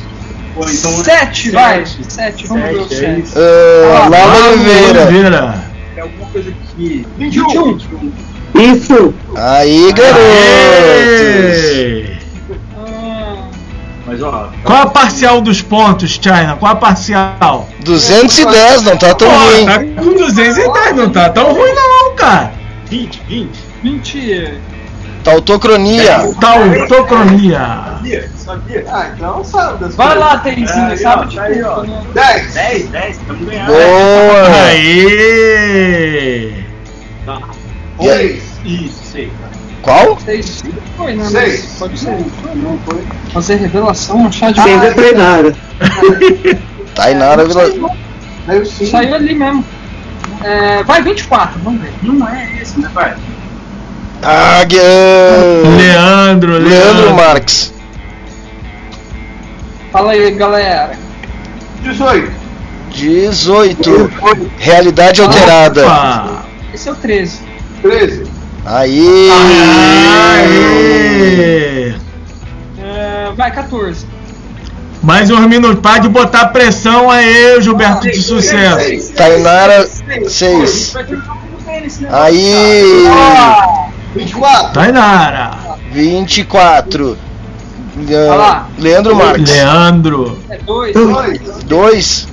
Então 0.68 0.92
7, 1.04 1.52
vai. 1.52 1.86
7, 1.86 2.48
vamos 2.48 2.64
ver 2.64 2.76
o 2.76 2.88
Sete, 2.90 2.94
é 2.94 3.08
7. 3.08 3.22
isso. 3.22 3.40
Uh, 3.40 4.10
Lala 4.10 4.48
Oliveira. 4.52 5.02
Oliveira. 5.08 5.64
É 5.96 6.02
alguma 6.02 6.26
coisa 6.32 6.54
que. 6.76 7.08
21. 7.18 7.78
Isso. 8.56 9.14
Aí! 9.36 9.94
Ah, 12.78 13.48
Mas 14.06 14.22
ó. 14.22 14.50
Qual 14.64 14.82
a 14.82 14.86
parcial 14.88 15.42
dos 15.42 15.62
pontos, 15.62 16.12
China? 16.12 16.56
Qual 16.60 16.72
a 16.72 16.76
parcial? 16.76 17.70
210, 17.84 18.82
não 18.84 18.98
tá 18.98 19.14
tão 19.14 19.30
Pô, 19.30 19.36
ruim. 19.36 19.66
tá 19.66 19.80
com 19.80 20.14
210, 20.14 20.96
não 20.96 21.10
tá 21.10 21.30
tão 21.30 21.54
ruim 21.54 21.74
não, 21.74 22.16
cara. 22.16 22.52
20, 22.90 23.22
20. 23.28 23.50
20. 23.84 24.54
Tautocronia. 25.24 26.32
Tautocronia. 26.40 27.60
Sabia? 27.98 28.30
Sabia? 28.38 28.86
Ah, 28.90 29.12
então 29.16 29.44
sabe 29.44 29.86
Vai 29.94 30.08
coisas. 30.08 30.24
lá, 30.24 30.38
Terezinha, 30.40 30.94
É, 30.94 30.96
sabe 30.96 31.28
de 31.28 31.36
tá 31.36 31.44
aí, 31.44 31.54
tudo, 31.56 31.68
ó. 31.70 31.84
né? 31.84 32.02
10. 32.14 32.54
10, 32.54 32.88
10, 32.90 33.18
estamos 33.18 33.46
ganhando. 33.48 33.68
Boa! 33.68 34.48
Aê! 34.68 36.54
Tá. 37.26 37.40
E 38.00 38.10
aí? 38.10 38.28
Seis. 38.42 38.44
Isso, 38.66 39.04
sei. 39.12 39.32
Qual? 39.82 40.18
Seis. 40.20 40.64
Foi, 40.98 41.16
né? 41.16 41.26
Seis. 41.26 41.62
Mas 41.62 41.80
Pode 41.80 42.00
ser. 42.00 42.18
Fazer 43.34 43.56
revelação, 43.56 44.28
achar 44.28 44.52
de 44.54 44.62
Sem 44.62 44.80
Tainara. 44.94 45.56
Tainara 46.96 47.46
Vila. 47.46 47.66
Saiu 48.66 49.16
ali 49.16 49.36
mesmo. 49.36 49.64
É, 50.44 50.84
vai 50.84 51.02
24, 51.04 51.60
vamos 51.60 51.82
ver. 51.82 51.92
Não 52.02 52.28
é 52.28 52.50
esse, 52.62 52.80
né, 52.80 52.90
pai? 52.94 53.16
Ah, 54.22 54.64
Gue- 54.66 54.78
Leandro, 55.78 56.52
Leandro 56.54 56.70
Leandro. 56.70 57.14
Marques. 57.16 57.74
Fala 59.92 60.12
aí, 60.12 60.32
galera. 60.32 60.92
18. 61.84 62.32
18. 62.92 64.12
Realidade 64.58 65.22
alterada. 65.22 65.86
Opa. 65.86 66.46
Esse 66.74 66.90
é 66.90 66.92
o 66.92 66.96
13. 66.96 67.40
13. 67.82 68.24
Aí. 68.66 69.30
Aê! 70.36 71.94
É, 72.78 73.32
vai 73.36 73.52
14. 73.52 74.06
Mais 75.02 75.32
uns 75.32 75.48
minutos. 75.48 75.80
Para 75.80 76.00
de 76.00 76.10
botar 76.10 76.48
pressão 76.48 77.10
aí, 77.10 77.60
Gilberto 77.62 78.02
de 78.12 78.22
sucesso. 78.22 79.14
Tainara 79.14 79.88
6. 80.28 80.94
Vai 80.94 81.06
ter 81.06 81.18
um 84.24 84.28
jogo 84.28 84.46
do 84.48 84.72
tênis, 84.72 84.72
né? 84.72 84.72
Aí. 84.72 84.72
24. 84.72 84.74
Tainara. 84.74 85.52
24. 85.92 87.18
Olha 88.08 88.36
lá. 88.36 88.68
Leandro 88.78 89.16
Marques. 89.16 89.50
Leandro. 89.50 90.40
É 90.50 90.58
2. 90.58 90.94
2. 90.94 91.64
2. 91.66 92.28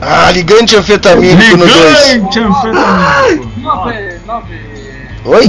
Ah, 0.00 0.30
ligante 0.30 0.76
anfetamínico 0.76 1.56
no 1.56 1.66
2. 1.66 2.06
Gigante 2.06 2.38
anfetamínico. 2.38 3.60
9. 3.60 4.20
9. 4.26 4.68
Oi? 5.24 5.48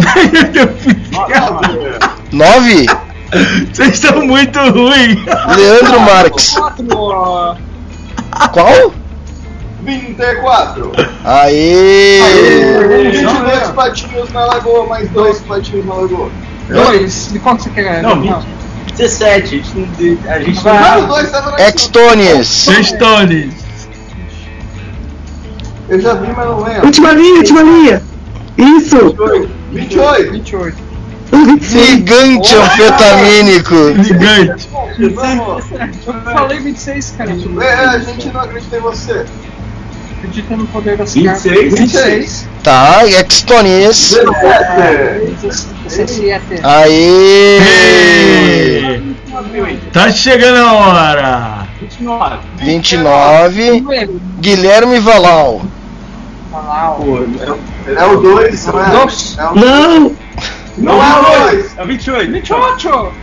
9? 2.31 2.85
Vocês 3.71 3.89
estão 3.93 4.25
muito 4.25 4.59
ruins. 4.59 5.17
Leandro 5.55 5.99
Marques. 6.01 6.49
4. 6.49 6.85
Qual? 8.51 8.93
24. 9.83 10.91
Aê! 11.23 12.19
22 13.11 13.69
patinhos 13.69 14.31
na 14.31 14.45
lagoa, 14.45 14.85
mais 14.85 15.09
2 15.09 15.39
patinhos 15.41 15.85
na 15.85 15.93
lagoa. 15.95 16.29
2. 16.69 17.31
De 17.31 17.39
qual 17.39 17.55
que 17.55 17.63
você 17.63 17.69
quer? 17.69 18.01
Não, 18.03 18.21
20. 18.21 18.45
17. 18.97 19.45
A 19.45 19.57
gente 19.57 19.77
não. 19.77 20.31
A 20.31 20.39
gente 20.39 20.61
Vai. 20.61 20.97
O 20.97 21.01
não. 21.01 21.07
2 21.07 21.31
tava 21.31 21.51
na 21.51 21.67
Extonies. 21.67 22.47
Sextones. 22.47 23.69
Eu 25.87 25.99
já 25.99 26.13
vi, 26.13 26.27
mas 26.27 26.45
não 26.45 26.63
lembro. 26.63 26.85
Última 26.85 27.11
linha, 27.13 27.37
última 27.39 27.63
linha. 27.63 28.03
Isso. 28.57 29.15
28. 29.71 30.31
28. 30.31 30.89
Ligante 31.31 32.55
anfetamínico. 32.55 34.03
Gigante. 34.03 34.69
Eu 34.99 35.13
falei 36.33 36.59
26, 36.59 37.15
cara. 37.17 37.31
É, 37.61 37.73
a 37.85 37.99
gente 37.99 38.29
não 38.29 38.41
acredita 38.41 38.77
em 38.77 38.81
você. 38.81 39.25
Acredita 40.19 40.57
no 40.57 40.67
poder 40.67 40.97
das 40.97 41.13
26? 41.13 41.53
cartas. 41.53 41.79
26. 41.79 42.47
Tá, 42.61 43.05
Extonies. 43.07 44.19
17. 45.85 46.59
Aê! 46.61 47.59
Tá 49.93 50.11
chegando 50.11 50.57
a 50.57 50.73
hora. 50.73 51.67
29. 51.79 52.37
29. 52.57 54.19
Guilherme 54.41 54.99
Valal. 54.99 55.61
Pô, 56.51 57.19
É 57.95 58.05
o 58.05 58.17
2, 58.17 58.65
não 58.65 58.83
é? 58.85 58.89
Dois. 58.89 59.37
É 59.37 59.45
o 59.45 59.55
Não. 59.55 60.15
Não 60.77 61.01
é 61.01 61.19
o 61.19 61.49
2. 61.51 61.77
É 61.77 61.83
o 61.83 61.87
28. 61.87 62.31
28. 62.31 63.13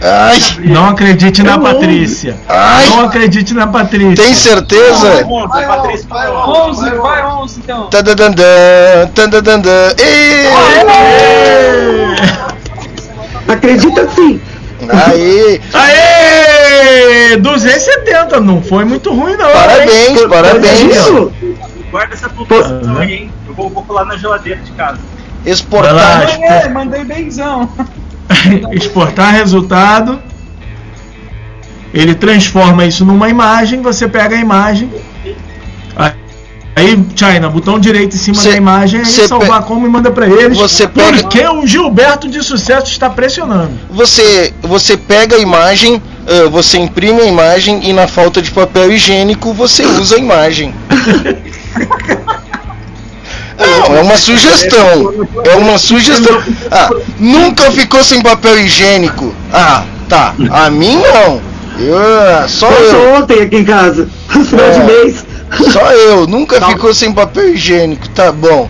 Ai, 0.00 0.38
Não 0.66 0.88
acredite 0.90 1.42
na 1.42 1.58
Patrícia. 1.58 2.36
Ai. 2.48 2.86
Não 2.88 3.04
acredite 3.06 3.52
na 3.54 3.66
Patrícia. 3.66 4.24
tem 4.24 4.32
certeza? 4.34 5.26
11, 5.26 5.48
Vai, 5.48 5.64
a 5.64 5.68
Patrícia 5.68 6.06
vai, 6.08 6.26
vai 6.26 6.36
vai. 6.36 6.48
11, 6.68 6.90
vai 6.96 7.24
11 7.26 7.60
então. 7.60 7.86
Tadadandã, 7.90 8.44
tadadandã. 9.14 9.92
Ê! 9.98 10.46
Acredita 13.50 14.08
sim. 14.10 14.40
Aí, 14.88 15.60
Aê! 15.74 17.36
270, 17.38 18.40
não 18.40 18.62
foi 18.62 18.84
muito 18.84 19.12
ruim 19.12 19.36
não. 19.36 19.50
parabéns, 19.50 20.20
hein? 20.20 20.28
parabéns. 20.28 20.96
Guarda 21.90 22.14
essa 22.14 22.28
pontuação 22.28 22.98
aí, 22.98 23.12
hein? 23.14 23.30
Eu 23.48 23.54
vou, 23.54 23.68
vou 23.70 23.82
colar 23.82 24.04
na 24.04 24.16
geladeira 24.16 24.60
de 24.60 24.70
casa. 24.72 24.98
Exportar. 25.44 26.28
É, 26.42 26.68
mandei 26.68 27.04
benzão. 27.04 27.68
Exportar 28.72 29.32
resultado. 29.32 30.20
Ele 31.92 32.14
transforma 32.14 32.84
isso 32.84 33.04
numa 33.04 33.28
imagem, 33.28 33.80
você 33.80 34.06
pega 34.06 34.36
a 34.36 34.40
imagem. 34.40 34.90
Aí, 36.76 36.96
China, 37.16 37.48
botão 37.50 37.76
direito 37.80 38.14
em 38.14 38.18
cima 38.18 38.36
Cê- 38.36 38.50
da 38.50 38.56
imagem, 38.56 39.00
aí 39.00 39.06
salvar 39.06 39.62
como 39.64 39.84
e 39.84 39.90
manda 39.90 40.12
pra 40.12 40.28
eles. 40.28 40.56
Você 40.56 40.86
pega- 40.86 41.18
Porque 41.22 41.44
o 41.44 41.66
Gilberto 41.66 42.28
de 42.28 42.40
sucesso 42.40 42.86
está 42.92 43.10
pressionando. 43.10 43.72
Você, 43.90 44.54
você 44.62 44.96
pega 44.96 45.34
a 45.34 45.40
imagem, 45.40 46.00
ah, 46.24 46.48
você 46.48 46.78
imprime 46.78 47.20
a 47.20 47.26
imagem 47.26 47.80
e 47.88 47.92
na 47.92 48.06
falta 48.06 48.40
de 48.40 48.52
papel 48.52 48.92
higiênico 48.92 49.52
você 49.52 49.84
usa 49.84 50.14
a 50.14 50.18
imagem. 50.20 50.72
Não, 53.58 53.96
é 53.96 54.02
uma 54.02 54.16
sugestão. 54.16 55.12
É 55.44 55.56
uma 55.56 55.78
sugestão. 55.78 56.40
Ah, 56.70 56.90
nunca 57.18 57.70
ficou 57.72 58.02
sem 58.04 58.22
papel 58.22 58.58
higiênico. 58.60 59.34
Ah, 59.52 59.84
tá. 60.08 60.34
A 60.50 60.70
mim 60.70 60.96
não. 60.96 61.40
Eu, 61.78 62.48
só 62.48 62.68
eu. 62.70 62.76
Passou 62.92 63.14
ontem 63.16 63.42
aqui 63.42 63.56
em 63.56 63.64
casa. 63.64 64.08
Final 64.28 64.70
de 64.70 64.80
É. 64.80 64.84
mês. 64.84 65.26
Só 65.72 65.92
eu. 65.92 66.26
Nunca 66.26 66.60
ficou 66.66 66.92
sem 66.94 67.12
papel 67.12 67.54
higiênico. 67.54 68.08
Tá 68.10 68.30
bom. 68.32 68.68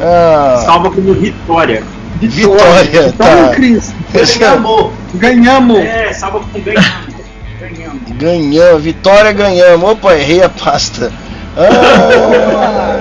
Ah, 0.00 0.62
Salva 0.64 0.90
como 0.90 1.12
Vitória. 1.14 1.82
Vitória. 2.20 3.12
Então, 3.14 3.26
Tá. 3.48 3.48
Cris, 3.54 3.92
Ganhamos. 4.12 4.90
ganhamos. 5.14 5.78
É, 5.78 6.12
salva 6.12 6.40
com 6.40 6.60
ganhamos. 6.60 7.14
Ganhamos. 7.60 8.02
Ganhamos, 8.18 8.82
vitória 8.82 9.32
ganhamos. 9.32 9.90
Opa, 9.90 10.14
errei 10.14 10.42
a 10.42 10.48
pasta. 10.48 11.12
Ah, 11.56 12.98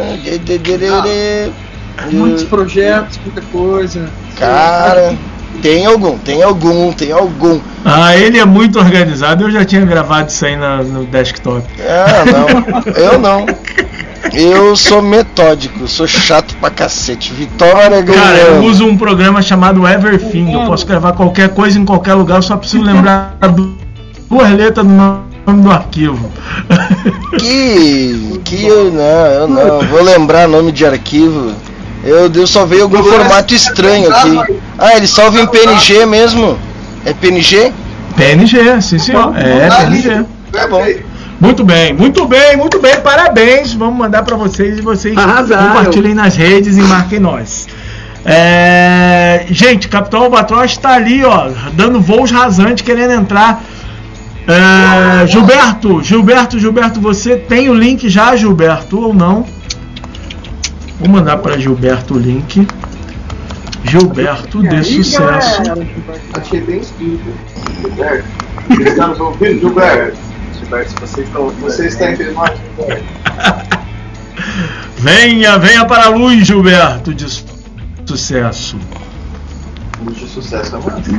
Muitos 2.11 2.43
projetos, 2.43 3.19
muita 3.25 3.41
coisa. 3.51 4.07
Cara, 4.37 5.15
tem 5.61 5.85
algum, 5.85 6.17
tem 6.19 6.43
algum, 6.43 6.91
tem 6.93 7.11
algum. 7.11 7.59
Ah, 7.83 8.15
ele 8.15 8.37
é 8.37 8.45
muito 8.45 8.77
organizado. 8.77 9.45
Eu 9.45 9.51
já 9.51 9.65
tinha 9.65 9.83
gravado 9.85 10.29
isso 10.29 10.45
aí 10.45 10.55
na- 10.55 10.83
no 10.83 11.05
desktop. 11.05 11.63
Ah, 11.81 12.23
não, 12.25 12.93
eu 12.93 13.19
não. 13.19 13.45
Eu 14.33 14.75
sou 14.75 15.01
metódico, 15.01 15.87
sou 15.87 16.05
chato 16.05 16.53
pra 16.59 16.69
cacete. 16.69 17.31
Vitória 17.33 18.03
Cara, 18.03 18.37
eu 18.37 18.63
uso 18.63 18.85
um 18.85 18.97
programa 18.97 19.41
chamado 19.41 19.87
Everthing. 19.87 20.53
Eu 20.53 20.65
posso 20.65 20.85
gravar 20.85 21.13
qualquer 21.13 21.49
coisa 21.49 21.79
em 21.79 21.85
qualquer 21.85 22.13
lugar, 22.13 22.35
eu 22.35 22.41
só 22.41 22.57
preciso 22.57 22.83
lembrar 22.83 23.35
du- 23.55 23.75
duas 24.29 24.51
letras 24.51 24.85
do 24.85 24.91
nome 24.93 25.19
do 25.53 25.71
arquivo. 25.71 26.29
Que, 27.39 28.41
que 28.43 28.65
eu 28.65 28.91
não, 28.91 29.01
eu 29.01 29.47
não. 29.47 29.81
Vou 29.87 30.03
lembrar 30.03 30.47
nome 30.47 30.71
de 30.71 30.85
arquivo. 30.85 31.53
Eu, 32.03 32.31
eu 32.31 32.47
só 32.47 32.65
veio 32.65 32.83
algum 32.83 33.03
formato 33.03 33.53
estranho 33.53 34.13
aqui. 34.13 34.59
Ah, 34.77 34.95
ele 34.97 35.07
salva 35.07 35.39
em 35.39 35.47
PNG 35.47 36.05
mesmo? 36.05 36.57
É 37.05 37.13
PNG? 37.13 37.71
PNG, 38.15 38.81
sim 38.81 38.99
senhor. 38.99 39.33
É, 39.37 39.69
PNG. 39.69 40.25
Tá 40.51 40.67
bom. 40.67 40.83
Muito 41.39 41.63
bem, 41.63 41.93
muito 41.93 42.25
bem, 42.25 42.57
muito 42.57 42.79
bem, 42.79 42.99
parabéns. 42.99 43.73
Vamos 43.73 43.97
mandar 43.97 44.23
pra 44.23 44.35
vocês 44.35 44.79
e 44.79 44.81
vocês 44.81 45.15
Arrasaram. 45.15 45.67
compartilhem 45.67 46.13
nas 46.13 46.35
redes 46.35 46.77
e 46.77 46.81
marquem 46.81 47.19
nós. 47.19 47.67
É, 48.25 49.45
gente, 49.49 49.87
Capitão 49.87 50.23
Albatroz 50.23 50.71
está 50.71 50.95
ali, 50.95 51.23
ó, 51.23 51.49
dando 51.73 52.01
voos 52.01 52.31
rasantes, 52.31 52.83
querendo 52.83 53.13
entrar. 53.13 53.63
É, 54.47 55.27
Gilberto, 55.27 56.01
Gilberto, 56.01 56.57
Gilberto, 56.59 57.01
você 57.01 57.35
tem 57.35 57.69
o 57.69 57.73
link 57.73 58.07
já, 58.09 58.35
Gilberto, 58.35 58.97
ou 58.99 59.13
não? 59.13 59.45
Vou 60.99 61.09
mandar 61.09 61.37
para 61.37 61.57
Gilberto 61.59 62.13
o 62.15 62.17
link. 62.19 62.65
Gilberto 63.83 64.61
de 64.63 64.83
sucesso. 64.83 65.61
Achei 66.33 66.61
bem 66.61 66.79
escrito. 66.79 67.23
Gilberto. 67.81 68.27
Você 68.69 68.83
está 68.83 69.07
nos 69.07 69.19
ouvindo, 69.19 69.59
Gilberto? 69.59 70.17
Gilberto, 70.59 70.89
se 70.91 70.95
você 70.99 71.21
está 71.21 71.39
ouvindo. 71.39 71.61
Você 71.63 71.87
está 71.87 72.11
entre 72.11 72.31
nós, 72.31 72.51
Gilberto. 72.77 73.77
Venha, 74.97 75.57
venha 75.59 75.85
para 75.85 76.05
a 76.05 76.09
luz, 76.09 76.45
Gilberto 76.47 77.13
de 77.13 77.29
su- 77.29 77.45
sucesso. 78.05 78.77
De 80.01 80.27
sucesso 80.27 80.77
massa. 80.77 81.11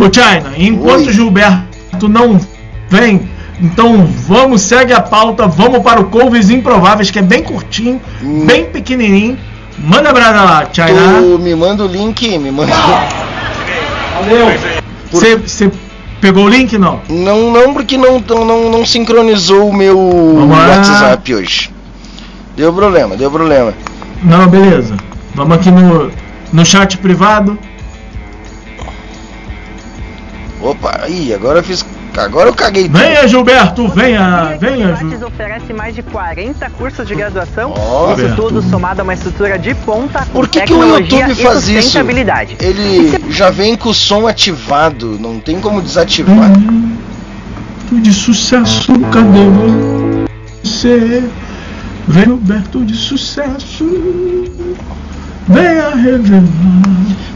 Ô 0.00 0.12
China, 0.12 0.52
enquanto 0.56 1.06
o 1.08 1.12
Gilberto 1.12 2.08
não 2.08 2.40
vem, 2.88 3.28
então 3.60 4.06
vamos, 4.06 4.62
segue 4.62 4.92
a 4.92 5.00
pauta, 5.00 5.46
vamos 5.46 5.80
para 5.82 6.00
o 6.00 6.04
Couves 6.04 6.50
Improváveis, 6.50 7.10
que 7.10 7.18
é 7.18 7.22
bem 7.22 7.42
curtinho, 7.42 8.00
bem 8.46 8.66
pequenininho. 8.66 9.38
Manda 9.78 10.12
brada 10.12 10.42
lá, 10.42 10.68
China. 10.72 11.18
Tu 11.18 11.38
me 11.38 11.54
manda 11.54 11.84
o 11.84 11.88
link, 11.88 12.38
me 12.38 12.50
manda. 12.50 12.72
Valeu. 14.14 14.46
Você 15.10 15.70
pegou 16.20 16.44
o 16.44 16.48
link 16.48 16.78
não? 16.78 17.00
Não, 17.08 17.52
não, 17.52 17.74
porque 17.74 17.98
não, 17.98 18.20
não, 18.20 18.70
não, 18.70 18.86
sincronizou 18.86 19.68
o 19.68 19.74
meu 19.74 19.96
Vamos 19.96 20.56
lá. 20.56 20.68
WhatsApp 20.68 21.34
hoje. 21.34 21.70
Deu 22.56 22.72
problema, 22.72 23.16
deu 23.16 23.30
problema. 23.30 23.74
Não, 24.22 24.46
beleza. 24.46 24.96
Vamos 25.34 25.56
aqui 25.56 25.70
no, 25.70 26.10
no 26.52 26.64
chat 26.64 26.98
privado. 26.98 27.58
Opa, 30.60 31.08
ih, 31.08 31.34
agora 31.34 31.58
eu 31.58 31.64
fiz. 31.64 31.84
Agora 32.16 32.48
eu 32.50 32.54
caguei 32.54 32.84
tudo. 32.84 32.98
Venha, 32.98 33.26
Gilberto, 33.26 33.88
venha, 33.88 34.56
venha, 34.60 34.94
Gil. 34.96 35.26
Oferece 35.26 35.72
mais 35.72 35.94
de 35.94 36.02
40 36.02 36.70
cursos 36.70 37.08
de 37.08 37.14
graduação, 37.14 37.74
Ó. 37.76 38.12
isso 38.12 38.36
tudo 38.36 38.62
somado 38.62 39.00
a 39.00 39.02
uma 39.02 39.14
estrutura 39.14 39.58
de 39.58 39.74
ponta 39.74 40.26
Por 40.30 40.46
que, 40.46 40.60
que 40.60 40.72
o 40.74 40.98
YouTube 40.98 41.34
faz 41.34 41.68
isso? 41.68 41.98
Ele 42.60 43.18
já 43.30 43.48
vem 43.50 43.76
com 43.76 43.88
o 43.88 43.94
som 43.94 44.28
ativado, 44.28 45.18
não 45.18 45.40
tem 45.40 45.58
como 45.58 45.80
desativar. 45.80 46.50
de 47.90 48.12
sucesso, 48.12 48.92
cadê 49.10 49.48
você? 50.62 51.24
Vem, 52.08 52.24
Gilberto 52.24 52.84
de 52.84 52.94
sucesso. 52.96 53.84
Venha 55.48 55.90
revelar. 55.94 56.42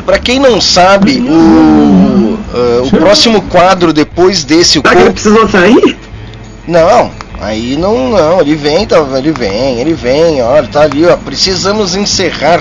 Pra 0.05 0.18
quem 0.18 0.38
não 0.38 0.60
sabe, 0.60 1.18
o, 1.20 2.38
ah, 2.55 2.82
o 2.84 2.90
próximo 2.90 3.43
quadro 3.43 3.93
depois 3.93 4.44
desse, 4.44 4.78
o 4.78 4.82
Será 4.82 4.94
que 4.94 5.02
ele 5.02 5.10
precisou 5.12 5.48
sair? 5.48 5.97
Não, 6.68 7.10
aí 7.40 7.76
não, 7.76 8.10
não, 8.10 8.40
ele 8.40 8.55
vem, 8.55 8.86
tá, 8.86 8.97
ele 9.16 9.32
vem, 9.32 9.80
ele 9.80 9.94
vem, 9.94 10.40
olha, 10.43 10.66
tá 10.68 10.82
ali, 10.82 11.05
ó, 11.05 11.16
precisamos 11.16 11.94
encerrar. 11.97 12.60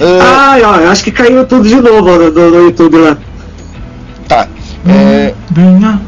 Ah, 0.00 0.50
Ai, 0.52 0.62
ó, 0.62 0.76
eu 0.76 0.90
acho 0.90 1.02
que 1.04 1.10
caiu 1.10 1.44
tudo 1.46 1.68
de 1.68 1.74
novo 1.76 2.08
ó, 2.10 2.16
no, 2.18 2.30
no- 2.30 2.50
no 2.50 2.60
YouTube 2.66 2.96
lá. 2.98 3.16
tá. 4.28 4.46
É, 4.86 5.34
Venha. 5.50 6.00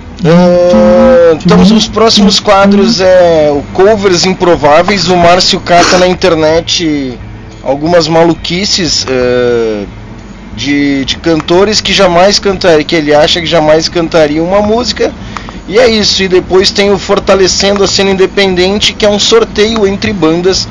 Então 1.45 1.61
os 1.63 1.89
próximos 1.89 2.39
quadros 2.39 3.01
é 3.01 3.51
o 3.51 3.63
covers 3.73 4.27
improváveis, 4.27 5.09
o 5.09 5.17
Márcio 5.17 5.61
cata 5.61 5.99
na 5.99 6.07
internet 6.07 7.19
algumas 7.63 8.09
maluquices 8.09 9.07
ah, 9.09 9.87
de, 10.55 11.05
de 11.05 11.17
cantores 11.17 11.81
que 11.81 11.93
jamais 11.93 12.39
cantariam, 12.39 12.85
que 12.85 12.95
ele 12.95 13.15
acha 13.15 13.41
que 13.41 13.47
jamais 13.47 13.89
cantariam 13.89 14.45
uma 14.47 14.61
música. 14.61 15.13
E 15.69 15.79
é 15.79 15.89
isso, 15.89 16.23
e 16.23 16.29
depois 16.29 16.71
tem 16.71 16.91
o 16.91 16.99
Fortalecendo 16.99 17.85
a 17.85 17.87
Cena 17.87 18.11
Independente, 18.11 18.93
que 18.93 19.07
é 19.07 19.09
um 19.09 19.21
sorteio 19.21 19.87
entre 19.87 20.13
bandas 20.13 20.69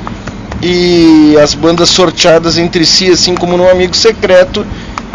e 0.62 1.34
as 1.42 1.54
bandas 1.54 1.88
sorteadas 1.88 2.58
entre 2.58 2.84
si, 2.84 3.10
assim 3.10 3.34
como 3.34 3.56
no 3.56 3.68
Amigo 3.68 3.96
Secreto, 3.96 4.66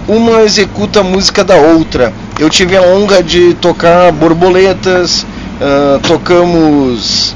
uma 0.08 0.44
executa 0.44 1.00
a 1.00 1.04
música 1.04 1.44
da 1.44 1.56
outra. 1.56 2.14
Eu 2.40 2.50
tive 2.50 2.76
a 2.78 2.82
honra 2.82 3.24
de 3.24 3.54
tocar 3.56 4.12
Borboletas, 4.12 5.26
ah, 5.62 6.00
tocamos. 6.08 7.36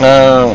ah, 0.00 0.54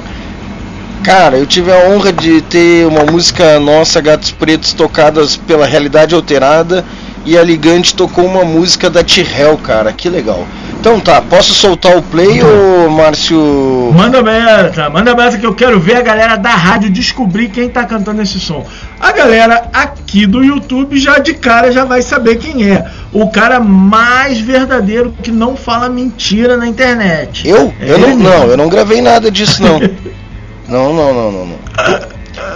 cara, 1.03 1.37
eu 1.37 1.45
tive 1.45 1.71
a 1.71 1.89
honra 1.89 2.11
de 2.11 2.41
ter 2.41 2.85
uma 2.85 3.03
música 3.03 3.59
nossa, 3.59 4.01
Gatos 4.01 4.31
Pretos, 4.31 4.73
tocadas 4.73 5.37
pela 5.37 5.65
Realidade 5.65 6.15
Alterada. 6.15 6.83
E 7.27 7.37
a 7.37 7.43
Ligante 7.43 7.93
tocou 7.93 8.25
uma 8.25 8.45
música 8.45 8.89
da 8.89 9.03
Tirrel, 9.03 9.57
cara, 9.57 9.91
que 9.91 10.07
legal. 10.07 10.47
Então 10.79 10.97
tá, 10.97 11.21
posso 11.21 11.53
soltar 11.53 11.97
o 11.97 12.01
play 12.01 12.41
ou 12.41 12.89
Márcio. 12.89 13.91
Manda 13.93 14.23
meta, 14.23 14.89
manda 14.89 15.13
meta 15.13 15.37
que 15.37 15.45
eu 15.45 15.53
quero 15.53 15.77
ver 15.77 15.97
a 15.97 16.01
galera 16.01 16.37
da 16.37 16.51
rádio 16.51 16.89
descobrir 16.89 17.49
quem 17.49 17.67
tá 17.67 17.83
cantando 17.83 18.21
esse 18.21 18.39
som. 18.39 18.65
A 18.97 19.11
galera 19.11 19.69
aqui 19.73 20.25
do 20.25 20.41
YouTube 20.41 20.97
já 20.97 21.19
de 21.19 21.33
cara 21.33 21.69
já 21.69 21.83
vai 21.83 22.01
saber 22.01 22.37
quem 22.37 22.71
é. 22.71 22.89
O 23.11 23.29
cara 23.29 23.59
mais 23.59 24.39
verdadeiro 24.39 25.13
que 25.21 25.29
não 25.29 25.57
fala 25.57 25.89
mentira 25.89 26.55
na 26.55 26.65
internet. 26.65 27.45
Eu? 27.45 27.73
É 27.81 27.91
Eu 27.91 27.97
não, 27.99 28.15
não, 28.15 28.43
eu 28.45 28.55
não 28.55 28.69
gravei 28.69 29.01
nada 29.01 29.29
disso 29.29 29.61
não. 29.61 29.81
não, 30.65 30.93
não, 30.93 31.13
não, 31.13 31.31
não, 31.33 31.45
não. 31.45 31.57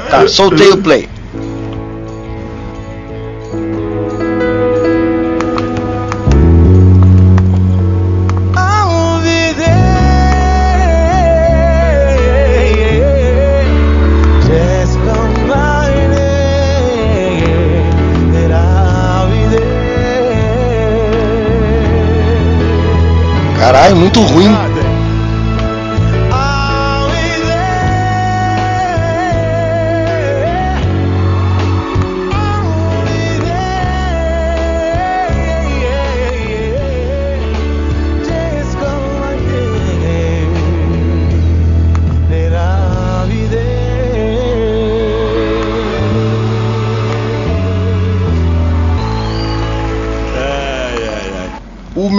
Tá, 0.10 0.26
soltei 0.30 0.70
o 0.70 0.78
play. 0.78 1.10
Caralho, 23.92 23.98
muito 23.98 24.22
ruim. 24.22 24.71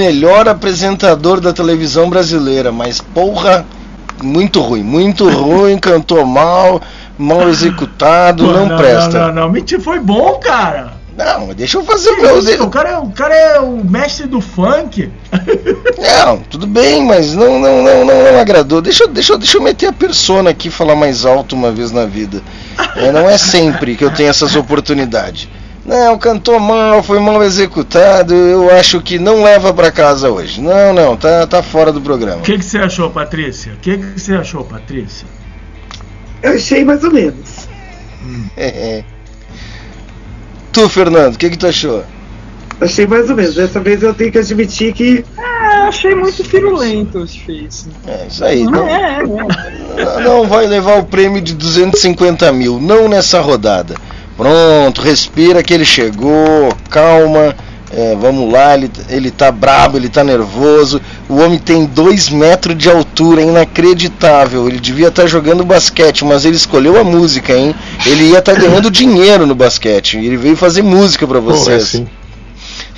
Melhor 0.03 0.49
apresentador 0.49 1.41
da 1.41 1.53
televisão 1.53 2.11
brasileira, 2.11 2.73
mas 2.73 3.01
porra, 3.01 3.65
muito 4.23 4.61
ruim, 4.61 4.83
muito 4.83 5.29
ruim, 5.31 5.79
cantou 5.79 6.27
mal, 6.27 6.81
mal 7.17 7.49
executado, 7.49 8.45
Pô, 8.45 8.53
não, 8.53 8.77
presta. 8.77 9.19
Não, 9.19 9.27
não, 9.29 9.35
não, 9.43 9.49
mentira, 9.51 9.81
foi 9.81 10.01
bom, 10.01 10.41
cara. 10.41 11.01
Não, 11.17 11.49
deixa 11.55 11.77
eu 11.77 11.85
fazer 11.85 12.17
Que 12.17 12.23
meu. 12.23 12.39
isso, 12.39 12.63
o, 12.65 12.71
cara 12.71 12.89
é, 12.89 12.99
o 12.99 13.11
cara 13.11 13.35
é 13.35 13.61
o 13.61 13.85
mestre 13.85 14.27
do 14.27 14.41
funk. 14.41 15.11
Não, 16.01 16.39
tudo 16.39 16.67
bem, 16.67 17.05
mas 17.05 17.35
não, 17.35 17.61
não, 17.61 17.83
não, 17.83 18.05
não, 18.07 18.33
não 18.33 18.41
agradou. 18.41 18.81
Deixa, 18.81 19.05
eu- 19.05 19.09
deixa, 19.09 19.37
deixa 19.37 19.59
eu 19.59 19.63
meter 19.63 19.89
a 19.89 19.93
persona 19.93 20.49
aqui 20.51 20.69
e 20.69 20.71
falar 20.71 20.97
mais 20.97 21.27
alto 21.27 21.55
uma 21.55 21.71
vez 21.71 21.93
na 21.93 22.07
vida. 22.07 22.41
É, 22.97 23.13
não 23.13 23.29
é 23.29 23.37
sempre 23.37 23.95
que 23.95 24.03
eu 24.03 24.11
tenho 24.11 24.31
essas 24.31 24.57
oportunidades. 24.57 25.49
Não, 25.85 26.17
cantou 26.17 26.61
mal, 26.61 27.03
foi 27.03 27.19
mal 27.19 27.43
executado. 27.43 28.35
Eu 28.35 28.71
acho 28.71 29.01
que 29.01 29.19
não 29.19 29.43
leva 29.43 29.75
pra 29.75 29.91
casa 29.91 30.31
hoje. 30.31 30.61
Não, 30.61 30.93
não, 30.93 31.17
tá, 31.17 31.47
tá 31.47 31.63
fora 31.63 31.93
do 31.93 32.01
programa. 32.01 32.39
O 32.39 32.43
que, 32.43 32.57
que 32.59 32.65
você 32.65 32.79
achou, 32.79 33.11
Patrícia? 33.11 33.73
O 33.73 33.77
que, 33.77 33.99
que 33.99 34.21
você 34.21 34.35
achou, 34.35 34.65
Patrícia? 34.65 35.27
Eu 36.43 36.55
achei 36.55 36.85
mais 36.85 37.03
ou 37.03 37.13
menos. 37.13 37.69
É. 38.57 39.05
Tu, 40.73 40.89
Fernando, 40.89 41.35
o 41.35 41.39
que, 41.39 41.51
que 41.51 41.59
tu 41.59 41.67
achou? 41.67 42.03
Achei 42.81 43.07
mais 43.07 43.29
ou 43.29 43.37
menos. 43.37 43.55
Dessa 43.55 43.79
vez 43.79 44.03
eu 44.03 44.15
tenho 44.15 44.33
que 44.33 44.39
admitir 44.39 44.95
que. 44.95 45.25
É, 45.39 45.67
achei 45.87 46.15
muito 46.15 46.43
firulento 46.45 47.23
esse 47.25 47.39
face. 47.41 47.91
É 48.07 48.27
isso 48.27 48.45
aí. 48.45 48.65
Não 48.65 48.71
Não, 48.71 48.89
é, 48.89 49.19
é. 49.21 50.21
não 50.25 50.49
vai 50.49 50.67
levar 50.67 50.99
o 50.99 51.05
prêmio 51.05 51.43
de 51.43 51.55
250 51.55 52.51
mil, 52.53 52.81
não 52.81 53.07
nessa 53.07 53.41
rodada. 53.41 53.95
Pronto, 54.43 55.01
respira 55.01 55.63
que 55.63 55.73
ele 55.73 55.85
chegou, 55.85 56.75
calma. 56.91 57.55
é, 57.95 58.17
vamos 58.17 58.51
lá, 58.51 58.75
ele, 58.75 58.91
ele 59.09 59.31
tá 59.31 59.53
brabo, 59.53 59.97
ele 59.99 60.09
tá 60.09 60.25
nervoso. 60.25 61.01
O 61.29 61.37
homem 61.37 61.59
tem 61.59 61.85
2 61.85 62.31
metros 62.31 62.77
de 62.77 62.91
altura, 62.91 63.43
é 63.43 63.45
inacreditável. 63.45 64.67
Ele 64.67 64.81
devia 64.81 65.09
estar 65.09 65.27
jogando 65.27 65.63
basquete, 65.65 66.25
mas 66.25 66.45
ele 66.45 66.57
escolheu 66.57 66.99
a 66.99 67.05
música, 67.05 67.55
hein? 67.55 67.75
Ele 68.07 68.31
ia 68.31 68.39
estar 68.39 68.55
ganhando 68.55 68.91
dinheiro 68.91 69.47
no 69.47 69.55
basquete. 69.55 70.17
Ele 70.17 70.37
veio 70.37 70.57
fazer 70.57 70.83
música 70.83 71.27
pra 71.27 71.39
vocês. 71.39 71.85
sim. 71.89 72.09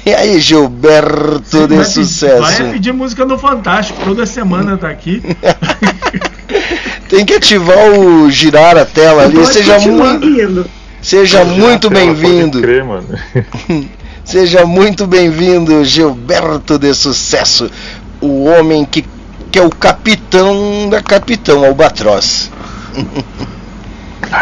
E 0.07 0.15
aí, 0.15 0.39
Gilberto 0.39 1.67
de 1.67 1.77
Vai 1.77 1.85
sucesso. 1.87 2.41
Vai 2.41 2.73
pedir 2.73 2.93
música 2.93 3.25
do 3.25 3.39
Fantástico, 3.39 3.99
toda 4.05 4.27
semana 4.27 4.77
tá 4.77 4.89
aqui. 4.89 5.23
Tem 7.09 7.25
que 7.25 7.35
ativar 7.35 7.99
o 7.99 8.31
girar 8.31 8.77
a 8.77 8.85
tela 8.85 9.25
ali. 9.25 9.35
Pode 9.35 9.53
Seja 9.53 9.79
muito. 9.79 10.84
Seja 11.05 11.45
muito 11.45 11.91
bem-vindo. 11.91 12.61
Crer, 12.61 12.85
mano. 12.85 13.07
Seja 14.25 14.65
muito 14.65 15.07
bem-vindo, 15.07 15.85
Gilberto 15.85 16.79
de 16.79 16.95
Sucesso, 16.95 17.71
o 18.23 18.45
homem 18.45 18.85
que, 18.87 19.05
que 19.53 19.59
é 19.59 19.63
o 19.63 19.69
capitão 19.69 20.89
da 20.89 21.03
capitão 21.03 21.63
Albatroz. 21.65 22.51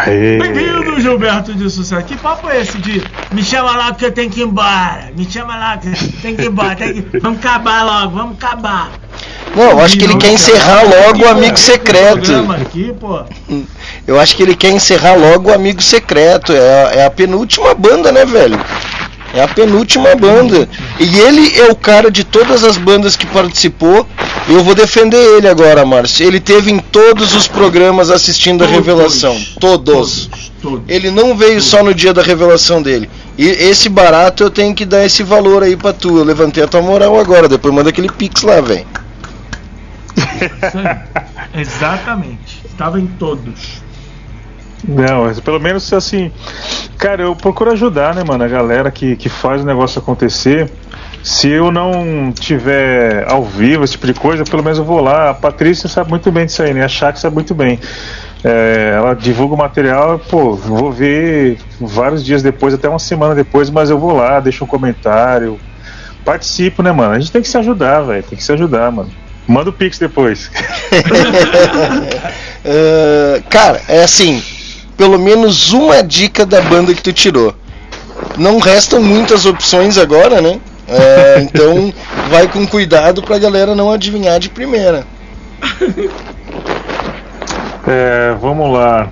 Bem-vindo, 0.05 0.99
Gilberto 1.01 1.53
de 1.53 1.69
Sucesso. 1.69 2.05
Que 2.05 2.15
papo 2.15 2.49
é 2.49 2.61
esse 2.61 2.77
de 2.77 3.03
me 3.33 3.43
chama 3.43 3.75
lá 3.75 3.93
que 3.93 4.05
eu 4.05 4.11
tenho 4.11 4.29
que 4.29 4.39
ir 4.39 4.43
embora? 4.45 5.11
Me 5.15 5.29
chama 5.29 5.55
lá 5.57 5.77
que 5.77 5.87
eu 5.89 5.93
tenho 6.21 6.35
que 6.37 6.43
ir 6.43 6.47
embora. 6.47 6.75
tem 6.75 6.93
que- 7.03 7.19
Vamos 7.19 7.39
acabar 7.39 7.83
logo, 7.83 8.15
vamos 8.15 8.37
acabar. 8.41 8.89
Não, 9.55 9.63
eu 9.71 9.79
acho 9.81 9.97
que 9.97 10.05
ele 10.05 10.15
quer 10.17 10.31
encerrar 10.33 10.81
logo 10.83 11.23
o 11.25 11.27
amigo 11.27 11.57
secreto. 11.59 12.31
Aqui, 12.53 12.93
pô. 12.99 13.23
Eu 14.05 14.19
acho 14.19 14.35
que 14.35 14.43
ele 14.43 14.55
quer 14.55 14.71
encerrar 14.71 15.13
logo 15.15 15.49
o 15.49 15.53
amigo 15.53 15.81
secreto. 15.81 16.51
É, 16.51 16.57
a- 16.85 16.91
é 17.01 17.05
a 17.05 17.09
penúltima 17.09 17.73
banda, 17.73 18.11
né, 18.11 18.25
velho? 18.25 18.59
É 19.33 19.41
a 19.41 19.47
penúltima 19.47 20.13
banda. 20.15 20.69
E 20.99 21.19
ele 21.19 21.57
é 21.59 21.71
o 21.71 21.75
cara 21.75 22.11
de 22.11 22.23
todas 22.23 22.63
as 22.63 22.77
bandas 22.77 23.15
que 23.15 23.25
participou. 23.25 24.05
Eu 24.47 24.63
vou 24.63 24.75
defender 24.75 25.17
ele 25.37 25.47
agora, 25.47 25.83
Márcio. 25.85 26.27
Ele 26.27 26.39
teve 26.39 26.71
em 26.71 26.77
todos 26.79 27.33
os 27.33 27.47
programas 27.47 28.11
assistindo 28.11 28.63
a 28.63 28.67
Todos. 28.67 28.85
revelação. 28.85 29.41
Todos. 29.59 30.29
Ele 30.87 31.09
não 31.09 31.35
veio 31.35 31.61
só 31.61 31.81
no 31.83 31.93
dia 31.95 32.13
da 32.13 32.21
revelação 32.21 32.81
dele. 32.81 33.09
E 33.37 33.47
esse 33.47 33.89
barato 33.89 34.43
eu 34.43 34.51
tenho 34.51 34.75
que 34.75 34.85
dar 34.85 35.03
esse 35.05 35.23
valor 35.23 35.63
aí 35.63 35.75
pra 35.75 35.91
tu. 35.93 36.17
Eu 36.19 36.23
levantei 36.23 36.63
a 36.63 36.67
tua 36.67 36.81
moral 36.81 37.19
agora. 37.19 37.47
Depois 37.49 37.73
manda 37.73 37.89
aquele 37.89 38.11
pix 38.11 38.43
lá, 38.43 38.61
velho. 38.61 38.85
Exatamente. 41.55 42.61
Estava 42.65 42.99
em 42.99 43.07
todos. 43.07 43.82
Não, 44.87 45.33
pelo 45.35 45.59
menos 45.59 45.91
assim. 45.93 46.31
Cara, 46.97 47.23
eu 47.23 47.35
procuro 47.35 47.71
ajudar, 47.71 48.13
né, 48.13 48.23
mano? 48.25 48.43
A 48.43 48.47
galera 48.47 48.91
que, 48.91 49.15
que 49.15 49.29
faz 49.29 49.61
o 49.61 49.65
negócio 49.65 49.99
acontecer. 49.99 50.69
Se 51.23 51.47
eu 51.47 51.71
não 51.71 52.33
tiver 52.33 53.25
ao 53.29 53.43
vivo, 53.43 53.83
esse 53.85 53.93
tipo 53.93 54.07
de 54.07 54.13
coisa, 54.13 54.43
pelo 54.43 54.61
menos 54.61 54.77
eu 54.77 54.83
vou 54.83 54.99
lá. 54.99 55.29
A 55.29 55.33
Patrícia 55.33 55.87
sabe 55.87 56.09
muito 56.09 56.29
bem 56.31 56.45
disso 56.45 56.61
aí, 56.63 56.73
né? 56.73 56.83
A 56.83 56.87
Chat 56.89 57.17
sabe 57.17 57.33
muito 57.33 57.55
bem. 57.55 57.79
É, 58.43 58.93
ela 58.97 59.13
divulga 59.13 59.55
o 59.55 59.57
material, 59.57 60.19
pô, 60.19 60.53
vou 60.53 60.91
ver 60.91 61.57
vários 61.79 62.25
dias 62.25 62.43
depois, 62.43 62.73
até 62.73 62.89
uma 62.89 62.99
semana 62.99 63.33
depois, 63.33 63.69
mas 63.69 63.89
eu 63.89 63.97
vou 63.97 64.13
lá, 64.13 64.41
deixo 64.41 64.65
um 64.65 64.67
comentário. 64.67 65.57
Participo, 66.25 66.83
né, 66.83 66.91
mano? 66.91 67.13
A 67.13 67.19
gente 67.19 67.31
tem 67.31 67.41
que 67.41 67.47
se 67.47 67.57
ajudar, 67.57 68.01
velho. 68.01 68.23
Tem 68.23 68.37
que 68.37 68.43
se 68.43 68.51
ajudar, 68.51 68.91
mano. 68.91 69.09
Manda 69.47 69.69
o 69.69 69.73
Pix 69.73 69.97
depois. 69.97 70.51
Ah, 72.65 73.41
cara, 73.49 73.81
é 73.89 74.03
assim, 74.03 74.41
pelo 74.97 75.19
menos 75.19 75.71
uma 75.71 76.01
dica 76.03 76.45
da 76.45 76.61
banda 76.61 76.93
que 76.93 77.01
tu 77.01 77.13
tirou. 77.13 77.55
Não 78.37 78.59
restam 78.59 79.01
muitas 79.01 79.45
opções 79.45 79.97
agora, 79.97 80.41
né? 80.41 80.59
É, 80.87 81.39
então 81.45 81.93
vai 82.29 82.47
com 82.47 82.65
cuidado 82.65 83.21
pra 83.21 83.37
galera 83.37 83.75
não 83.75 83.91
adivinhar 83.91 84.39
de 84.39 84.49
primeira. 84.49 85.05
É, 87.85 88.35
vamos 88.39 88.71
lá. 88.71 89.09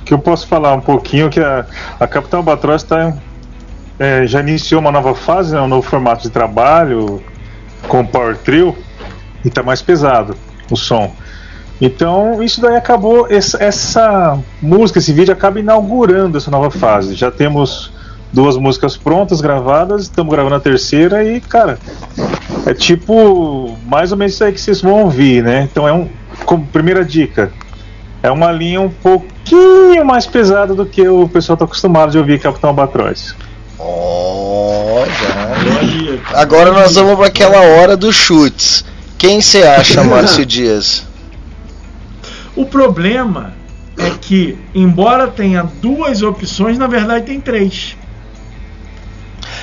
O 0.00 0.04
que 0.04 0.12
eu 0.12 0.18
posso 0.18 0.46
falar 0.46 0.74
um 0.74 0.80
pouquinho 0.80 1.28
que 1.28 1.40
a, 1.40 1.66
a 2.00 2.06
Capitão 2.06 2.40
Albatroz 2.40 2.82
tá, 2.82 3.14
é, 3.98 4.26
já 4.26 4.40
iniciou 4.40 4.80
uma 4.80 4.90
nova 4.90 5.14
fase, 5.14 5.54
né, 5.54 5.60
um 5.60 5.68
novo 5.68 5.88
formato 5.88 6.22
de 6.22 6.30
trabalho 6.30 7.22
com 7.86 8.04
Power 8.04 8.36
Trio 8.36 8.76
e 9.44 9.50
tá 9.50 9.62
mais 9.62 9.82
pesado 9.82 10.36
o 10.70 10.76
som. 10.76 11.12
Então 11.80 12.42
isso 12.42 12.60
daí 12.60 12.76
acabou 12.76 13.26
essa, 13.30 13.62
essa 13.62 14.38
música, 14.60 14.98
esse 14.98 15.12
vídeo 15.12 15.32
acaba 15.32 15.60
inaugurando 15.60 16.36
essa 16.36 16.50
nova 16.50 16.70
fase. 16.70 17.14
Já 17.14 17.30
temos 17.30 17.92
duas 18.32 18.56
músicas 18.56 18.96
prontas 18.96 19.40
gravadas, 19.40 20.02
estamos 20.02 20.32
gravando 20.32 20.56
a 20.56 20.60
terceira 20.60 21.24
e 21.24 21.40
cara 21.40 21.78
é 22.66 22.74
tipo 22.74 23.76
mais 23.86 24.12
ou 24.12 24.18
menos 24.18 24.34
isso 24.34 24.44
aí 24.44 24.52
que 24.52 24.60
vocês 24.60 24.82
vão 24.82 25.04
ouvir, 25.04 25.42
né? 25.42 25.66
Então 25.70 25.88
é 25.88 25.92
um 25.92 26.08
como 26.44 26.66
primeira 26.66 27.04
dica 27.04 27.50
é 28.22 28.30
uma 28.30 28.50
linha 28.50 28.80
um 28.80 28.90
pouquinho 28.90 30.04
mais 30.04 30.26
pesada 30.26 30.74
do 30.74 30.84
que 30.84 31.06
o 31.08 31.28
pessoal 31.28 31.54
está 31.54 31.64
acostumado 31.64 32.10
de 32.10 32.18
ouvir 32.18 32.40
Capitão 32.40 32.70
Albatroz. 32.70 33.34
Já. 35.06 36.40
Agora 36.40 36.72
nós 36.72 36.94
vamos 36.94 37.16
para 37.16 37.26
aquela 37.26 37.60
hora 37.60 37.96
dos 37.96 38.16
chutes. 38.16 38.84
Quem 39.16 39.40
você 39.40 39.62
acha, 39.62 40.02
Márcio 40.02 40.44
Dias? 40.44 41.07
O 42.58 42.66
problema 42.66 43.54
é 43.96 44.10
que, 44.20 44.58
embora 44.74 45.28
tenha 45.28 45.62
duas 45.80 46.22
opções, 46.22 46.76
na 46.76 46.88
verdade 46.88 47.26
tem 47.26 47.40
três. 47.40 47.96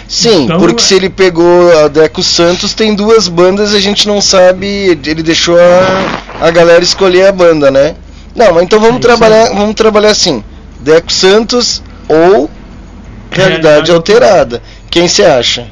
Sim, 0.07 0.45
Então, 0.45 0.57
porque 0.57 0.81
se 0.81 0.93
ele 0.93 1.09
pegou 1.09 1.77
a 1.77 1.89
Deco 1.89 2.23
Santos, 2.23 2.73
tem 2.73 2.95
duas 2.95 3.27
bandas 3.27 3.73
a 3.73 3.81
gente 3.81 4.07
não 4.07 4.21
sabe. 4.21 4.65
Ele 4.65 5.21
deixou 5.21 5.57
a, 5.59 6.45
a 6.47 6.49
galera 6.51 6.81
escolher 6.85 7.27
a 7.27 7.33
banda, 7.33 7.69
né? 7.69 7.97
Não, 8.33 8.53
mas 8.53 8.63
então 8.63 8.79
vamos 8.79 9.01
trabalhar, 9.01 9.49
vamos 9.49 9.75
trabalhar 9.75 10.11
assim: 10.11 10.41
Deco 10.79 11.11
Santos 11.11 11.83
ou 12.07 12.49
Realidade 13.29 13.91
Alterada. 13.91 14.63
Quem 14.89 15.09
você 15.09 15.25
acha? 15.25 15.67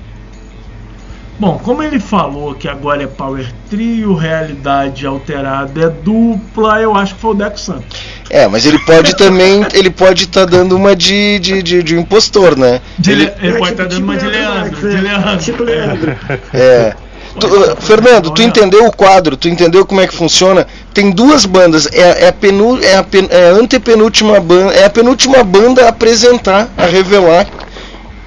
Bom, 1.40 1.60
como 1.64 1.82
ele 1.82 2.00
falou 2.00 2.54
que 2.54 2.68
agora 2.68 3.04
é 3.04 3.08
Power 3.08 3.52
Trio, 3.70 4.14
realidade 4.14 5.06
alterada 5.06 5.82
é 5.86 5.90
dupla, 5.90 6.80
eu 6.80 6.96
acho 6.96 7.16
que 7.16 7.22
foi 7.22 7.32
o 7.32 7.34
Deco 7.34 7.60
Santos. 7.60 7.98
É, 8.30 8.48
mas 8.48 8.66
ele 8.66 8.80
pode 8.80 9.16
também, 9.18 9.66
ele 9.74 9.90
pode 9.90 10.24
estar 10.26 10.46
dando 10.46 10.76
uma 10.76 10.96
de, 10.96 11.40
de, 11.40 11.64
de, 11.64 11.84
de 11.84 11.98
impostor, 11.98 12.58
né? 12.58 12.80
De 13.00 13.16
Le- 13.16 13.34
ele 13.42 13.58
pode 13.58 13.72
estar 13.72 13.86
dando 13.88 14.04
uma 14.04 14.16
de 14.16 14.26
Leandro. 14.28 14.90
De 14.90 15.02
Leandro. 15.02 15.38
Tipo 15.38 15.64
Leandro. 15.64 16.16
É. 16.54 16.96
Tu, 17.40 17.48
uh, 17.48 17.76
Fernando, 17.82 18.30
tu 18.30 18.44
entendeu 18.44 18.86
o 18.86 18.92
quadro? 18.92 19.36
Tu 19.36 19.50
entendeu 19.50 19.84
como 19.88 20.00
é 20.02 20.08
que 20.08 20.14
funciona? 20.14 20.68
Tem 20.94 21.10
duas 21.10 21.46
bandas, 21.48 21.88
é, 21.92 22.26
é 22.26 22.28
a, 22.28 22.32
penu, 22.32 22.80
é 22.80 22.96
a, 22.96 23.04
pen, 23.04 23.28
é 23.32 23.50
a 23.50 23.54
antepenúltima 23.54 24.40
banda, 24.40 24.72
é 24.74 24.86
a 24.86 24.90
penúltima 24.90 25.44
banda 25.44 25.86
a 25.86 25.90
apresentar, 25.90 26.70
a 26.78 26.86
revelar, 26.86 27.48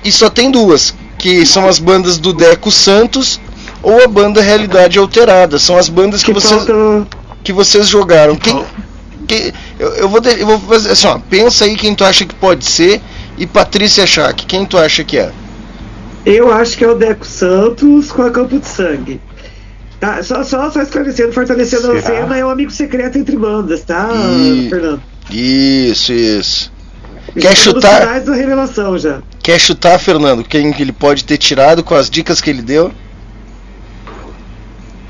e 0.04 0.10
só 0.10 0.28
tem 0.28 0.50
duas, 0.50 0.92
que 1.18 1.44
são 1.46 1.66
as 1.68 1.78
bandas 1.78 2.18
do 2.18 2.32
Deco 2.32 2.70
Santos 2.70 3.40
ou 3.82 4.02
a 4.02 4.06
banda 4.08 4.40
Realidade 4.40 4.98
Alterada. 4.98 5.58
São 5.58 5.76
as 5.76 5.88
bandas 5.88 6.22
que, 6.22 6.32
vocês 6.32 6.62
que 7.42 7.52
vocês 7.52 7.88
jogaram. 7.88 8.36
Quem, 8.36 8.64
que, 9.26 9.52
eu, 9.78 9.88
eu 9.94 10.08
vou 10.08 10.20
de- 10.20 10.40
eu 10.40 10.46
vou 10.46 10.58
fazer 10.60 10.92
assim, 10.92 11.06
ó, 11.06 11.18
pensa 11.18 11.64
aí 11.64 11.76
quem 11.76 11.94
tu 11.94 12.04
acha 12.04 12.24
que 12.24 12.34
pode 12.34 12.64
ser 12.64 13.00
e 13.38 13.46
Patrícia 13.46 14.06
Schack, 14.06 14.46
quem 14.46 14.64
tu 14.64 14.78
acha 14.78 15.02
que 15.04 15.18
é? 15.18 15.30
Eu 16.24 16.52
acho 16.52 16.76
que 16.76 16.84
é 16.84 16.88
o 16.88 16.94
Deco 16.94 17.24
Santos 17.26 18.10
com 18.10 18.22
a 18.22 18.30
Campo 18.30 18.58
de 18.58 18.66
Sangue. 18.66 19.20
Tá, 20.00 20.22
só, 20.22 20.42
só, 20.44 20.70
só 20.70 20.82
esclarecendo, 20.82 21.32
fortalecendo 21.32 21.90
a 21.92 22.00
Será? 22.02 22.20
cena, 22.20 22.36
é 22.36 22.44
um 22.44 22.50
amigo 22.50 22.70
secreto 22.70 23.16
entre 23.16 23.36
bandas, 23.36 23.82
tá, 23.82 24.10
E- 24.12 24.68
Fernando? 24.68 25.02
Isso, 25.30 26.12
isso. 26.12 26.72
Quer 27.40 27.50
nos 27.50 27.58
chutar? 27.58 28.22
revelação 28.22 28.98
já. 28.98 29.20
Quer 29.42 29.58
chutar, 29.58 29.98
Fernando? 29.98 30.42
Quem 30.44 30.72
que 30.72 30.82
ele 30.82 30.92
pode 30.92 31.24
ter 31.24 31.36
tirado 31.36 31.84
com 31.84 31.94
as 31.94 32.08
dicas 32.08 32.40
que 32.40 32.50
ele 32.50 32.62
deu? 32.62 32.92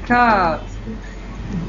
Cara, 0.07 0.61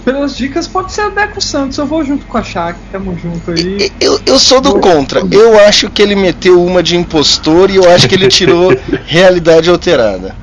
pelas 0.03 0.35
dicas 0.35 0.67
pode 0.67 0.91
ser 0.91 1.05
o 1.05 1.11
Deco 1.11 1.41
Santos. 1.41 1.77
Eu 1.77 1.85
vou 1.85 2.03
junto 2.03 2.25
com 2.25 2.37
a 2.37 2.43
Shaq, 2.43 2.79
tamo 2.91 3.17
junto 3.17 3.51
aí. 3.51 3.91
Eu, 3.99 4.19
eu 4.25 4.39
sou 4.39 4.61
do 4.61 4.79
contra. 4.79 5.21
Eu 5.31 5.59
acho 5.59 5.89
que 5.89 6.01
ele 6.01 6.15
meteu 6.15 6.63
uma 6.63 6.81
de 6.81 6.95
impostor 6.95 7.69
e 7.69 7.75
eu 7.75 7.89
acho 7.91 8.07
que 8.07 8.15
ele 8.15 8.27
tirou 8.27 8.75
realidade 9.05 9.69
alterada. 9.69 10.35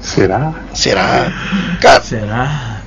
Será? 0.00 0.54
Será? 0.72 1.32
Cara, 1.80 2.00
Será? 2.00 2.77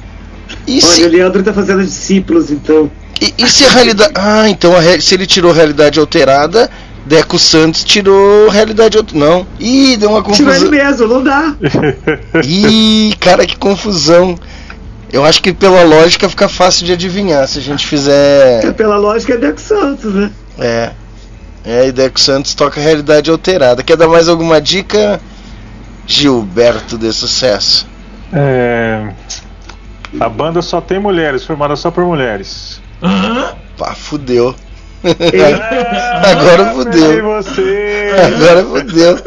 E 0.68 0.80
Olha, 0.84 0.94
se, 0.94 1.03
o 1.03 1.07
Leandro 1.10 1.44
tá 1.44 1.53
fazendo 1.53 1.84
discípulos, 1.84 2.52
então. 2.52 2.90
e, 3.22 3.34
e 3.38 3.48
se 3.49 3.65
a 3.65 3.69
realidade. 3.69 4.11
Ah, 4.15 4.49
então 4.49 4.76
a 4.76 4.80
re- 4.80 5.02
se 5.02 5.14
ele 5.15 5.26
tirou 5.28 5.52
realidade 5.52 5.99
alterada, 5.99 6.69
Deco 7.06 7.38
Santos 7.40 7.84
tirou 7.84 8.49
realidade 8.49 8.98
alterada. 8.98 9.26
Não. 9.26 9.48
Ih, 9.60 9.98
deu 9.98 10.10
uma 10.10 10.22
Tirou 10.23 10.52
ele 10.53 10.65
confusão. 10.65 10.72
mesmo, 10.72 11.07
não 11.07 11.23
dá. 11.23 11.56
Ih, 12.44 13.14
cara, 13.19 13.45
que 13.45 13.56
confusão. 13.57 14.38
Eu 15.11 15.26
acho 15.26 15.41
que 15.44 15.52
pela 15.52 15.84
lógica 15.84 16.30
fica 16.30 16.48
fácil 16.48 16.86
de 16.86 16.94
adivinhar 16.94 17.45
se 17.48 17.60
a 17.60 17.61
gente 17.61 17.86
fizer. 17.86 18.72
Pela 18.73 18.98
lógica 18.98 19.34
é 19.34 19.38
Deco 19.38 19.60
Santos, 19.60 20.14
né? 20.14 20.32
É. 20.57 20.91
É, 21.65 21.88
e 21.88 21.91
Deco 21.91 22.19
Santos 22.19 22.53
toca 22.56 22.80
realidade 22.80 23.30
alterada. 23.30 23.84
Quer 23.84 23.98
dar 23.98 24.07
mais 24.07 24.28
alguma 24.30 24.60
dica? 24.61 25.19
Gilberto 26.07 26.98
de 26.98 27.11
sucesso. 27.14 27.86
É, 28.34 29.10
a 30.19 30.29
banda 30.29 30.61
só 30.61 30.81
tem 30.81 30.99
mulheres, 30.99 31.43
formada 31.43 31.75
só 31.75 31.89
por 31.91 32.03
mulheres. 32.05 32.81
Pá, 33.77 33.95
fudeu. 33.95 34.55
Agora 36.23 36.73
fudeu. 36.73 37.23
você. 37.23 38.11
Agora 38.27 38.63
fudeu. 38.63 39.17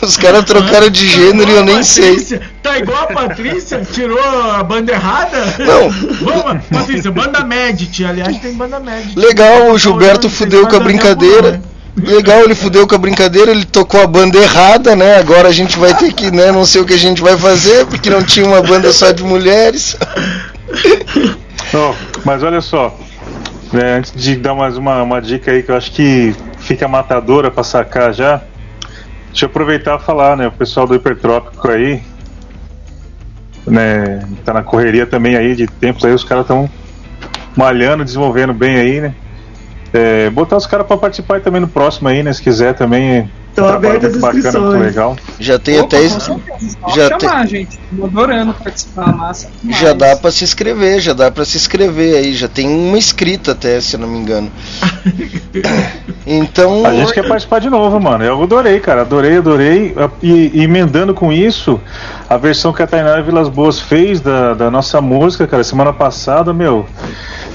Os 0.00 0.16
caras 0.16 0.44
trocaram 0.44 0.88
de 0.88 1.06
gênero 1.06 1.50
e 1.50 1.54
eu 1.54 1.64
nem 1.64 1.82
sei. 1.82 2.12
Patrícia, 2.12 2.42
Tá 2.62 2.78
igual 2.78 3.02
a 3.02 3.06
Patrícia, 3.08 3.82
tirou 3.92 4.18
a 4.22 4.62
banda 4.62 4.92
errada? 4.92 5.36
Não. 5.58 5.90
Vamos, 5.90 6.64
Patrícia, 6.66 7.10
banda 7.10 7.44
Medit. 7.44 8.04
Aliás, 8.04 8.38
tem 8.38 8.54
banda 8.54 8.80
Medit. 8.80 9.18
Legal, 9.18 9.70
o 9.70 9.78
Gilberto 9.78 10.30
fudeu 10.30 10.66
com 10.66 10.76
a 10.76 10.80
brincadeira. 10.80 11.60
Legal, 11.96 12.40
ele 12.42 12.54
fudeu 12.54 12.86
com 12.88 12.94
a 12.94 12.98
brincadeira, 12.98 13.50
ele 13.52 13.64
tocou 13.64 14.00
a 14.00 14.06
banda 14.06 14.36
errada, 14.38 14.96
né? 14.96 15.16
Agora 15.16 15.48
a 15.48 15.52
gente 15.52 15.78
vai 15.78 15.94
ter 15.94 16.12
que, 16.12 16.30
né? 16.30 16.50
Não 16.50 16.64
sei 16.64 16.80
o 16.80 16.84
que 16.84 16.92
a 16.94 16.98
gente 16.98 17.22
vai 17.22 17.36
fazer, 17.36 17.86
porque 17.86 18.10
não 18.10 18.22
tinha 18.22 18.44
uma 18.46 18.60
banda 18.60 18.92
só 18.92 19.12
de 19.12 19.22
mulheres. 19.22 19.96
Mas 22.24 22.42
olha 22.42 22.60
só. 22.60 22.96
né, 23.72 23.96
antes 23.98 24.12
de 24.14 24.36
dar 24.36 24.54
mais 24.54 24.76
uma, 24.76 25.02
uma 25.02 25.20
dica 25.20 25.50
aí 25.50 25.62
que 25.62 25.70
eu 25.70 25.76
acho 25.76 25.90
que 25.92 26.34
fica 26.58 26.86
matadora 26.86 27.50
pra 27.50 27.64
sacar 27.64 28.12
já, 28.14 28.40
deixa 29.28 29.44
eu 29.44 29.48
aproveitar 29.48 29.98
e 29.98 30.02
falar, 30.04 30.36
né? 30.36 30.46
O 30.46 30.52
pessoal 30.52 30.86
do 30.86 30.94
Hipertrópico 30.94 31.68
aí, 31.68 32.00
né? 33.66 34.26
Tá 34.44 34.52
na 34.52 34.62
correria 34.62 35.06
também 35.06 35.36
aí 35.36 35.56
de 35.56 35.66
tempos 35.66 36.04
aí, 36.04 36.12
os 36.12 36.24
caras 36.24 36.44
estão 36.44 36.70
malhando, 37.56 38.04
desenvolvendo 38.04 38.54
bem 38.54 38.76
aí, 38.76 39.00
né? 39.00 39.14
É, 39.94 40.28
botar 40.28 40.56
os 40.56 40.66
caras 40.66 40.88
pra 40.88 40.96
participar 40.96 41.40
também 41.40 41.60
no 41.60 41.68
próximo 41.68 42.08
aí, 42.08 42.20
né? 42.20 42.32
Se 42.32 42.42
quiser 42.42 42.74
também. 42.74 43.30
Estão 43.54 43.68
abertas 43.68 44.16
as 44.16 44.20
bacana, 44.20 44.38
inscrições. 44.40 44.80
legal. 44.80 45.16
Já 45.38 45.58
tem 45.60 45.78
Opa, 45.78 45.96
até. 45.96 46.08
Já, 46.08 47.08
chamar, 47.08 47.18
tem, 47.18 47.46
gente. 47.46 47.78
Tô 47.96 48.04
adorando 48.04 48.52
participar, 48.52 49.16
massa. 49.16 49.48
demais. 49.62 49.80
já 49.80 49.92
dá 49.92 50.16
pra 50.16 50.32
se 50.32 50.42
inscrever, 50.42 51.00
já 51.00 51.12
dá 51.12 51.30
pra 51.30 51.44
se 51.44 51.56
inscrever 51.56 52.16
aí. 52.16 52.34
Já 52.34 52.48
tem 52.48 52.68
uma 52.68 52.98
inscrita 52.98 53.52
até, 53.52 53.80
se 53.80 53.94
eu 53.94 54.00
não 54.00 54.08
me 54.08 54.18
engano. 54.18 54.50
Então. 56.26 56.86
A 56.86 56.94
gente 56.94 57.12
quer 57.12 57.26
participar 57.28 57.58
de 57.58 57.68
novo, 57.68 58.00
mano. 58.00 58.24
Eu 58.24 58.42
adorei, 58.42 58.80
cara. 58.80 59.02
Adorei, 59.02 59.36
adorei. 59.36 59.94
E, 60.22 60.50
e 60.54 60.64
emendando 60.64 61.12
com 61.12 61.30
isso, 61.32 61.78
a 62.28 62.36
versão 62.36 62.72
que 62.72 62.82
a 62.82 62.86
Tainara 62.86 63.22
Vilas 63.22 63.48
Boas 63.48 63.78
fez 63.78 64.20
da, 64.20 64.54
da 64.54 64.70
nossa 64.70 65.00
música, 65.00 65.46
cara, 65.46 65.62
semana 65.62 65.92
passada, 65.92 66.52
meu. 66.52 66.86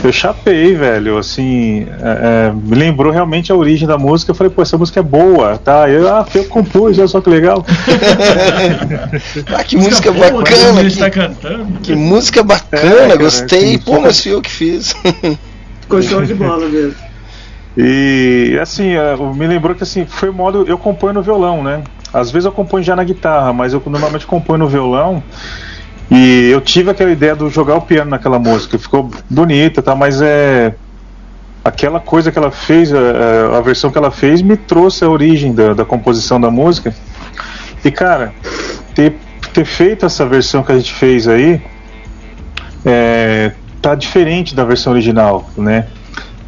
Eu 0.03 0.11
chapei, 0.11 0.75
velho. 0.75 1.17
Assim, 1.17 1.87
é, 2.01 2.47
é, 2.47 2.53
me 2.53 2.75
lembrou 2.75 3.11
realmente 3.11 3.51
a 3.51 3.55
origem 3.55 3.87
da 3.87 3.97
música. 3.97 4.31
Eu 4.31 4.35
falei, 4.35 4.51
pô, 4.51 4.61
essa 4.61 4.77
música 4.77 4.99
é 4.99 5.03
boa, 5.03 5.57
tá? 5.57 5.88
Eu, 5.89 6.13
ah, 6.13 6.25
eu 6.33 6.45
compus, 6.45 6.97
olha 6.97 7.07
só 7.07 7.21
que 7.21 7.29
legal. 7.29 7.65
ah, 9.55 9.63
que 9.63 9.77
música 9.77 10.11
boa, 10.11 10.31
bacana. 10.31 10.83
Que, 10.83 10.97
tá 10.97 11.09
cantando. 11.09 11.79
que 11.81 11.95
música 11.95 12.43
bacana, 12.43 12.83
É, 12.83 13.07
cara, 13.07 13.15
gostei. 13.17 13.77
Pô, 13.77 13.99
mas 13.99 14.21
fui 14.21 14.33
eu 14.33 14.41
que 14.41 14.49
fiz. 14.49 14.95
Ficou 15.81 16.01
show 16.01 16.23
de 16.23 16.33
bola 16.33 16.67
mesmo. 16.67 16.95
E 17.77 18.57
assim, 18.61 18.91
é, 18.91 19.15
me 19.15 19.47
lembrou 19.47 19.75
que 19.75 19.83
assim, 19.83 20.05
foi 20.05 20.29
o 20.29 20.33
modo. 20.33 20.65
Eu 20.67 20.77
componho 20.77 21.13
no 21.13 21.21
violão, 21.21 21.63
né? 21.63 21.83
Às 22.13 22.31
vezes 22.31 22.45
eu 22.45 22.51
componho 22.51 22.83
já 22.83 22.95
na 22.95 23.03
guitarra, 23.03 23.53
mas 23.53 23.73
eu 23.73 23.81
normalmente 23.85 24.25
componho 24.25 24.59
no 24.59 24.67
violão. 24.67 25.23
E 26.11 26.49
eu 26.49 26.59
tive 26.59 26.89
aquela 26.89 27.11
ideia 27.11 27.35
de 27.35 27.47
jogar 27.49 27.75
o 27.75 27.81
piano 27.81 28.09
naquela 28.09 28.39
música, 28.39 28.79
ficou 28.79 29.11
bonita, 29.29 29.81
tá? 29.81 29.95
Mas 29.95 30.21
é. 30.21 30.73
Aquela 31.69 31.99
coisa 31.99 32.31
que 32.31 32.37
ela 32.37 32.49
fez, 32.49 32.91
a, 32.91 33.57
a 33.57 33.61
versão 33.61 33.91
que 33.91 33.97
ela 33.97 34.09
fez, 34.09 34.41
me 34.41 34.57
trouxe 34.57 35.03
a 35.03 35.09
origem 35.09 35.53
da, 35.53 35.73
da 35.73 35.85
composição 35.85 36.41
da 36.41 36.49
música. 36.49 36.95
E 37.85 37.91
cara, 37.91 38.33
ter, 38.95 39.13
ter 39.53 39.65
feito 39.65 40.03
essa 40.03 40.25
versão 40.25 40.63
que 40.63 40.71
a 40.71 40.75
gente 40.75 40.91
fez 40.91 41.27
aí, 41.27 41.61
é, 42.83 43.51
tá 43.81 43.93
diferente 43.93 44.55
da 44.55 44.65
versão 44.65 44.93
original, 44.93 45.47
né? 45.55 45.85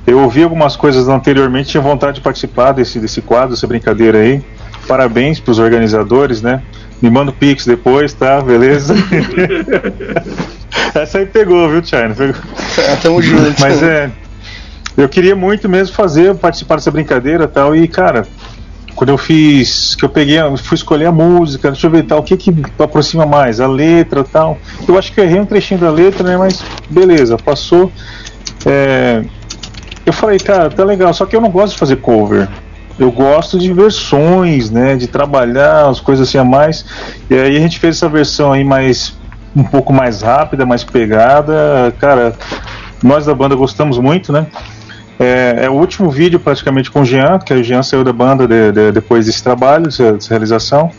Eu 0.08 0.20
ouvi 0.20 0.42
algumas 0.42 0.76
coisas 0.76 1.08
anteriormente, 1.08 1.70
tinha 1.70 1.82
vontade 1.82 2.16
de 2.16 2.22
participar 2.22 2.72
desse, 2.72 3.00
desse 3.00 3.22
quadro, 3.22 3.52
dessa 3.52 3.68
brincadeira 3.68 4.18
aí. 4.18 4.44
Parabéns 4.88 5.40
pros 5.40 5.60
organizadores, 5.60 6.42
né? 6.42 6.64
Me 7.00 7.12
manda 7.12 7.30
o 7.30 7.34
Pix 7.34 7.64
depois, 7.66 8.12
tá? 8.12 8.42
Beleza? 8.42 8.96
Essa 10.96 11.20
aí 11.20 11.28
pegou, 11.28 11.70
viu, 11.70 11.84
China? 11.84 12.16
Pegou. 12.16 12.42
Tamo 13.04 13.22
junto. 13.22 13.62
Mas 13.62 13.84
é. 13.84 14.10
Eu 14.98 15.08
queria 15.08 15.36
muito 15.36 15.70
mesmo 15.70 15.96
fazer, 15.96 16.36
participar 16.36 16.76
dessa 16.76 16.92
brincadeira 16.92 17.46
e 17.46 17.48
tal. 17.48 17.76
E, 17.76 17.88
cara, 17.88 18.28
quando 18.96 19.10
eu 19.10 19.18
fiz. 19.18 19.96
Que 19.96 20.06
eu 20.06 20.10
peguei, 20.10 20.38
fui 20.58 20.76
escolher 20.76 21.06
a 21.06 21.12
música, 21.12 21.72
deixa 21.72 21.88
eu 21.88 21.92
ver 21.92 22.04
tal, 22.04 22.20
o 22.20 22.24
que 22.24 22.38
que 22.38 22.54
aproxima 22.78 23.26
mais? 23.26 23.60
A 23.60 23.68
letra 23.68 24.24
tal. 24.24 24.58
Eu 24.88 24.98
acho 24.98 25.12
que 25.12 25.20
eu 25.20 25.24
errei 25.24 25.40
um 25.40 25.46
trechinho 25.46 25.80
da 25.80 25.90
letra, 25.90 26.28
né? 26.28 26.38
Mas 26.38 26.64
beleza, 26.90 27.38
passou. 27.38 27.92
É, 28.66 29.24
eu 30.06 30.14
falei, 30.14 30.40
cara, 30.40 30.70
tá 30.70 30.84
legal, 30.84 31.14
só 31.14 31.26
que 31.26 31.36
eu 31.36 31.42
não 31.42 31.50
gosto 31.50 31.74
de 31.74 31.80
fazer 31.80 31.98
cover. 31.98 32.48
Eu 33.00 33.12
gosto 33.12 33.58
de 33.58 33.74
versões, 33.74 34.70
né? 34.70 34.96
De 34.96 35.08
trabalhar 35.08 35.90
as 35.90 36.00
coisas 36.00 36.28
assim 36.28 36.38
a 36.38 36.44
mais. 36.44 36.86
E 37.30 37.36
aí 37.36 37.58
a 37.58 37.60
gente 37.60 37.80
fez 37.80 37.96
essa 37.96 38.10
versão 38.10 38.52
aí 38.52 38.64
mais. 38.64 39.16
um 39.56 39.64
pouco 39.64 39.92
mais 39.92 40.22
rápida, 40.22 40.66
mais 40.66 40.84
pegada. 40.84 41.94
Cara, 42.00 42.34
nós 43.02 43.26
da 43.26 43.34
banda 43.34 43.56
gostamos 43.56 43.98
muito, 43.98 44.32
né? 44.32 44.46
É, 45.22 45.66
é 45.66 45.70
o 45.70 45.74
último 45.74 46.10
vídeo 46.10 46.40
praticamente 46.40 46.90
com 46.90 47.02
o 47.02 47.06
Jean, 47.06 47.38
que 47.40 47.54
o 47.54 47.64
Jean 47.64 47.84
saiu 47.84 48.04
da 48.04 48.12
banda 48.12 48.48
de- 48.48 48.72
de- 48.72 48.92
depois 48.92 49.26
desse 49.28 49.44
trabalho, 49.44 49.86
dessa, 49.86 50.14
dessa 50.14 50.30
realização. 50.30 50.92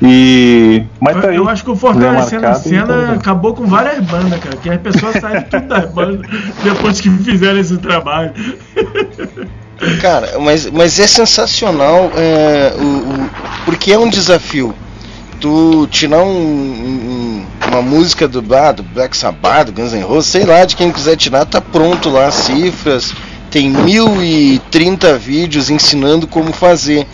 E. 0.00 0.82
Mas 1.00 1.20
tá 1.20 1.28
aí. 1.28 1.36
Eu 1.36 1.48
acho 1.48 1.62
que 1.64 1.70
o 1.70 1.74
né, 1.74 1.78
Fortalecendo 1.80 2.46
a 2.46 2.54
Cena 2.54 2.82
então, 2.82 3.14
acabou 3.14 3.54
com 3.54 3.66
várias 3.66 4.00
bandas, 4.04 4.38
cara. 4.40 4.56
Que 4.56 4.68
as 4.70 4.80
pessoas 4.80 5.20
saem 5.20 5.42
tudo 5.42 5.66
das 5.68 5.90
bandas 5.92 6.28
depois 6.64 7.00
que 7.00 7.08
fizeram 7.10 7.58
esse 7.60 7.76
trabalho. 7.78 8.32
Cara, 10.00 10.38
mas, 10.40 10.70
mas 10.70 10.98
é 11.00 11.06
sensacional, 11.06 12.10
é, 12.16 12.72
o, 12.78 12.84
o- 13.24 13.30
porque 13.64 13.92
é 13.92 13.98
um 13.98 14.08
desafio. 14.08 14.74
Tu 15.40 15.88
tirar 15.90 16.22
um- 16.22 16.28
um- 16.28 17.46
uma 17.68 17.82
música 17.82 18.28
do, 18.28 18.44
ah, 18.54 18.70
do 18.72 18.82
Black 18.84 19.16
Sabbath, 19.16 19.66
do 19.66 19.72
Guns 19.72 19.92
N' 19.92 20.02
Roses, 20.02 20.30
sei 20.30 20.44
lá, 20.44 20.64
de 20.64 20.76
quem 20.76 20.92
quiser 20.92 21.16
tirar, 21.16 21.44
tá 21.46 21.60
pronto 21.60 22.08
lá, 22.10 22.30
cifras, 22.30 23.12
tem 23.52 23.68
1030 23.70 25.18
vídeos 25.18 25.68
ensinando 25.68 26.26
como 26.26 26.52
fazer. 26.54 27.06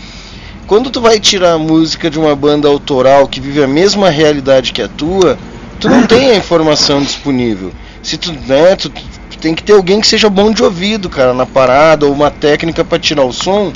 Quando 0.69 0.89
tu 0.89 1.01
vai 1.01 1.19
tirar 1.19 1.55
a 1.55 1.59
música 1.59 2.09
de 2.09 2.19
uma 2.19 2.37
banda 2.37 2.69
autoral 2.69 3.27
que 3.27 3.41
vive 3.41 3.61
a 3.63 3.67
mesma 3.67 4.09
realidade 4.09 4.73
que 4.73 4.81
a 4.81 4.87
tua, 4.87 5.37
tu 5.81 5.89
não 5.89 6.07
tem 6.07 6.31
a 6.31 6.37
informação 6.37 7.03
disponível. 7.03 7.73
Se 8.03 8.17
tu, 8.17 8.33
né, 8.47 8.77
tu, 8.77 8.89
tu 8.89 9.39
tem 9.41 9.53
que 9.53 9.65
ter 9.65 9.73
alguém 9.73 10.01
que 10.01 10.07
seja 10.07 10.31
bom 10.31 10.53
de 10.53 10.63
ouvido, 10.63 11.09
cara, 11.11 11.35
na 11.35 11.45
parada, 11.45 12.07
ou 12.07 12.13
uma 12.13 12.31
técnica 12.31 12.85
pra 12.85 13.01
tirar 13.01 13.25
o 13.25 13.33
som. 13.33 13.73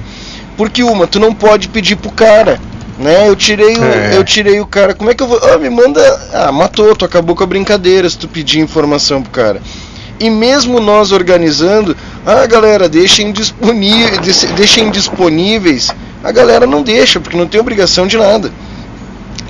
Porque 0.57 0.85
uma, 0.85 1.07
tu 1.09 1.19
não 1.19 1.35
pode 1.35 1.67
pedir 1.69 1.97
pro 1.97 2.13
cara, 2.13 2.61
né? 2.97 3.27
Eu 3.29 3.35
tirei 3.35 3.77
o, 3.77 3.83
É. 3.85 4.17
eu 4.17 4.23
tirei 4.23 4.61
o 4.61 4.67
cara, 4.67 4.95
como 4.95 5.11
é 5.11 5.15
que 5.15 5.23
eu 5.23 5.27
vou? 5.27 5.41
Ah, 5.43 5.59
me 5.59 5.69
manda, 5.69 6.01
ah, 6.33 6.53
matou, 6.53 6.95
tu 6.95 7.05
acabou 7.05 7.35
com 7.35 7.43
a 7.43 7.47
brincadeira 7.47 8.09
se 8.09 8.19
tu 8.19 8.29
pedir 8.29 8.61
informação 8.61 9.21
pro 9.21 9.33
cara. 9.33 9.61
E 10.23 10.31
mesmo 10.31 10.79
nós 10.79 11.11
organizando, 11.11 11.97
ah, 12.25 12.47
galera, 12.47 12.89
deixem, 12.89 13.33
disponí 13.33 13.93
deixe- 14.23 14.47
deixem 14.49 14.91
disponíveis. 14.91 15.91
A 16.23 16.31
galera 16.31 16.67
não 16.67 16.83
deixa, 16.83 17.19
porque 17.19 17.37
não 17.37 17.47
tem 17.49 17.61
obrigação 17.61 18.07
de 18.07 18.17
nada. 18.17 18.53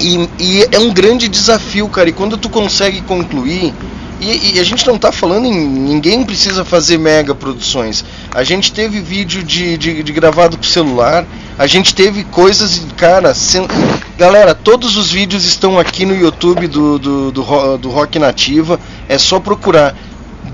E, 0.00 0.28
e 0.38 0.68
é 0.72 0.78
um 0.78 0.90
grande 0.92 1.28
desafio, 1.28 1.86
cara. 1.88 2.08
E 2.08 2.12
quando 2.12 2.36
tu 2.38 2.48
consegue 2.48 3.02
concluir, 3.02 3.74
e, 4.20 4.54
e 4.54 4.60
a 4.60 4.64
gente 4.64 4.86
não 4.86 4.96
tá 4.96 5.12
falando 5.12 5.44
em. 5.46 5.52
Ninguém 5.68 6.24
precisa 6.24 6.64
fazer 6.64 6.96
mega 6.96 7.34
produções. 7.34 8.04
A 8.34 8.42
gente 8.42 8.72
teve 8.72 9.00
vídeo 9.00 9.42
de, 9.42 9.76
de, 9.76 10.02
de 10.02 10.12
gravado 10.12 10.56
com 10.56 10.62
celular. 10.62 11.26
A 11.58 11.66
gente 11.66 11.94
teve 11.94 12.24
coisas, 12.24 12.80
cara. 12.96 13.34
sen- 13.34 13.68
Galera, 14.16 14.54
todos 14.54 14.96
os 14.96 15.10
vídeos 15.10 15.44
estão 15.44 15.78
aqui 15.78 16.06
no 16.06 16.14
YouTube 16.16 16.66
do, 16.66 16.98
do, 16.98 17.30
do, 17.32 17.78
do 17.78 17.90
Rock 17.90 18.18
Nativa. 18.18 18.80
É 19.08 19.18
só 19.18 19.38
procurar. 19.38 19.94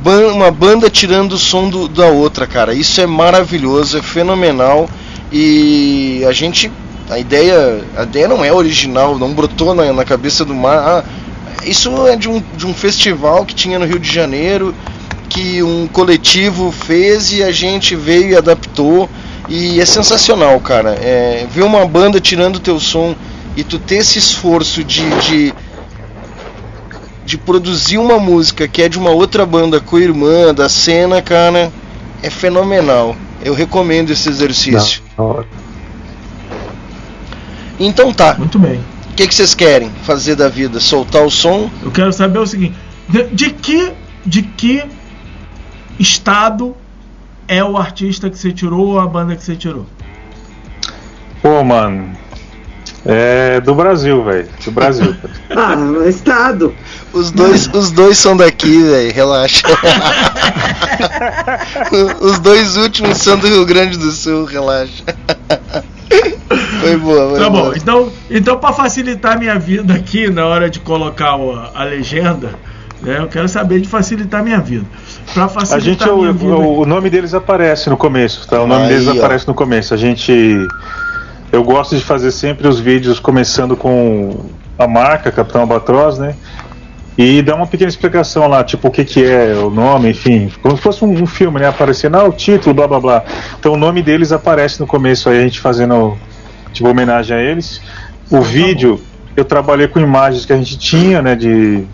Ban- 0.02 0.32
uma 0.32 0.50
banda 0.50 0.88
tirando 0.88 1.32
o 1.32 1.38
som 1.38 1.68
do- 1.68 1.88
da 1.88 2.06
outra, 2.06 2.46
cara. 2.46 2.72
Isso 2.74 3.00
é 3.00 3.06
maravilhoso, 3.06 3.98
é 3.98 4.02
fenomenal. 4.02 4.88
E 5.32 6.24
a 6.28 6.32
gente. 6.32 6.70
A 7.10 7.18
ideia, 7.18 7.82
a 7.96 8.02
ideia 8.02 8.28
não 8.28 8.44
é 8.44 8.52
original, 8.52 9.18
não 9.18 9.32
brotou 9.32 9.74
na, 9.74 9.92
na 9.92 10.04
cabeça 10.04 10.44
do 10.44 10.54
mar. 10.54 10.76
Ah, 10.78 11.04
isso 11.64 12.06
é 12.06 12.16
de 12.16 12.28
um, 12.28 12.42
de 12.56 12.66
um 12.66 12.74
festival 12.74 13.44
que 13.46 13.54
tinha 13.54 13.78
no 13.78 13.86
Rio 13.86 13.98
de 13.98 14.12
Janeiro, 14.12 14.74
que 15.28 15.62
um 15.62 15.86
coletivo 15.86 16.70
fez 16.70 17.32
e 17.32 17.42
a 17.42 17.50
gente 17.50 17.96
veio 17.96 18.30
e 18.30 18.36
adaptou. 18.36 19.08
E 19.48 19.80
é 19.80 19.86
sensacional, 19.86 20.60
cara. 20.60 20.90
É, 21.00 21.46
ver 21.50 21.62
uma 21.62 21.86
banda 21.86 22.20
tirando 22.20 22.56
o 22.56 22.60
teu 22.60 22.78
som 22.78 23.14
e 23.56 23.64
tu 23.64 23.78
ter 23.78 23.96
esse 23.96 24.18
esforço 24.18 24.84
de, 24.84 25.08
de, 25.20 25.54
de 27.28 27.36
produzir 27.36 27.98
uma 27.98 28.18
música 28.18 28.66
que 28.66 28.80
é 28.80 28.88
de 28.88 28.98
uma 28.98 29.10
outra 29.10 29.44
banda 29.44 29.78
com 29.78 29.98
irmã 29.98 30.54
da 30.54 30.66
cena, 30.66 31.20
cara, 31.20 31.70
é 32.22 32.30
fenomenal. 32.30 33.14
Eu 33.44 33.52
recomendo 33.52 34.10
esse 34.10 34.30
exercício. 34.30 35.02
Então 37.78 38.14
tá. 38.14 38.34
Muito 38.38 38.58
bem. 38.58 38.82
O 39.10 39.14
que, 39.14 39.28
que 39.28 39.34
vocês 39.34 39.54
querem 39.54 39.90
fazer 40.04 40.36
da 40.36 40.48
vida? 40.48 40.80
Soltar 40.80 41.22
o 41.22 41.30
som? 41.30 41.70
Eu 41.82 41.90
quero 41.90 42.10
saber 42.14 42.38
o 42.38 42.46
seguinte: 42.46 42.74
de, 43.06 43.24
de 43.24 43.50
que 43.50 43.92
de 44.24 44.42
que 44.42 44.82
estado 45.98 46.74
é 47.46 47.62
o 47.62 47.76
artista 47.76 48.30
que 48.30 48.38
você 48.38 48.52
tirou 48.52 48.88
ou 48.88 49.00
a 49.00 49.06
banda 49.06 49.36
que 49.36 49.44
você 49.44 49.54
tirou? 49.54 49.84
Pô, 51.42 51.62
mano. 51.62 52.10
É 53.06 53.60
do 53.60 53.74
Brasil, 53.74 54.22
velho. 54.24 54.48
Do 54.64 54.70
Brasil. 54.72 55.14
Ah, 55.56 55.74
no 55.74 56.06
estado. 56.06 56.74
Os 57.12 57.30
dois, 57.30 57.68
os 57.72 57.90
dois 57.90 58.18
são 58.18 58.36
daqui, 58.36 58.82
velho. 58.82 59.12
Relaxa. 59.14 59.62
os 62.20 62.38
dois 62.38 62.76
últimos 62.76 63.18
são 63.18 63.36
do 63.38 63.46
Rio 63.48 63.64
Grande 63.64 63.96
do 63.98 64.10
Sul, 64.12 64.44
relaxa. 64.44 65.02
Foi 66.80 66.96
boa, 66.96 67.30
foi 67.30 67.38
Tá 67.40 67.50
boa. 67.50 67.70
bom, 67.70 67.72
então, 67.76 68.12
então 68.30 68.56
para 68.58 68.72
facilitar 68.72 69.38
minha 69.38 69.58
vida 69.58 69.94
aqui 69.94 70.30
na 70.30 70.46
hora 70.46 70.70
de 70.70 70.80
colocar 70.80 71.36
o- 71.36 71.58
a 71.74 71.84
legenda, 71.84 72.50
É, 73.06 73.18
eu 73.20 73.28
quero 73.28 73.48
saber 73.48 73.80
de 73.80 73.86
facilitar 73.88 74.40
a 74.40 74.42
minha 74.42 74.58
vida. 74.58 74.84
Para 75.32 75.44
A 75.44 75.48
facilitar 75.48 75.80
gente, 75.84 76.02
a 76.08 76.12
o, 76.12 76.18
minha 76.18 76.32
vida. 76.32 76.52
o, 76.52 76.80
o 76.80 76.84
nome 76.84 77.08
deles 77.08 77.32
aparece 77.32 77.88
no 77.88 77.96
começo, 77.96 78.44
tá? 78.48 78.60
O 78.60 78.66
nome 78.66 78.82
Aí, 78.82 78.88
deles 78.88 79.06
ó. 79.06 79.12
aparece 79.12 79.46
no 79.46 79.54
começo. 79.54 79.94
A 79.94 79.96
gente. 79.96 80.32
Eu 81.50 81.64
gosto 81.64 81.96
de 81.96 82.02
fazer 82.02 82.30
sempre 82.30 82.68
os 82.68 82.78
vídeos 82.78 83.18
começando 83.18 83.76
com 83.76 84.46
a 84.78 84.86
marca, 84.86 85.32
Capitão 85.32 85.62
Albatroz, 85.62 86.18
né? 86.18 86.34
E 87.16 87.42
dar 87.42 87.56
uma 87.56 87.66
pequena 87.66 87.88
explicação 87.88 88.46
lá, 88.46 88.62
tipo 88.62 88.88
o 88.88 88.90
que, 88.90 89.04
que 89.04 89.24
é 89.24 89.54
o 89.54 89.70
nome, 89.70 90.10
enfim, 90.10 90.52
como 90.62 90.76
se 90.76 90.82
fosse 90.82 91.04
um, 91.04 91.22
um 91.22 91.26
filme, 91.26 91.58
né? 91.58 91.66
Aparecendo, 91.66 92.16
ah, 92.16 92.24
o 92.24 92.32
título, 92.32 92.74
blá 92.74 92.86
blá 92.86 93.00
blá. 93.00 93.24
Então 93.58 93.72
o 93.72 93.76
nome 93.76 94.02
deles 94.02 94.30
aparece 94.30 94.78
no 94.78 94.86
começo 94.86 95.28
aí, 95.28 95.38
a 95.38 95.42
gente 95.42 95.58
fazendo 95.58 96.16
tipo 96.72 96.88
homenagem 96.88 97.36
a 97.36 97.40
eles. 97.40 97.80
O 98.30 98.40
vídeo, 98.40 99.00
eu 99.34 99.44
trabalhei 99.44 99.88
com 99.88 99.98
imagens 99.98 100.44
que 100.44 100.52
a 100.52 100.56
gente 100.56 100.78
tinha, 100.78 101.22
né? 101.22 101.34
De. 101.34 101.84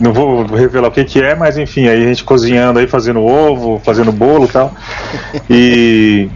Não 0.00 0.12
vou 0.12 0.46
revelar 0.46 0.88
o 0.88 0.90
que, 0.90 1.04
que 1.04 1.22
é, 1.22 1.34
mas 1.34 1.56
enfim, 1.58 1.86
aí 1.86 2.02
a 2.02 2.08
gente 2.08 2.24
cozinhando 2.24 2.78
aí, 2.78 2.88
fazendo 2.88 3.22
ovo, 3.22 3.80
fazendo 3.84 4.10
bolo 4.10 4.46
e 4.46 4.48
tal. 4.48 4.74
E. 5.48 6.28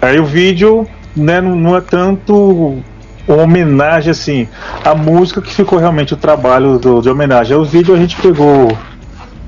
Aí 0.00 0.18
o 0.18 0.24
vídeo, 0.24 0.88
né, 1.14 1.40
não, 1.40 1.54
não 1.54 1.76
é 1.76 1.80
tanto 1.80 2.82
homenagem 3.26 4.10
assim. 4.10 4.48
A 4.84 4.94
música 4.94 5.40
que 5.40 5.52
ficou 5.52 5.78
realmente 5.78 6.14
o 6.14 6.16
trabalho 6.16 6.78
do, 6.78 7.00
de 7.00 7.08
homenagem. 7.08 7.56
Aí 7.56 7.62
o 7.62 7.64
vídeo 7.64 7.94
a 7.94 7.98
gente 7.98 8.16
pegou 8.16 8.76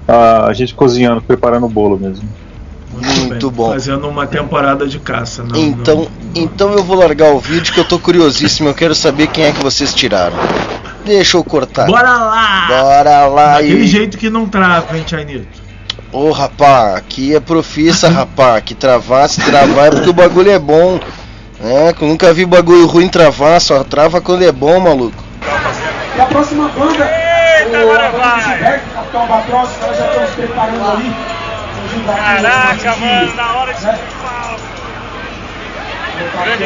a, 0.07 0.47
a 0.47 0.53
gente 0.53 0.75
cozinhando, 0.75 1.21
preparando 1.23 1.67
o 1.67 1.69
bolo 1.69 1.99
mesmo. 1.99 2.29
Muito 2.93 3.51
bom. 3.51 3.71
Fazendo 3.71 4.09
uma 4.09 4.27
temporada 4.27 4.87
de 4.87 4.99
caça. 4.99 5.43
Não, 5.43 5.57
Então, 5.57 6.09
então 6.35 6.73
eu 6.73 6.85
vou 6.85 6.97
largar 6.97 7.33
o 7.33 7.41
vídeo 7.41 7.73
que 7.73 7.81
eu 7.81 7.85
tô 7.85 7.99
curiosíssimo. 7.99 8.69
Eu 8.69 8.75
quero 8.75 8.95
saber 8.95 9.27
quem 9.27 9.45
é 9.45 9.53
que 9.53 9.63
vocês 9.63 9.93
tiraram. 9.93 10.37
Deixa 11.05 11.37
eu 11.37 11.45
cortar. 11.45 11.87
Bora 11.87 12.17
lá! 12.17 12.67
Bora 12.69 13.27
lá 13.27 13.55
Daquele 13.55 13.85
e. 13.85 13.87
jeito 13.87 14.17
que 14.17 14.31
não 14.31 14.47
trava, 14.47 14.97
hein, 14.97 15.05
Chainito? 15.07 15.65
Ô 16.13 16.31
rapá, 16.31 16.97
aqui 16.97 17.35
é 17.35 17.41
profissa, 17.41 18.09
rapá. 18.09 18.61
Que 18.61 18.75
travar, 18.75 19.29
se 19.29 19.41
travar 19.43 19.89
é 19.89 19.91
porque 19.91 20.09
o 20.09 20.15
bagulho 20.15 20.51
é 20.51 20.59
bom. 20.59 21.01
É, 21.67 21.95
que 21.95 22.03
eu 22.03 22.09
nunca 22.09 22.31
vi 22.35 22.45
bagulho 22.45 22.87
ruim 22.87 23.09
travar, 23.09 23.59
só 23.59 23.83
trava 23.83 24.21
quando 24.21 24.45
é 24.45 24.53
bom, 24.53 24.79
maluco. 24.81 25.25
E 26.15 26.21
a 26.21 26.27
próxima 26.27 26.69
banda, 26.69 27.11
o 27.73 27.91
a 27.91 28.11
banda 28.11 28.41
Gilberto, 28.41 28.91
Capitão 28.95 29.27
nós 29.27 29.97
já 29.97 30.07
estamos 30.09 30.31
preparando 30.33 30.91
ali. 30.91 31.17
Caraca, 32.05 32.97
mano, 32.97 33.35
na 33.35 33.55
hora 33.55 33.73
de 33.73 33.83
né? 33.83 33.99
Grande 36.45 36.65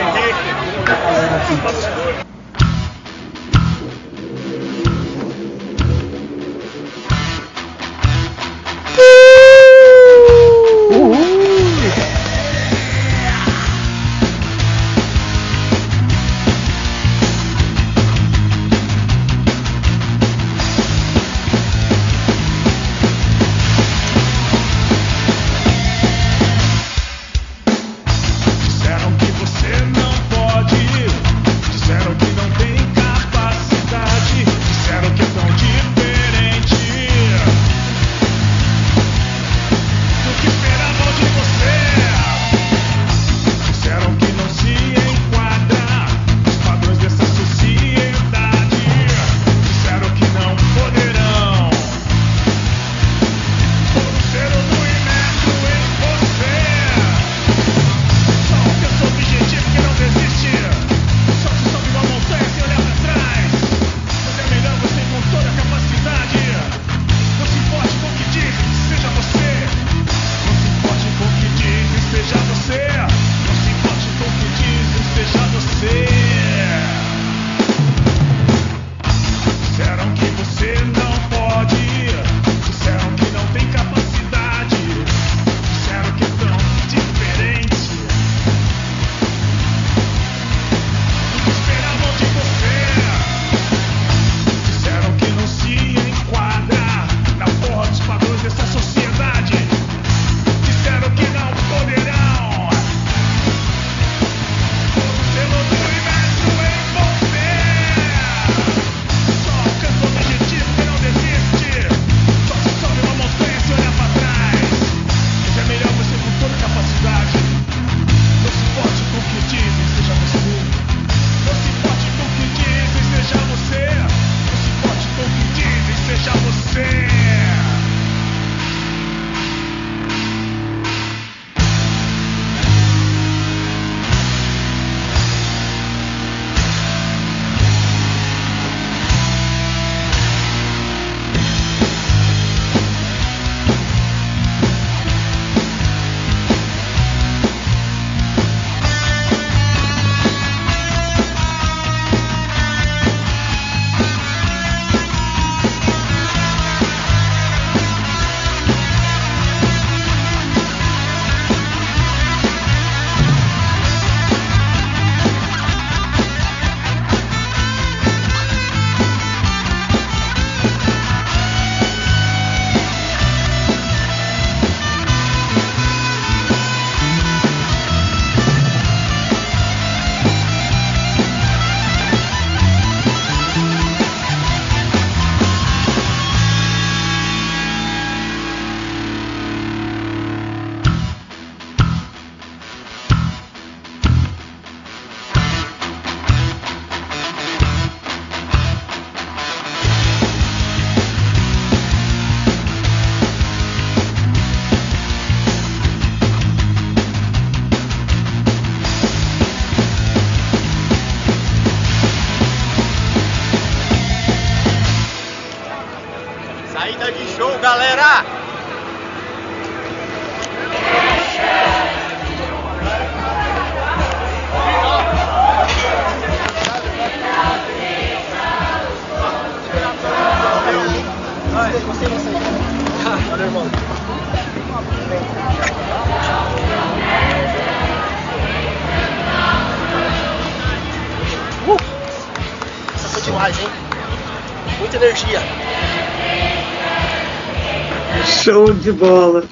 de 248.89 248.93
bola. 248.93 249.45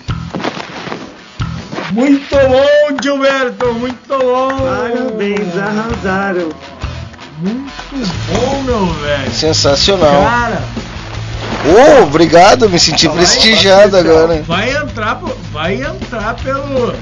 Muito 1.92 2.34
bom, 2.34 2.96
Gilberto, 3.02 3.72
muito 3.74 4.08
bom. 4.08 4.48
Parabéns, 4.58 5.56
arrasaram. 5.58 6.48
Muito 7.38 7.70
bom, 8.32 8.62
meu 8.62 8.86
velho. 8.86 9.30
Sensacional. 9.30 10.22
Cara, 10.22 10.62
Oh, 11.68 12.04
obrigado, 12.04 12.68
me 12.70 12.78
senti 12.78 13.08
prestigiado 13.08 13.96
agora. 13.96 14.40
vai 14.42 14.70
entrar, 14.70 15.20
vai 15.52 15.74
entrar 15.74 16.34
pelo, 16.36 16.94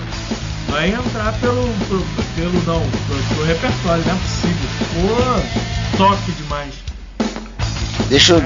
vai 0.69 0.89
entrar 0.89 1.33
pelo, 1.41 1.69
pelo, 1.87 2.05
pelo 2.35 2.53
não, 2.67 2.81
pelo, 2.81 3.23
pelo 3.29 3.45
repertório, 3.47 4.03
não 4.07 4.15
é 4.15 4.19
possível. 4.19 4.69
Pô, 4.95 5.97
top 5.99 6.33
demais. 6.33 6.75
Deixa 8.09 8.35
eu. 8.35 8.43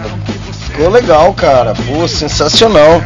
Ficou 0.67 0.91
legal, 0.91 1.33
cara. 1.35 1.75
Pô, 1.87 2.07
sensacional. 2.09 3.01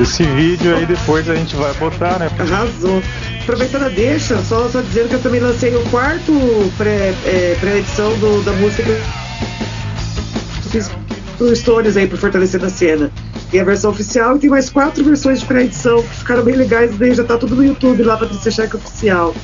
Esse 0.00 0.22
vídeo 0.22 0.74
aí 0.76 0.86
depois 0.86 1.28
a 1.28 1.34
gente 1.34 1.54
vai 1.56 1.72
botar, 1.74 2.18
né? 2.18 2.30
Arrasou. 2.38 3.02
Aproveitando 3.42 3.84
a 3.84 3.88
deixa, 3.88 4.38
só, 4.42 4.68
só 4.68 4.80
dizendo 4.80 5.08
que 5.08 5.14
eu 5.16 5.20
também 5.22 5.40
lancei 5.40 5.74
o 5.76 5.82
quarto 5.90 6.32
pré- 6.78 7.12
é, 7.26 7.56
pré-edição 7.60 8.10
do- 8.18 8.42
da 8.42 8.52
música 8.52 8.82
que 8.84 8.90
eu 8.90 10.70
fiz 10.70 10.90
pro 11.36 11.54
Stories 11.54 11.96
aí, 11.96 12.06
pro 12.06 12.16
Fortalecendo 12.16 12.66
a 12.66 12.70
Cena. 12.70 13.10
Tem 13.50 13.60
a 13.60 13.64
versão 13.64 13.90
oficial 13.90 14.36
e 14.36 14.38
tem 14.38 14.48
mais 14.48 14.70
quatro 14.70 15.04
versões 15.04 15.40
de 15.40 15.46
pré-edição 15.46 16.02
que 16.02 16.14
ficaram 16.16 16.42
bem 16.44 16.54
legais, 16.54 16.96
daí 16.96 17.12
já 17.14 17.24
tá 17.24 17.36
tudo 17.36 17.56
no 17.56 17.64
YouTube 17.64 18.02
lá 18.02 18.16
pra 18.16 18.26
você 18.28 18.50
Cheque 18.50 18.76
Oficial. 18.76 19.34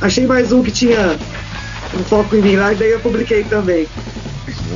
Achei 0.00 0.26
mais 0.26 0.52
um 0.52 0.62
que 0.62 0.70
tinha 0.70 1.18
um 1.98 2.04
foco 2.04 2.36
em 2.36 2.40
mim 2.40 2.56
lá 2.56 2.72
e 2.72 2.76
daí 2.76 2.92
eu 2.92 3.00
publiquei 3.00 3.42
também. 3.44 3.86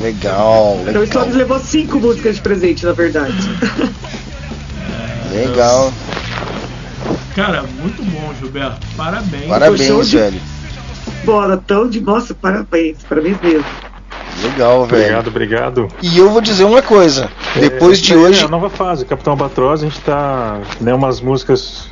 Legal, 0.03 0.79
Então 0.83 0.97
o 0.97 1.05
legal. 1.05 1.07
Stories 1.07 1.37
levou 1.37 1.59
cinco 1.61 1.99
músicas 2.01 2.37
de 2.37 2.43
presente, 2.43 2.85
na 2.85 2.93
verdade. 2.93 3.33
Legal. 5.35 5.93
Cara, 7.35 7.65
muito 7.81 8.03
bom, 8.05 8.33
Gilberto. 8.39 8.87
Parabéns. 8.97 9.47
Parabéns, 9.47 10.13
velho. 10.13 10.41
Bola, 11.25 11.63
tão 11.67 11.89
de. 11.89 12.01
Nossa, 12.01 12.35
parabéns, 12.35 12.99
parabéns 13.09 13.41
mesmo. 13.43 13.65
Legal, 14.43 14.87
velho. 14.87 15.03
Obrigado, 15.03 15.29
obrigado. 15.29 15.89
E 16.03 16.19
eu 16.19 16.31
vou 16.31 16.41
dizer 16.41 16.65
uma 16.65 16.83
coisa. 16.83 17.31
Depois 17.59 17.99
É, 17.99 18.03
de 18.03 18.13
essa 18.13 18.21
aí 18.21 18.27
hoje. 18.27 18.43
É 18.43 18.45
a 18.47 18.49
nova 18.49 18.71
fase, 18.71 19.05
Capitão 19.05 19.33
Albatroz, 19.33 19.83
a 19.83 19.87
gente 19.87 20.01
tá. 20.01 20.61
Né, 20.81 20.95
umas 20.95 21.21
músicas. 21.21 21.89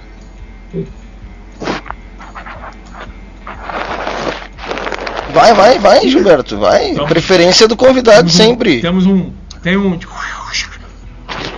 Vai, 5.33 5.55
vai, 5.55 5.79
vai, 5.79 6.09
Gilberto, 6.09 6.59
vai. 6.59 6.95
Preferência 7.09 7.67
do 7.67 7.77
convidado 7.77 8.29
sempre. 8.31 8.81
Temos 8.81 9.07
um. 9.07 9.33
Tem 9.63 9.77
um. 9.77 9.99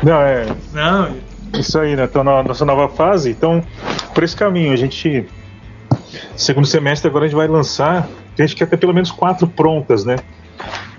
Não, 0.03 0.21
é. 0.21 0.47
Não, 0.73 1.17
Isso 1.59 1.79
aí, 1.79 1.97
né? 1.97 2.05
Então 2.05 2.25
na 2.25 2.43
nossa 2.43 2.65
nova 2.65 2.89
fase, 2.89 3.31
então, 3.31 3.63
por 4.15 4.23
esse 4.23 4.37
caminho, 4.37 4.73
a 4.73 4.77
gente. 4.77 5.27
Segundo 6.37 6.67
semestre 6.67 7.09
agora 7.09 7.25
a 7.25 7.29
gente 7.29 7.37
vai 7.37 7.49
lançar. 7.49 8.09
A 8.39 8.43
gente 8.43 8.57
quer 8.57 8.67
ter 8.67 8.77
pelo 8.77 8.93
menos 8.93 9.11
quatro 9.11 9.47
prontas, 9.47 10.05
né? 10.05 10.17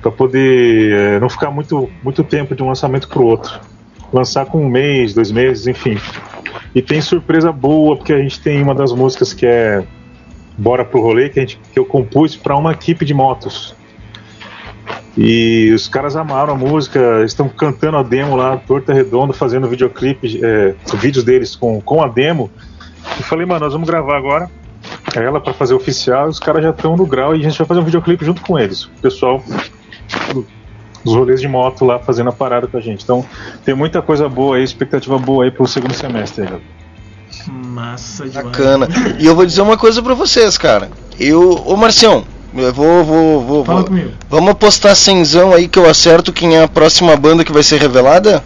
Pra 0.01 0.11
poder 0.11 0.93
eh, 0.93 1.19
não 1.19 1.29
ficar 1.29 1.51
muito, 1.51 1.89
muito 2.03 2.23
tempo 2.23 2.55
de 2.55 2.63
um 2.63 2.67
lançamento 2.67 3.07
pro 3.07 3.25
outro. 3.25 3.59
Lançar 4.13 4.45
com 4.45 4.63
um 4.63 4.69
mês, 4.69 5.13
dois 5.13 5.31
meses, 5.31 5.67
enfim. 5.67 5.97
E 6.73 6.81
tem 6.81 7.01
surpresa 7.01 7.51
boa, 7.51 7.97
porque 7.97 8.13
a 8.13 8.19
gente 8.19 8.39
tem 8.39 8.61
uma 8.61 8.75
das 8.75 8.91
músicas 8.91 9.33
que 9.33 9.45
é 9.45 9.83
Bora 10.57 10.85
pro 10.85 11.01
Rolê, 11.01 11.29
que, 11.29 11.39
a 11.39 11.41
gente, 11.41 11.59
que 11.73 11.77
eu 11.77 11.85
compus 11.85 12.35
para 12.35 12.55
uma 12.55 12.71
equipe 12.71 13.03
de 13.03 13.13
motos. 13.13 13.75
E 15.17 15.71
os 15.73 15.87
caras 15.87 16.15
amaram 16.15 16.53
a 16.53 16.57
música, 16.57 17.23
estão 17.23 17.47
cantando 17.47 17.97
a 17.97 18.03
demo 18.03 18.35
lá, 18.35 18.57
Torta 18.57 18.93
Redonda, 18.93 19.33
fazendo 19.33 19.67
videoclipe, 19.67 20.39
é, 20.43 20.75
vídeos 20.97 21.23
deles 21.23 21.55
com, 21.55 21.79
com 21.81 22.03
a 22.03 22.07
demo. 22.07 22.51
E 23.19 23.23
falei, 23.23 23.45
mano, 23.45 23.61
nós 23.61 23.73
vamos 23.73 23.87
gravar 23.87 24.17
agora 24.17 24.49
ela 25.15 25.39
para 25.39 25.53
fazer 25.53 25.73
oficial. 25.73 26.27
Os 26.27 26.39
caras 26.39 26.61
já 26.63 26.71
estão 26.71 26.97
no 26.97 27.05
grau 27.05 27.35
e 27.35 27.39
a 27.39 27.43
gente 27.43 27.57
vai 27.57 27.65
fazer 27.65 27.79
um 27.79 27.83
videoclipe 27.85 28.25
junto 28.25 28.41
com 28.41 28.59
eles. 28.59 28.83
O 28.83 28.89
pessoal 29.01 29.41
do- 30.33 30.45
dos 31.03 31.15
rolês 31.15 31.39
de 31.39 31.47
moto 31.47 31.85
lá 31.85 31.99
fazendo 31.99 32.29
a 32.29 32.33
parada 32.33 32.67
com 32.67 32.77
a 32.77 32.81
gente. 32.81 33.03
Então 33.03 33.23
tem 33.63 33.73
muita 33.73 34.01
coisa 34.01 34.27
boa 34.27 34.57
aí, 34.57 34.63
expectativa 34.63 35.17
boa 35.17 35.45
aí 35.45 35.51
pro 35.51 35.65
segundo 35.67 35.93
semestre. 35.93 36.47
Massa 37.47 38.27
demais. 38.27 38.45
Bacana. 38.47 38.87
E 39.19 39.25
eu 39.25 39.35
vou 39.35 39.45
dizer 39.45 39.61
uma 39.61 39.77
coisa 39.77 40.01
pra 40.01 40.13
vocês, 40.13 40.57
cara. 40.57 40.89
Eu. 41.19 41.61
Ô 41.65 41.75
Marcião, 41.77 42.23
eu 42.55 42.73
vou. 42.73 43.03
vou, 43.03 43.41
vou, 43.45 43.65
Fala 43.65 43.79
vou- 43.79 43.87
comigo. 43.87 44.11
Vamos 44.29 44.49
apostar 44.51 44.95
cenzão 44.95 45.53
aí 45.53 45.67
que 45.67 45.77
eu 45.79 45.89
acerto 45.89 46.31
quem 46.33 46.55
é 46.55 46.63
a 46.63 46.67
próxima 46.67 47.15
banda 47.15 47.43
que 47.43 47.51
vai 47.51 47.63
ser 47.63 47.79
revelada? 47.79 48.43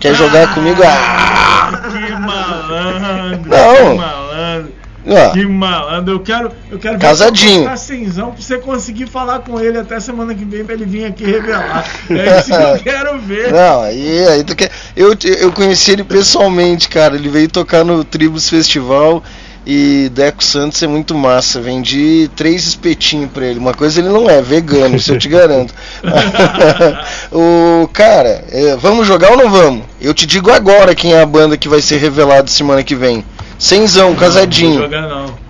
Quer 0.00 0.14
jogar 0.14 0.52
comigo? 0.54 0.82
Ah! 0.84 1.80
Que 1.92 2.12
malandro. 2.12 3.50
Não. 3.50 3.74
Que 3.74 3.94
malandro. 3.96 4.72
Ah. 5.04 5.30
Que 5.32 5.46
malandro. 5.46 6.14
Eu 6.14 6.20
quero, 6.20 6.50
eu 6.70 6.78
quero 6.78 6.94
ver 6.94 7.00
Casadinho. 7.00 7.64
Tá 7.64 7.76
cenzão 7.76 8.30
pra 8.32 8.40
você 8.40 8.58
conseguir 8.58 9.06
falar 9.06 9.40
com 9.40 9.58
ele 9.60 9.78
até 9.78 9.98
semana 9.98 10.32
que 10.34 10.44
vem 10.44 10.64
pra 10.64 10.74
ele 10.74 10.84
vir 10.84 11.04
aqui 11.06 11.24
revelar. 11.24 11.84
É 12.10 12.38
isso 12.38 12.46
que 12.48 12.52
eu 12.54 12.78
quero 12.92 13.18
ver. 13.20 13.52
Não, 13.52 13.82
aí, 13.82 14.26
aí 14.28 14.44
tu 14.44 14.54
quer. 14.54 14.70
Eu, 14.96 15.16
eu 15.38 15.50
conheci 15.52 15.90
ele 15.92 16.04
pessoalmente, 16.04 16.88
cara. 16.88 17.16
Ele 17.16 17.28
veio 17.28 17.48
tocar 17.48 17.84
no 17.84 18.04
Tribus 18.04 18.48
Festival 18.48 19.22
e 19.66 20.10
Deco 20.12 20.42
Santos 20.42 20.82
é 20.82 20.86
muito 20.86 21.14
massa. 21.14 21.60
Vendi 21.60 22.30
três 22.34 22.66
espetinhos 22.66 23.30
pra 23.30 23.46
ele. 23.46 23.58
Uma 23.58 23.74
coisa 23.74 24.00
ele 24.00 24.08
não 24.08 24.28
é, 24.28 24.42
vegano, 24.42 24.96
isso 24.96 25.12
eu 25.12 25.18
te 25.18 25.28
garanto. 25.28 25.74
o 27.32 27.88
cara, 27.92 28.44
é, 28.50 28.76
vamos 28.76 29.06
jogar 29.06 29.30
ou 29.30 29.36
não 29.36 29.50
vamos? 29.50 29.84
Eu 30.00 30.12
te 30.12 30.26
digo 30.26 30.50
agora 30.50 30.94
quem 30.94 31.12
é 31.12 31.20
a 31.20 31.26
banda 31.26 31.56
que 31.56 31.68
vai 31.68 31.80
ser 31.80 31.98
revelada 31.98 32.48
semana 32.48 32.82
que 32.82 32.94
vem. 32.94 33.24
Senzão, 33.58 34.14
casadinho. 34.14 34.80
Não 34.80 34.88
vou 34.88 34.90
jogar 34.90 35.08
não. 35.08 35.42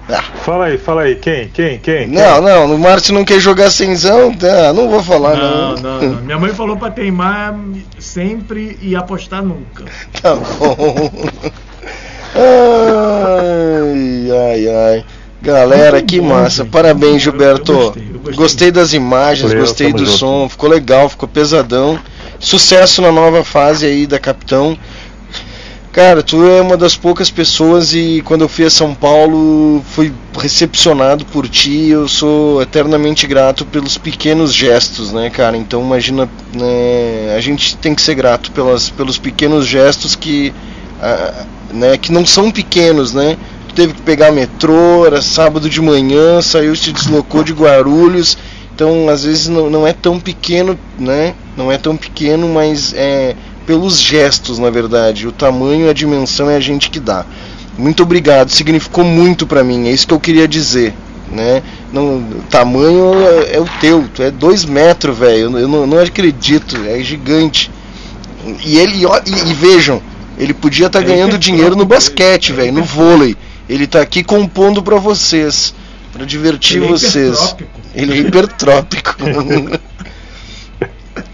Fala 0.44 0.66
aí, 0.66 0.76
fala 0.76 1.02
aí, 1.02 1.14
quem? 1.14 1.48
Quem? 1.48 1.78
Quem? 1.78 2.06
Não, 2.08 2.42
não, 2.42 2.74
o 2.74 2.78
Márcio 2.78 3.14
não 3.14 3.24
quer 3.24 3.38
jogar 3.38 3.70
senzão, 3.70 4.34
tá, 4.34 4.72
não 4.72 4.90
vou 4.90 5.02
falar 5.02 5.36
Não, 5.36 5.74
não. 5.74 5.82
não, 5.82 6.02
não. 6.02 6.22
Minha 6.22 6.38
mãe 6.38 6.52
falou 6.52 6.76
pra 6.76 6.90
teimar 6.90 7.54
sempre 7.98 8.76
e 8.82 8.94
apostar 8.94 9.42
nunca. 9.42 9.84
Tá 10.20 10.34
bom. 10.34 11.10
Ai, 12.34 14.30
ai, 14.30 14.68
ai. 14.68 15.04
Galera, 15.40 16.00
que 16.00 16.20
massa. 16.20 16.64
Parabéns, 16.64 17.22
Gilberto. 17.22 17.94
Gostei 18.34 18.70
das 18.70 18.92
imagens, 18.92 19.50
Valeu, 19.50 19.64
gostei 19.66 19.92
do 19.92 20.04
junto. 20.04 20.18
som. 20.18 20.48
Ficou 20.48 20.70
legal, 20.70 21.08
ficou 21.08 21.28
pesadão. 21.28 21.98
Sucesso 22.38 23.02
na 23.02 23.10
nova 23.10 23.42
fase 23.44 23.86
aí 23.86 24.06
da 24.06 24.18
Capitão. 24.18 24.78
Cara, 25.92 26.22
tu 26.22 26.42
é 26.46 26.60
uma 26.62 26.74
das 26.76 26.96
poucas 26.96 27.30
pessoas 27.30 27.92
e 27.92 28.22
quando 28.24 28.40
eu 28.40 28.48
fui 28.48 28.64
a 28.64 28.70
São 28.70 28.94
Paulo 28.94 29.84
fui 29.90 30.10
recepcionado 30.38 31.26
por 31.26 31.46
ti. 31.46 31.88
Eu 31.90 32.08
sou 32.08 32.62
eternamente 32.62 33.26
grato 33.26 33.66
pelos 33.66 33.98
pequenos 33.98 34.54
gestos, 34.54 35.12
né, 35.12 35.28
cara? 35.28 35.54
Então 35.56 35.82
imagina, 35.82 36.26
né, 36.54 37.34
a 37.36 37.40
gente 37.40 37.76
tem 37.76 37.94
que 37.94 38.00
ser 38.00 38.14
grato 38.14 38.50
pelas, 38.52 38.88
pelos 38.88 39.18
pequenos 39.18 39.66
gestos 39.66 40.14
que, 40.16 40.50
ah, 41.02 41.44
né, 41.72 41.96
que 41.96 42.12
não 42.12 42.24
são 42.26 42.50
pequenos, 42.50 43.12
né? 43.12 43.36
Tu 43.68 43.74
teve 43.74 43.94
que 43.94 44.02
pegar 44.02 44.30
metrô, 44.30 45.06
era 45.06 45.22
sábado 45.22 45.68
de 45.68 45.80
manhã, 45.80 46.42
saiu, 46.42 46.76
se 46.76 46.92
deslocou 46.92 47.42
de 47.42 47.52
Guarulhos. 47.52 48.36
Então, 48.74 49.08
às 49.08 49.24
vezes 49.24 49.48
não, 49.48 49.70
não 49.70 49.86
é 49.86 49.92
tão 49.92 50.18
pequeno, 50.18 50.78
né? 50.98 51.34
Não 51.56 51.70
é 51.70 51.78
tão 51.78 51.96
pequeno, 51.96 52.48
mas 52.48 52.92
é 52.94 53.34
pelos 53.66 54.00
gestos, 54.00 54.58
na 54.58 54.70
verdade. 54.70 55.26
O 55.26 55.32
tamanho, 55.32 55.88
a 55.88 55.92
dimensão 55.92 56.50
é 56.50 56.56
a 56.56 56.60
gente 56.60 56.90
que 56.90 57.00
dá. 57.00 57.24
Muito 57.78 58.02
obrigado, 58.02 58.50
significou 58.50 59.04
muito 59.04 59.46
pra 59.46 59.64
mim. 59.64 59.88
É 59.88 59.92
isso 59.92 60.06
que 60.06 60.14
eu 60.14 60.20
queria 60.20 60.46
dizer, 60.46 60.92
né? 61.30 61.62
Não, 61.92 62.22
tamanho 62.50 63.14
é, 63.26 63.56
é 63.56 63.60
o 63.60 63.66
teu. 63.80 64.06
Tu 64.14 64.22
é 64.22 64.30
dois 64.30 64.64
metros, 64.64 65.16
velho. 65.16 65.50
Eu, 65.50 65.58
eu 65.60 65.68
não, 65.68 65.86
não 65.86 65.98
acredito. 65.98 66.76
É 66.86 67.00
gigante. 67.02 67.70
E 68.64 68.76
ele, 68.76 69.04
e, 69.04 69.50
e 69.50 69.54
vejam, 69.54 70.02
ele 70.38 70.54
podia 70.54 70.86
estar 70.86 71.02
ganhando 71.02 71.38
dinheiro 71.38 71.76
no 71.76 71.84
basquete, 71.84 72.52
velho, 72.52 72.72
no 72.72 72.82
vôlei. 72.82 73.36
Ele 73.68 73.86
tá 73.86 74.00
aqui 74.00 74.22
compondo 74.22 74.82
pra 74.82 74.96
vocês, 74.96 75.74
pra 76.12 76.24
divertir 76.24 76.78
Ele 76.78 76.86
é 76.86 76.88
vocês. 76.88 77.56
Ele 77.94 78.12
é 78.12 78.16
hipertrópico. 78.16 79.16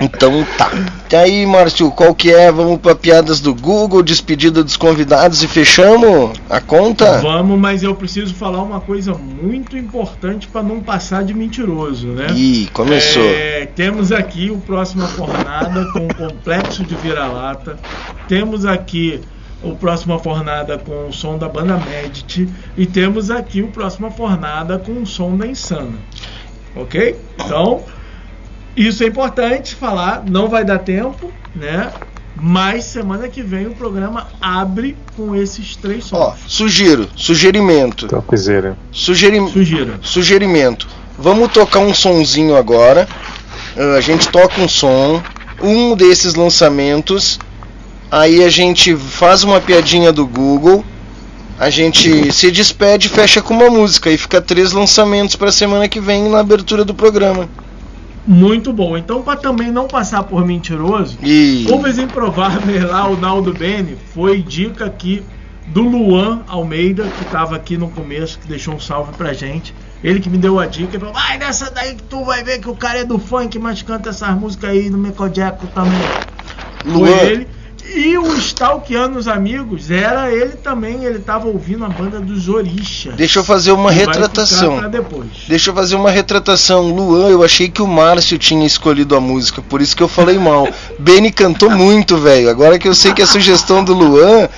então 0.01 0.47
tá. 0.57 0.71
E 1.11 1.17
aí, 1.17 1.47
Márcio, 1.47 1.91
qual 1.91 2.15
que 2.15 2.33
é? 2.33 2.53
Vamos 2.53 2.79
pra 2.81 2.95
piadas 2.95 3.41
do 3.41 3.55
Google, 3.55 4.03
despedida 4.03 4.63
dos 4.63 4.77
convidados 4.77 5.43
e 5.43 5.49
fechamos 5.49 6.39
a 6.49 6.61
conta? 6.61 7.19
Vamos, 7.19 7.59
mas 7.59 7.83
eu 7.83 7.95
preciso 7.95 8.35
falar 8.35 8.63
uma 8.63 8.81
coisa 8.81 9.15
muito 9.15 9.77
importante 9.77 10.47
para 10.47 10.63
não 10.63 10.81
passar 10.81 11.25
de 11.25 11.35
mentiroso, 11.35 12.09
né? 12.09 12.27
Ih, 12.35 12.69
começou. 12.73 13.25
É, 13.25 13.67
temos 13.67 14.13
aqui 14.13 14.51
o 14.51 14.59
próxima 14.59 15.07
fornada 15.09 15.85
com 15.93 16.07
o 16.07 16.15
complexo 16.15 16.85
de 16.85 16.95
vira-lata. 16.95 17.79
Temos 18.29 18.65
aqui 18.65 19.21
o 19.63 19.75
próxima 19.75 20.19
fornada 20.19 20.79
com 20.79 21.09
o 21.09 21.13
som 21.13 21.37
da 21.37 21.49
banda 21.49 21.77
Medit 21.77 22.49
e 22.77 22.87
temos 22.87 23.31
aqui 23.31 23.63
o 23.63 23.69
próxima 23.69 24.11
fornada 24.11 24.79
com 24.79 25.03
o 25.03 25.07
som 25.07 25.37
da 25.37 25.47
Insana. 25.47 25.99
Ok? 26.77 27.17
Então, 27.39 27.83
Isso 28.79 29.03
é 29.03 29.09
importante 29.09 29.75
falar, 29.75 30.23
não 30.25 30.49
vai 30.49 30.65
dar 30.65 30.79
tempo, 30.79 31.33
né? 31.53 31.91
Mas 32.41 32.85
semana 32.85 33.29
que 33.29 33.43
vem 33.43 33.67
o 33.67 33.73
programa 33.73 34.29
abre 34.41 34.97
com 35.17 35.35
esses 35.35 35.75
três 35.75 36.05
sons. 36.05 36.21
Ó, 36.21 36.37
sugiro, 36.47 37.09
sugerimento. 37.17 38.07
Topzera. 38.07 38.79
Sugeri... 38.93 39.41
Sugira. 39.51 39.99
Sugerimento. 40.01 40.87
Vamos 41.19 41.51
tocar 41.51 41.81
um 41.81 41.93
sonzinho 41.93 42.55
agora. 42.55 43.09
Ah, 43.77 43.97
a 43.97 44.01
gente 44.01 44.29
toca 44.29 44.61
um 44.61 44.69
som, 44.69 45.21
um 45.61 45.97
desses 45.97 46.37
lançamentos. 46.37 47.41
Aí 48.09 48.45
a 48.45 48.49
gente 48.49 48.95
faz 48.95 49.43
uma 49.43 49.61
piadinha 49.61 50.13
do 50.13 50.25
Google. 50.25 50.85
A 51.59 51.69
gente 51.69 52.33
se 52.33 52.53
despede 52.53 53.09
e 53.09 53.11
fecha 53.11 53.43
com 53.43 53.55
uma 53.55 53.69
música. 53.69 54.09
E 54.09 54.17
fica 54.17 54.41
três 54.41 54.71
lançamentos 54.71 55.35
pra 55.35 55.51
semana 55.51 55.89
que 55.89 55.99
vem 55.99 56.29
na 56.29 56.39
abertura 56.39 56.85
do 56.85 56.95
programa. 56.95 57.49
Muito 58.29 58.75
bom. 58.75 58.95
Então, 58.97 59.23
para 59.23 59.39
também 59.41 59.73
não 59.73 59.89
passar 59.89 60.23
por 60.23 60.45
mentiroso, 60.47 61.17
E- 61.23 61.65
Covers 61.67 61.97
Improváveis 61.97 62.85
lá, 62.85 63.09
o 63.09 63.17
Naldo 63.17 63.55
Bene, 63.55 63.97
foi 64.13 64.43
dica 64.43 64.85
aqui 64.85 65.23
do 65.69 65.81
Luan 65.83 66.43
Almeida, 66.47 67.05
que 67.05 67.23
estava 67.23 67.57
aqui 67.57 67.79
no 67.79 67.89
começo, 67.89 68.39
que 68.39 68.47
deixou 68.47 68.75
um 68.75 68.81
salve 68.81 69.13
pra 69.15 69.33
gente. 69.33 69.75
Ele 70.05 70.21
que 70.21 70.29
me 70.29 70.37
deu 70.37 70.59
a 70.59 70.67
dica, 70.67 70.91
ele 70.91 70.99
falou, 70.99 71.15
vai 71.15 71.39
nessa 71.39 71.71
daí 71.71 71.95
que 71.95 72.03
tu 72.03 72.23
vai 72.23 72.45
ver 72.45 72.59
que 72.59 72.69
o 72.69 72.77
cara 72.77 72.99
é 72.99 73.05
do 73.05 73.19
funk, 73.19 73.59
mas 73.59 73.81
canta 73.81 74.11
essas 74.11 74.39
músicas 74.39 74.71
aí 74.71 74.91
do 74.91 74.99
Jackson 75.31 75.67
também. 75.69 75.99
Luan. 76.85 77.07
Foi 77.09 77.29
ele. 77.31 77.49
E 77.95 78.19
o 78.19 78.35
Stalkeando 78.37 79.19
os 79.19 79.27
Amigos, 79.27 79.91
era 79.91 80.31
ele 80.31 80.53
também, 80.53 81.05
ele 81.05 81.19
tava 81.19 81.49
ouvindo 81.49 81.85
a 81.85 81.89
banda 81.89 82.21
dos 82.21 82.49
Orixas. 82.49 83.15
Deixa 83.15 83.39
eu 83.39 83.45
fazer 83.45 83.73
uma 83.73 83.91
retratação. 83.91 84.79
Deixa 85.49 85.71
eu 85.71 85.75
fazer 85.75 85.97
uma 85.97 86.11
retratação. 86.11 86.83
Luan, 86.83 87.29
eu 87.29 87.43
achei 87.43 87.69
que 87.69 87.81
o 87.81 87.87
Márcio 87.87 88.39
tinha 88.39 88.67
escolhido 88.67 89.17
a 89.17 89.21
música, 89.21 89.63
por 89.63 89.81
isso 89.81 89.97
que 89.97 90.03
eu 90.03 90.09
falei 90.09 90.39
mal. 90.39 90.69
Beni 90.99 91.33
cantou 91.33 91.71
muito, 91.71 92.19
velho. 92.19 92.51
Agora 92.51 92.79
que 92.79 92.89
eu 92.89 92.95
sei 92.95 93.13
que 93.13 93.23
é 93.23 93.27
sugestão 93.27 93.83
do 93.83 93.95
Luan. 93.95 94.49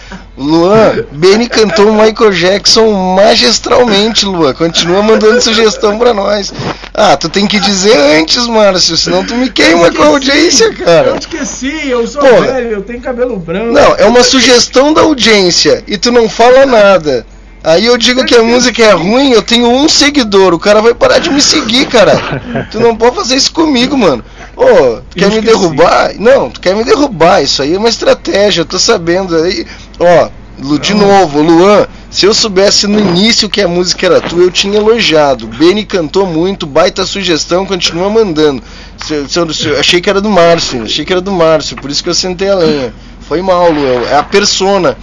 Luan, 0.41 1.05
Beni 1.13 1.47
cantou 1.47 1.93
Michael 1.93 2.33
Jackson 2.33 2.91
magistralmente, 3.15 4.25
Luan. 4.25 4.55
Continua 4.55 5.03
mandando 5.03 5.39
sugestão 5.43 5.99
pra 5.99 6.15
nós. 6.15 6.51
Ah, 6.95 7.15
tu 7.15 7.29
tem 7.29 7.47
que 7.47 7.61
dizer 7.61 7.95
antes, 8.19 8.47
Márcio, 8.47 8.97
senão 8.97 9.23
tu 9.25 9.35
me 9.35 9.51
queima 9.51 9.93
com 9.93 10.03
a 10.03 10.07
audiência, 10.07 10.65
Eu 10.65 10.75
cara. 10.85 11.17
esqueci, 11.21 11.89
eu 11.89 12.07
sou 12.07 12.23
Porra. 12.23 12.53
velho, 12.53 12.71
eu 12.71 12.83
tenho 12.83 13.01
cabelo 13.03 13.37
branco. 13.37 13.73
Não, 13.73 13.95
é 13.97 14.07
uma 14.07 14.23
sugestão 14.23 14.95
da 14.95 15.03
audiência 15.03 15.85
e 15.87 15.99
tu 15.99 16.11
não 16.11 16.27
fala 16.27 16.65
nada. 16.65 17.27
Aí 17.63 17.85
eu 17.85 17.99
digo 17.99 18.25
que 18.25 18.35
a 18.35 18.43
música 18.43 18.83
é 18.83 18.93
ruim, 18.93 19.33
eu 19.33 19.43
tenho 19.43 19.69
um 19.71 19.87
seguidor, 19.87 20.55
o 20.55 20.59
cara 20.59 20.81
vai 20.81 20.95
parar 20.95 21.19
de 21.19 21.29
me 21.29 21.43
seguir, 21.43 21.87
cara. 21.89 22.41
Tu 22.71 22.81
não 22.81 22.97
pode 22.97 23.17
fazer 23.17 23.35
isso 23.37 23.53
comigo, 23.53 23.99
mano. 23.99 24.25
Ô, 24.57 24.97
tu 25.11 25.17
quer 25.19 25.29
me 25.31 25.43
derrubar? 25.43 26.13
Não, 26.19 26.49
tu 26.49 26.59
quer 26.59 26.75
me 26.75 26.85
derrubar, 26.85 27.43
isso 27.43 27.61
aí 27.61 27.75
é 27.75 27.79
uma 27.79 27.91
estratégia, 27.91 28.63
eu 28.63 28.65
tô 28.65 28.79
sabendo 28.79 29.37
aí. 29.37 29.67
Ó, 30.01 30.31
Lu, 30.59 30.79
de 30.79 30.93
novo, 30.95 31.41
Luan, 31.41 31.87
se 32.11 32.27
eu 32.27 32.35
soubesse 32.35 32.87
no 32.87 32.99
início 32.99 33.49
que 33.49 33.63
a 33.63 33.69
música 33.69 34.07
era 34.07 34.21
tua, 34.21 34.43
eu 34.43 34.51
tinha 34.51 34.77
elogiado. 34.77 35.47
Beni 35.47 35.85
cantou 35.85 36.27
muito, 36.27 36.67
baita 36.67 37.07
sugestão, 37.07 37.65
continua 37.65 38.11
mandando. 38.11 38.63
Se 38.97 39.29
se 39.29 39.55
se 39.55 39.69
achei 39.77 40.01
que 40.01 40.11
era 40.11 40.21
do 40.21 40.29
Márcio, 40.29 40.83
achei 40.83 41.05
que 41.05 41.13
era 41.13 41.21
do 41.21 41.33
Márcio, 41.33 41.77
por 41.77 41.91
isso 41.91 42.03
que 42.03 42.11
eu 42.11 42.15
sentei 42.15 42.49
a 42.49 42.57
lenha. 42.57 42.95
Foi 43.31 43.41
mal, 43.43 43.71
Luan. 43.71 44.09
É 44.11 44.17
a 44.17 44.25
persona. 44.25 44.97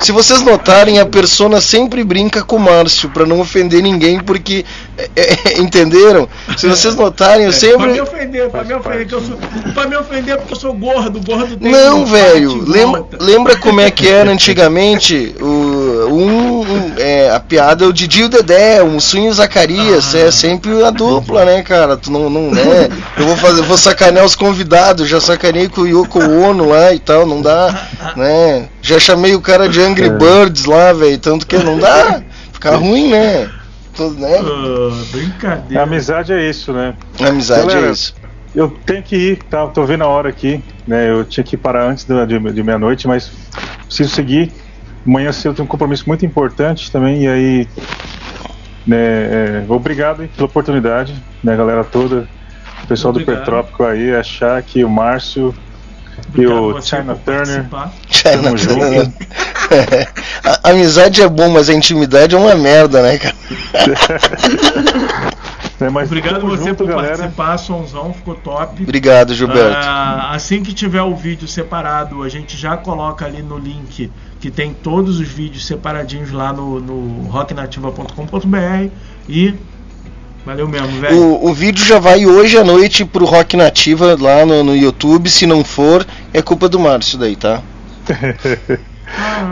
Se 0.00 0.10
vocês 0.10 0.40
notarem, 0.40 1.00
a 1.00 1.04
persona 1.04 1.60
sempre 1.60 2.02
brinca 2.02 2.42
com 2.42 2.56
o 2.56 2.58
Márcio, 2.58 3.10
pra 3.10 3.26
não 3.26 3.40
ofender 3.40 3.82
ninguém, 3.82 4.18
porque. 4.20 4.64
é, 4.96 5.10
é, 5.14 5.60
entenderam? 5.60 6.26
Se 6.56 6.66
vocês 6.66 6.94
notarem, 6.96 7.44
eu 7.44 7.50
Pra 7.50 7.60
sempre. 7.60 7.92
me 7.92 8.00
ofender, 8.00 8.48
pra 8.48 8.64
me 8.64 8.72
ofender, 8.72 9.06
que 9.06 9.14
eu 9.14 9.20
sou. 9.20 9.36
Pra 9.74 9.86
me 9.86 9.96
ofender 9.96 10.38
porque 10.38 10.54
eu 10.54 10.58
sou 10.58 10.72
gordo, 10.72 11.20
gordo 11.20 11.58
tem 11.58 11.70
Não, 11.70 12.06
velho. 12.06 12.64
Lembra, 12.66 13.04
lembra 13.20 13.56
como 13.58 13.82
é 13.82 13.90
que 13.90 14.08
era 14.08 14.30
antigamente? 14.30 15.34
O, 15.38 15.44
um, 16.08 16.60
um, 16.60 16.92
é, 16.96 17.30
a 17.30 17.38
piada 17.38 17.84
é 17.84 17.86
o 17.86 17.92
Didi 17.92 18.22
e 18.22 18.24
o 18.24 18.28
Dedé, 18.30 18.82
o 18.82 18.88
Mussunho 18.88 19.26
e 19.26 19.28
o 19.28 19.34
Zacarias. 19.34 20.14
É 20.14 20.30
sempre 20.30 20.82
a 20.82 20.90
dupla, 20.90 21.44
né, 21.44 21.62
cara? 21.62 21.98
Tu 21.98 22.10
não, 22.10 22.30
não 22.30 22.50
né? 22.50 22.88
Eu 23.18 23.26
vou 23.26 23.36
fazer, 23.36 23.60
vou 23.60 23.76
sacanear 23.76 24.24
os 24.24 24.34
convidados. 24.34 25.06
Já 25.06 25.20
sacanei 25.20 25.68
com 25.68 25.82
o 25.82 25.86
Yoko 25.86 26.18
Ono 26.18 26.70
lá 26.70 26.94
e 26.94 26.98
tal. 26.98 27.26
Não 27.26 27.42
dá, 27.42 27.73
né? 28.16 28.68
Já 28.82 28.98
chamei 28.98 29.34
o 29.34 29.40
cara 29.40 29.68
de 29.68 29.80
Angry 29.80 30.10
Birds 30.10 30.64
lá, 30.64 30.92
velho. 30.92 31.18
Tanto 31.18 31.46
que 31.46 31.56
não 31.58 31.78
dá. 31.78 32.22
Fica 32.52 32.76
ruim, 32.76 33.10
né? 33.10 33.50
Tudo, 33.94 34.18
né? 34.20 34.38
Ah, 34.38 35.04
brincadeira. 35.12 35.82
Amizade 35.82 36.32
é 36.32 36.48
isso, 36.48 36.72
né? 36.72 36.94
Amizade 37.20 37.66
Galera, 37.66 37.88
é 37.88 37.92
isso. 37.92 38.14
Eu 38.54 38.70
tenho 38.86 39.02
que 39.02 39.16
ir, 39.16 39.36
tá? 39.44 39.66
Tô 39.66 39.84
vendo 39.84 40.04
a 40.04 40.06
hora 40.08 40.28
aqui, 40.28 40.62
né? 40.86 41.10
Eu 41.10 41.24
tinha 41.24 41.42
que 41.44 41.56
parar 41.56 41.88
antes 41.88 42.04
da- 42.04 42.24
de, 42.24 42.38
de 42.38 42.62
meia-noite, 42.62 43.06
mas 43.06 43.30
preciso 43.86 44.10
seguir. 44.14 44.52
Amanhã 45.06 45.32
cedo 45.32 45.50
eu 45.50 45.54
tenho 45.54 45.66
um 45.66 45.68
compromisso 45.68 46.04
muito 46.06 46.24
importante 46.24 46.90
também, 46.90 47.24
e 47.24 47.28
aí. 47.28 47.68
Né, 48.86 48.96
é, 48.98 49.64
obrigado 49.68 50.22
hein, 50.22 50.30
pela 50.36 50.46
oportunidade, 50.46 51.14
né, 51.42 51.56
galera 51.56 51.82
toda. 51.84 52.28
O 52.82 52.86
pessoal 52.86 53.12
do 53.12 53.20
Obrigado. 53.20 53.36
Pertrópico 53.44 53.84
aí, 53.84 54.14
a 54.14 54.22
Shaq, 54.22 54.84
o 54.84 54.90
Márcio 54.90 55.54
e 56.24 56.46
Obrigado 56.46 56.62
o 56.62 56.72
você 56.72 56.96
China 56.96 57.14
Turner. 57.16 57.64
participar. 57.68 57.92
Tamo 58.22 58.56
junto. 58.56 59.12
a, 60.44 60.70
amizade 60.70 61.22
é 61.22 61.28
bom, 61.28 61.50
mas 61.50 61.68
a 61.68 61.74
intimidade 61.74 62.34
é 62.34 62.38
uma 62.38 62.54
merda, 62.54 63.02
né, 63.02 63.18
cara? 63.18 63.34
É, 65.80 65.90
mas 65.90 66.08
Obrigado 66.08 66.46
você 66.46 66.68
junto, 66.68 66.76
por 66.76 66.86
galera. 66.86 67.16
participar, 67.16 67.58
Sonzão, 67.58 68.14
ficou 68.14 68.36
top. 68.36 68.82
Obrigado, 68.82 69.34
Gilberto. 69.34 69.76
Ah, 69.76 70.30
assim 70.32 70.62
que 70.62 70.72
tiver 70.72 71.02
o 71.02 71.16
vídeo 71.16 71.48
separado, 71.48 72.22
a 72.22 72.28
gente 72.28 72.56
já 72.56 72.76
coloca 72.76 73.26
ali 73.26 73.42
no 73.42 73.58
link 73.58 74.10
que 74.40 74.50
tem 74.50 74.72
todos 74.72 75.18
os 75.18 75.28
vídeos 75.28 75.66
separadinhos 75.66 76.30
lá 76.30 76.52
no, 76.52 76.78
no 76.78 77.28
rocknativa.com.br 77.28 78.88
e 79.28 79.54
valeu 80.44 80.68
mesmo, 80.68 81.00
velho. 81.00 81.16
O, 81.16 81.50
o 81.50 81.54
vídeo 81.54 81.84
já 81.84 81.98
vai 81.98 82.26
hoje 82.26 82.56
à 82.58 82.64
noite 82.64 83.04
pro 83.04 83.24
Rock 83.24 83.56
Nativa 83.56 84.16
lá 84.20 84.44
no, 84.44 84.62
no 84.64 84.76
YouTube. 84.76 85.30
Se 85.30 85.46
não 85.46 85.64
for, 85.64 86.06
é 86.32 86.42
culpa 86.42 86.68
do 86.68 86.78
Márcio 86.78 87.18
daí, 87.18 87.36
tá? 87.36 87.62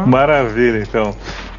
Maravilha, 0.06 0.78
então. 0.82 1.14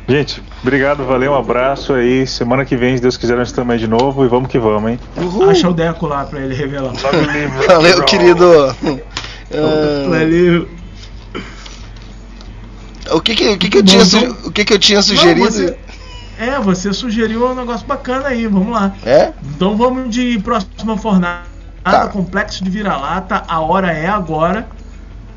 Gente, 0.07 0.43
obrigado, 0.61 1.05
valeu, 1.05 1.31
um 1.31 1.35
abraço 1.35 1.93
aí. 1.93 2.27
Semana 2.27 2.65
que 2.65 2.75
vem, 2.75 2.95
se 2.95 3.01
Deus 3.01 3.15
quiser, 3.15 3.37
nós 3.37 3.47
estamos 3.47 3.73
aí 3.73 3.79
de 3.79 3.87
novo 3.87 4.25
e 4.25 4.27
vamos 4.27 4.49
que 4.49 4.59
vamos, 4.59 4.91
hein? 4.91 4.99
Acha 5.49 5.69
o 5.69 5.73
Deco 5.73 6.07
lá 6.07 6.25
pra 6.25 6.41
ele 6.41 6.53
revelar. 6.53 6.91
Valeu, 7.67 8.03
querido. 8.03 8.75
Ah, 8.75 8.75
Valeu. 10.09 10.67
o 13.11 13.21
que 13.21 13.33
que, 13.35 13.47
o 13.49 13.57
que, 13.57 13.69
que 13.69 13.77
eu 13.77 13.83
tinha, 13.83 14.03
o 14.45 14.51
que 14.51 14.65
que 14.65 14.73
eu 14.73 14.79
tinha 14.79 15.01
sugerido? 15.01 15.39
Não, 15.45 15.51
você- 15.51 15.77
é, 16.39 16.59
você 16.59 16.91
sugeriu 16.93 17.47
um 17.49 17.55
negócio 17.55 17.85
bacana 17.85 18.29
aí, 18.29 18.47
vamos 18.47 18.71
lá. 18.73 18.93
É? 19.05 19.31
Então 19.55 19.75
vamos 19.77 20.09
de 20.13 20.39
próxima 20.39 20.97
fornada, 20.97 21.43
Tá. 21.83 22.07
complexo 22.07 22.63
de 22.63 22.69
vira-lata, 22.69 23.43
a 23.47 23.59
hora 23.59 23.91
é 23.91 24.07
agora. 24.07 24.67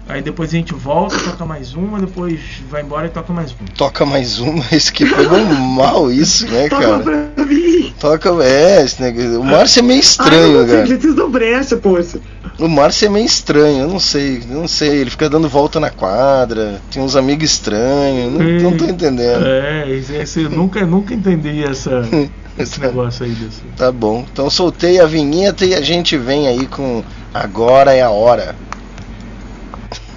Aí 0.09 0.23
depois 0.23 0.51
a 0.51 0.53
gente 0.53 0.73
volta, 0.73 1.19
toca 1.19 1.45
mais 1.45 1.75
uma, 1.75 1.99
depois 1.99 2.39
vai 2.71 2.83
embora 2.83 3.07
e 3.07 3.11
toca 3.11 3.33
mais 3.33 3.51
uma. 3.51 3.69
Toca 3.77 4.07
mais 4.07 4.39
uma, 4.39 4.65
esse 4.71 4.93
que 4.93 5.05
pegou 5.05 5.45
mal 5.45 6.13
isso, 6.13 6.47
né, 6.47 6.69
Toca 6.69 6.83
cara? 6.83 7.29
pra 7.35 7.45
mim. 7.45 7.93
Toca, 7.99 8.31
é, 8.45 8.85
esse 8.85 9.03
negócio. 9.03 9.41
O 9.41 9.45
Márcio 9.45 9.81
é 9.81 9.83
meio 9.83 10.01
estranho, 10.01 10.61
Ai, 10.61 10.67
cara. 10.67 10.87
Vocês 10.87 11.15
dão 11.15 11.29
brecha, 11.29 11.77
poxa. 11.77 12.21
O 12.59 12.69
Márcio 12.69 13.07
é 13.07 13.09
meio 13.09 13.27
estranho, 13.27 13.81
eu 13.81 13.89
não 13.89 13.99
sei, 13.99 14.43
eu 14.49 14.57
não 14.61 14.69
sei. 14.69 14.91
Ele 14.91 15.11
fica 15.11 15.29
dando 15.29 15.49
volta 15.49 15.81
na 15.81 15.91
quadra, 15.91 16.81
tem 16.91 17.03
uns 17.03 17.17
amigos 17.17 17.51
estranhos, 17.51 18.33
não, 18.33 18.71
não 18.71 18.77
tô 18.77 18.85
entendendo. 18.85 19.45
É, 19.45 19.91
esse, 19.91 20.43
eu 20.43 20.51
nunca, 20.51 20.87
nunca 20.87 21.15
entendi 21.15 21.65
essa, 21.65 22.03
esse 22.57 22.81
negócio 22.81 23.25
aí 23.25 23.33
desse. 23.33 23.63
Tá 23.77 23.91
bom, 23.91 24.25
então 24.33 24.49
soltei 24.49 25.01
a 25.01 25.07
vinheta 25.07 25.67
e 25.67 25.75
a 25.75 25.81
gente 25.81 26.17
vem 26.17 26.47
aí 26.47 26.65
com 26.67 27.03
Agora 27.35 27.93
é 27.93 28.03
a 28.03 28.11
Hora. 28.11 28.55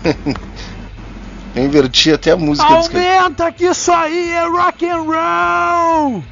Eu 1.55 1.65
inverti 1.65 2.11
até 2.11 2.31
a 2.31 2.37
música. 2.37 2.67
Aumenta 2.67 3.51
que 3.51 3.65
isso 3.65 3.91
aí 3.91 4.31
é 4.31 4.47
rock 4.47 4.87
and 4.87 5.01
roll! 5.01 6.23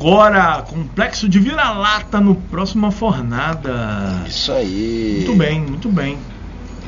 agora 0.00 0.62
Complexo 0.62 1.28
de 1.28 1.38
Vira-Lata 1.38 2.18
no 2.20 2.34
Próxima 2.34 2.90
Fornada. 2.90 4.24
Isso 4.26 4.50
aí. 4.50 5.16
Muito 5.16 5.34
bem, 5.34 5.60
muito 5.60 5.88
bem. 5.90 6.16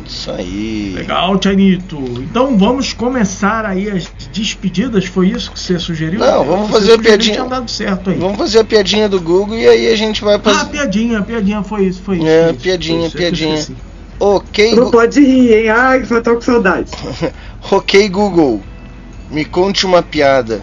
Isso 0.06 0.30
aí. 0.30 0.94
Legal, 0.97 1.39
Tianito. 1.39 1.98
Então 2.22 2.56
vamos 2.56 2.94
começar 2.94 3.66
aí 3.66 3.90
as 3.90 4.10
despedidas. 4.32 5.05
Foi 5.05 5.28
isso 5.28 5.52
que 5.52 5.60
você 5.60 5.78
sugeriu? 5.78 6.20
Não, 6.20 6.43
vamos 6.43 6.70
fazer 6.70 6.94
a 6.94 6.98
piadinha. 6.98 7.44
dado 7.44 7.70
certo 7.70 8.09
aí. 8.09 8.18
Vamos 8.18 8.39
fazer 8.39 8.60
a 8.60 8.64
piadinha 8.64 9.09
do 9.10 9.20
Google 9.20 9.59
e 9.59 9.68
aí 9.68 9.93
a 9.93 9.97
gente 9.97 10.24
vai 10.24 10.36
ah, 10.36 10.40
fazer. 10.40 10.60
Ah, 10.60 10.64
piadinha, 10.64 11.22
piadinha, 11.22 11.62
foi 11.62 11.84
isso, 11.84 12.01
foi 12.02 12.16
isso. 12.16 12.26
É, 12.26 12.51
isso, 12.51 12.60
piadinha, 12.60 13.06
isso, 13.06 13.16
piadinha. 13.16 13.66
Ok. 14.18 14.74
Não 14.74 14.90
pode 14.90 15.20
rir, 15.20 15.52
hein? 15.52 15.68
Ai, 15.68 16.05
só 16.06 16.20
tô 16.22 16.34
com 16.36 16.40
saudade. 16.40 16.90
ok, 17.70 18.09
Google. 18.09 18.62
Me 19.30 19.44
conte 19.44 19.84
uma 19.84 20.02
piada. 20.02 20.62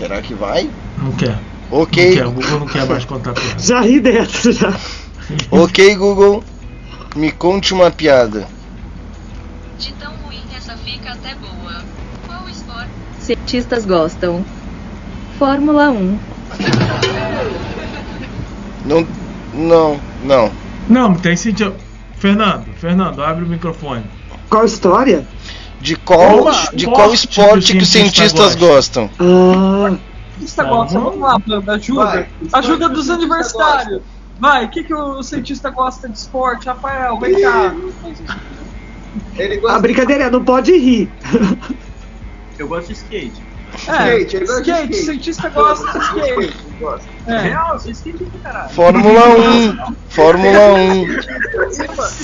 Será 0.00 0.22
que 0.22 0.32
vai? 0.32 0.70
Não 0.96 1.12
quer. 1.12 1.38
Ok. 1.70 2.08
Não 2.08 2.14
quer, 2.16 2.26
o 2.26 2.32
Google 2.32 2.60
não 2.60 2.66
quer 2.66 2.86
mais 2.86 3.04
contar 3.04 3.34
piada. 3.34 3.58
Já 3.60 3.82
ri 3.82 4.00
dessa, 4.00 4.50
já. 4.50 4.74
Ok, 5.50 5.94
Google. 5.94 6.42
Me 7.14 7.30
conte 7.30 7.74
uma 7.74 7.90
piada. 7.90 8.48
De 9.78 9.92
tão 9.92 10.10
ruim 10.24 10.40
essa 10.56 10.74
fica 10.78 11.12
até 11.12 11.34
boa. 11.34 11.82
Qual 12.26 12.48
esporte? 12.48 12.88
Cientistas 13.18 13.84
gostam. 13.84 14.42
Fórmula 15.38 15.90
1. 15.90 16.18
Não, 18.86 19.06
não, 19.52 20.00
não. 20.24 20.52
Não, 20.88 21.14
tem 21.14 21.36
sentido. 21.36 21.74
Fernando, 22.16 22.64
Fernando, 22.76 23.22
abre 23.22 23.44
o 23.44 23.48
microfone. 23.48 24.04
Qual 24.48 24.64
história? 24.64 25.26
De 25.80 25.96
qual, 25.96 26.42
Qual 26.42 26.54
de 26.74 26.86
qual 26.86 27.12
esporte 27.14 27.14
esporte 27.14 27.72
que 27.72 27.82
os 27.82 27.88
cientistas 27.88 28.54
gostam? 28.54 29.10
Ah, 29.18 29.96
Cientista 30.34 30.64
gosta, 30.64 30.98
vamos 30.98 31.20
lá, 31.20 31.38
Banda, 31.38 31.74
ajuda. 31.74 32.04
Vai. 32.04 32.28
Ajuda 32.52 32.88
dos 32.88 33.06
Cientista 33.06 33.14
universitários. 33.14 34.02
Vai, 34.38 34.64
o 34.64 34.68
que, 34.70 34.84
que 34.84 34.94
o 34.94 35.22
cientista 35.22 35.68
gosta 35.70 36.08
de 36.08 36.16
esporte? 36.16 36.66
Rafael, 36.66 37.18
vem 37.18 37.42
cá. 37.42 37.74
Ele 39.36 39.60
a 39.68 39.78
brincadeira 39.78 40.24
é, 40.24 40.30
não 40.30 40.42
pode 40.42 40.72
rir. 40.72 41.10
Eu 42.58 42.66
gosto 42.68 42.88
de 42.88 42.94
skate. 42.94 43.42
É, 43.86 44.18
Skate, 44.18 44.36
ele 44.36 44.46
gosta 44.46 44.62
de 44.62 44.70
skate, 44.70 44.94
cientista 44.96 45.48
gosta 45.50 45.98
de 45.98 46.04
skate. 46.04 46.54
É. 47.26 47.38
Real, 47.38 47.78
você 47.78 47.90
skate 47.90 48.24
do 48.24 48.38
caralho. 48.38 48.70
Fórmula 48.70 49.28
1. 49.28 49.94
Fórmula 50.08 50.72
1. 50.74 51.06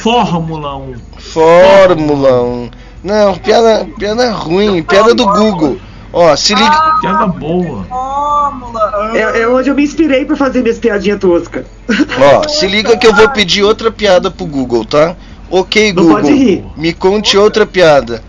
Fórmula 0.02 0.76
1. 0.76 0.94
Fórmula 1.18 2.42
1. 2.42 2.70
Não, 3.06 3.38
piada, 3.38 3.86
piada 3.96 4.32
ruim, 4.32 4.82
piada 4.82 5.14
do 5.14 5.24
Google. 5.24 5.78
Ó, 6.12 6.34
se 6.34 6.56
liga. 6.56 6.98
Piada 7.00 7.28
boa. 7.28 7.84
Fórmula. 7.84 9.12
É, 9.14 9.42
é 9.42 9.48
onde 9.48 9.70
eu 9.70 9.76
me 9.76 9.84
inspirei 9.84 10.24
pra 10.24 10.34
fazer 10.34 10.60
minhas 10.60 10.80
piadinhas 10.80 11.20
toscas. 11.20 11.64
Ó, 11.88 12.42
se 12.50 12.66
liga 12.66 12.96
que 12.96 13.06
eu 13.06 13.14
vou 13.14 13.28
pedir 13.30 13.62
outra 13.62 13.92
piada 13.92 14.28
pro 14.28 14.44
Google, 14.44 14.84
tá? 14.84 15.14
Ok, 15.48 15.92
Não 15.92 16.02
Google. 16.02 16.20
pode 16.20 16.32
rir. 16.34 16.64
Me 16.76 16.92
conte 16.92 17.38
outra 17.38 17.64
piada. 17.64 18.24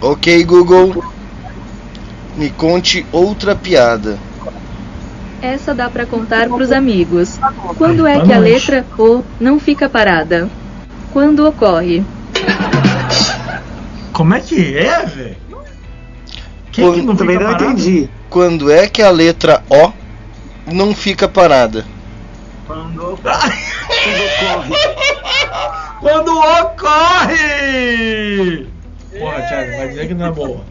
Ok, 0.00 0.44
Google. 0.44 1.02
Me 2.36 2.50
conte 2.50 3.04
outra 3.12 3.54
piada. 3.54 4.18
Essa 5.42 5.74
dá 5.74 5.88
pra 5.88 6.04
contar 6.04 6.48
pros 6.48 6.70
amigos. 6.70 7.38
Quando 7.78 8.06
é 8.06 8.20
que 8.20 8.32
a 8.32 8.38
letra 8.38 8.84
O 8.98 9.22
não 9.40 9.58
fica 9.58 9.88
parada? 9.88 10.48
Quando 11.12 11.46
ocorre. 11.46 12.04
Como 14.12 14.34
é 14.34 14.40
que 14.40 14.76
é, 14.76 15.06
velho? 15.06 15.36
Quem 16.70 16.92
que 16.92 17.02
não 17.02 17.16
Também 17.16 17.38
fica 17.38 17.50
não 17.50 17.54
entendi. 17.54 18.08
Quando 18.28 18.70
é 18.70 18.86
que 18.86 19.02
a 19.02 19.10
letra 19.10 19.62
O 19.68 19.92
não 20.72 20.94
fica 20.94 21.26
parada? 21.26 21.84
Quando 22.66 23.18
Quando 26.00 26.38
ocorre! 26.38 27.40
Porra, 29.18 29.42
Thiago, 29.42 29.76
vai 29.76 29.88
dizer 29.88 30.08
que 30.08 30.14
não 30.14 30.26
é 30.26 30.30
boa. 30.30 30.64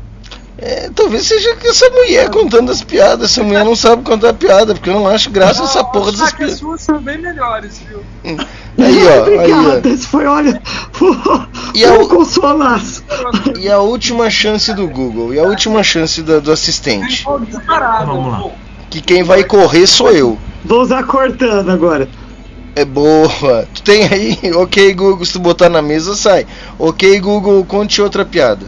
É, 0.61 0.89
talvez 0.93 1.25
seja 1.25 1.55
que 1.55 1.67
essa 1.67 1.89
mulher 1.89 2.29
contando 2.29 2.69
as 2.71 2.83
piadas. 2.83 3.31
Essa 3.31 3.41
mulher 3.43 3.63
não 3.63 3.75
sabe 3.75 4.03
contar 4.03 4.33
piada, 4.33 4.73
porque 4.73 4.89
eu 4.89 4.93
não 4.93 5.07
acho 5.07 5.29
graça 5.29 5.63
essa 5.63 5.83
porra 5.83 6.11
dessas 6.11 6.27
Ah, 6.27 6.35
que 6.35 6.43
as 6.43 6.49
piadas. 6.49 6.59
suas 6.59 6.81
são 6.81 6.99
bem 6.99 7.17
melhores, 7.17 7.79
viu? 7.87 8.01
Aí, 8.25 8.37
ó, 9.07 9.23
aí, 9.25 9.35
Obrigada, 9.35 9.81
ó. 9.85 9.89
esse 9.89 10.05
foi, 10.07 10.25
olha, 10.25 10.61
E 11.73 11.85
a, 11.85 11.97
consolaço. 12.07 13.03
e 13.57 13.69
a 13.69 13.79
última 13.79 14.29
chance 14.29 14.73
do 14.73 14.87
Google, 14.87 15.33
e 15.33 15.39
a 15.39 15.43
última 15.43 15.81
chance 15.83 16.21
da- 16.21 16.39
do 16.39 16.51
assistente. 16.51 17.23
Vamos 17.23 18.31
lá. 18.31 18.43
Que 18.89 19.01
quem 19.01 19.23
vai 19.23 19.43
correr 19.43 19.85
sou 19.87 20.11
eu. 20.11 20.37
Vou 20.65 20.81
usar 20.81 21.03
cortando 21.03 21.69
agora. 21.69 22.07
É 22.75 22.83
boa. 22.85 23.67
Tu 23.73 23.81
tem 23.83 24.03
aí? 24.05 24.39
Ok, 24.55 24.93
Google, 24.93 25.25
se 25.25 25.33
tu 25.33 25.39
botar 25.39 25.69
na 25.69 25.81
mesa, 25.81 26.15
sai. 26.15 26.45
Ok, 26.77 27.19
Google, 27.19 27.63
conte 27.65 28.01
outra 28.01 28.25
piada. 28.25 28.65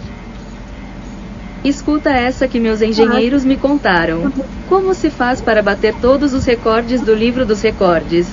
Escuta 1.63 2.09
essa 2.09 2.47
que 2.47 2.59
meus 2.59 2.81
engenheiros 2.81 3.45
me 3.45 3.55
contaram. 3.55 4.31
Como 4.67 4.93
se 4.95 5.09
faz 5.11 5.41
para 5.41 5.61
bater 5.61 5.93
todos 6.01 6.33
os 6.33 6.43
recordes 6.45 7.01
do 7.01 7.13
livro 7.13 7.45
dos 7.45 7.61
recordes? 7.61 8.27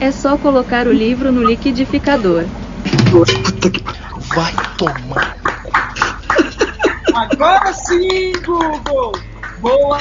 É 0.00 0.10
só 0.10 0.38
colocar 0.38 0.86
o 0.86 0.92
livro 0.92 1.30
no 1.30 1.44
liquidificador. 1.44 2.44
Vai 4.34 4.52
tomar. 4.78 5.36
Agora 7.14 7.72
sim, 7.72 8.32
Google! 8.46 9.12
Boa! 9.60 9.98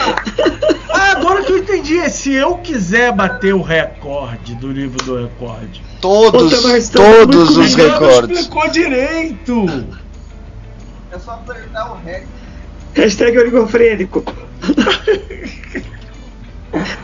Ah, 0.94 1.12
agora 1.14 1.42
que 1.44 1.52
eu 1.52 1.58
entendi. 1.58 1.98
É 1.98 2.10
se 2.10 2.32
eu 2.32 2.58
quiser 2.60 3.12
bater 3.12 3.56
o 3.56 3.62
recorde 3.62 4.54
do 4.56 4.72
livro 4.72 5.04
do 5.04 5.24
recorde. 5.24 5.82
Todos, 6.00 6.54
Ô, 6.54 6.72
tá 6.72 6.78
todos 6.94 7.56
muito 7.58 7.62
os 7.62 7.80
Ainda 7.80 7.88
não 8.00 8.00
recordes. 8.08 8.40
explicou 8.40 8.70
direito. 8.70 9.66
É 11.18 11.20
só 11.20 11.32
apertar 11.32 11.92
o 11.92 11.96
REC. 12.06 12.28
Hashtag 12.94 13.38
oligofrênico. 13.40 14.24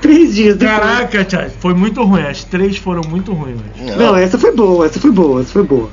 Três 0.02 0.36
dias 0.36 0.56
depois. 0.58 0.80
Caraca, 0.80 1.26
Thiago, 1.26 1.52
foi 1.60 1.74
muito 1.74 2.04
ruim. 2.04 2.22
As 2.22 2.44
três 2.44 2.78
foram 2.78 3.02
muito 3.10 3.34
ruins. 3.34 3.60
velho. 3.60 3.98
Não, 3.98 4.16
essa 4.16 4.38
foi 4.38 4.56
boa, 4.56 4.86
essa 4.86 5.00
foi 5.00 5.12
boa, 5.12 5.42
essa 5.42 5.52
foi 5.52 5.64
boa. 5.64 5.90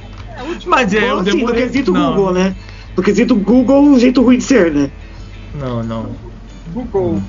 Mas 0.66 0.92
é, 0.92 0.98
eu 1.10 1.16
Bom, 1.16 1.20
assim, 1.20 1.30
no 1.30 1.36
demorei. 1.38 1.62
quesito 1.62 1.92
não, 1.92 2.14
Google, 2.14 2.32
né? 2.34 2.54
No 2.96 3.02
quesito 3.02 3.34
Google, 3.36 3.82
um 3.82 3.98
jeito 3.98 4.22
ruim 4.22 4.38
de 4.38 4.44
ser, 4.44 4.70
né? 4.72 4.90
Não, 5.54 5.82
não. 5.82 6.10
Google. 6.74 7.22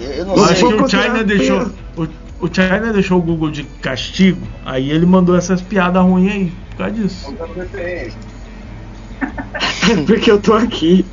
Eu 0.00 0.26
não 0.26 0.36
Não 0.36 0.44
Acho 0.44 0.68
que 0.68 0.74
o 0.82 0.88
China 0.88 1.24
deixou. 1.24 1.70
O, 1.96 2.02
o 2.40 2.48
China 2.54 2.92
deixou 2.92 3.18
o 3.18 3.22
Google 3.22 3.50
de 3.50 3.64
castigo, 3.64 4.46
aí 4.64 4.90
ele 4.90 5.06
mandou 5.06 5.36
essas 5.36 5.60
piadas 5.60 6.02
ruins 6.02 6.32
aí, 6.32 6.52
por 6.70 6.76
causa 6.76 6.92
disso. 6.92 7.34
Porque 10.06 10.30
eu 10.30 10.38
tô 10.38 10.54
aqui. 10.54 11.04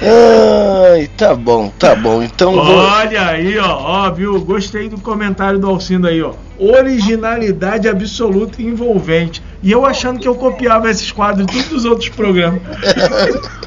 Ai, 0.00 1.08
tá 1.16 1.34
bom, 1.34 1.70
tá 1.78 1.94
bom. 1.94 2.22
Então 2.22 2.52
vou. 2.52 2.76
Olha 2.76 3.26
aí, 3.26 3.58
ó, 3.58 4.06
ó, 4.06 4.10
viu? 4.10 4.40
Gostei 4.40 4.88
do 4.88 4.98
comentário 5.00 5.58
do 5.58 5.66
Alcindo 5.66 6.06
aí, 6.06 6.22
ó. 6.22 6.32
Originalidade 6.58 7.88
absoluta 7.88 8.60
e 8.60 8.66
envolvente. 8.66 9.42
E 9.62 9.70
eu 9.70 9.86
achando 9.86 10.20
que 10.20 10.28
eu 10.28 10.34
copiava 10.34 10.90
esses 10.90 11.10
quadros 11.10 11.46
de 11.46 11.62
todos 11.62 11.78
os 11.78 11.84
outros 11.84 12.08
programas. 12.10 12.60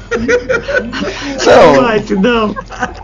Não, 1.44 2.22
não. 2.22 2.54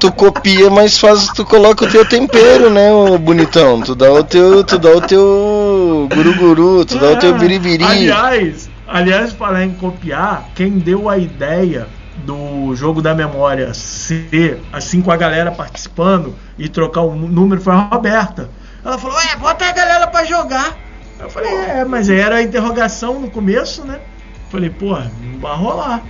tu 0.01 0.11
copia, 0.13 0.71
mas 0.71 0.97
faz, 0.97 1.27
tu 1.29 1.45
coloca 1.45 1.85
o 1.85 1.91
teu 1.91 2.07
tempero, 2.07 2.71
né, 2.71 2.91
ô 2.91 3.19
bonitão? 3.19 3.83
Tu 3.83 3.95
dá 3.95 4.11
o 4.11 4.25
teu, 4.25 4.65
tu 4.65 4.79
dá 4.79 4.91
o 4.91 5.01
teu 5.01 6.09
guru-guru, 6.15 6.85
tu 6.85 6.99
dá 6.99 7.11
o 7.11 7.17
teu 7.17 7.35
biribiri. 7.35 7.85
Aliás, 7.85 8.71
aliás, 8.93 9.33
falar 9.33 9.65
em 9.65 9.75
copiar, 9.75 10.49
quem 10.55 10.79
deu 10.79 11.09
a 11.09 11.19
ideia 11.19 11.87
do 12.19 12.75
jogo 12.77 13.01
da 13.03 13.15
memória 13.15 13.73
ser 13.75 14.61
assim 14.73 15.01
com 15.01 15.11
a 15.11 15.17
galera 15.17 15.51
participando 15.51 16.35
e 16.59 16.69
trocar 16.69 17.01
o 17.03 17.15
nú- 17.15 17.29
número 17.29 17.61
foi 17.61 17.73
a 17.73 17.77
Roberta. 17.79 18.49
Ela 18.85 18.99
falou, 18.99 19.19
é, 19.21 19.37
bota 19.37 19.65
a 19.65 19.73
galera 19.73 20.07
pra 20.07 20.25
jogar. 20.25 20.77
Eu 21.19 21.31
falei, 21.31 21.51
é, 21.53 21.85
mas 21.85 22.11
era 22.11 22.37
a 22.37 22.43
interrogação 22.43 23.21
no 23.21 23.31
começo, 23.31 23.85
né? 23.87 24.01
Falei, 24.51 24.71
porra, 24.71 25.11
não 25.23 25.39
vai 25.39 25.57
rolar. 25.57 26.03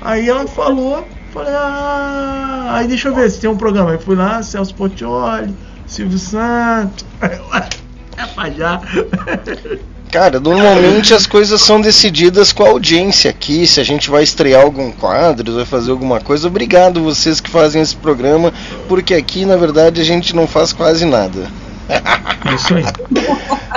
Aí 0.00 0.28
ela 0.28 0.46
falou, 0.48 1.06
falei, 1.32 1.52
ah, 1.54 2.70
aí 2.72 2.88
deixa 2.88 3.08
eu 3.08 3.14
ver 3.14 3.30
se 3.30 3.40
tem 3.40 3.48
um 3.48 3.56
programa. 3.56 3.92
Aí 3.92 3.98
fui 3.98 4.16
lá, 4.16 4.42
Celso 4.42 4.74
Portioli, 4.74 5.54
Silvio 5.86 6.18
Santos. 6.18 7.04
É 8.14 8.26
pra 8.26 8.50
já. 8.50 8.78
Cara, 10.12 10.38
normalmente 10.38 11.14
as 11.14 11.26
coisas 11.26 11.60
são 11.62 11.80
decididas 11.80 12.52
com 12.52 12.62
a 12.64 12.68
audiência 12.68 13.30
aqui. 13.30 13.66
Se 13.66 13.80
a 13.80 13.84
gente 13.84 14.10
vai 14.10 14.22
estrear 14.22 14.60
algum 14.62 14.92
quadro, 14.92 15.54
vai 15.54 15.64
fazer 15.64 15.90
alguma 15.90 16.20
coisa. 16.20 16.46
Obrigado 16.48 17.02
vocês 17.02 17.40
que 17.40 17.48
fazem 17.48 17.80
esse 17.80 17.96
programa, 17.96 18.52
porque 18.88 19.14
aqui 19.14 19.46
na 19.46 19.56
verdade 19.56 20.02
a 20.02 20.04
gente 20.04 20.36
não 20.36 20.46
faz 20.46 20.70
quase 20.72 21.06
nada. 21.06 21.50
É 21.88 22.54
isso 22.54 22.74
aí. 22.74 22.84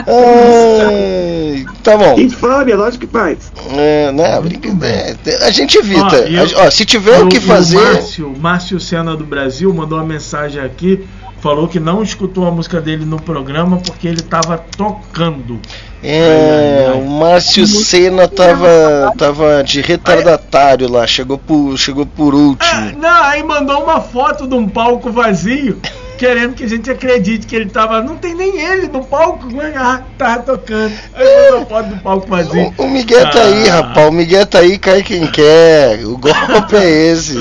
Ai, 0.08 1.66
tá 1.84 1.98
bom. 1.98 2.20
Infâmia, 2.20 2.76
lógico 2.76 3.06
que 3.08 3.12
faz. 3.12 3.52
É, 3.72 4.12
né, 4.12 4.40
brincadeira. 4.42 5.18
A 5.42 5.52
gente 5.52 5.78
evita. 5.78 6.04
Ó, 6.04 6.16
eu- 6.18 6.60
A- 6.62 6.66
ó, 6.68 6.70
se 6.70 6.86
tiver 6.86 7.20
o 7.22 7.28
que 7.30 7.40
fazer. 7.40 7.78
Márcio, 7.80 8.34
Márcio 8.40 8.80
Sena 8.80 9.16
do 9.16 9.24
Brasil 9.26 9.74
mandou 9.74 9.98
uma 9.98 10.06
mensagem 10.06 10.62
aqui 10.62 11.06
falou 11.46 11.68
que 11.68 11.80
não 11.80 12.02
escutou 12.02 12.48
a 12.48 12.50
música 12.52 12.82
dele 12.82 13.06
no 13.06 13.22
programa 13.22 13.78
porque 13.78 14.08
ele 14.08 14.24
tava 14.24 14.58
tocando. 14.76 15.60
É, 16.04 16.92
o 16.96 17.08
Márcio 17.08 17.68
Senna 17.68 18.28
tava, 18.28 19.14
tava 19.16 19.64
de 19.64 19.80
retardatário 19.80 20.92
lá, 20.92 21.06
chegou 21.06 21.38
por, 21.38 21.78
chegou 21.78 22.04
por 22.04 22.34
último. 22.34 22.98
Não, 22.98 23.24
aí 23.26 23.44
mandou 23.44 23.84
uma 23.84 24.02
foto 24.02 24.48
de 24.48 24.56
um 24.56 24.68
palco 24.68 25.12
vazio, 25.12 25.80
querendo 26.18 26.56
que 26.56 26.64
a 26.64 26.68
gente 26.68 26.90
acredite 26.90 27.46
que 27.46 27.56
ele 27.56 27.70
tava. 27.70 28.02
Não 28.02 28.16
tem 28.16 28.34
nem 28.34 28.60
ele 28.60 28.88
no 28.88 29.06
palco, 29.06 29.46
né? 29.46 29.72
Ah, 29.76 30.02
tava 30.18 30.42
tocando. 30.42 30.94
Aí 31.14 31.52
mandou 31.52 31.66
foto 31.68 31.90
do 31.90 31.98
palco 32.02 32.28
vazio. 32.28 32.74
O 32.76 32.88
Miguel 32.88 33.30
tá 33.30 33.42
aí, 33.42 33.70
Ah. 33.70 33.74
rapaz. 33.82 34.08
O 34.08 34.12
Miguel 34.12 34.48
tá 34.48 34.60
aí, 34.60 34.80
cai 34.80 35.04
quem 35.04 35.28
quer. 35.28 36.04
O 36.08 36.18
golpe 36.18 36.76
é 36.76 37.12
esse. 37.12 37.38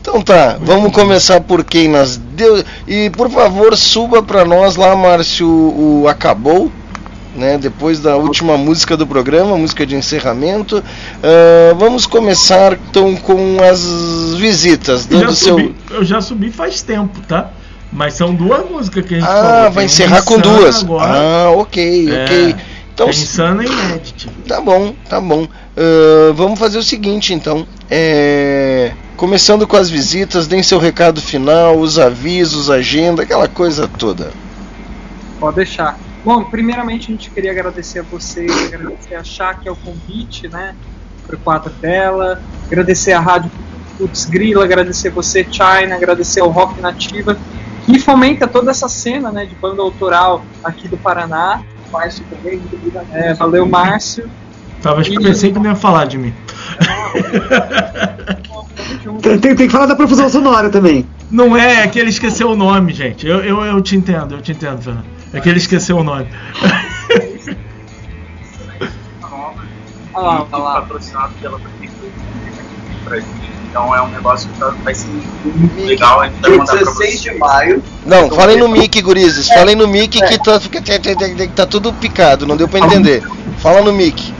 Então 0.00 0.22
tá, 0.22 0.56
vamos 0.60 0.92
começar 0.92 1.40
por 1.40 1.62
quem 1.62 1.88
nós 1.88 2.16
deu. 2.16 2.64
E 2.88 3.10
por 3.10 3.30
favor, 3.30 3.76
suba 3.76 4.22
pra 4.22 4.44
nós 4.44 4.76
lá, 4.76 4.96
Márcio, 4.96 5.46
o 5.48 6.06
Acabou. 6.08 6.70
Né, 7.32 7.56
depois 7.58 8.00
da 8.00 8.16
última 8.16 8.56
música 8.58 8.96
do 8.96 9.06
programa, 9.06 9.56
música 9.56 9.86
de 9.86 9.94
encerramento. 9.94 10.82
Ah, 11.22 11.74
vamos 11.78 12.04
começar 12.04 12.72
então 12.90 13.14
com 13.14 13.56
as 13.62 14.34
visitas, 14.36 15.06
Eu 15.08 15.18
já, 15.20 15.26
dando 15.26 15.36
seu. 15.36 15.54
subi, 15.56 15.74
eu 15.92 16.04
já 16.04 16.20
subi 16.20 16.50
faz 16.50 16.82
tempo, 16.82 17.20
tá? 17.28 17.50
Mas 17.92 18.14
são 18.14 18.34
duas 18.34 18.68
músicas 18.68 19.06
que 19.06 19.14
a 19.14 19.20
gente 19.20 19.28
Ah, 19.28 19.42
falou. 19.58 19.70
vai 19.72 19.84
encerrar 19.84 20.22
com 20.22 20.40
duas. 20.40 20.82
agora. 20.82 21.12
Ah, 21.12 21.50
ok, 21.52 22.08
É, 22.12 22.24
ok. 22.24 22.56
Então, 23.02 23.10
tem 23.10 23.22
Insana 23.22 23.64
e 23.64 23.66
Inédit. 23.66 24.28
Tá 24.46 24.60
bom, 24.60 24.94
tá 25.08 25.20
bom. 25.20 25.48
Ah, 25.76 26.32
vamos 26.34 26.58
fazer 26.58 26.78
o 26.78 26.82
seguinte 26.82 27.32
então. 27.32 27.66
É, 27.90 28.92
Começando 29.20 29.66
com 29.66 29.76
as 29.76 29.90
visitas, 29.90 30.46
deem 30.46 30.62
seu 30.62 30.78
recado 30.78 31.20
final, 31.20 31.78
os 31.78 31.98
avisos, 31.98 32.70
agenda, 32.70 33.22
aquela 33.22 33.46
coisa 33.46 33.86
toda. 33.86 34.32
Pode 35.38 35.56
deixar. 35.56 35.98
Bom, 36.24 36.44
primeiramente 36.44 37.12
a 37.12 37.14
gente 37.14 37.30
queria 37.30 37.50
agradecer 37.50 37.98
a 37.98 38.02
vocês, 38.02 38.50
agradecer 38.72 39.14
a 39.14 39.22
Shaq 39.22 39.68
ao 39.68 39.76
convite, 39.76 40.48
né? 40.48 40.74
Pro 41.26 41.36
quadro 41.36 41.70
dela, 41.70 42.42
agradecer 42.66 43.12
a 43.12 43.20
Rádio 43.20 43.50
Putz 43.98 44.24
Grila, 44.24 44.64
agradecer 44.64 45.10
você, 45.10 45.44
China, 45.44 45.96
agradecer 45.96 46.40
ao 46.40 46.48
Rock 46.48 46.80
Nativa, 46.80 47.36
que 47.84 47.98
fomenta 47.98 48.48
toda 48.48 48.70
essa 48.70 48.88
cena, 48.88 49.30
né, 49.30 49.44
de 49.44 49.54
banda 49.54 49.82
autoral 49.82 50.42
aqui 50.64 50.88
do 50.88 50.96
Paraná. 50.96 51.62
Márcio 51.92 52.24
também, 52.26 52.58
muito 52.58 52.76
obrigado. 52.76 53.06
É, 53.12 53.34
valeu, 53.34 53.66
Márcio. 53.66 54.30
Tava, 54.82 55.02
eu 55.02 55.20
pensei 55.20 55.52
que 55.52 55.58
não 55.58 55.66
ia 55.70 55.76
falar 55.76 56.06
de 56.06 56.16
mim. 56.18 56.32
Tem, 59.22 59.38
tem- 59.38 59.54
tem 59.54 59.66
que 59.66 59.72
falar 59.72 59.86
da 59.86 59.96
profusão 59.96 60.28
sonora 60.28 60.68
também. 60.68 61.06
Não 61.30 61.56
é, 61.56 61.82
é 61.82 61.88
que 61.88 61.98
ele 61.98 62.10
esqueceu 62.10 62.50
o 62.50 62.56
nome, 62.56 62.92
gente. 62.92 63.26
Eu, 63.26 63.40
eu, 63.40 63.64
eu 63.64 63.80
te 63.82 63.96
entendo, 63.96 64.34
eu 64.34 64.42
te 64.42 64.52
entendo, 64.52 64.82
Fernando. 64.82 65.06
É 65.32 65.40
que 65.40 65.48
ele 65.48 65.58
esqueceu 65.58 65.96
o 65.96 66.04
nome. 66.04 66.26
Olha 70.12 70.26
lá, 70.26 70.48
olha 70.52 70.62
lá. 70.64 70.80
patrocinado 70.80 71.34
pela 71.40 71.58
prefeitura. 71.58 72.10
Então 73.70 73.94
é 73.94 74.02
um 74.02 74.08
negócio 74.08 74.48
que 74.50 74.58
tá- 74.58 74.74
vai 74.82 74.94
ser 74.94 75.06
muito 75.44 75.86
legal. 75.86 76.20
A 76.20 76.26
gente 76.26 76.40
vai 76.40 76.50
Dia 76.50 76.58
mandar 76.58 76.72
pra 76.72 76.80
16 76.80 76.96
vocês. 76.96 77.22
de 77.22 77.38
maio. 77.38 77.82
Não, 78.04 78.26
Então, 78.26 78.36
falem 78.36 78.58
no 78.58 78.66
é- 78.66 78.80
mic, 78.80 79.00
gurizes. 79.00 79.46
Falem 79.48 79.76
no 79.76 79.86
mic 79.86 80.08
que 80.20 80.38
tá, 80.38 80.58
que 80.58 80.80
tá- 80.82 80.92
que 80.92 81.14
tá- 81.14 81.28
que 81.28 81.48
tá 81.48 81.66
tudo 81.66 81.92
picado, 81.92 82.46
não 82.46 82.56
deu 82.56 82.66
pra 82.68 82.80
entender. 82.80 83.22
Fala 83.58 83.80
no 83.82 83.92
mic. 83.92 84.34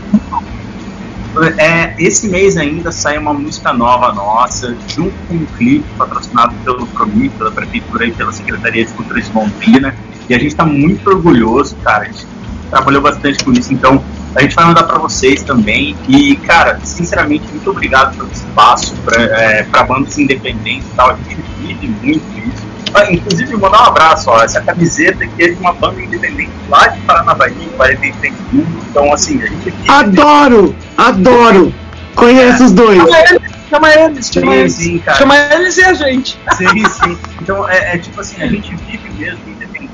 É, 1.59 1.94
esse 1.97 2.28
mês 2.28 2.57
ainda 2.57 2.91
sai 2.91 3.17
uma 3.17 3.33
música 3.33 3.73
nova 3.73 4.12
nossa, 4.12 4.76
junto 4.89 5.15
com 5.28 5.34
um 5.34 5.47
clipe 5.57 5.84
patrocinado 5.97 6.52
pelo 6.65 6.84
Promi, 6.89 7.28
pela 7.31 7.52
Prefeitura 7.52 8.05
e 8.07 8.10
pela 8.10 8.33
Secretaria 8.33 8.84
de 8.84 8.92
Cultura 8.92 9.20
de 9.20 9.33
Londrina. 9.33 9.94
E 10.28 10.34
a 10.34 10.39
gente 10.39 10.49
está 10.49 10.65
muito 10.67 11.09
orgulhoso, 11.09 11.76
cara. 11.84 12.02
A 12.02 12.07
gente 12.07 12.26
trabalhou 12.70 13.02
bastante 13.02 13.44
com 13.44 13.52
isso, 13.52 13.73
então 13.73 14.02
a 14.34 14.42
gente 14.42 14.55
vai 14.55 14.65
mandar 14.65 14.84
para 14.84 14.99
vocês 14.99 15.42
também. 15.42 15.97
E, 16.08 16.36
cara, 16.36 16.78
sinceramente, 16.84 17.44
muito 17.50 17.70
obrigado 17.70 18.16
pelo 18.16 18.31
espaço 18.31 18.94
para 19.05 19.82
bandas 19.84 20.16
independentes 20.18 20.86
e 20.86 20.97
tal. 20.97 21.10
A 21.10 21.16
gente 21.16 21.36
vive 21.58 21.89
muito 22.02 22.49
isso. 22.49 22.70
Ah, 22.94 23.12
inclusive, 23.12 23.57
mandar 23.57 23.82
um 23.82 23.86
abraço, 23.86 24.31
ó, 24.31 24.42
essa 24.42 24.60
camiseta 24.60 25.23
aqui 25.24 25.44
é 25.44 25.49
de 25.50 25.60
uma 25.60 25.73
banda 25.73 26.00
independente 26.00 26.50
lá 26.68 26.89
de 26.89 27.00
Paranavaí, 27.02 27.70
43 27.76 28.34
Mundo. 28.52 28.84
Então, 28.90 29.12
assim, 29.12 29.40
a 29.42 29.47
gente 29.47 29.70
vive 29.70 29.90
Adoro! 29.90 30.74
Adoro! 30.97 31.74
Conheço 32.16 32.65
os 32.65 32.73
dois. 32.73 32.99
Chama 32.99 33.18
eles, 33.20 33.52
chama 33.70 33.90
eles, 33.94 34.31
chama 34.32 34.52
Sim, 34.52 34.58
eles. 34.58 34.73
sim, 34.73 34.99
cara. 34.99 35.18
Chama 35.18 35.36
eles 35.36 35.76
e 35.76 35.84
a 35.84 35.94
gente. 35.94 36.39
Sim, 36.57 36.84
sim. 36.89 37.18
Então 37.40 37.68
é, 37.68 37.94
é 37.94 37.99
tipo 37.99 38.20
assim, 38.20 38.42
a 38.42 38.49
gente 38.49 38.74
vive 38.74 39.10
mesmo 39.16 39.40
independente 39.47 39.92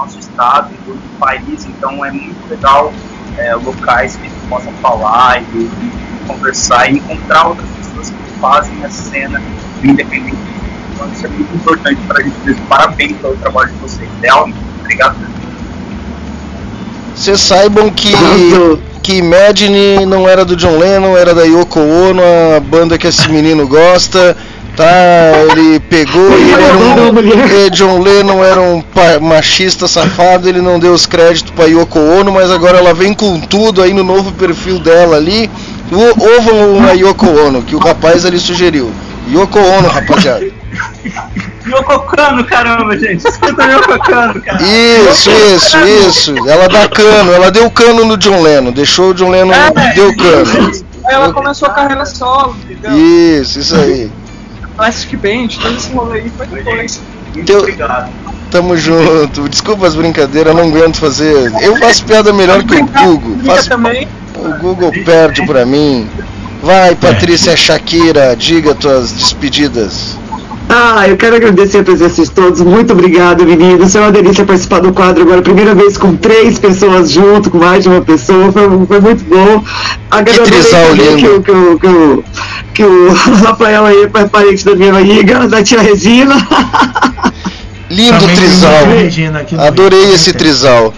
nosso 0.00 0.18
estado, 0.18 0.70
do 0.86 1.18
país, 1.18 1.66
então 1.66 2.04
é 2.04 2.10
muito 2.10 2.48
legal 2.48 2.92
é, 3.36 3.54
locais 3.54 4.16
que 4.16 4.26
a 4.26 4.30
gente 4.30 4.46
possa 4.48 4.70
falar 4.80 5.42
e, 5.42 5.58
e 5.58 6.26
conversar 6.26 6.90
e 6.90 6.96
encontrar 6.96 7.48
outras 7.48 7.68
pessoas 7.70 8.10
que 8.10 8.40
fazem 8.40 8.84
a 8.84 8.90
cena 8.90 9.40
do 9.80 9.86
independente. 9.86 10.38
Então 10.94 11.08
isso 11.12 11.26
é 11.26 11.28
muito 11.28 11.54
importante 11.54 12.00
para 12.06 12.20
a 12.20 12.22
gente. 12.22 12.60
Parabéns 12.68 13.16
pelo 13.18 13.36
trabalho 13.36 13.72
de 13.72 13.78
vocês. 13.78 14.08
Realmente, 14.22 14.58
obrigado. 14.80 15.16
Vocês 17.14 17.40
saibam 17.40 17.90
que, 17.90 18.12
que 19.02 19.16
Imagine 19.16 20.06
não 20.06 20.26
era 20.26 20.44
do 20.44 20.56
John 20.56 20.78
Lennon, 20.78 21.16
era 21.16 21.34
da 21.34 21.42
Yoko 21.42 21.78
Ono, 21.80 22.22
a 22.56 22.60
banda 22.60 22.96
que 22.96 23.06
esse 23.06 23.28
menino 23.28 23.68
gosta. 23.68 24.36
Tá, 24.80 25.52
ele 25.52 25.78
pegou 25.78 26.30
e 26.38 26.52
ele 26.52 26.62
era 26.62 26.78
um. 26.78 27.66
eh, 27.66 27.68
John 27.68 28.00
Lennon 28.00 28.42
era 28.42 28.58
um 28.62 28.82
machista 29.20 29.86
safado, 29.86 30.48
ele 30.48 30.62
não 30.62 30.78
deu 30.78 30.94
os 30.94 31.04
créditos 31.04 31.52
pra 31.54 31.66
Yoko 31.66 31.98
Ono, 31.98 32.32
mas 32.32 32.50
agora 32.50 32.78
ela 32.78 32.94
vem 32.94 33.12
com 33.12 33.38
tudo 33.40 33.82
aí 33.82 33.92
no 33.92 34.02
novo 34.02 34.32
perfil 34.32 34.78
dela 34.78 35.18
ali. 35.18 35.50
Ouvam 35.92 36.88
a 36.88 36.92
Yoko 36.92 37.26
Ono, 37.26 37.60
que 37.60 37.76
o 37.76 37.78
rapaz 37.78 38.24
ali 38.24 38.38
sugeriu. 38.38 38.90
Yoko 39.30 39.58
Ono, 39.58 39.86
rapaziada. 39.86 40.46
Yoko 41.66 42.00
Kano, 42.00 42.42
caramba, 42.44 42.98
gente. 42.98 43.28
Escuta 43.28 43.62
Yoko 43.64 43.98
Kano, 43.98 44.40
cara. 44.40 44.62
Isso, 44.62 45.30
isso, 45.30 45.76
isso. 46.08 46.48
Ela 46.48 46.68
dá 46.68 46.88
cano, 46.88 47.34
ela 47.34 47.50
deu 47.50 47.70
cano 47.70 48.06
no 48.06 48.16
John 48.16 48.40
Lennon, 48.40 48.72
deixou 48.72 49.10
o 49.10 49.14
John 49.14 49.28
Lennon, 49.28 49.52
deu 49.94 50.16
cano. 50.16 50.70
Aí 51.04 51.14
ela 51.14 51.32
começou 51.34 51.68
a 51.68 51.72
carreira 51.72 52.06
solo, 52.06 52.56
entendeu? 52.64 52.92
Isso, 52.96 53.58
isso 53.58 53.74
aí. 53.74 54.10
Plastic 54.80 55.18
Band, 55.20 55.48
todo 55.60 55.76
esse 55.76 55.92
rolê 55.92 56.20
aí 56.20 56.32
foi 56.36 56.46
depois. 56.46 57.00
Teu- 57.44 57.66
Tamo 58.50 58.76
junto. 58.76 59.46
Desculpa 59.48 59.86
as 59.86 59.94
brincadeiras, 59.94 60.54
não 60.54 60.64
aguento 60.64 60.96
fazer. 60.96 61.52
Eu 61.60 61.76
faço 61.76 62.02
piada 62.04 62.32
melhor 62.32 62.62
que 62.64 62.74
o 62.76 62.86
Google. 62.86 63.36
Faço... 63.44 63.68
também. 63.68 64.08
O 64.34 64.58
Google 64.58 64.90
perde 65.04 65.44
pra 65.46 65.66
mim. 65.66 66.08
Vai, 66.62 66.94
Patrícia 66.94 67.54
Shakira, 67.56 68.34
diga 68.34 68.74
tuas 68.74 69.12
despedidas. 69.12 70.18
Ah, 70.68 71.06
eu 71.08 71.16
quero 71.16 71.36
agradecer 71.36 71.78
a 71.78 71.82
presença 71.82 72.22
de 72.22 72.30
todos. 72.30 72.60
Muito 72.62 72.92
obrigado, 72.92 73.44
meninos. 73.44 73.92
Foi 73.92 74.00
uma 74.00 74.12
delícia 74.12 74.44
participar 74.44 74.80
do 74.80 74.92
quadro 74.92 75.22
agora. 75.22 75.42
Primeira 75.42 75.74
vez 75.74 75.98
com 75.98 76.16
três 76.16 76.58
pessoas 76.58 77.10
junto, 77.10 77.50
com 77.50 77.58
mais 77.58 77.82
de 77.82 77.88
uma 77.90 78.00
pessoa. 78.00 78.50
Foi, 78.52 78.62
foi 78.86 79.00
muito 79.00 79.24
bom. 79.24 79.62
Agradecer 80.10 80.92
que, 80.96 81.16
que, 81.42 81.50
o- 81.50 81.78
que, 81.78 81.86
o- 81.86 82.24
que 82.80 82.84
o 82.84 83.12
Rafael 83.44 83.84
aí 83.84 84.04
é 84.04 84.24
parente 84.26 84.64
da 84.64 84.74
minha 84.74 84.96
amiga, 84.96 85.46
da 85.46 85.62
tia 85.62 85.82
Regina. 85.82 86.34
Lindo 87.90 88.18
Também 88.18 88.36
trisal. 88.36 88.86
Regina 88.86 89.46
Adorei 89.58 90.04
Rio. 90.04 90.14
esse 90.14 90.32
trisal. 90.32 90.94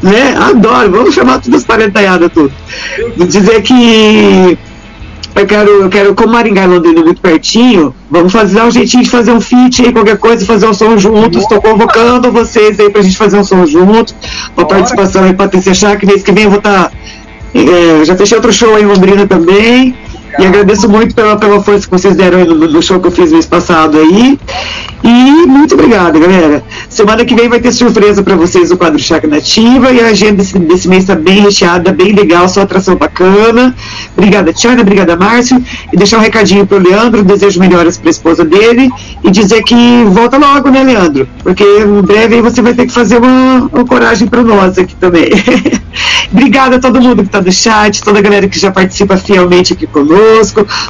né? 0.00 0.34
Adoro, 0.38 0.90
vamos 0.90 1.14
chamar 1.14 1.40
todas 1.40 1.60
as 1.60 1.66
parentaiadas 1.66 2.30
tudo. 2.32 2.52
Vou 3.16 3.26
dizer 3.26 3.60
que 3.62 4.56
eu 5.34 5.46
quero, 5.46 5.70
eu 5.82 5.88
quero, 5.90 6.14
como 6.14 6.32
Maringá 6.32 6.64
e 6.64 6.66
Londrina 6.68 7.00
é 7.00 7.04
muito 7.04 7.20
pertinho, 7.20 7.94
vamos 8.10 8.32
fazer 8.32 8.62
um 8.62 8.70
jeitinho 8.70 9.02
de 9.02 9.10
fazer 9.10 9.32
um 9.32 9.40
feat 9.40 9.82
aí, 9.82 9.92
qualquer 9.92 10.16
coisa, 10.16 10.46
fazer 10.46 10.68
um 10.68 10.72
som 10.72 10.96
juntos. 10.96 11.42
Estou 11.42 11.60
convocando 11.60 12.30
vocês 12.32 12.78
aí 12.80 12.88
pra 12.88 13.02
gente 13.02 13.16
fazer 13.16 13.38
um 13.38 13.44
som 13.44 13.66
junto. 13.66 14.14
Uma 14.56 14.66
participação 14.66 15.24
aí, 15.24 15.34
Patrícia 15.34 15.74
Chá, 15.74 15.96
que 15.96 16.06
mês 16.06 16.22
que 16.22 16.32
vem 16.32 16.44
eu 16.44 16.50
vou 16.50 16.58
estar. 16.60 16.90
já 18.04 18.16
fechei 18.16 18.36
outro 18.36 18.52
show 18.52 18.74
aí 18.74 18.82
em 18.82 18.86
Londrina 18.86 19.26
também. 19.26 19.96
E 20.38 20.46
agradeço 20.46 20.88
muito 20.88 21.14
pela, 21.14 21.36
pela 21.36 21.62
força 21.62 21.86
que 21.86 21.90
vocês 21.90 22.16
deram 22.16 22.44
no, 22.44 22.54
no 22.54 22.82
show 22.82 23.00
que 23.00 23.06
eu 23.08 23.10
fiz 23.10 23.32
mês 23.32 23.46
passado 23.46 23.98
aí. 23.98 24.38
E 25.02 25.46
muito 25.46 25.74
obrigada, 25.74 26.18
galera. 26.18 26.62
Semana 26.88 27.24
que 27.24 27.34
vem 27.34 27.48
vai 27.48 27.60
ter 27.60 27.72
surpresa 27.72 28.22
para 28.22 28.36
vocês 28.36 28.70
o 28.70 28.76
quadro 28.76 28.98
Chaga 28.98 29.26
Nativa 29.26 29.90
e 29.92 30.00
a 30.00 30.08
agenda 30.08 30.34
desse, 30.34 30.58
desse 30.58 30.88
mês 30.88 31.02
está 31.02 31.14
bem 31.14 31.40
recheada, 31.40 31.92
bem 31.92 32.12
legal, 32.12 32.48
só 32.48 32.62
atração 32.62 32.96
bacana. 32.96 33.74
Obrigada, 34.16 34.52
Tiana, 34.52 34.82
obrigada, 34.82 35.16
Márcio. 35.16 35.62
E 35.92 35.96
deixar 35.96 36.18
um 36.18 36.20
recadinho 36.20 36.66
pro 36.66 36.78
Leandro, 36.78 37.22
desejo 37.22 37.58
melhoras 37.58 37.96
para 37.96 38.08
a 38.08 38.10
esposa 38.10 38.44
dele 38.44 38.90
e 39.24 39.30
dizer 39.30 39.62
que 39.62 40.04
volta 40.10 40.36
logo, 40.36 40.70
né, 40.70 40.82
Leandro? 40.82 41.26
Porque 41.42 41.64
em 41.64 42.02
breve 42.02 42.42
você 42.42 42.60
vai 42.60 42.74
ter 42.74 42.86
que 42.86 42.92
fazer 42.92 43.18
uma, 43.18 43.68
uma 43.72 43.84
coragem 43.86 44.28
para 44.28 44.42
nós 44.42 44.78
aqui 44.78 44.94
também. 44.96 45.30
Obrigada 46.32 46.76
a 46.76 46.78
todo 46.78 47.00
mundo 47.00 47.22
que 47.22 47.28
está 47.28 47.40
no 47.40 47.50
chat, 47.50 48.02
toda 48.02 48.20
a 48.20 48.22
galera 48.22 48.48
que 48.48 48.58
já 48.58 48.70
participa 48.70 49.16
fielmente 49.16 49.72
aqui 49.72 49.86
conosco, 49.86 50.19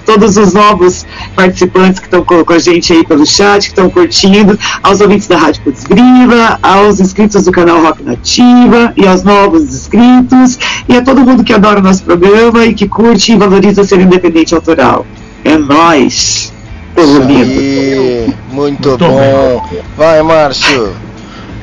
todos 0.04 0.36
os 0.36 0.52
novos 0.52 1.06
participantes 1.34 1.98
que 1.98 2.06
estão 2.06 2.24
com, 2.24 2.44
com 2.44 2.52
a 2.52 2.58
gente 2.58 2.92
aí 2.92 3.06
pelo 3.06 3.26
chat, 3.26 3.62
que 3.62 3.68
estão 3.68 3.90
curtindo, 3.90 4.58
aos 4.82 5.00
ouvintes 5.00 5.26
da 5.26 5.36
Rádio 5.36 5.62
Putz 5.62 5.84
Grila, 5.84 6.58
aos 6.62 7.00
inscritos 7.00 7.44
do 7.44 7.52
canal 7.52 7.80
Rock 7.80 8.02
Nativa 8.02 8.92
e 8.96 9.06
aos 9.06 9.22
novos 9.22 9.62
inscritos, 9.62 10.58
e 10.88 10.96
a 10.96 11.02
todo 11.02 11.20
mundo 11.20 11.44
que 11.44 11.52
adora 11.52 11.80
o 11.80 11.82
nosso 11.82 12.02
programa 12.02 12.64
e 12.66 12.74
que 12.74 12.88
curte 12.88 13.32
e 13.32 13.36
valoriza 13.36 13.84
ser 13.84 14.00
independente 14.00 14.54
autoral. 14.54 15.06
É 15.44 15.56
nóis! 15.56 16.52
Povo 16.94 17.18
lindo. 17.20 17.60
Aí, 17.60 18.34
muito 18.50 18.98
bom. 18.98 19.62
Vai, 19.96 20.22
Márcio. 20.22 20.92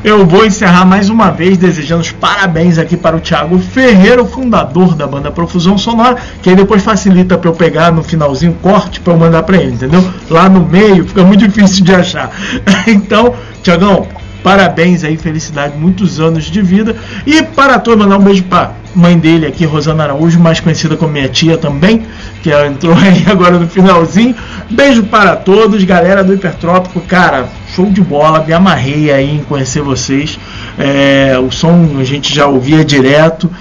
Eu 0.03 0.25
vou 0.25 0.45
encerrar 0.45 0.85
mais 0.85 1.09
uma 1.09 1.31
vez 1.31 1.57
desejando 1.57 2.01
os 2.01 2.11
parabéns 2.11 2.77
aqui 2.77 2.95
para 2.95 3.15
o 3.15 3.19
Thiago 3.19 3.57
Ferreira, 3.57 4.21
o 4.21 4.27
fundador 4.27 4.95
da 4.95 5.07
banda 5.07 5.31
Profusão 5.31 5.77
Sonora, 5.77 6.17
que 6.41 6.49
aí 6.49 6.55
depois 6.55 6.83
facilita 6.83 7.37
para 7.37 7.49
eu 7.49 7.53
pegar 7.53 7.91
no 7.91 8.03
finalzinho 8.03 8.53
corte 8.61 8.99
para 8.99 9.13
eu 9.13 9.17
mandar 9.17 9.43
para 9.43 9.57
ele, 9.57 9.73
entendeu? 9.73 10.07
Lá 10.29 10.47
no 10.47 10.61
meio 10.61 11.07
fica 11.07 11.23
muito 11.23 11.47
difícil 11.47 11.83
de 11.83 11.93
achar. 11.93 12.31
Então, 12.87 13.33
Tiagão, 13.61 14.07
parabéns 14.47 15.03
aí, 15.03 15.17
felicidade, 15.17 15.77
muitos 15.77 16.21
anos 16.21 16.45
de 16.45 16.61
vida. 16.61 16.95
E 17.25 17.43
para 17.43 17.77
todos, 17.79 17.99
mandar 17.99 18.17
um 18.17 18.23
beijo 18.23 18.43
para 18.43 18.71
mãe 18.95 19.19
dele 19.19 19.45
aqui, 19.45 19.65
Rosana 19.65 20.05
Araújo, 20.05 20.39
mais 20.39 20.61
conhecida 20.61 20.95
como 20.95 21.11
minha 21.11 21.27
tia 21.27 21.57
também, 21.57 22.05
que 22.41 22.49
ela 22.49 22.65
entrou 22.65 22.95
aí 22.95 23.25
agora 23.29 23.59
no 23.59 23.67
finalzinho. 23.67 24.33
Beijo 24.69 25.03
para 25.03 25.35
todos, 25.35 25.83
galera 25.83 26.23
do 26.23 26.33
Hipertrópico, 26.33 27.01
cara, 27.01 27.49
show 27.75 27.87
de 27.87 27.99
bola, 27.99 28.41
me 28.41 28.53
amarrei 28.53 29.11
aí 29.11 29.35
em 29.35 29.43
conhecer 29.43 29.81
vocês. 29.81 30.39
É, 30.79 31.37
o 31.37 31.51
som 31.51 31.97
a 31.99 32.03
gente 32.05 32.33
já 32.33 32.47
ouvia 32.47 32.85
direto, 32.85 33.51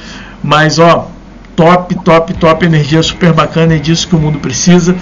mas 0.40 0.78
ó, 0.78 1.10
top, 1.56 1.96
top, 1.96 2.32
top, 2.34 2.64
energia 2.64 3.02
super 3.02 3.32
bacana, 3.32 3.74
é 3.74 3.78
disso 3.78 4.06
que 4.06 4.14
o 4.14 4.20
mundo 4.20 4.38
precisa. 4.38 4.94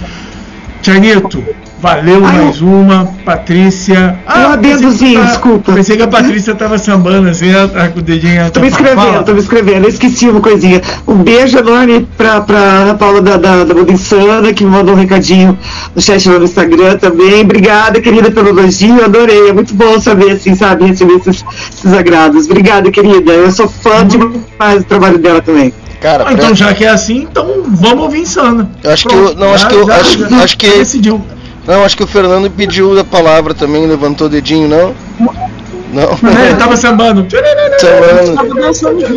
Tianito, 0.81 1.43
valeu 1.81 2.21
mais 2.21 2.61
uma. 2.61 3.05
Patrícia. 3.25 4.17
Um 4.27 4.51
adendozinho, 4.53 5.19
tá- 5.21 5.25
desculpa. 5.27 5.71
Pensei 5.73 5.97
que 5.97 6.03
a 6.03 6.07
Patrícia 6.07 6.53
tava 6.55 6.77
sambando 6.77 7.29
assim, 7.29 7.49
ela 7.49 7.67
tá 7.67 7.87
com 7.89 7.99
o 7.99 8.01
dedinho. 8.01 8.49
Tô 8.51 8.59
me 8.59 8.67
escrevendo, 8.67 9.23
tô 9.23 9.33
me 9.33 9.39
escrevendo. 9.39 9.83
Eu 9.83 9.89
esqueci 9.89 10.27
uma 10.29 10.41
coisinha. 10.41 10.81
Um 11.07 11.15
beijo 11.15 11.57
enorme 11.57 12.07
pra, 12.17 12.41
pra 12.41 12.57
Ana 12.57 12.93
Paula 12.95 13.21
da, 13.21 13.37
da, 13.37 13.63
da 13.63 13.73
Muda 13.73 13.91
Insana, 13.91 14.53
que 14.53 14.63
me 14.63 14.69
mandou 14.69 14.95
um 14.95 14.97
recadinho 14.97 15.57
no 15.95 16.01
chat 16.01 16.27
lá 16.29 16.37
no 16.39 16.45
Instagram 16.45 16.97
também. 16.97 17.41
Obrigada, 17.41 17.99
querida, 18.01 18.29
pelo 18.31 18.49
elogio. 18.49 19.03
Adorei. 19.03 19.49
É 19.49 19.53
muito 19.53 19.73
bom 19.73 19.99
saber, 19.99 20.31
assim, 20.31 20.55
sabe, 20.55 20.85
receber 20.85 21.15
esses, 21.15 21.43
esses 21.73 21.93
agrados. 21.93 22.45
Obrigada, 22.45 22.89
querida. 22.91 23.31
Eu 23.31 23.51
sou 23.51 23.67
fã 23.67 24.05
demais 24.05 24.79
do 24.79 24.85
trabalho 24.85 25.17
dela 25.17 25.41
também. 25.41 25.73
Cara, 26.01 26.25
Ah, 26.27 26.33
então 26.33 26.53
já 26.53 26.71
que 26.73 26.83
é 26.85 26.89
assim, 26.89 27.27
então 27.31 27.63
vamos 27.67 28.03
ouvir 28.03 28.19
Insana. 28.19 28.69
Eu 28.83 28.91
acho 28.91 29.07
que 29.07 29.15
Pronto, 29.15 29.31
eu, 29.31 29.35
não, 29.39 29.53
acho 29.53 29.63
já- 29.63 29.69
que 29.69 29.75
eu, 29.75 29.87
já- 29.87 29.95
acho, 29.95 30.29
já 30.29 30.37
acho 30.43 30.57
que 30.57 30.69
decidiu. 30.69 31.21
Não, 31.67 31.83
acho 31.83 31.97
que 31.97 32.03
o 32.03 32.07
Fernando 32.07 32.49
pediu 32.49 32.99
a 32.99 33.03
palavra 33.03 33.53
também, 33.53 33.87
levantou 33.87 34.27
o 34.27 34.29
dedinho, 34.29 34.67
não? 34.67 34.95
Não. 35.91 36.09
É, 36.29 36.49
ele 36.49 36.57
tava 36.57 36.75
sambando. 36.77 37.25
Sambando. 37.79 39.15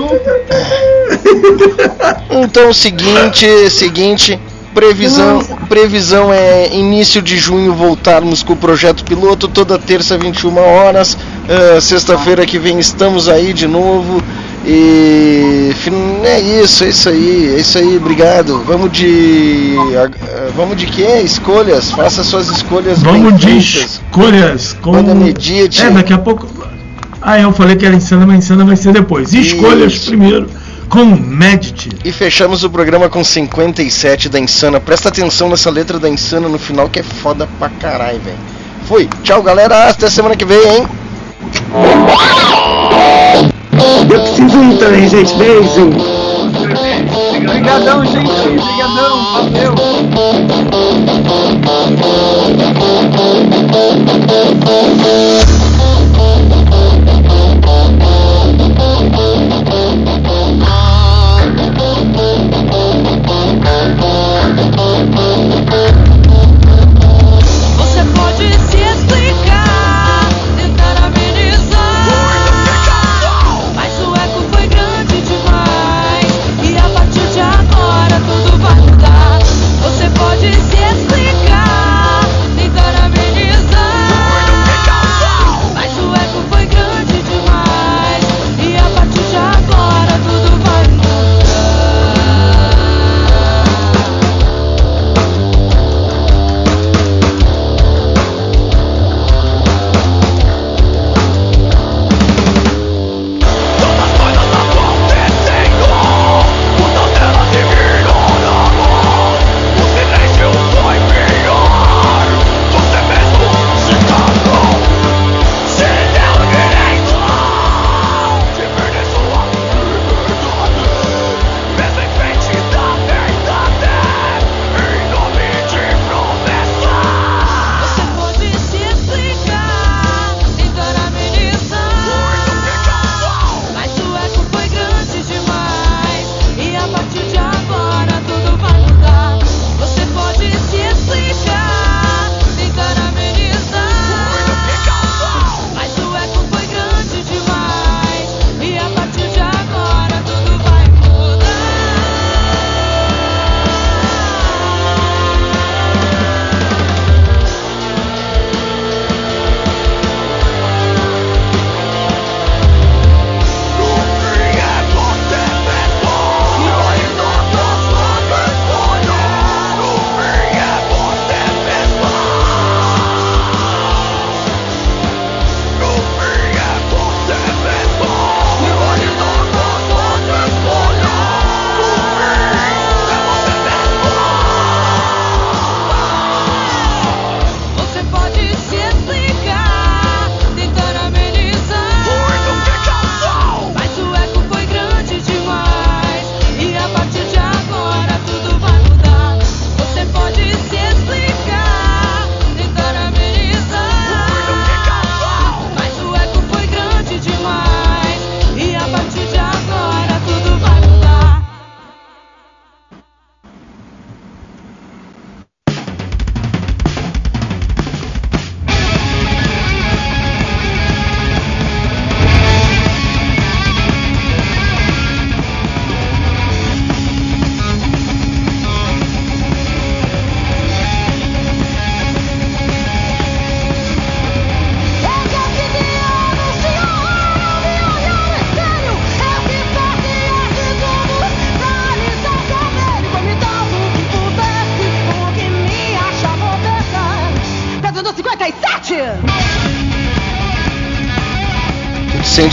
Então, 2.31 2.73
seguinte, 2.73 3.71
seguinte, 3.71 4.39
previsão, 4.73 5.41
previsão 5.69 6.33
é 6.33 6.75
início 6.75 7.21
de 7.21 7.37
junho 7.37 7.75
voltarmos 7.75 8.43
com 8.43 8.53
o 8.53 8.57
projeto 8.57 9.05
piloto 9.05 9.49
toda 9.49 9.79
terça 9.79 10.17
21 10.17 10.57
horas. 10.59 11.19
Ah, 11.49 11.81
Sexta-feira 11.81 12.47
que 12.47 12.59
vem 12.59 12.79
estamos 12.79 13.29
aí 13.29 13.53
de 13.53 13.67
novo. 13.67 14.23
E 14.65 15.73
é 16.25 16.41
isso, 16.41 16.85
é 16.85 16.89
isso 16.89 17.09
aí, 17.09 17.55
é 17.55 17.61
isso 17.61 17.79
aí, 17.79 17.97
obrigado. 17.97 18.63
Vamos 18.67 18.93
de 18.93 19.75
vamos 20.55 20.77
de 20.77 20.87
quê? 20.87 21.21
Escolhas, 21.25 21.91
faça 21.91 22.23
suas 22.23 22.49
escolhas 22.49 23.01
Vamos 23.01 23.39
de 23.39 23.47
feitas. 23.47 24.01
escolhas 24.11 24.77
com. 24.83 24.93
Manda 24.93 25.15
medite. 25.15 25.83
É, 25.83 25.91
daqui 25.91 26.13
a 26.13 26.19
pouco. 26.19 26.47
Ah, 27.23 27.41
eu 27.41 27.53
falei 27.53 27.77
que 27.77 27.85
era 27.87 27.95
insana, 27.95 28.27
mas 28.27 28.45
insana 28.45 28.65
vai 28.65 28.77
ser 28.77 28.93
depois. 28.93 29.33
Escolhas 29.33 29.95
Isso. 29.95 30.07
primeiro 30.07 30.49
com 30.89 31.05
Medit. 31.05 31.91
E 32.05 32.11
fechamos 32.11 32.65
o 32.65 32.71
programa 32.71 33.09
com 33.09 33.23
57 33.23 34.29
da 34.29 34.41
Insana. 34.41 34.81
Presta 34.81 35.09
atenção 35.09 35.49
nessa 35.49 35.71
letra 35.71 35.99
da 35.99 36.09
Insana 36.09 36.49
no 36.49 36.59
final 36.59 36.89
que 36.89 37.01
é 37.01 37.03
foda 37.03 37.49
pra 37.59 37.69
caralho, 37.69 38.21
velho. 38.21 38.39
Fui. 38.87 39.09
Tchau, 39.23 39.43
galera. 39.43 39.89
Até 39.91 40.09
semana 40.09 40.35
que 40.35 40.45
vem, 40.45 40.59
hein? 40.59 40.89
Eu 44.11 44.21
preciso 44.21 44.63
ir 44.63 44.79
também, 44.79 45.09
gente. 45.09 45.35
Beijo. 45.35 45.91
Obrigadão, 47.41 48.05
gente. 48.05 48.31
Obrigadão. 48.31 49.25
Valeu. 49.35 49.75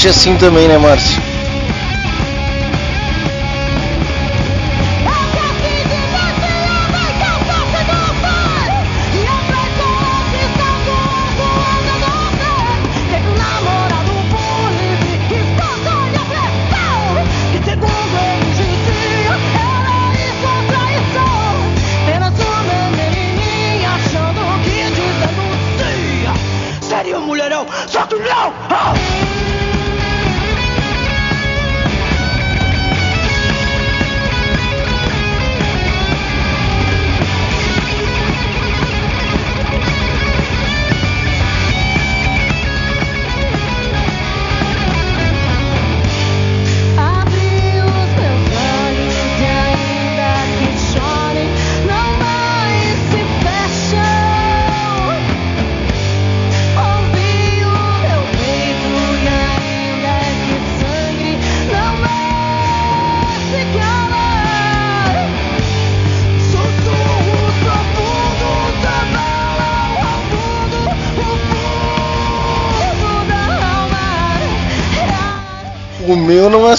assim 0.08 0.36
também, 0.38 0.68
né, 0.68 0.78
Márcio? 0.78 1.25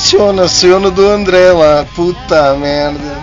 Tiona, 0.06 0.46
Tiona 0.46 0.88
do 0.88 1.04
André 1.04 1.50
lá, 1.52 1.84
puta 1.96 2.54
merda. 2.54 3.15